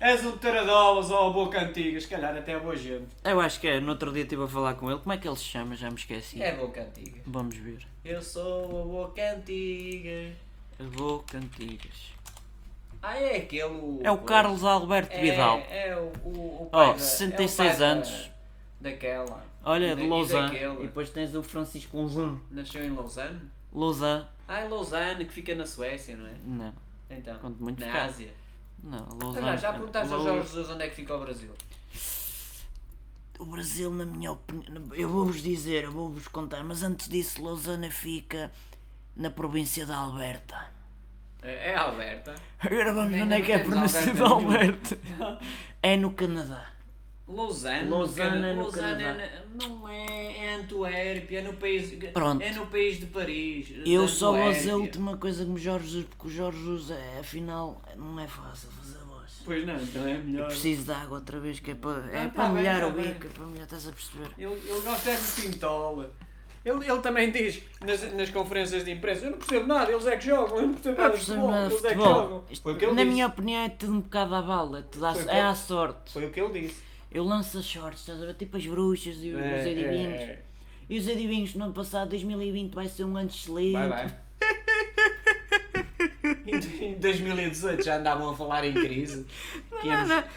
És 0.00 0.24
um 0.24 0.36
taradolas, 0.38 1.10
oh 1.10 1.32
boca 1.32 1.60
antiga, 1.60 2.00
se 2.00 2.08
calhar 2.08 2.36
até 2.36 2.52
é 2.52 2.58
boa 2.58 2.74
gente. 2.74 3.06
Eu 3.22 3.40
acho 3.40 3.60
que 3.60 3.68
é, 3.68 3.78
no 3.80 3.90
outro 3.90 4.12
dia 4.12 4.22
estive 4.22 4.42
a 4.42 4.48
falar 4.48 4.74
com 4.74 4.90
ele, 4.90 4.98
como 5.00 5.12
é 5.12 5.16
que 5.18 5.28
ele 5.28 5.36
se 5.36 5.44
chama? 5.44 5.76
Já 5.76 5.88
me 5.90 5.96
esqueci. 5.96 6.42
É 6.42 6.52
boca 6.56 6.80
antiga. 6.82 7.20
Vamos 7.26 7.56
ver. 7.56 7.86
Eu 8.04 8.20
sou 8.22 8.64
a 8.82 8.84
boca 8.84 9.22
antiga. 9.36 10.32
A 10.80 10.84
boca 10.84 11.38
antigas. 11.38 12.12
Ah, 13.02 13.16
é 13.16 13.36
aquele... 13.36 14.00
É 14.02 14.10
o 14.10 14.18
Carlos 14.18 14.64
Alberto 14.64 15.12
é, 15.14 15.20
Vidal. 15.20 15.58
É 15.70 15.96
o, 15.96 16.28
o, 16.28 16.30
o 16.30 16.62
Oh, 16.72 16.76
pai 16.76 16.92
da- 16.94 16.98
66 16.98 17.60
é 17.60 17.72
o 17.72 17.76
pai 17.76 17.78
da- 17.78 17.86
anos. 17.86 18.30
Daquela. 18.80 19.44
Olha, 19.64 19.86
E 19.86 19.88
de 19.90 19.96
da- 19.96 20.02
e 20.02 20.08
Lausanne. 20.08 20.52
daquele. 20.52 20.74
E 20.74 20.82
depois 20.86 21.10
tens 21.10 21.34
o 21.34 21.42
Francisco 21.42 21.96
Lausanne. 21.96 22.40
Nasceu 22.50 22.84
em 22.84 22.94
Lausanne? 22.94 23.40
Lausanne. 23.72 24.26
Ah, 24.46 24.64
em 24.64 24.68
Lausanne, 24.68 25.24
que 25.26 25.32
fica 25.32 25.54
na 25.54 25.66
Suécia, 25.66 26.16
não 26.16 26.26
é? 26.26 26.34
Não, 26.44 26.74
Então, 27.10 27.38
Conto 27.38 27.62
muito 27.62 27.80
na 27.80 27.86
ficar. 27.86 28.04
Ásia. 28.04 28.32
não, 28.82 28.98
Olha, 29.10 29.24
Lausanne. 29.24 29.58
já 29.58 29.72
perguntaste 29.72 30.12
ao 30.12 30.18
Lau- 30.22 30.34
Jorge 30.34 30.48
Jesus 30.48 30.70
onde 30.70 30.82
é 30.84 30.88
que 30.88 30.94
fica 30.96 31.14
o 31.14 31.20
Brasil? 31.20 31.50
O 33.38 33.44
Brasil, 33.44 33.90
na 33.92 34.04
minha 34.04 34.32
opinião, 34.32 34.82
eu 34.94 35.08
vou-vos 35.08 35.40
dizer, 35.42 35.84
eu 35.84 35.92
vou-vos 35.92 36.26
contar, 36.26 36.64
mas 36.64 36.82
antes 36.82 37.08
disso, 37.08 37.42
Lausanne 37.44 37.88
fica 37.90 38.50
na 39.14 39.30
província 39.30 39.86
da 39.86 39.96
Alberta. 39.96 40.56
É, 41.42 41.70
é 41.70 41.76
Alberta. 41.76 42.34
Agora 42.58 42.92
vamos 42.92 43.20
onde 43.20 43.34
é 43.34 43.40
que 43.40 43.52
é 43.52 43.56
a 43.56 43.64
Alberta 43.64 44.00
nenhuma. 44.12 44.28
Alberta. 44.34 44.98
É 45.80 45.96
no 45.96 46.12
Canadá. 46.12 46.66
Lausanne, 47.28 47.90
Lausanne 47.90 48.46
é 48.46 48.54
no 48.54 48.62
Lausanne 48.62 49.02
é 49.02 49.42
não 49.54 49.88
é, 49.88 50.46
é 50.46 50.54
Antuérpia, 50.54 51.40
é 51.40 51.42
no 51.42 51.52
país, 51.54 51.92
Pronto. 52.12 52.42
é 52.42 52.52
no 52.52 52.66
país 52.66 52.98
de 52.98 53.06
Paris. 53.06 53.68
Eu 53.84 54.06
de 54.06 54.12
só 54.12 54.32
vou 54.32 54.50
dizer 54.50 54.70
a 54.70 54.76
última 54.76 55.16
coisa 55.18 55.44
que 55.44 55.50
o 55.50 55.58
Jorge 55.58 55.86
Jesus, 55.86 56.06
porque 56.06 56.26
o 56.26 56.30
Jorge 56.30 56.58
Jesus, 56.58 56.90
é, 56.90 57.18
afinal, 57.20 57.82
não 57.96 58.18
é 58.18 58.26
fácil 58.26 58.70
fazer 58.70 58.98
voz. 59.04 59.42
Pois 59.44 59.66
não, 59.66 59.76
então 59.76 60.06
é 60.06 60.16
melhor. 60.16 60.48
Preciso 60.48 60.84
de 60.84 60.92
água 60.92 61.18
outra 61.18 61.38
vez, 61.38 61.60
que 61.60 61.72
é 61.72 61.74
para, 61.74 62.10
é 62.10 62.24
Ah, 62.24 62.28
para 62.30 62.44
tá 62.44 62.48
molhar 62.48 62.80
tá 62.80 62.86
o 62.86 62.92
bico, 62.92 63.26
é 63.26 63.30
para 63.30 63.44
molhar, 63.44 63.64
estás 63.64 63.86
a 63.86 63.92
perceber? 63.92 64.30
Ele, 64.38 64.52
ele 64.66 64.80
gosta 64.80 65.14
de 65.14 65.42
pintola. 65.42 66.10
Ele, 66.64 66.90
ele 66.90 67.00
também 67.00 67.30
diz 67.30 67.62
nas, 67.84 68.12
nas 68.14 68.30
conferências 68.30 68.84
de 68.84 68.90
imprensa: 68.90 69.26
Eu 69.26 69.32
não 69.32 69.38
percebo 69.38 69.66
nada, 69.66 69.92
eles 69.92 70.06
é 70.06 70.16
que 70.16 70.26
jogam, 70.26 70.56
eu 70.56 70.66
não 70.66 70.74
percebo 70.74 70.96
Não 70.96 71.04
nada 71.04 71.18
futebol, 71.18 71.50
nada 71.50 71.72
eles 71.72 71.84
é 71.84 71.88
que 71.88 71.94
jogam. 71.94 72.44
Isto, 72.50 72.68
na 72.68 72.74
disse. 72.74 73.04
minha 73.04 73.26
opinião 73.26 73.64
é 73.64 73.68
tudo 73.68 73.92
um 73.92 74.00
bocado 74.00 74.34
à 74.34 74.42
bala, 74.42 74.78
é, 74.80 74.82
tudo 74.82 75.06
à, 75.06 75.14
é 75.28 75.42
à 75.42 75.54
sorte. 75.54 76.12
Foi 76.12 76.26
o 76.26 76.30
que 76.30 76.40
ele 76.40 76.60
disse. 76.62 76.87
Eu 77.10 77.24
lanço 77.24 77.62
shorts, 77.62 78.00
estás 78.00 78.22
a 78.22 78.26
ver? 78.26 78.34
Tipo 78.34 78.56
as 78.56 78.66
bruxas 78.66 79.16
e 79.22 79.30
os 79.30 79.40
É, 79.40 79.60
adivinhos. 79.62 80.20
é, 80.20 80.22
é. 80.24 80.42
E 80.90 80.98
os 80.98 81.08
adivinhos 81.08 81.54
no 81.54 81.64
ano 81.64 81.74
passado, 81.74 82.10
2020, 82.10 82.72
vai 82.74 82.88
ser 82.88 83.04
um 83.04 83.16
ano 83.16 83.28
excelente. 83.28 83.72
Vai, 83.72 83.88
vai. 83.88 84.14
Em- 86.46 86.84
Em 86.92 86.98
2018 86.98 87.82
já 87.84 87.96
andavam 87.98 88.30
a 88.30 88.34
falar 88.36 88.64
em 88.64 88.72
crise. 88.74 89.26
Íamos- 89.84 90.08
Nada. 90.08 90.28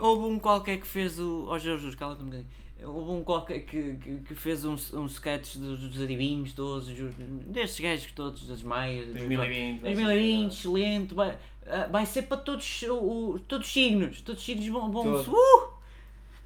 Houve 0.00 0.26
um 0.26 0.38
qualquer 0.38 0.78
que 0.78 0.86
fez 0.86 1.18
o. 1.18 1.46
Ó 1.48 1.58
Jorge, 1.58 1.78
Jesus, 1.82 1.94
cala-te 1.94 2.22
um 2.22 2.26
bocadinho. 2.26 2.48
Houve 2.84 3.10
um 3.12 3.24
qualquer 3.24 3.60
que, 3.60 3.94
que, 3.94 4.16
que 4.28 4.34
fez 4.34 4.64
um, 4.64 4.76
um 4.94 5.06
sketch 5.06 5.56
dos, 5.56 5.80
dos 5.80 6.02
adivinhos 6.02 6.52
todos, 6.52 6.86
dos- 6.88 7.14
destes 7.46 7.80
gajos 7.80 8.12
todos, 8.12 8.46
das 8.46 8.62
maias. 8.62 9.06
2020. 9.08 9.80
2020, 9.80 10.52
excelente. 10.52 11.14
Vai, 11.14 11.38
ah, 11.66 11.88
vai 11.90 12.04
ser 12.06 12.22
para 12.22 12.36
todos, 12.36 12.82
o- 12.82 13.38
todos 13.48 13.66
os 13.66 13.72
signos. 13.72 14.20
Todos 14.20 14.40
os 14.40 14.46
signos 14.46 14.66
vão. 14.68 14.90
vão 14.92 15.20
uh! 15.22 15.63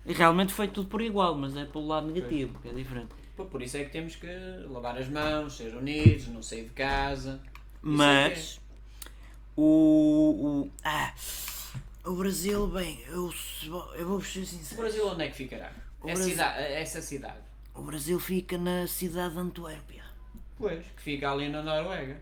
E 0.06 0.12
realmente 0.12 0.52
foi 0.52 0.68
tudo 0.68 0.88
por 0.88 1.02
igual, 1.02 1.34
mas 1.34 1.56
é 1.56 1.64
pelo 1.64 1.86
lado 1.86 2.06
negativo, 2.06 2.58
que 2.60 2.68
é 2.68 2.72
diferente. 2.72 3.08
Pô, 3.36 3.44
Por 3.44 3.62
isso 3.62 3.76
é 3.76 3.84
que 3.84 3.90
temos 3.90 4.16
que 4.16 4.26
lavar 4.68 4.96
as 4.98 5.08
mãos, 5.08 5.56
ser 5.56 5.74
unidos, 5.74 6.26
não 6.28 6.42
sair 6.42 6.64
de 6.64 6.70
casa. 6.70 7.40
Mas. 7.82 8.60
O. 9.56 10.64
o 10.66 10.70
Ah, 10.84 11.12
o 12.04 12.12
Brasil, 12.14 12.66
bem, 12.68 13.00
eu, 13.08 13.32
eu 13.96 14.06
vou-vos 14.08 14.32
ser 14.32 14.40
O 14.40 14.46
sincero. 14.46 14.80
Brasil 14.80 15.06
onde 15.08 15.24
é 15.24 15.28
que 15.28 15.36
ficará? 15.36 15.70
O 16.00 16.08
É 16.08 16.12
Brasil- 16.14 16.30
cidade, 16.32 16.62
essa 16.72 17.02
cidade. 17.02 17.38
O 17.74 17.82
Brasil 17.82 18.18
fica 18.18 18.56
na 18.58 18.86
cidade 18.86 19.34
de 19.34 19.40
Antuérpia. 19.40 20.02
Pois, 20.56 20.84
que 20.96 21.02
fica 21.02 21.30
ali 21.30 21.48
na 21.48 21.62
Noruega. 21.62 22.20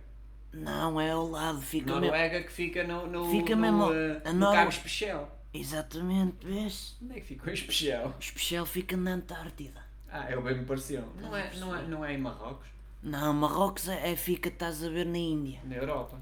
Não, 0.53 1.01
é 1.01 1.11
ao 1.11 1.27
lado, 1.28 1.61
fica 1.61 1.86
mesmo. 1.86 2.01
Noruega 2.01 2.43
que 2.43 2.53
fica 2.53 2.85
no, 2.85 3.07
no, 3.07 3.31
Fica 3.31 3.55
no, 3.55 3.62
mesmo- 3.62 3.93
eh, 3.93 4.32
no 4.32 4.39
Nor- 4.40 4.55
Cabo 4.55 4.69
Especial. 4.70 5.35
Exatamente, 5.59 6.47
vês? 6.47 6.97
Onde 7.03 7.16
é 7.16 7.20
que 7.20 7.27
fica 7.27 7.51
o 7.51 7.55
Especial? 7.55 8.09
O 8.16 8.20
especial 8.20 8.66
fica 8.66 8.97
na 8.97 9.12
Antártida. 9.15 9.85
Ah, 10.11 10.31
é 10.31 10.37
o 10.37 10.43
bem 10.43 10.57
me 10.59 10.65
pareceu. 10.65 11.05
Não 11.20 11.35
é, 11.37 11.55
não, 11.57 11.74
é, 11.74 11.83
não 11.87 12.05
é 12.05 12.15
em 12.15 12.19
Marrocos? 12.19 12.66
Não, 13.03 13.33
Marrocos 13.35 13.89
é, 13.89 14.12
é- 14.12 14.16
fica, 14.16 14.49
estás 14.49 14.83
a 14.85 14.89
ver, 14.89 15.07
na 15.07 15.19
Índia. 15.19 15.61
Na 15.65 15.77
Europa. 15.77 16.20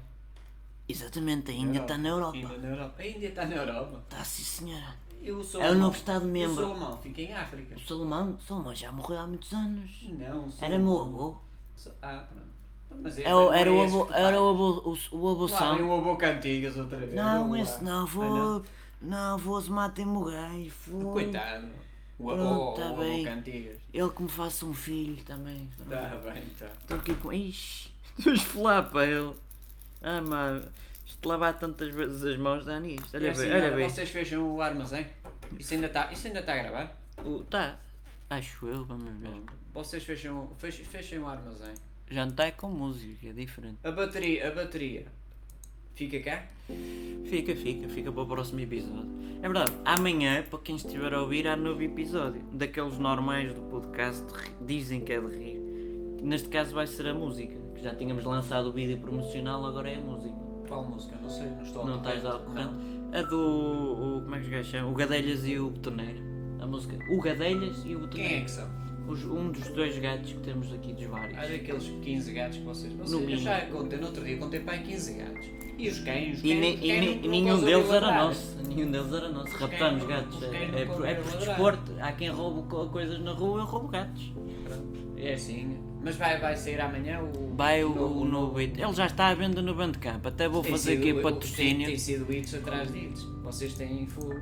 Exatamente, 0.87 1.51
a 1.51 1.53
Índia 1.53 1.81
está 1.81 1.97
na 1.97 2.09
Europa. 2.09 2.37
Ainda 2.37 2.57
na 2.57 2.67
Europa. 2.67 3.01
A 3.01 3.07
Índia 3.07 3.27
está 3.29 3.45
na 3.45 3.55
Europa. 3.55 4.03
Está 4.09 4.23
sim, 4.23 4.43
senhora. 4.43 4.95
Eu 5.21 5.43
sou 5.43 5.61
É 5.61 5.71
o 5.71 5.75
novo 5.75 5.95
Estado-membro. 5.95 6.61
Eu 6.61 6.67
sou 6.67 6.71
alemão, 6.75 6.97
fica 7.01 7.21
em 7.21 7.33
África. 7.33 7.75
O 7.75 7.79
Salomão, 7.79 8.37
Salomão 8.39 8.75
já 8.75 8.91
morreu 8.91 9.19
há 9.19 9.25
muitos 9.27 9.51
anos. 9.53 9.89
Não, 10.03 10.51
sou 10.51 10.65
Era 10.67 10.77
meu 10.77 11.01
avô. 11.01 11.37
Ah, 12.01 12.25
pronto. 12.29 12.55
Mas 13.01 13.17
É 13.17 13.33
o- 13.35 13.51
Era 13.51 13.73
o 13.73 13.81
avô, 13.81 14.07
era 14.13 14.41
o 14.41 14.49
avô, 14.49 14.69
o, 15.11 15.17
o 15.17 15.29
avô 15.29 15.47
vem 15.47 15.57
São. 15.57 15.89
o 15.89 15.93
avô 15.99 16.15
Cantigas 16.15 16.77
outra 16.77 16.97
vez. 16.99 17.13
Não, 17.13 17.55
esse 17.55 17.83
não, 17.83 17.99
Ah, 17.99 18.03
avô. 18.03 18.63
Não, 19.05 19.35
avô 19.35 19.61
se 19.61 19.69
matem-me 19.71 20.17
o 20.17 20.23
gajo. 20.25 20.69
fogo. 20.71 21.13
Coitado. 21.13 21.67
O 22.17 22.25
Pronto, 22.33 22.79
tá 22.79 22.85
o 22.87 22.93
avô 22.93 23.01
bem. 23.01 23.23
Cantigas. 23.25 23.77
Ele 23.93 24.09
que 24.09 24.23
me 24.23 24.29
faça 24.29 24.65
um 24.65 24.73
filho 24.73 25.21
também. 25.23 25.69
Tá 25.89 26.15
bem, 26.23 26.43
tá. 26.57 26.65
Estou 26.81 26.97
aqui 26.97 27.13
com. 27.15 27.31
Ixi, 27.33 27.91
estou 28.17 28.31
a 28.31 28.35
esfolar 28.35 28.89
para 28.89 29.05
ele. 29.05 29.33
Ah, 30.01 30.21
mano. 30.21 30.65
Isto 31.05 31.29
lavar 31.29 31.57
tantas 31.59 31.93
vezes 31.93 32.23
as 32.23 32.37
mãos 32.37 32.65
dá 32.65 32.79
nisto. 32.79 33.15
Olha 33.15 33.27
É 33.27 33.31
assim, 33.31 33.41
bem, 33.43 33.51
olha 33.53 33.71
bem. 33.75 33.89
Vocês 33.89 34.09
fecham 34.09 34.55
o 34.55 34.61
armazém? 34.61 35.05
Isso 35.59 35.73
ainda 35.73 35.87
está 35.87 36.11
isso 36.11 36.27
ainda 36.27 36.41
tá 36.41 36.53
a 36.53 36.57
gravar? 36.57 36.97
O- 37.23 37.43
Tá. 37.43 37.77
Acho 38.29 38.67
eu, 38.67 38.83
vamos 38.85 39.13
ver. 39.19 39.29
Vocês 39.73 40.03
fecham, 40.03 40.49
fechem, 40.57 40.83
fechem 40.85 41.19
o 41.19 41.27
armazém. 41.27 41.73
Já 42.09 42.23
não 42.25 42.31
está 42.31 42.51
com 42.51 42.69
música, 42.69 43.27
é 43.27 43.33
diferente. 43.33 43.77
A 43.83 43.91
bateria, 43.91 44.47
a 44.47 44.51
bateria. 44.51 45.05
Fica 45.95 46.19
cá? 46.19 46.43
Fica, 47.25 47.55
fica, 47.55 47.87
fica 47.87 48.11
para 48.11 48.21
o 48.21 48.25
próximo 48.27 48.59
episódio. 48.59 49.09
É 49.41 49.47
verdade, 49.47 49.71
amanhã, 49.85 50.43
para 50.49 50.59
quem 50.59 50.75
estiver 50.75 51.13
a 51.13 51.21
ouvir, 51.21 51.47
há 51.47 51.55
novo 51.55 51.81
episódio. 51.81 52.41
Daqueles 52.51 52.97
normais 52.97 53.53
do 53.53 53.61
podcast, 53.61 54.25
dizem 54.61 55.01
que 55.01 55.13
é 55.13 55.19
de 55.21 55.27
rir. 55.35 55.59
Neste 56.21 56.49
caso 56.49 56.73
vai 56.73 56.87
ser 56.87 57.07
a 57.07 57.13
música, 57.13 57.55
que 57.75 57.81
já 57.83 57.93
tínhamos 57.95 58.23
lançado 58.25 58.69
o 58.69 58.71
vídeo 58.71 58.97
promocional, 58.97 59.65
agora 59.65 59.89
é 59.89 59.95
a 59.95 60.01
música. 60.01 60.35
Qual 60.67 60.83
música? 60.83 61.15
Não 61.21 61.29
sei, 61.29 61.47
não 61.49 61.61
estou 61.63 61.85
Não 61.85 61.97
estás 61.97 62.25
ao 62.25 62.39
corrente. 62.39 62.73
A 63.13 63.21
do. 63.21 63.37
O, 63.37 64.21
como 64.23 64.35
é 64.35 64.39
que 64.39 64.45
os 64.45 64.49
gajos 64.49 64.71
chamam? 64.71 64.91
O 64.91 64.95
Gadelhas 64.95 65.45
e 65.45 65.59
o 65.59 65.69
Betoneiro. 65.69 66.19
A 66.59 66.65
música. 66.65 66.97
O 67.11 67.21
Gadelhas 67.21 67.77
e 67.85 67.95
o 67.95 67.99
Quem 68.09 68.25
é 68.25 68.41
Betoneiro. 68.41 68.45
que 68.45 68.51
são? 68.51 68.84
Os- 69.07 69.23
um 69.25 69.51
dos 69.51 69.67
dois 69.69 69.97
gatos 69.99 70.33
que 70.33 70.39
temos 70.39 70.71
aqui 70.73 70.93
dos 70.93 71.05
vários. 71.05 71.37
Há 71.37 71.41
daqueles 71.41 71.83
15 72.01 72.31
gatos 72.33 72.57
que 72.57 72.63
vocês. 72.63 72.93
vocês 72.93 73.11
No 73.11 73.29
eu 73.29 73.37
já 73.37 73.61
contei, 73.67 73.99
no 73.99 74.07
outro 74.07 74.23
dia 74.23 74.37
contei 74.37 74.59
para 74.61 74.73
aí 74.73 74.83
15 74.83 75.13
gatos. 75.13 75.45
E 75.77 75.89
os 75.89 75.99
cães? 75.99 76.37
Os 76.37 76.43
E, 76.43 76.47
cães, 76.49 76.75
os 76.79 76.83
e 76.83 76.87
cães 76.87 77.19
e 77.23 77.27
nenhum 77.27 77.59
deles 77.63 77.89
era 77.89 78.05
ladrar. 78.07 78.23
nosso. 78.25 78.55
Nenhum 78.67 78.91
deles 78.91 79.13
era 79.13 79.29
nosso. 79.29 79.53
Os 79.53 79.59
Raptamos 79.61 80.03
cães- 80.03 80.21
gatos. 80.21 80.37
os 80.37 80.43
É, 80.43 80.81
é, 80.81 80.85
por, 80.85 81.05
é 81.05 81.13
por 81.15 81.37
desporto. 81.37 81.91
Há 81.99 82.11
quem 82.13 82.29
roube 82.29 82.67
co- 82.69 82.87
coisas 82.87 83.19
na 83.19 83.31
rua, 83.33 83.59
eu 83.61 83.65
roubo 83.65 83.87
gatos. 83.89 84.33
É 85.17 85.33
assim. 85.33 85.77
Mas 86.03 86.15
vai, 86.17 86.39
vai 86.39 86.55
sair 86.55 86.79
amanhã 86.81 87.19
o. 87.21 87.55
Vai 87.55 87.83
o, 87.83 87.91
o 87.91 88.25
novo 88.25 88.57
hit. 88.59 88.79
Ele 88.79 88.93
já 88.93 89.05
está 89.07 89.27
à 89.27 89.33
venda 89.33 89.61
no 89.61 89.73
Bandcamp. 89.73 90.25
Até 90.25 90.47
vou 90.47 90.61
Tem 90.61 90.71
fazer 90.71 90.91
sido- 90.91 90.99
aqui 91.01 91.11
o- 91.11 91.13
Tem, 91.15 91.23
patrocínio. 91.23 91.87
tem 91.87 91.97
sido 91.97 92.33
hits 92.33 92.53
atrás 92.53 92.91
de 92.91 92.99
hits. 92.99 93.23
Vocês 93.43 93.73
têm 93.73 94.05
full. 94.07 94.33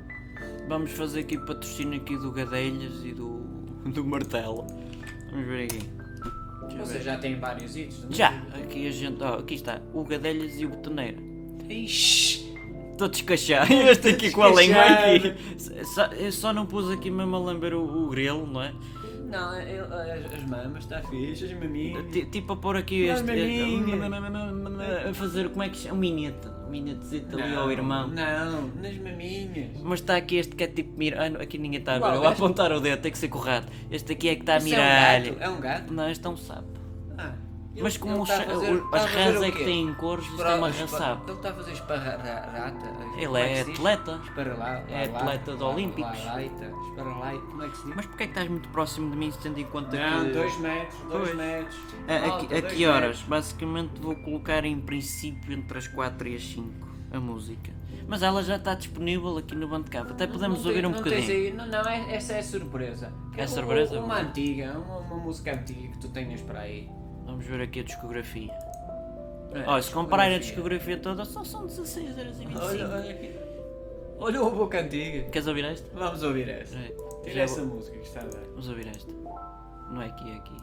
Vamos 0.68 0.90
fazer 0.92 1.20
aqui 1.20 1.38
patrocínio 1.38 2.00
aqui 2.00 2.16
do 2.18 2.30
Gadelhas 2.32 3.04
e 3.04 3.12
do, 3.12 3.43
do 3.92 4.04
Martelo. 4.04 4.66
Vamos 5.30 5.46
ver 5.46 5.64
aqui. 5.64 5.78
Deixa 5.78 5.92
eu 6.64 6.70
ver. 6.70 6.78
Vocês 6.78 7.04
já 7.04 7.16
têm 7.18 7.38
vários 7.38 7.74
não 7.76 7.82
é? 7.82 7.88
Já, 8.10 8.28
aqui 8.62 8.88
a 8.88 8.90
gente, 8.90 9.22
ó, 9.22 9.34
aqui 9.38 9.54
está, 9.54 9.80
o 9.92 10.04
Gadelhas 10.04 10.58
e 10.58 10.64
o 10.66 10.70
Betoneiro. 10.70 11.18
Ixi! 11.68 12.54
Estou 12.92 13.06
a 13.06 13.10
descachar. 13.10 13.70
Este 13.72 14.08
aqui 14.10 14.30
com 14.30 14.42
a 14.42 14.48
língua 14.48 14.62
descachado. 14.84 15.26
aqui. 15.28 15.84
Só, 15.86 16.04
eu 16.06 16.32
só 16.32 16.52
não 16.52 16.64
pus 16.66 16.90
aqui 16.90 17.10
mesmo 17.10 17.34
a 17.36 17.38
lamber 17.38 17.74
o, 17.74 18.04
o 18.06 18.08
grelo, 18.08 18.46
não 18.46 18.62
é? 18.62 18.72
Não, 19.30 19.50
as 19.50 20.48
mamas, 20.48 20.84
está 20.84 21.02
fixe, 21.02 21.44
as 21.46 21.52
maminhas. 21.54 22.04
Ti- 22.12 22.26
Tipo 22.26 22.52
a 22.52 22.56
pôr 22.56 22.76
aqui 22.76 23.08
Mas 23.08 23.20
este. 23.20 23.26
maminha. 23.26 25.08
A 25.10 25.14
fazer, 25.14 25.48
como 25.48 25.62
é 25.64 25.68
que 25.70 25.76
chama? 25.78 25.96
Um 25.96 25.98
minete. 25.98 26.48
Minetezito 26.74 27.38
ali 27.40 27.54
ao 27.54 27.70
irmão. 27.70 28.08
Não, 28.08 28.68
nas 28.82 28.96
maminhas. 28.96 29.80
Mas 29.80 30.00
está 30.00 30.16
aqui 30.16 30.36
este 30.36 30.56
que 30.56 30.64
é 30.64 30.66
tipo 30.66 30.98
mira. 30.98 31.30
Não, 31.30 31.40
aqui 31.40 31.56
ninguém 31.56 31.78
está 31.78 31.94
a 31.94 31.98
ver. 32.00 32.14
Eu 32.16 32.20
vou 32.20 32.28
apontar 32.28 32.72
o 32.72 32.80
dedo, 32.80 33.00
tem 33.00 33.12
que 33.12 33.18
ser 33.18 33.28
correto. 33.28 33.68
Este 33.90 34.12
aqui 34.12 34.28
é 34.28 34.34
que 34.34 34.40
está 34.42 34.54
a 34.54 34.56
Isso 34.58 34.66
mirar. 34.66 35.24
É 35.24 35.28
um 35.28 35.30
gato? 35.30 35.42
É 35.42 35.48
um 35.50 35.60
gato? 35.60 35.92
Não, 35.92 36.10
este 36.10 36.26
é 36.26 36.30
um 36.30 36.36
sapo. 36.36 36.83
Mas 37.82 37.96
como 37.96 38.22
os, 38.22 38.30
a 38.30 38.42
fazer- 38.42 38.72
o- 38.72 38.94
as 38.94 39.02
a 39.02 39.06
rãs 39.06 39.42
é 39.42 39.50
que 39.50 39.64
têm 39.64 39.94
cores, 39.94 40.24
isto 40.24 40.34
é 40.34 40.36
Espara- 40.38 40.56
uma 40.58 40.68
rã 40.70 40.86
sapo. 40.86 41.22
Ele 41.28 41.36
está 41.36 41.50
a 41.50 41.54
fazer 41.54 41.72
esparrata. 41.72 42.52
Ele 43.16 43.40
é 43.40 43.60
atleta. 43.62 44.20
Esparalata. 44.24 44.90
É 44.92 45.04
atleta 45.04 45.56
de 45.56 45.62
Olímpicos. 45.62 46.12
Esparalaita. 46.18 46.66
Como 46.66 47.62
é 47.62 47.68
que 47.68 47.76
se 47.76 47.86
diz? 47.86 47.96
Mas 47.96 48.06
porquê 48.06 48.22
é 48.22 48.26
que 48.26 48.32
estás 48.32 48.48
muito 48.48 48.68
próximo 48.68 49.10
de 49.10 49.16
mim, 49.16 49.32
tendo 49.42 49.58
em 49.58 49.64
conta 49.64 49.96
Não, 49.96 50.24
que. 50.26 50.30
dois 50.32 50.56
metros, 50.58 51.00
dois 51.10 51.24
Pois. 51.24 51.34
metros. 51.36 51.76
A, 52.08 52.12
a, 52.12 52.36
a 52.36 52.60
dois 52.60 52.72
que 52.72 52.86
horas? 52.86 53.02
metros. 53.02 53.22
Basicamente 53.22 54.00
vou 54.00 54.14
colocar 54.16 54.64
em 54.64 54.78
princípio 54.80 55.52
entre 55.52 55.78
as 55.78 55.88
4 55.88 56.28
e 56.28 56.36
as 56.36 56.42
5 56.44 56.88
a 57.12 57.18
música. 57.20 57.72
Mas 58.06 58.22
ela 58.22 58.42
já 58.42 58.56
está 58.56 58.74
disponível 58.74 59.38
aqui 59.38 59.54
no 59.54 59.66
Bandcamp. 59.66 60.10
Até 60.10 60.26
podemos 60.26 60.58
Não 60.60 60.66
ouvir 60.68 60.82
tem- 60.82 60.90
um 60.90 60.92
não 60.94 61.02
tens 61.02 61.14
bocadinho. 61.24 61.32
aí- 61.46 61.52
não, 61.54 61.66
não, 61.66 61.88
é- 61.90 62.14
essa 62.14 62.34
é 62.34 62.42
surpresa. 62.42 63.10
É 63.36 63.44
Um- 63.44 63.48
surpresa? 63.48 63.98
Uma 63.98 64.20
antiga, 64.20 64.78
uma, 64.78 64.98
uma 64.98 65.16
música 65.16 65.52
antiga 65.54 65.88
que 65.88 65.98
tu 65.98 66.08
tenhas 66.10 66.40
para 66.42 66.60
aí. 66.60 66.88
Vamos 67.24 67.44
ver 67.46 67.60
aqui 67.62 67.80
a 67.80 67.82
discografia. 67.82 68.52
É, 69.54 69.62
Olha, 69.66 69.82
se 69.82 69.90
comparar 69.92 70.32
a 70.32 70.38
discografia 70.38 70.96
toda, 70.98 71.24
só 71.24 71.44
são 71.44 71.66
16 71.66 72.18
horas 72.18 72.36
e 72.40 72.44
25. 72.46 72.64
Olha, 72.64 72.88
olha 72.88 73.10
aqui. 73.10 73.34
Olha 74.18 74.42
o 74.42 74.50
boca 74.50 74.80
antiga. 74.80 75.28
Queres 75.30 75.46
ouvir 75.48 75.64
esta? 75.64 75.88
Vamos 75.96 76.22
ouvir 76.22 76.48
essa. 76.48 76.76
É, 76.76 76.92
Tira 77.22 77.34
já 77.34 77.42
essa 77.42 77.64
vou- 77.64 77.76
música 77.76 77.96
que 77.98 78.06
está 78.06 78.20
a 78.20 78.24
dar. 78.24 78.40
Vamos 78.50 78.68
ouvir 78.68 78.86
esta. 78.88 79.12
Não 79.90 80.02
é 80.02 80.06
aqui, 80.06 80.30
é 80.30 80.36
aqui. 80.36 80.56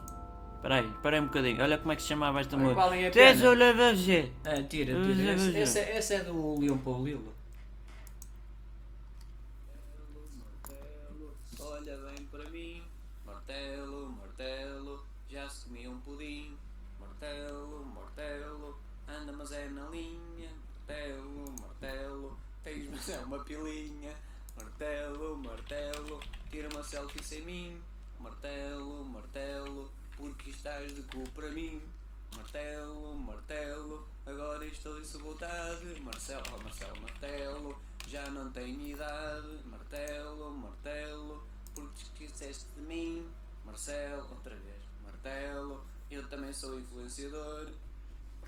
Espera 0.56 0.74
aí, 0.76 0.86
espera 0.88 1.16
aí 1.16 1.22
um 1.22 1.26
bocadinho. 1.26 1.62
Olha 1.62 1.78
como 1.78 1.92
é 1.92 1.96
que 1.96 2.02
se 2.02 2.08
chamava 2.08 2.40
esta 2.40 2.54
Olha, 2.56 2.64
música. 2.64 2.80
qual 2.82 2.94
é 2.94 3.06
a 3.08 3.10
pena? 3.10 3.30
Ah, 4.44 4.62
tira, 4.62 4.92
tira. 5.04 5.58
essa, 5.58 5.78
essa 5.80 6.14
é 6.14 6.20
do 6.24 6.60
Leão 6.60 6.78
Paulilo. 6.78 7.31
mas 19.42 19.50
é 19.50 19.68
na 19.70 19.88
linha. 19.88 20.50
Martelo, 20.86 21.54
martelo, 21.60 22.38
tens 22.62 22.88
mas 22.88 23.08
é 23.08 23.18
uma 23.18 23.40
pilinha. 23.40 24.14
Martelo, 24.56 25.36
martelo, 25.36 26.20
tira 26.48 26.68
uma 26.68 26.84
selfie 26.84 27.24
sem 27.24 27.42
mim. 27.42 27.82
Martelo, 28.20 29.04
martelo, 29.04 29.90
porque 30.16 30.50
estás 30.50 30.94
de 30.94 31.02
cu 31.02 31.28
para 31.30 31.50
mim. 31.50 31.82
Martelo, 32.36 33.16
martelo, 33.16 34.06
agora 34.24 34.64
estou 34.64 34.96
em 35.00 35.04
sabotage. 35.04 36.00
Marcelo, 36.00 36.42
oh 36.54 36.62
Marcelo, 36.62 37.00
martelo, 37.00 37.78
já 38.06 38.30
não 38.30 38.48
tenho 38.52 38.80
idade. 38.80 39.58
Martelo, 39.64 40.52
martelo, 40.52 41.42
porque 41.74 41.94
te 41.94 42.02
esqueceste 42.04 42.66
de 42.76 42.82
mim. 42.82 43.28
Marcelo, 43.64 44.22
outra 44.30 44.54
vez, 44.54 44.82
martelo, 45.02 45.84
eu 46.12 46.28
também 46.28 46.52
sou 46.52 46.78
influenciador. 46.78 47.72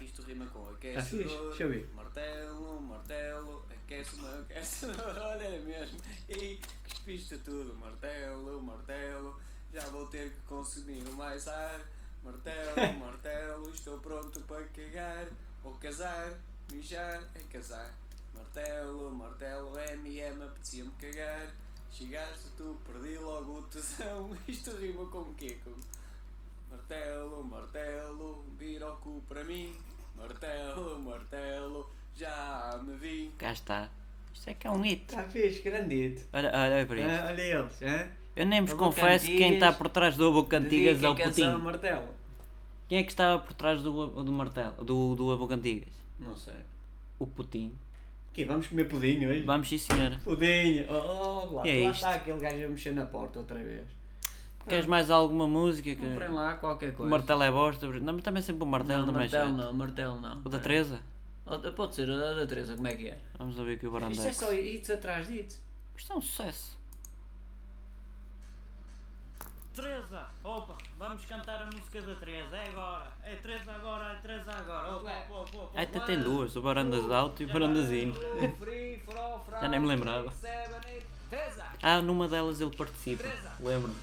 Isto 0.00 0.22
rima 0.22 0.46
com 0.46 0.68
aquecedor. 0.68 0.98
Ah, 0.98 1.02
fixe, 1.02 1.48
deixa 1.48 1.62
eu 1.62 1.68
ver. 1.70 1.90
Martelo, 1.94 2.80
martelo, 2.82 3.64
aquece-me, 3.70 4.26
aquecedor. 4.26 5.16
Olha 5.18 5.44
é 5.44 5.58
mesmo. 5.60 5.98
E 6.28 6.60
cuspiste 6.88 7.38
tudo. 7.38 7.74
Martelo, 7.74 8.62
martelo, 8.62 9.40
já 9.72 9.84
vou 9.90 10.06
ter 10.06 10.30
que 10.30 10.40
consumir 10.42 11.02
mais 11.10 11.48
ar. 11.48 11.80
Martelo, 12.22 12.98
martelo, 12.98 13.70
estou 13.70 13.98
pronto 13.98 14.40
para 14.42 14.64
cagar. 14.66 15.26
Ou 15.62 15.74
casar, 15.74 16.32
mijar, 16.70 17.22
é 17.34 17.40
casar. 17.50 17.94
Martelo, 18.34 19.10
martelo, 19.14 19.78
MM, 19.78 20.42
apetecia-me 20.42 20.90
cagar. 20.92 21.54
Chegaste 21.90 22.48
tu, 22.56 22.76
perdi 22.84 23.16
logo 23.18 23.60
o 23.60 23.62
tesão. 23.62 24.36
Isto 24.48 24.72
rima 24.76 25.06
com 25.06 25.20
o 25.20 25.34
quê? 25.34 25.58
Com 25.64 25.72
martelo, 26.74 27.44
martelo, 27.44 28.44
vira 28.58 28.92
o 28.92 28.96
cu 28.96 29.22
para 29.28 29.44
mim. 29.44 29.72
Martelo, 30.16 30.98
martelo, 31.00 31.90
já 32.16 32.80
me 32.84 32.96
vim. 32.96 33.30
Cá 33.38 33.52
está. 33.52 33.88
Isto 34.32 34.50
é 34.50 34.54
que 34.54 34.66
é 34.66 34.70
um 34.70 34.80
hit. 34.82 35.04
Está 35.08 35.22
fixe, 35.24 35.62
grandito. 35.62 36.22
Olha, 36.32 36.50
olha 36.52 36.86
para 36.86 37.00
isto. 37.00 37.10
Ah, 37.10 37.26
olha 37.28 37.42
eles, 37.42 37.82
hã? 37.82 38.08
Eu 38.36 38.46
nem 38.46 38.60
vos 38.62 38.72
Ovo 38.72 38.84
confesso 38.84 39.26
que 39.26 39.36
quem 39.38 39.54
está 39.54 39.72
por 39.72 39.88
trás 39.88 40.16
do 40.16 40.26
Abo 40.28 40.44
Cantigas 40.44 41.00
é 41.02 41.08
o 41.08 41.14
canção 41.14 41.28
ao 41.28 41.30
Putinho. 41.52 41.58
martelo. 41.64 42.08
Quem 42.88 42.98
é 42.98 43.02
que 43.04 43.10
estava 43.10 43.38
por 43.40 43.54
trás 43.54 43.80
do, 43.80 44.06
do 44.24 44.32
martelo? 44.32 44.84
Do, 44.84 45.14
do 45.14 45.32
Abo 45.32 45.46
Cantigas? 45.46 45.92
Não 46.18 46.36
sei. 46.36 46.54
O 47.18 47.26
Putinho. 47.26 47.78
Aqui, 48.32 48.44
vamos 48.44 48.66
comer 48.66 48.88
pudim 48.88 49.24
hoje? 49.26 49.42
Vamos 49.42 49.68
sim 49.68 49.78
senhora. 49.78 50.20
Pudim! 50.24 50.84
Oh, 50.88 50.92
oh, 50.92 51.54
lá, 51.54 51.68
é 51.68 51.84
lá 51.84 51.90
isto? 51.90 51.94
está 51.94 52.14
aquele 52.14 52.40
gajo 52.40 52.64
a 52.64 52.68
mexer 52.68 52.92
na 52.92 53.06
porta 53.06 53.38
outra 53.38 53.62
vez. 53.62 53.86
Queres 54.66 54.86
mais 54.86 55.10
alguma 55.10 55.46
música? 55.46 55.94
Que... 55.94 55.96
Comprem 55.96 56.30
lá 56.30 56.54
qualquer 56.54 56.90
O 56.90 56.94
coisa. 56.94 57.10
martelo 57.10 57.42
é 57.42 57.50
bosta. 57.50 57.86
Não, 57.86 58.12
mas 58.14 58.22
também 58.22 58.42
sempre 58.42 58.62
o 58.62 58.66
martelo 58.66 59.06
não, 59.06 59.12
também 59.12 59.28
é 59.28 59.30
martelo 59.30 59.56
chato. 59.56 59.66
não, 59.66 59.72
martelo 59.72 60.20
não. 60.20 60.38
O 60.44 60.48
da 60.48 60.58
Teresa? 60.58 61.00
Pode 61.76 61.94
ser, 61.94 62.10
a 62.10 62.34
da 62.34 62.46
Teresa, 62.46 62.74
como 62.74 62.88
é 62.88 62.94
que 62.94 63.08
é? 63.08 63.18
Vamos 63.38 63.58
ouvir 63.58 63.74
aqui 63.74 63.86
o 63.86 64.10
Isto 64.10 64.26
é 64.26 64.32
só 64.32 64.52
hits 64.52 64.90
atrás 64.90 65.26
de 65.26 65.40
hits. 65.40 65.62
Isto 65.96 66.12
é 66.12 66.16
um 66.16 66.20
sucesso. 66.20 66.78
Teresa, 69.74 70.26
opa, 70.44 70.78
vamos 70.96 71.24
cantar 71.26 71.62
a 71.62 71.66
música 71.66 72.00
da 72.00 72.14
Teresa, 72.14 72.56
é 72.56 72.68
agora. 72.68 73.06
É 73.24 73.34
Teresa 73.34 73.72
agora, 73.72 74.12
é 74.12 74.14
Teresa 74.16 74.52
agora. 74.52 74.96
Opa, 74.96 75.10
opa, 75.10 75.34
opa, 75.40 75.58
opa. 75.58 75.80
Até 75.80 76.00
tem 76.00 76.20
duas, 76.20 76.54
o 76.54 76.62
Barandas 76.62 77.10
Alto 77.10 77.42
e 77.42 77.46
o 77.46 77.52
Barandazinho. 77.52 78.14
Já 79.60 79.68
nem 79.68 79.80
me 79.80 79.86
lembrava. 79.88 80.32
Ah, 81.82 82.00
numa 82.00 82.28
delas 82.28 82.60
ele 82.60 82.74
participa. 82.74 83.24
Lembro-me. 83.60 83.96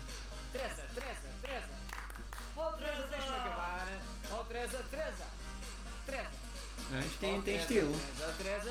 Isto 6.99 7.19
tem, 7.19 7.41
tem 7.41 7.55
estilo. 7.55 7.95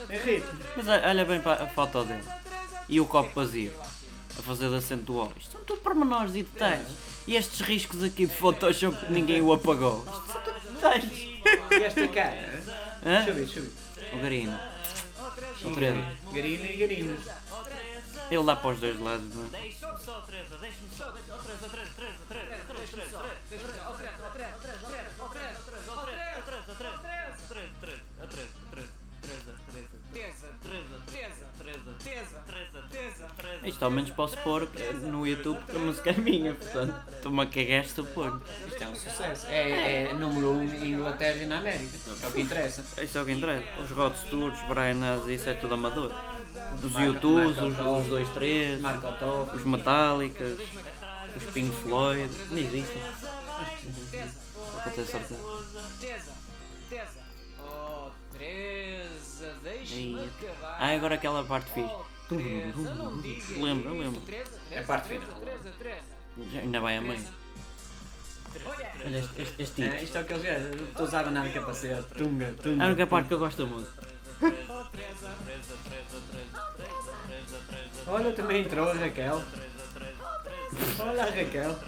Tem 0.09 0.19
ritmo. 0.21 0.61
Mas 0.77 0.89
olha 0.89 1.25
bem 1.25 1.41
para 1.41 1.65
a 1.65 1.67
foto 1.69 2.05
dele. 2.05 2.25
E 2.89 3.01
o 3.01 3.07
copo 3.07 3.31
vazio. 3.35 3.73
A 4.39 4.43
fazer 4.43 4.69
de 4.69 4.77
acento 4.77 5.05
do 5.05 5.17
O. 5.17 5.33
Isto 5.39 5.53
são 5.53 5.65
tudo 5.65 5.81
pormenores 5.81 6.35
e 6.35 6.43
detalhes. 6.43 6.87
E 7.27 7.37
estes 7.37 7.61
riscos 7.61 8.03
aqui 8.03 8.27
de 8.27 8.35
Photoshop 8.35 9.07
que 9.07 9.13
ninguém 9.13 9.41
o 9.41 9.53
apagou. 9.53 10.05
Isto 10.07 10.33
são 10.33 10.43
tudo 10.43 10.61
detalhes. 10.73 11.13
E 11.13 11.85
esta 11.85 12.09
cara? 12.09 12.63
Hã? 13.05 13.25
Deixa 13.25 13.31
eu 13.31 13.35
ver, 13.35 13.45
deixa 13.45 13.59
eu 13.61 13.65
ver. 13.65 14.17
O 14.17 14.23
Garino. 14.23 14.61
O 15.65 15.75
Teresa. 15.75 16.05
Garina 16.33 16.67
e 16.67 16.77
garina. 16.77 17.17
Ele 18.31 18.45
dá 18.45 18.57
para 18.57 18.71
os 18.71 18.81
dois 18.81 18.99
lados, 18.99 19.35
não 19.35 19.45
é? 19.45 19.49
Isto 33.63 33.85
ao 33.85 33.91
menos 33.91 34.11
posso 34.11 34.37
pôr 34.39 34.69
no 35.03 35.27
YouTube 35.27 35.59
porque 35.61 35.77
a 35.77 35.81
música 35.81 36.11
é 36.11 36.15
minha, 36.15 36.55
portanto 36.55 36.95
estou-me 37.15 37.43
a 37.43 37.47
cagar 37.47 37.85
se 37.85 37.95
tu 37.95 38.05
pôr. 38.05 38.41
Isto 38.67 38.83
é 38.85 38.89
um 38.89 38.95
sucesso. 38.95 39.47
É, 39.49 40.03
é 40.05 40.13
número 40.15 40.51
1 40.53 40.59
um 40.59 40.63
em 40.65 40.93
Inglaterra 40.93 41.37
e 41.43 41.47
na 41.47 41.59
América. 41.59 41.99
É 42.23 42.27
o 42.27 42.33
que 42.33 42.41
interessa. 42.41 42.85
Isso 43.03 43.19
é 43.19 43.23
o 43.23 43.25
que 43.27 43.33
interessa. 43.33 43.65
Os 43.83 43.91
Rod 43.91 44.15
Stewart, 44.17 44.57
Brian 44.67 44.95
Nas, 44.95 45.27
isso 45.27 45.49
é 45.51 45.55
tudo 45.55 45.75
amador. 45.75 46.11
Os 46.83 46.93
Marco- 46.93 47.01
YouTubes, 47.01 47.57
Marco 47.57 47.67
os, 47.71 47.77
Top. 47.77 48.01
os 48.01 48.07
2, 48.09 48.29
3, 48.31 48.81
Marco 48.81 49.13
Top. 49.19 49.57
os 49.57 49.65
Metallicas, 49.65 50.59
os 51.37 51.45
Pink 51.53 51.75
Floyd, 51.83 52.31
não 52.51 52.59
existem. 52.59 53.03
Para 54.83 54.93
ter 54.93 55.05
certeza. 55.05 55.37
Teresa, 56.01 56.33
Teresa. 56.89 57.21
Oh, 57.63 58.09
Teresa, 58.33 59.55
deixa-me 59.63 60.19
Aí. 60.21 60.31
acabar. 60.41 60.77
Ah, 60.81 60.89
agora 60.95 61.15
aquela 61.17 61.45
parte 61.45 61.71
fixe. 61.73 61.95
Lembro, 62.35 63.99
lembro. 63.99 64.23
É 64.71 64.79
a 64.79 64.83
parte 64.85 65.09
final. 65.09 65.29
Ainda 66.63 66.81
vai 66.81 66.97
a 66.97 67.01
meio. 67.01 67.25
Olha 68.67 69.19
este, 69.19 69.43
este, 69.43 69.63
este 69.63 69.83
É, 69.83 69.91
tipo. 69.91 70.05
isto 70.05 70.19
é 70.19 70.21
o 70.21 70.25
que 70.25 70.33
eles 70.33 70.43
querem. 70.45 70.85
Estou 70.85 71.05
a 71.05 71.09
usar 71.09 71.25
a 71.27 71.31
nave 71.31 71.53
capacete. 71.53 72.03
Tunga, 72.17 72.53
tunga. 72.63 72.83
É 72.83 72.87
a 72.87 72.89
única 72.89 73.07
parte 73.07 73.29
que 73.29 73.35
eu 73.35 73.39
gosto 73.39 73.67
música. 73.67 74.07
Olha, 78.07 78.33
também 78.33 78.63
entrou 78.63 78.91
a 78.91 78.95
Raquel. 78.95 79.43
Olha 80.99 81.23
a 81.23 81.27
Raquel. 81.27 81.79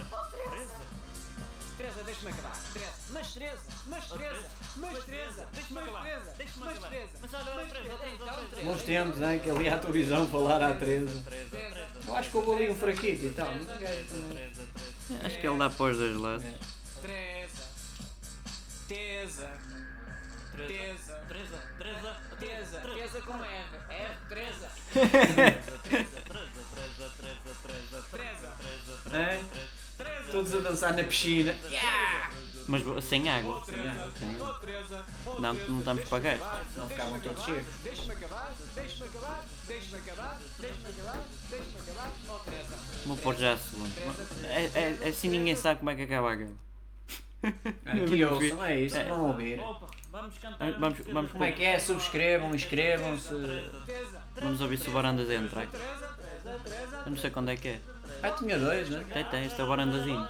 Teresa, 1.77 2.03
deixa-me 2.05 2.31
acabar. 2.31 2.57
Teresa, 2.73 2.91
mas 3.11 3.33
Teresa, 3.33 3.61
mas 3.87 4.05
Teresa, 4.09 4.45
mas 4.77 5.03
Teresa, 5.03 5.47
deixa-me 5.53 5.79
acabar. 5.79 6.03
Deixa-me 6.37 6.67
acabar. 6.67 6.91
Mas 7.21 7.33
olha, 7.33 8.77
Teresa, 8.77 9.33
hein, 9.33 9.39
que 9.39 9.49
ele 9.49 9.63
ia 9.63 9.75
à 9.75 9.79
televisão 9.79 10.27
falar 10.27 10.61
à 10.61 10.73
Teresa. 10.73 11.23
Eu 12.07 12.15
acho 12.15 12.29
que 12.29 12.37
houve 12.37 12.63
ali 12.63 12.71
um 12.71 12.75
fraquito 12.75 13.25
e 13.25 13.29
tal. 13.29 13.47
Acho 15.23 15.39
que 15.39 15.47
ele 15.47 15.57
dá 15.57 15.69
para 15.69 15.91
os 15.91 15.97
dois 15.97 16.17
lados. 16.17 16.45
Teresa, 17.01 17.63
Teresa, 18.87 19.49
Teresa, 20.55 21.23
Teresa, 21.27 21.63
Teresa, 21.77 22.15
Teresa, 22.39 22.79
Teresa 22.81 23.21
com 23.21 23.33
R, 23.33 23.65
R, 23.89 24.15
Teresa. 24.29 24.69
É? 29.13 29.39
Todos 30.31 30.55
a 30.55 30.59
dançar 30.59 30.93
na 30.93 31.03
piscina. 31.03 31.55
Mas 32.67 33.03
sem 33.03 33.29
água. 33.29 33.61
Não, 35.39 35.53
não 35.53 35.79
estamos 35.79 36.03
para 36.09 36.19
gasto. 36.19 36.45
Não 36.77 36.89
ficavam 36.89 37.19
todos 37.19 37.43
cheios. 37.43 37.65
Vou 43.05 43.17
pôr 43.17 43.35
já 43.35 43.53
a 43.53 43.57
segunda. 43.57 43.93
É, 44.45 44.97
é, 45.03 45.09
assim 45.09 45.29
ninguém 45.29 45.55
sabe 45.55 45.79
como 45.79 45.89
é 45.89 45.95
que 45.95 46.03
acaba 46.03 46.31
a 46.31 46.35
guerra. 46.35 46.51
Aqui 47.85 48.23
ouçam, 48.23 48.65
é 48.65 48.79
isso, 48.79 49.03
vão 49.03 49.27
ouvir. 49.27 49.59
Vamos, 50.11 50.35
vamos, 50.79 50.97
vamos, 51.11 51.31
Como 51.31 51.43
é 51.43 51.51
que 51.51 51.63
é? 51.63 51.79
Subscrevam, 51.79 52.55
inscrevam-se. 52.55 53.33
vamos 54.39 54.61
ouvir 54.61 54.77
se 54.77 54.89
o 54.89 54.93
Barandas 54.93 55.29
entra. 55.29 55.67
Eu 57.05 57.11
não 57.11 57.17
sei 57.17 57.31
quando 57.31 57.49
é 57.49 57.57
que 57.57 57.67
é. 57.67 57.81
Ah, 58.21 58.31
tinha 58.31 58.57
dois, 58.57 58.89
né? 58.89 59.03
Tem, 59.11 59.25
tem, 59.25 59.45
este 59.45 59.59
é 59.59 59.63
o 59.63 59.67
Barandazinho. 59.67 60.27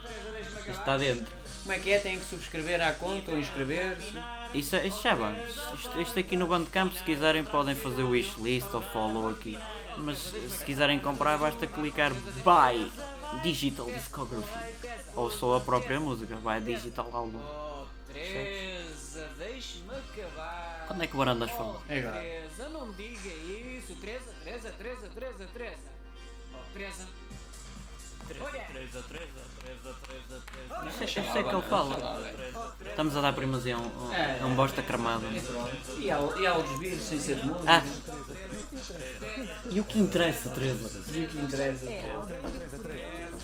Este 0.58 0.72
está 0.72 0.98
dentro. 0.98 1.43
Como 1.64 1.74
é 1.74 1.80
que 1.80 1.92
é? 1.92 2.00
Têm 2.00 2.20
que 2.20 2.26
subscrever 2.26 2.82
à 2.82 2.92
conta 2.92 3.32
ou 3.32 3.40
inscrever-se. 3.40 4.14
Isso, 4.54 4.76
isso 4.76 5.02
já 5.02 5.16
vamos. 5.16 5.40
Isto, 5.74 6.02
isto 6.02 6.20
aqui 6.20 6.36
no 6.36 6.46
Bandcamp, 6.46 6.94
se 6.94 7.04
quiserem, 7.04 7.44
podem 7.46 7.74
fazer 7.74 8.04
o 8.04 8.10
wishlist 8.10 8.72
ou 8.74 8.82
follow 8.82 9.30
aqui. 9.30 9.58
Mas 9.98 10.18
se 10.18 10.66
quiserem 10.66 11.00
comprar, 11.00 11.38
basta 11.38 11.66
clicar 11.66 12.12
Buy 12.44 12.92
Digital 13.42 13.86
Discography. 13.86 14.50
Ou 15.16 15.32
só 15.32 15.56
a 15.56 15.62
própria 15.62 16.00
música, 16.00 16.36
Buy 16.36 16.60
Digital 16.60 17.10
Album. 17.14 17.40
Oh, 17.40 17.86
Teresa, 18.12 19.30
deixe-me 19.38 19.96
acabar. 19.96 20.86
Quando 20.88 21.04
é 21.04 21.08
que 21.08 21.16
o 21.16 21.18
Barandas 21.18 21.52
fala? 21.52 21.82
É 21.88 22.00
agora. 22.00 22.20
Teresa, 22.20 22.70
não 22.70 22.92
diga 22.92 23.30
isso. 23.30 23.96
Teresa, 23.96 24.34
Teresa, 24.44 24.70
Teresa, 24.72 25.10
Teresa, 25.14 25.50
Teresa. 25.54 25.94
Oh, 26.54 26.74
Teresa. 26.74 27.08
Eu 30.86 30.92
sei 30.92 31.44
que 31.44 31.50
ele 31.56 31.62
fala. 31.64 32.22
Estamos 32.90 33.18
a 33.18 33.22
dar 33.22 33.34
primazia 33.34 33.76
a 33.76 33.80
um, 33.80 33.92
a 34.42 34.46
um 34.46 34.56
bosta 34.56 34.82
cramado. 34.82 35.26
E 35.98 36.10
há, 36.12 36.20
e 36.40 36.48
há 36.48 36.54
outros 36.56 36.80
vídeos 36.80 37.02
sem 37.04 37.20
ser 37.20 37.38
música. 37.44 37.64
Ah, 37.68 37.84
E 39.70 39.80
o 39.80 39.84
que 39.84 40.00
interessa, 40.00 40.50
Teresa? 40.50 41.02
E 41.14 41.26
o 41.26 41.28
que 41.28 41.38
interessa? 41.38 41.86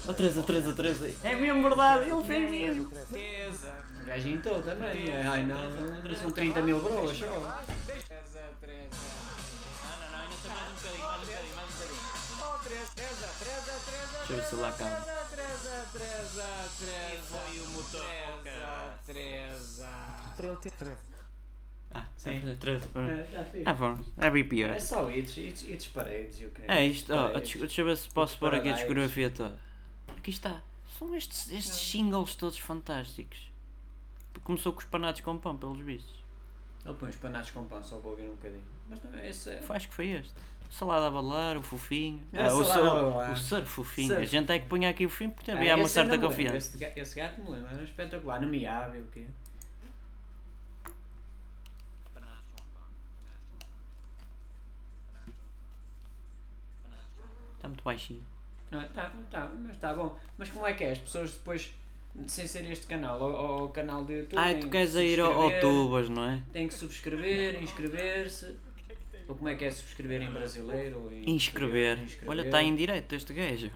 Oh, 0.08 0.14
Teresa, 0.14 0.44
Teresa, 0.44 0.74
Teresa. 0.74 1.12
É 1.24 1.36
mesmo 1.36 1.62
verdade, 1.64 2.10
ele 2.10 2.24
fez 2.24 2.50
mesmo. 2.50 2.92
O 2.92 4.06
gajo 4.06 4.28
entrou 4.30 4.62
também. 4.62 5.10
é, 5.12 5.28
Ai 5.28 5.44
não, 5.44 6.16
são 6.16 6.32
30 6.32 6.62
mil 6.62 6.80
broas 6.80 7.18
só. 7.18 7.60
Deixa 14.30 14.34
eu 14.34 14.38
ver 14.38 14.46
se 14.46 14.56
lá 14.56 14.70
acaba. 14.70 15.06
Ah, 21.92 22.06
sim, 22.16 22.40
Teresa. 22.60 22.88
É, 22.96 23.28
já 23.32 23.44
fiz. 23.46 23.64
Ah, 23.66 23.74
bom, 23.74 23.98
é 24.18 24.30
bem 24.30 24.48
pior. 24.48 24.70
É 24.70 24.80
só 24.80 25.10
hits, 25.10 25.36
hits, 25.38 25.64
hits 25.64 25.88
paredes 25.88 26.40
e 26.40 26.46
o 26.46 26.52
que 26.52 26.62
É 26.68 26.86
isto, 26.86 27.12
ó, 27.12 27.30
Paredes. 27.30 27.42
deixa 27.42 27.60
deixa 27.60 27.82
eu 27.82 27.86
ver 27.86 27.98
se 27.98 28.10
posso 28.10 28.38
pôr 28.38 28.54
aqui 28.54 28.70
a 28.70 28.74
discografia 28.74 29.32
toda. 29.32 29.58
Aqui 30.16 30.30
está. 30.30 30.62
São 31.00 31.16
estes, 31.16 31.52
estes 31.52 31.76
singles 31.76 32.36
todos 32.36 32.60
fantásticos. 32.60 33.50
Começou 34.44 34.72
com 34.74 34.80
os 34.80 34.86
panados 34.86 35.22
com 35.22 35.38
pão, 35.38 35.58
pelos 35.58 35.80
vistos. 35.80 36.16
Ele 36.86 36.94
põe 36.94 37.10
os 37.10 37.16
panados 37.16 37.50
com 37.52 37.64
pão 37.66 37.84
só 37.84 37.98
para 37.98 38.10
ouvir 38.12 38.24
um 38.24 38.36
bocadinho. 38.36 38.64
Mas 38.88 39.00
não, 39.04 39.20
esse 39.20 39.50
é. 39.50 39.58
Foi- 39.62 39.76
Acho 39.76 39.90
que 39.90 39.94
foi 39.96 40.08
este. 40.10 40.34
Salada 40.70 41.08
a 41.08 41.12
balar, 41.12 41.58
o 41.58 41.64
fofinho. 41.64 42.22
É, 42.32 42.44
Ah, 42.44 42.54
o, 42.54 42.64
balar. 42.64 43.32
o 43.32 43.36
sur 43.36 43.66
fofinho. 43.66 44.08
Surf. 44.10 44.22
A 44.22 44.26
gente 44.26 44.52
é 44.52 44.60
que 44.60 44.68
põe 44.68 44.86
aqui 44.86 45.06
o 45.06 45.10
fofinho 45.10 45.32
porque 45.32 45.52
Ah, 45.52 45.56
havia 45.56 45.76
uma 45.76 45.88
certa 45.88 46.16
não 46.16 46.28
confiança. 46.28 46.58
Esse, 46.58 46.78
ga- 46.78 46.92
esse 46.96 47.16
gato 47.16 47.42
me 47.42 47.50
lembro, 47.50 47.74
era 47.74 47.84
espetacular. 47.84 48.40
Não 48.42 48.48
me 48.48 48.66
abre 48.66 49.00
o 49.00 49.06
quê? 49.08 49.26
Está 57.56 57.68
muito 57.68 57.84
baixinho. 57.84 58.24
Ah, 58.72 58.88
tá, 58.94 59.12
tá, 59.32 59.52
mas 59.60 59.72
está 59.76 59.94
bom. 59.94 60.18
Mas 60.38 60.50
como 60.50 60.66
é 60.66 60.74
que 60.74 60.84
é? 60.84 60.92
As 60.92 60.98
pessoas 61.00 61.32
depois, 61.32 61.74
sem 62.28 62.48
ser 62.48 62.70
este 62.72 62.86
canal, 62.86 63.20
ou, 63.22 63.66
o 63.66 63.70
canal 63.70 64.04
do 64.04 64.14
YouTube. 64.14 64.38
Ah, 64.40 64.54
tu 64.54 64.66
que 64.66 64.70
queres 64.70 64.96
ir 64.96 65.20
ao, 65.20 65.32
ao 65.34 65.60
Tubas, 65.60 66.10
não 66.10 66.24
é? 66.30 66.42
Têm 66.54 66.68
que 66.68 66.74
subscrever, 66.74 67.62
inscrever-se. 67.64 68.56
Ou 69.30 69.36
como 69.36 69.48
é 69.48 69.54
que 69.54 69.64
é 69.64 69.70
subscrever 69.70 70.24
em 70.24 70.32
brasileiro? 70.32 71.08
Inscrever. 71.28 72.00
inscrever. 72.00 72.30
Olha, 72.30 72.42
está 72.42 72.64
em 72.64 72.76
direto 72.76 73.14
este 73.14 73.32
gajo. 73.32 73.70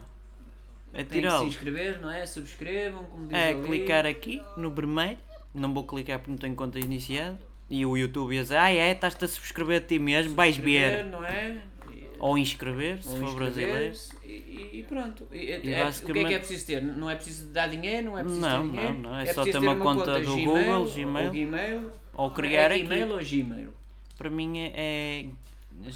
É 0.91 1.03
Tem 1.03 1.21
que 1.21 1.30
se 1.30 1.43
inscrever, 1.45 2.01
não 2.01 2.09
é? 2.09 2.25
Subscrevam, 2.25 3.03
como 3.05 3.27
diz 3.27 3.38
É 3.38 3.49
ali. 3.49 3.61
clicar 3.63 4.05
aqui 4.07 4.41
no 4.57 4.71
vermelho. 4.71 5.17
Não 5.53 5.71
vou 5.71 5.84
clicar 5.85 6.17
porque 6.17 6.31
não 6.31 6.38
tenho 6.39 6.55
conta 6.55 6.80
iniciada. 6.80 7.39
E 7.69 7.85
o 7.85 7.95
YouTube 7.95 8.34
ia 8.34 8.41
dizer, 8.41 8.57
ah 8.57 8.71
é, 8.71 8.91
estás-te 8.91 9.23
a 9.25 9.27
subscrever 9.27 9.77
a 9.77 9.81
ti 9.85 9.99
mesmo, 9.99 10.34
vais 10.34 10.57
ver. 10.57 11.05
não 11.05 11.23
é? 11.23 11.61
Ou 12.17 12.35
inscrever, 12.38 13.01
se 13.03 13.09
ou 13.09 13.17
for 13.17 13.35
brasileiro. 13.35 13.95
E, 14.23 14.80
e- 14.80 14.85
pronto. 14.88 15.27
E, 15.31 15.38
E 15.38 15.51
é- 15.51 15.57
o 15.57 15.61
que 15.61 15.69
é 15.69 15.75
que 15.77 15.84
basicamente- 15.84 16.34
é 16.34 16.39
preciso 16.39 16.65
ter? 16.65 16.81
Não 16.81 17.09
é 17.09 17.15
preciso 17.15 17.47
dar 17.51 17.67
dinheiro, 17.67 18.05
não 18.07 18.17
é 18.17 18.23
preciso 18.23 18.41
Não, 18.41 18.61
ter 18.67 18.71
dinheiro. 18.71 18.93
não, 18.93 19.01
não, 19.11 19.19
é 19.19 19.23
é 19.23 19.34
só 19.34 19.43
ter 19.43 19.57
uma 19.57 19.75
conta 19.75 20.19
do 20.19 20.35
Gmail, 20.35 20.45
Google, 20.45 20.91
Gmail. 20.93 21.25
Ou 21.27 21.31
Gmail. 21.34 21.91
Ou 22.15 22.31
criar 22.31 22.71
é 22.71 22.75
aqui. 22.75 22.84
Gmail 22.85 23.11
ou 23.11 23.19
Gmail? 23.23 23.73
Para 24.24 24.30
mim 24.30 24.58
é. 24.58 24.72
é 24.74 25.26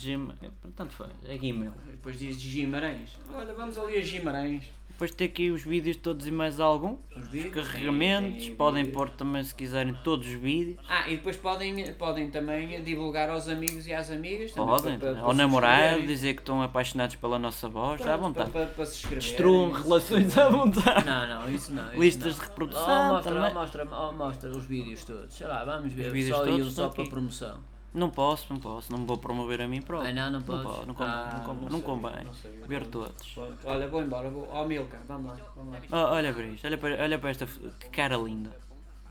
Gmail. 0.04 0.34
Tanto 0.76 0.92
faz, 0.94 1.12
é 1.26 1.38
Gmail. 1.38 1.72
Depois 1.92 2.20
diz 2.20 2.36
Guimarães. 2.36 3.18
Olha, 3.34 3.54
vamos 3.54 3.78
ali 3.78 3.98
a 3.98 4.02
Guimarães. 4.02 4.64
Depois 4.90 5.12
tem 5.14 5.28
aqui 5.28 5.50
os 5.52 5.62
vídeos 5.64 5.96
todos 5.96 6.28
e 6.28 6.32
mais 6.32 6.60
algum. 6.60 6.98
Os 7.16 7.28
vídeos. 7.30 7.54
Carregamentos, 7.54 8.32
tem- 8.40 8.48
tem 8.48 8.56
podem 8.56 8.84
vídeos. 8.84 8.98
pôr 8.98 9.10
também 9.12 9.44
se 9.46 9.56
quiserem 9.56 9.94
todos 10.04 10.28
os 10.28 10.34
vídeos. 10.34 10.78
Ah, 10.90 11.08
e 11.08 11.16
depois 11.16 11.38
podem, 11.38 11.94
podem 11.94 12.30
também 12.32 12.84
divulgar 12.84 13.30
aos 13.30 13.48
amigos 13.48 13.88
e 13.88 13.94
às 13.94 14.10
amigas. 14.12 14.52
Podem, 14.52 14.98
para- 15.00 15.12
para- 15.12 15.20
ao 15.22 15.28
para 15.28 15.34
namorado, 15.36 16.02
dizer 16.06 16.34
que 16.34 16.42
estão 16.42 16.62
apaixonados 16.62 17.16
pela 17.16 17.40
nossa 17.40 17.70
voz, 17.70 18.02
à 18.02 18.06
Pronto, 18.18 18.22
vontade. 18.22 18.52
Para, 18.52 18.66
para, 18.66 18.74
para 18.76 18.86
se. 18.88 19.08
Destruam 19.08 19.72
relações 19.72 20.38
à 20.38 20.50
vontade. 20.50 21.06
Não, 21.06 21.28
não, 21.28 21.50
isso 21.50 21.72
não. 21.72 21.90
isso 21.94 22.02
Listas 22.02 22.34
não. 22.36 22.44
de 22.44 22.50
reprodução 22.50 23.10
Oh, 23.10 23.14
mostra, 23.14 23.34
oh, 23.50 23.54
mostra, 23.54 23.88
oh, 23.96 24.12
mostra 24.14 24.50
os 24.50 24.66
vídeos 24.66 25.06
todos. 25.06 25.32
Sei 25.34 25.46
lá, 25.48 25.64
vamos 25.64 25.94
ver. 25.94 26.08
Os 26.08 26.12
vídeos 26.14 26.36
só 26.36 26.44
todos 26.44 26.74
só 26.74 26.90
para 26.90 27.02
aqui. 27.04 27.12
promoção. 27.12 27.77
Não 27.94 28.10
posso, 28.12 28.52
não 28.54 28.60
posso, 28.60 28.92
não 28.92 29.00
me 29.00 29.06
vou 29.06 29.18
promover 29.18 29.62
a 29.62 29.68
mim 29.68 29.82
próprio. 29.82 30.10
Ah, 30.10 30.14
não, 30.14 30.32
não 30.32 30.40
Não, 30.40 30.46
podes? 30.46 30.64
pode, 30.64 30.88
não 30.88 30.94
convém, 30.94 31.14
Ah, 31.14 31.42
não 31.48 31.56
não 31.56 31.70
não 31.70 31.82
convém. 31.82 32.26
não. 32.26 32.68
Ver 32.68 32.86
todos. 32.88 33.36
Olha, 33.64 33.88
vou 33.88 34.02
embora. 34.04 34.30
Vou... 34.30 34.48
Oh, 34.52 34.66
Milka, 34.66 35.00
vamos 35.08 35.32
lá. 35.32 35.46
Vamos 35.56 35.74
lá. 35.74 35.82
Oh, 35.92 36.14
olha 36.16 36.34
para 36.34 36.46
isto, 36.46 36.66
olha 36.68 36.78
para, 36.78 37.02
olha 37.04 37.18
para 37.20 37.30
esta 37.32 37.46
que 37.48 37.90
cara 37.90 38.18
linda. 38.18 38.52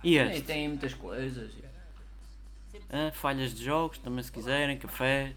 E 0.04 0.16
este? 0.18 0.42
tem 0.42 0.68
muitas 0.68 0.94
coisas. 0.94 1.50
Ah, 2.90 3.10
falhas 3.12 3.54
de 3.54 3.64
jogos, 3.64 3.98
também 3.98 4.22
se 4.22 4.30
quiserem, 4.30 4.78
cafés. 4.78 5.34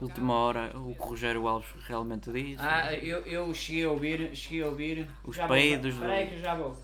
Última 0.00 0.32
hora, 0.34 0.72
o 0.78 0.94
que 0.94 1.02
o 1.02 1.06
Rogério 1.06 1.46
Alves 1.48 1.68
realmente 1.86 2.30
disse. 2.32 2.62
Ah, 2.62 2.94
eu, 2.94 3.18
eu 3.26 3.52
cheguei 3.52 3.84
a 3.84 3.90
ouvir, 3.90 4.34
cheguei 4.36 4.62
a 4.62 4.66
ouvir. 4.66 5.08
Os 5.24 5.36
já 5.36 5.48
peidos 5.48 5.94
Espera 5.94 6.12
aí 6.12 6.26
que 6.28 6.40
já 6.40 6.54
vou. 6.54 6.76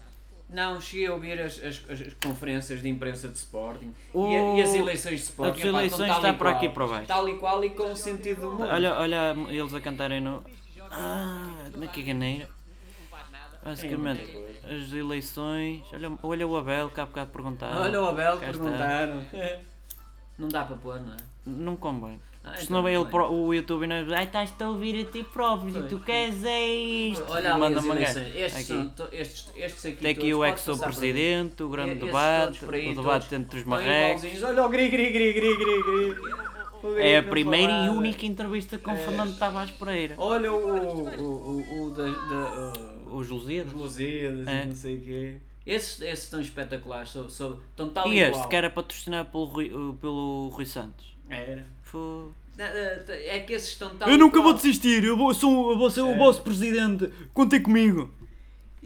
Não, 0.49 0.81
cheguei 0.81 1.07
a 1.07 1.13
ouvir 1.15 1.41
as, 1.41 1.59
as, 1.59 1.83
as 1.91 2.15
conferências 2.23 2.81
de 2.83 2.89
imprensa 2.89 3.29
de 3.29 3.37
Sporting 3.39 3.93
O- 4.13 4.29
e, 4.31 4.37
a- 4.37 4.57
e 4.59 4.63
as 4.63 4.75
eleições 4.75 5.17
de 5.21 5.25
Sporting. 5.25 5.53
as 5.61 5.67
epá, 5.67 5.69
eleições 5.79 6.01
estão 6.03 6.17
está 6.17 6.29
e 6.29 6.33
por 6.35 6.47
aqui 6.47 6.69
para 6.69 6.87
baixo. 6.87 7.07
Tal 7.07 7.29
e 7.29 7.39
qual 7.39 7.65
e 7.65 7.71
com 7.71 7.97
sentido 7.97 8.41
do 8.43 8.51
humor. 8.51 8.69
Olha, 8.69 8.95
olha 8.95 9.35
eles 9.49 9.75
a 9.75 9.81
cantarem 9.81 10.21
no. 10.21 10.45
Ah, 10.91 11.51
na 11.77 11.87
caganeira. 11.89 12.49
Basicamente, 13.65 14.23
as 14.65 14.93
eleições. 14.93 15.83
Olha, 15.93 16.13
olha 16.23 16.47
o 16.47 16.57
Abel, 16.57 16.91
que 16.91 17.01
há 17.01 17.07
bocado 17.07 17.31
perguntava. 17.31 17.81
Olha 17.81 18.03
o 18.03 18.07
Abel, 18.09 18.39
Cá 18.39 18.51
está. 18.51 18.63
perguntaram. 18.63 19.25
Não 20.39 20.49
dá 20.49 20.65
para 20.65 20.77
pôr, 20.77 21.01
não 21.01 21.13
é? 21.15 21.17
Não 21.47 21.77
convém. 21.77 22.21
Ah, 22.47 22.57
Senão 22.57 22.81
então 22.87 22.89
ele 23.03 23.11
pro- 23.11 23.33
o 23.33 23.55
YouTube 23.55 23.87
nós. 23.87 24.13
Ai, 24.13 24.25
estás-te 24.25 24.63
a 24.63 24.69
ouvir 24.69 25.01
a 25.07 25.11
ti 25.11 25.25
próprio. 25.25 25.79
E 25.87 25.89
tu 25.89 25.99
queres 25.99 26.45
é 26.45 26.67
isto. 26.67 27.25
Olha 27.29 27.57
Manda 27.57 27.81
uma 27.81 27.95
gaja. 27.95 28.21
Estes, 28.21 28.71
Aqui. 28.71 28.91
to- 28.95 29.09
estes, 29.13 29.53
estes 29.57 29.87
aqui 29.87 29.97
Tem 29.97 30.11
aqui 30.11 30.21
todos, 30.21 30.35
o 30.35 30.39
pode 30.41 30.51
ex 30.53 30.61
sou 30.61 30.75
passar 30.77 30.85
por 30.85 30.91
aí. 31.05 31.13
presidente, 31.13 31.63
o 31.63 31.69
grande 31.71 31.89
E- 31.91 31.93
esses 31.95 32.05
debate, 32.07 32.59
por 32.61 32.75
aí, 32.75 32.93
o 32.93 32.95
debate 32.95 33.29
todos. 33.29 33.33
entre 33.33 33.57
os 33.57 33.63
Estão 33.63 33.71
marrecos. 33.71 34.25
igualzinhos. 34.25 34.43
Olha 34.51 34.67
o 34.67 34.69
gri, 34.69 34.89
gri, 34.91 35.11
gri, 35.13 35.33
gri, 35.33 35.57
gri, 35.57 35.83
gri. 35.83 36.11
O 36.83 36.93
gri 36.93 37.03
É 37.09 37.17
a 37.17 37.23
não 37.23 37.31
primeira 37.31 37.73
e 37.73 37.77
falava. 37.77 37.93
única 37.99 38.27
entrevista 38.27 38.77
com 38.79 38.91
É. 38.91 38.97
Fernando 38.97 39.39
Tavares 39.39 39.71
Pereira. 39.71 40.15
Olha 40.19 40.53
o, 40.53 40.57
o, 40.57 41.23
o, 41.23 41.87
o 41.87 41.91
da, 41.93 42.05
da, 42.05 42.73
Os 43.11 43.29
Lusíadas. 43.31 43.73
os 43.73 43.81
Lusíadas 43.81 44.47
É. 44.47 44.63
e 44.63 44.67
não 44.67 44.75
sei 44.75 44.97
o 44.97 45.01
quê. 45.01 45.37
Esses, 45.67 46.03
esses 46.03 46.25
estão 46.25 46.43
espetaculares, 46.43 47.15
estão 47.15 47.89
tal 47.89 48.07
E 48.13 48.17
e 48.17 48.21
este, 48.21 48.49
que 48.49 48.55
era 48.55 48.69
patrocinado 48.69 49.31
pelo 49.31 49.45
Rui, 49.47 49.73
uh, 49.73 49.95
pelo 49.99 50.49
Rui 50.51 50.67
Santos. 50.67 51.15
Era. 51.31 51.67
Na- 52.57 52.65
É 52.67 53.41
que 53.41 53.53
esses 53.53 53.71
estão 53.71 53.91
tal 53.97 54.09
Eu 54.09 54.17
nunca 54.19 54.41
vou 54.41 54.53
desistir, 54.55 55.03
eu 55.05 55.17
vou, 55.17 55.35
sou, 55.35 55.73
eu 55.73 55.79
vou 55.79 55.91
ser 55.91 56.03
o 56.03 56.11
É. 56.13 56.17
vosso 56.19 56.43
presidente, 56.43 57.11
contem 57.33 57.61
comigo. 57.61 58.11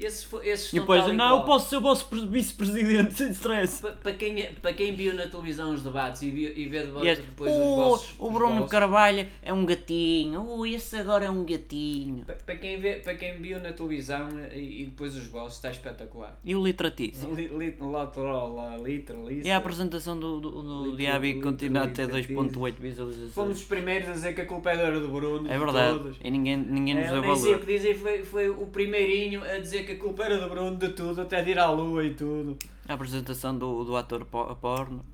Esses, 0.01 0.29
esses 0.45 0.73
E 0.73 0.81
depois, 0.81 1.07
não, 1.13 1.39
eu 1.39 1.45
posso 1.45 1.69
ser 1.71 1.77
o 1.77 1.81
vosso 1.81 2.07
pre- 2.07 2.25
vice-presidente, 2.27 3.15
sem 3.19 3.31
stress. 3.31 3.83
Pa- 3.83 3.91
Para 3.93 4.13
quem, 4.13 4.53
para 4.55 4.73
quem 4.73 4.95
viu 4.95 5.13
na 5.15 5.27
televisão 5.27 5.73
os 5.75 5.83
debates 5.83 6.23
e, 6.23 6.31
viu, 6.31 6.53
e 6.57 6.69
vê 6.69 6.79
este, 7.05 7.23
depois 7.25 7.51
os 7.51 7.59
"Oh, 7.59 7.77
vossos. 7.77 8.15
o 8.19 8.27
os 8.29 8.33
Bruno 8.33 8.55
vossos- 8.57 8.71
Carvalho 8.71 9.27
é 9.43 9.53
um 9.53 9.67
gatinho, 9.67 10.47
oh, 10.49 10.65
esse 10.65 10.97
agora 10.97 11.25
é 11.25 11.31
um 11.31 11.45
gatinho. 11.45 12.25
Pa- 12.25 12.35
Para 12.47 12.57
quem, 12.57 12.79
vê, 12.81 12.95
para 12.95 13.15
quem 13.15 13.37
viu 13.41 13.61
na 13.61 13.73
televisão 13.73 14.29
e, 14.55 14.83
e 14.83 14.85
depois 14.87 15.17
os 15.17 15.27
vossos, 15.27 15.55
está 15.57 15.71
espetacular. 15.71 16.39
E 16.45 16.55
o 16.55 16.65
Litratício. 16.65 17.35
Li- 17.35 17.49
li- 17.49 17.77
Lateral, 17.81 18.55
lá, 18.55 18.77
literal, 18.77 19.31
isso. 19.31 19.47
E 19.47 19.51
a 19.51 19.57
apresentação 19.57 20.19
do, 20.19 20.41
do, 20.41 20.63
do 20.91 20.97
Diaby 20.97 21.41
continua 21.41 21.85
a 21.85 21.89
ter 21.89 22.09
litro- 22.09 22.35
2.8 22.37 22.75
visualizações. 22.79 23.33
Fomos 23.35 23.59
os 23.59 23.65
primeiros 23.65 24.09
a 24.09 24.13
dizer 24.13 24.35
que 24.35 24.41
a 24.43 24.47
culpa 24.47 24.71
era 24.71 24.99
do 25.01 25.09
Bruno. 25.09 25.49
É 25.49 25.53
de 25.53 25.59
verdade. 25.59 26.17
E 26.23 26.31
ninguém, 26.31 26.57
ninguém 26.57 26.95
nos 26.95 27.05
É, 27.07 27.11
deu 27.11 27.21
nem 27.23 27.37
sei 27.37 27.55
o 27.55 27.59
que 27.61 27.67
dizem, 27.67 27.95
foi, 27.95 28.23
foi 28.25 28.49
o 28.51 28.67
primeirinho 28.67 29.43
a 29.43 29.59
dizer 29.59 29.85
que 29.89 29.93
a 29.95 29.99
culpa 29.99 30.25
era 30.25 30.39
do 30.39 30.49
Bruno 30.49 30.77
de 30.77 30.91
tudo, 30.91 31.23
até 31.23 31.43
de 31.43 31.51
ir 31.53 31.59
à 31.59 31.71
lua 31.71 32.05
e 32.05 32.15
tudo. 32.15 32.59
A 32.87 32.93
apresentação 32.95 33.57
do, 33.57 33.85
do 33.85 33.97
ator 33.97 34.25
po- 34.27 34.55
porno. 34.57 35.05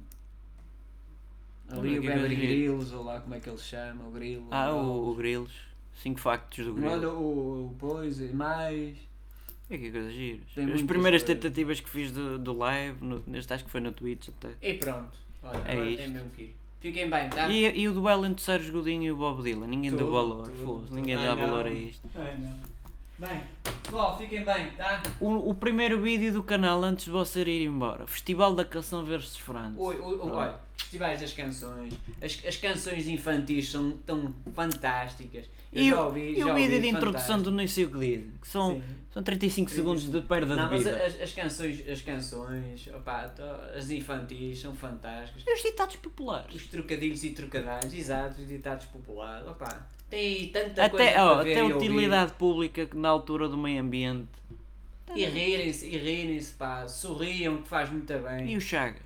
Ali 1.68 1.90
Olha 1.90 1.98
o 1.98 2.02
Beverly 2.02 2.36
coisa. 2.36 2.40
Grills, 2.52 2.94
ou 2.94 3.04
lá 3.04 3.20
como 3.20 3.34
é 3.34 3.40
que 3.40 3.48
ele 3.48 3.58
se 3.58 3.64
chama, 3.64 4.06
o 4.06 4.10
Grilo. 4.10 4.46
Ah, 4.50 4.72
o, 4.72 5.10
o 5.10 5.14
Grilos. 5.14 5.52
5 6.02 6.18
factos 6.20 6.64
do 6.66 6.72
Olha 6.74 6.98
Grilos. 6.98 7.14
o, 7.14 7.18
o 7.18 7.76
pois 7.78 8.20
e 8.20 8.32
mais. 8.32 8.96
É 9.70 9.78
que 9.78 9.90
coisa 9.90 10.10
gira. 10.10 10.40
Tem 10.54 10.64
As 10.72 10.82
primeiras 10.82 11.22
coisas. 11.22 11.42
tentativas 11.42 11.80
que 11.80 11.88
fiz 11.88 12.12
do, 12.12 12.38
do 12.38 12.52
live, 12.58 13.02
no, 13.02 13.22
neste 13.26 13.52
acho 13.52 13.64
que 13.64 13.70
foi 13.70 13.80
no 13.80 13.92
Twitch 13.92 14.28
até. 14.28 14.50
E 14.60 14.74
pronto. 14.74 15.16
Olha, 15.42 15.58
É 15.66 15.72
agora 15.72 15.90
isto. 15.90 15.98
tem 16.02 16.08
mesmo 16.10 16.30
que 16.30 16.42
ir. 16.42 16.56
Fiquem 16.80 17.08
bem, 17.08 17.30
tá? 17.30 17.48
E, 17.48 17.80
e 17.80 17.88
o 17.88 17.94
duelo 17.94 18.26
entre 18.26 18.44
Sérgio 18.44 18.70
Godinho 18.74 19.04
e 19.04 19.10
o 19.12 19.16
Bob 19.16 19.42
Dylan? 19.42 19.66
Ninguém 19.66 19.90
deu 19.90 20.00
Tudo, 20.00 20.12
valor. 20.12 20.42
tudo. 20.48 20.64
foda-se, 20.64 20.92
Ninguém 20.92 21.16
dá 21.16 21.34
valor 21.34 21.64
a 21.66 21.70
isto. 21.70 22.06
Ai, 22.14 22.36
não. 22.36 22.73
Bem, 23.16 23.42
pessoal, 23.82 24.18
fiquem 24.18 24.44
bem, 24.44 24.70
tá? 24.72 25.00
O, 25.20 25.50
o 25.50 25.54
primeiro 25.54 26.00
vídeo 26.00 26.32
do 26.32 26.42
canal 26.42 26.82
antes 26.82 27.04
de 27.04 27.10
você 27.12 27.42
ir 27.42 27.64
embora. 27.66 28.06
Festival 28.08 28.54
da 28.54 28.64
Canção 28.64 29.04
versus 29.04 29.36
França. 29.36 29.74
Oi, 29.78 29.96
oi, 30.00 30.14
oi, 30.18 30.30
olha, 30.30 30.56
festivais 30.76 31.20
das 31.20 31.32
canções. 31.32 31.94
As, 32.20 32.42
as 32.44 32.56
canções 32.56 33.06
infantis 33.06 33.70
são 33.70 33.92
tão 34.04 34.34
fantásticas. 34.52 35.46
Eu 35.72 35.82
E, 35.82 35.90
já 35.90 36.04
ouvi, 36.04 36.20
e 36.32 36.38
já 36.40 36.52
o 36.52 36.54
vídeo 36.56 36.80
de 36.80 36.88
introdução 36.88 37.40
do 37.40 37.50
Nem 37.52 37.68
sei 37.68 37.84
o 37.84 37.90
que 37.90 38.28
são, 38.42 38.74
Sim. 38.74 38.82
são 39.12 39.22
35 39.22 39.70
segundos 39.70 40.10
de 40.10 40.20
perda 40.22 40.56
Não, 40.56 40.64
de 40.68 40.70
mas 40.74 40.84
vida. 40.84 40.96
as, 41.04 41.20
as 41.20 41.32
canções, 41.32 41.88
as 41.88 42.00
canções, 42.02 42.84
to- 42.84 43.76
as 43.78 43.90
infantis 43.90 44.60
são 44.60 44.74
fantásticas. 44.74 45.42
E 45.46 45.52
os 45.54 45.62
ditados 45.62 45.94
populares. 45.96 46.52
Os 46.54 46.66
trocadilhos 46.66 47.22
e 47.22 47.30
trocadilhos, 47.30 47.94
exato, 47.94 48.40
os 48.40 48.48
ditados 48.48 48.86
populares, 48.86 49.46
opá, 49.48 49.86
tem 50.14 50.48
tanta 50.48 50.88
coisa 50.90 51.04
Até, 51.10 51.22
ó, 51.22 51.42
ver 51.42 51.50
até 51.52 51.60
e 51.60 51.62
ouvir. 51.62 51.76
utilidade 51.76 52.32
pública 52.34 52.86
que 52.86 52.96
na 52.96 53.08
altura 53.08 53.48
do 53.48 53.56
meio 53.56 53.80
ambiente. 53.80 54.28
E 55.14 55.24
rirem-se, 55.24 55.86
e 55.86 55.96
rirem-se, 55.96 56.54
pá, 56.54 56.86
sorriam, 56.88 57.58
que 57.58 57.68
faz 57.68 57.90
muito 57.90 58.12
bem. 58.18 58.50
E 58.52 58.56
o 58.56 58.60
Chagas? 58.60 59.02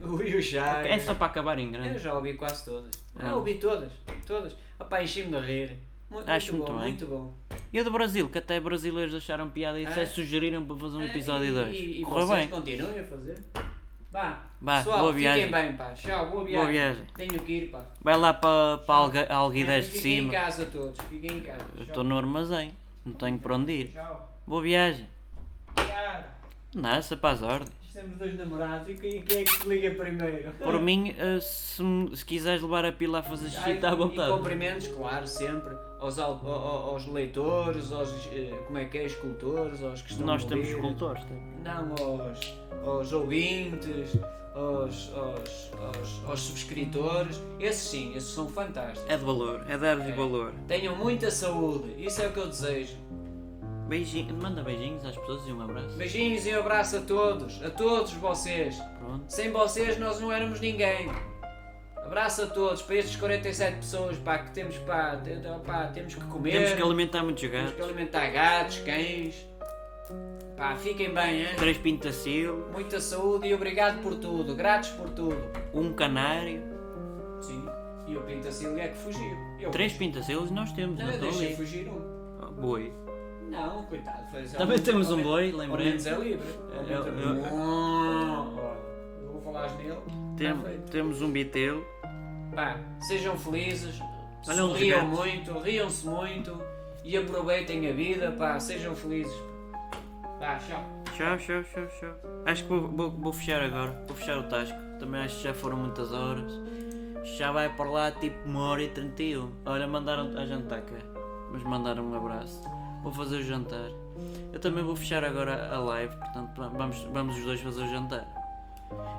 o, 0.00 0.22
e 0.22 0.34
o 0.36 0.42
Chagas. 0.42 0.86
É 0.90 0.98
só 0.98 1.14
para 1.14 1.26
acabar 1.26 1.58
em 1.58 1.66
Eu 1.66 1.72
grande. 1.72 1.98
já 1.98 2.14
ouvi 2.14 2.34
quase 2.34 2.64
todas. 2.64 2.90
Ah. 3.16 3.30
Ah, 3.30 3.36
ouvi 3.36 3.54
todas, 3.54 3.92
todas. 4.26 4.56
Opá, 4.78 5.02
enchi-me 5.02 5.30
de 5.30 5.46
rir. 5.46 5.76
Muito, 6.10 6.28
Acho 6.30 6.52
muito 6.54 6.66
bom, 6.72 6.78
bem. 6.78 6.88
muito 6.88 7.06
bom. 7.06 7.34
E 7.72 7.80
o 7.80 7.84
do 7.84 7.90
Brasil, 7.90 8.28
que 8.28 8.38
até 8.38 8.60
brasileiros 8.60 9.14
acharam 9.14 9.48
piada 9.50 9.80
e 9.80 9.86
até 9.86 10.02
Ah. 10.02 10.06
sugeriram 10.06 10.64
para 10.64 10.76
fazer 10.76 10.96
um 10.96 11.02
episódio 11.04 11.46
e, 11.48 11.52
2. 11.52 11.74
E, 11.74 11.78
e 12.00 12.02
Correu 12.04 12.26
vocês 12.26 12.38
bem. 12.40 12.48
continuem 12.48 12.98
a 13.00 13.04
fazer. 13.04 13.38
Vá, 14.14 14.42
Vá, 14.60 14.76
pessoal, 14.78 14.98
boa 15.00 15.12
fiquem 15.12 15.22
viagem. 15.34 15.50
bem, 15.50 15.76
pá. 15.76 15.90
Tchau, 15.92 16.30
boa 16.30 16.44
viagem. 16.44 16.60
Boa 16.62 16.72
viagem. 16.72 17.04
Tenho 17.16 17.40
que 17.42 17.52
ir, 17.52 17.70
pá. 17.72 17.80
Vai 18.00 18.16
lá 18.16 18.32
para, 18.32 18.78
para 18.78 18.94
Alga- 18.94 19.26
Alguidez 19.28 19.86
de 19.86 19.90
Fiquem 19.90 20.12
em 20.12 20.20
cima. 20.20 20.32
casa 20.32 20.66
todos, 20.66 20.98
fiquem 21.10 21.38
em 21.38 21.40
casa. 21.40 21.64
Eu 21.72 21.78
Tchau. 21.78 21.82
estou 21.88 22.04
no 22.04 22.16
armazém. 22.16 22.72
Não 23.04 23.12
tenho 23.12 23.38
para 23.40 23.56
onde 23.56 23.72
ir. 23.72 23.88
Tchau. 23.92 24.32
Boa 24.46 24.62
viagem. 24.62 25.08
Obrigado. 25.76 26.24
Nossa, 26.76 27.16
para 27.16 27.30
as 27.34 27.42
ordens. 27.42 27.72
Estamos 27.88 28.18
dois 28.18 28.36
namorados 28.36 28.88
e 28.88 28.94
quem, 28.94 29.22
quem 29.22 29.38
é 29.38 29.44
que 29.44 29.50
se 29.52 29.68
liga 29.68 29.90
primeiro? 29.92 30.52
Por 30.54 30.80
mim, 30.80 31.14
eh, 31.16 31.38
se, 31.40 31.80
se 32.14 32.24
quiseres 32.24 32.60
levar 32.60 32.84
a 32.84 32.90
pila 32.92 33.20
a 33.20 33.22
fazer 33.22 33.48
xixi, 33.50 33.70
está 33.72 33.90
à 33.90 33.92
E 33.92 33.96
vontade. 33.96 34.32
cumprimentos, 34.32 34.88
claro, 34.88 35.26
sempre. 35.28 35.74
Aos, 36.00 36.18
aos 36.18 37.06
leitores, 37.06 37.92
aos, 37.92 38.10
eh, 38.32 38.52
como 38.66 38.78
é 38.78 38.84
que 38.86 38.98
é, 38.98 39.04
escultores, 39.04 39.80
aos 39.82 40.02
que 40.02 40.10
estão 40.10 40.26
Nós 40.26 40.44
temos 40.44 40.68
escultores. 40.68 41.22
tá? 41.24 41.34
Não, 41.82 41.94
aos, 42.04 42.54
aos 42.84 43.12
ouvintes, 43.12 44.10
aos, 44.54 45.10
aos, 45.14 45.70
aos, 45.96 46.24
aos 46.28 46.40
subscritores. 46.40 47.40
Esses 47.58 47.88
sim, 47.88 48.12
esses 48.16 48.30
são 48.30 48.48
fantásticos. 48.48 49.08
É 49.10 49.16
de 49.16 49.24
valor, 49.24 49.64
é 49.68 49.76
dar-lhes 49.76 50.08
É. 50.08 50.12
valor. 50.12 50.52
Tenham 50.68 50.96
muita 50.96 51.30
saúde, 51.30 51.94
isso 51.98 52.20
é 52.22 52.28
o 52.28 52.32
que 52.32 52.38
eu 52.40 52.48
desejo. 52.48 52.96
Beijinho, 53.88 54.34
manda 54.34 54.62
beijinhos 54.62 55.04
às 55.04 55.16
pessoas 55.16 55.46
e 55.46 55.52
um 55.52 55.60
abraço. 55.60 55.96
Beijinhos 55.96 56.46
e 56.46 56.54
um 56.56 56.60
abraço 56.60 56.96
a 56.96 57.00
todos, 57.02 57.62
a 57.62 57.68
todos 57.70 58.12
vocês. 58.14 58.76
Pronto. 58.98 59.24
Sem 59.28 59.50
vocês 59.50 59.98
nós 59.98 60.18
não 60.20 60.32
éramos 60.32 60.58
ninguém. 60.60 61.10
Abraço 61.96 62.42
a 62.42 62.46
todos, 62.46 62.82
para 62.82 62.96
estes 62.96 63.16
47 63.16 63.76
pessoas 63.76 64.16
pá, 64.18 64.38
que 64.38 64.50
temos, 64.52 64.76
pá, 64.78 65.18
pá, 65.66 65.86
temos 65.88 66.14
que 66.14 66.24
comer. 66.24 66.52
Temos 66.52 66.72
que 66.74 66.82
alimentar 66.82 67.22
muitos 67.22 67.42
temos 67.42 67.56
gatos. 67.56 67.74
que 67.76 67.82
alimentar 67.82 68.26
gatos, 68.30 68.78
cães. 68.80 69.46
Pá, 70.56 70.76
fiquem 70.76 71.12
bem, 71.12 71.42
hein? 71.42 71.48
Três 71.56 71.76
pintacil, 71.78 72.66
Muita 72.72 73.00
saúde 73.00 73.48
e 73.48 73.54
obrigado 73.54 74.00
por 74.02 74.14
tudo, 74.16 74.54
gratos 74.54 74.90
por 74.90 75.10
tudo. 75.10 75.36
um 75.72 75.92
canário. 75.92 76.62
Sim, 77.40 77.66
e 78.06 78.16
o 78.16 78.22
Pintacílio 78.22 78.78
é 78.78 78.88
que 78.88 78.96
fugiu. 78.96 79.36
Eu 79.60 79.70
Três 79.70 79.92
pintacilos 79.94 80.50
nós 80.50 80.72
temos, 80.72 80.98
Não, 80.98 81.06
não 81.06 81.12
eu 81.12 81.20
deixei 81.20 81.46
ali. 81.48 81.56
fugir 81.56 81.88
um. 81.88 82.00
Ah, 82.40 82.46
Boi. 82.46 82.92
Não, 83.50 83.82
coitado. 83.84 84.22
Também 84.56 84.78
temos 84.78 85.10
um 85.10 85.22
boi, 85.22 85.52
lembrei. 85.52 85.68
Ao 85.68 85.76
menos 85.90 86.06
é 86.06 86.14
livre. 86.18 86.46
É, 86.72 86.92
eu- 86.94 87.04
eu- 87.06 87.44
eu 89.22 89.32
vou 89.32 89.40
falar 89.42 89.74
nele. 89.76 89.98
Tem- 90.38 90.54
Tá 90.56 90.62
feito. 90.62 90.90
temos 90.90 91.20
um 91.20 91.30
bitelo. 91.30 91.84
Pá, 92.54 92.78
sejam 93.00 93.36
felizes, 93.36 94.00
Olha 94.48 94.72
riam 94.74 95.06
muito, 95.06 95.52
riam-se 95.58 96.06
muito 96.06 96.58
e 97.04 97.16
aproveitem 97.16 97.88
a 97.90 97.92
vida, 97.92 98.32
pá, 98.32 98.58
sejam 98.60 98.94
felizes. 98.94 99.34
Tchau. 100.38 100.80
Tchau, 101.16 101.38
tchau, 101.38 101.62
tchau, 101.62 101.86
tchau. 102.00 102.14
Acho 102.46 102.62
que 102.64 102.68
vou, 102.68 102.88
vou, 102.88 103.10
vou 103.10 103.32
fechar 103.32 103.62
agora. 103.62 104.04
Vou 104.06 104.16
fechar 104.16 104.38
o 104.38 104.42
tasco. 104.44 104.76
Também 104.98 105.20
acho 105.22 105.36
que 105.36 105.42
já 105.44 105.54
foram 105.54 105.76
muitas 105.76 106.12
horas. 106.12 106.52
Já 107.38 107.52
vai 107.52 107.68
para 107.74 107.88
lá 107.90 108.10
tipo 108.10 108.36
uma 108.48 108.68
hora 108.68 108.82
e 108.82 108.88
31. 108.88 109.50
Olha, 109.64 109.86
mandaram 109.86 110.36
a 110.36 110.44
jantar 110.46 110.82
cá. 110.82 110.96
Mas 111.50 111.62
mandaram 111.62 112.04
um 112.04 112.14
abraço. 112.14 112.62
Vou 113.02 113.12
fazer 113.12 113.36
o 113.36 113.42
jantar. 113.42 113.90
Eu 114.52 114.60
também 114.60 114.82
vou 114.84 114.96
fechar 114.96 115.24
agora 115.24 115.72
a 115.74 115.78
live. 115.78 116.14
Portanto, 116.16 116.56
va- 116.56 116.68
vamos, 116.68 117.02
vamos 117.12 117.36
os 117.38 117.44
dois 117.44 117.60
fazer 117.60 117.82
o 117.82 117.88
jantar. 117.88 118.26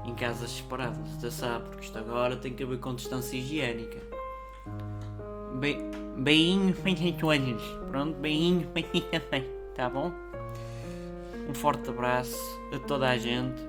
Em 0.05 0.13
casas 0.15 0.51
separadas. 0.51 0.97
Você 1.09 1.31
sabe, 1.31 1.65
porque 1.69 1.85
isto 1.85 1.97
agora 1.97 2.35
tem 2.35 2.53
que 2.53 2.63
haver 2.63 2.79
com 2.79 2.93
distância 2.93 3.35
higiênica. 3.37 3.99
Be 5.59 5.77
Beinho, 6.17 6.73
olhos. 7.23 7.61
Pronto, 7.89 8.17
beinho, 8.19 8.67
bem. 8.73 8.85
Tá 9.75 9.89
bom? 9.89 10.11
Um 11.47 11.53
forte 11.53 11.89
abraço 11.89 12.38
a 12.73 12.80
toda 12.80 13.09
a 13.09 13.17
gente. 13.17 13.61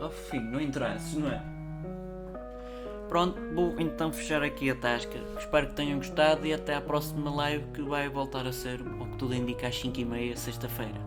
Oh 0.00 0.10
filho, 0.10 0.44
não 0.44 0.60
entrasses, 0.60 1.14
não 1.14 1.30
é? 1.30 1.54
Pronto, 3.08 3.40
vou 3.54 3.78
então 3.78 4.12
fechar 4.12 4.42
aqui 4.42 4.70
a 4.70 4.74
tasca. 4.74 5.18
Espero 5.38 5.68
que 5.68 5.74
tenham 5.74 5.98
gostado 5.98 6.46
e 6.46 6.52
até 6.52 6.74
à 6.74 6.80
próxima 6.80 7.32
live 7.32 7.64
que 7.72 7.82
vai 7.82 8.08
voltar 8.08 8.46
a 8.46 8.52
ser, 8.52 8.80
ao 8.98 9.06
que 9.06 9.16
tudo 9.18 9.34
indica, 9.34 9.68
às 9.68 9.80
5h30, 9.80 10.36
sexta-feira. 10.36 11.00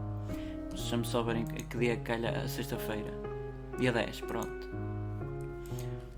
Deixa-me 0.70 1.06
só 1.06 1.22
ver 1.22 1.38
em 1.38 1.46
que 1.46 1.64
que 1.64 1.78
dia 1.78 1.98
calha 1.98 2.30
a 2.30 2.48
sexta-feira. 2.48 3.12
Dia 3.78 3.92
10, 3.92 4.22
pronto. 4.22 4.87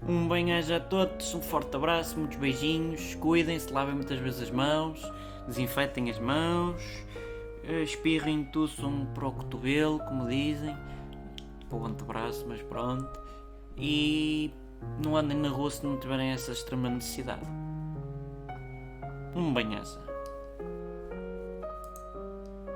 Um 0.07 0.27
bem-aja 0.27 0.77
a 0.77 0.79
todos, 0.79 1.33
um 1.35 1.41
forte 1.41 1.75
abraço, 1.75 2.17
muitos 2.17 2.37
beijinhos, 2.37 3.15
cuidem-se, 3.15 3.71
lavem 3.71 3.93
muitas 3.93 4.17
vezes 4.17 4.43
as 4.43 4.51
mãos, 4.51 5.01
desinfetem 5.45 6.09
as 6.09 6.17
mãos, 6.17 6.81
eh, 7.63 7.83
espirrem, 7.83 8.45
tussam 8.45 9.05
para 9.13 9.27
o 9.27 9.31
cotovelo, 9.31 9.99
como 9.99 10.27
dizem, 10.27 10.75
para 11.67 11.77
o 11.77 11.85
antebraço, 11.85 12.45
mas 12.47 12.61
pronto, 12.61 13.19
e 13.77 14.51
não 15.03 15.15
andem 15.15 15.37
na 15.37 15.49
rua 15.49 15.69
se 15.69 15.85
não 15.85 15.99
tiverem 15.99 16.29
essa 16.29 16.51
extrema 16.51 16.89
necessidade. 16.89 17.45
Um 19.35 19.53
bem-aja. 19.53 20.08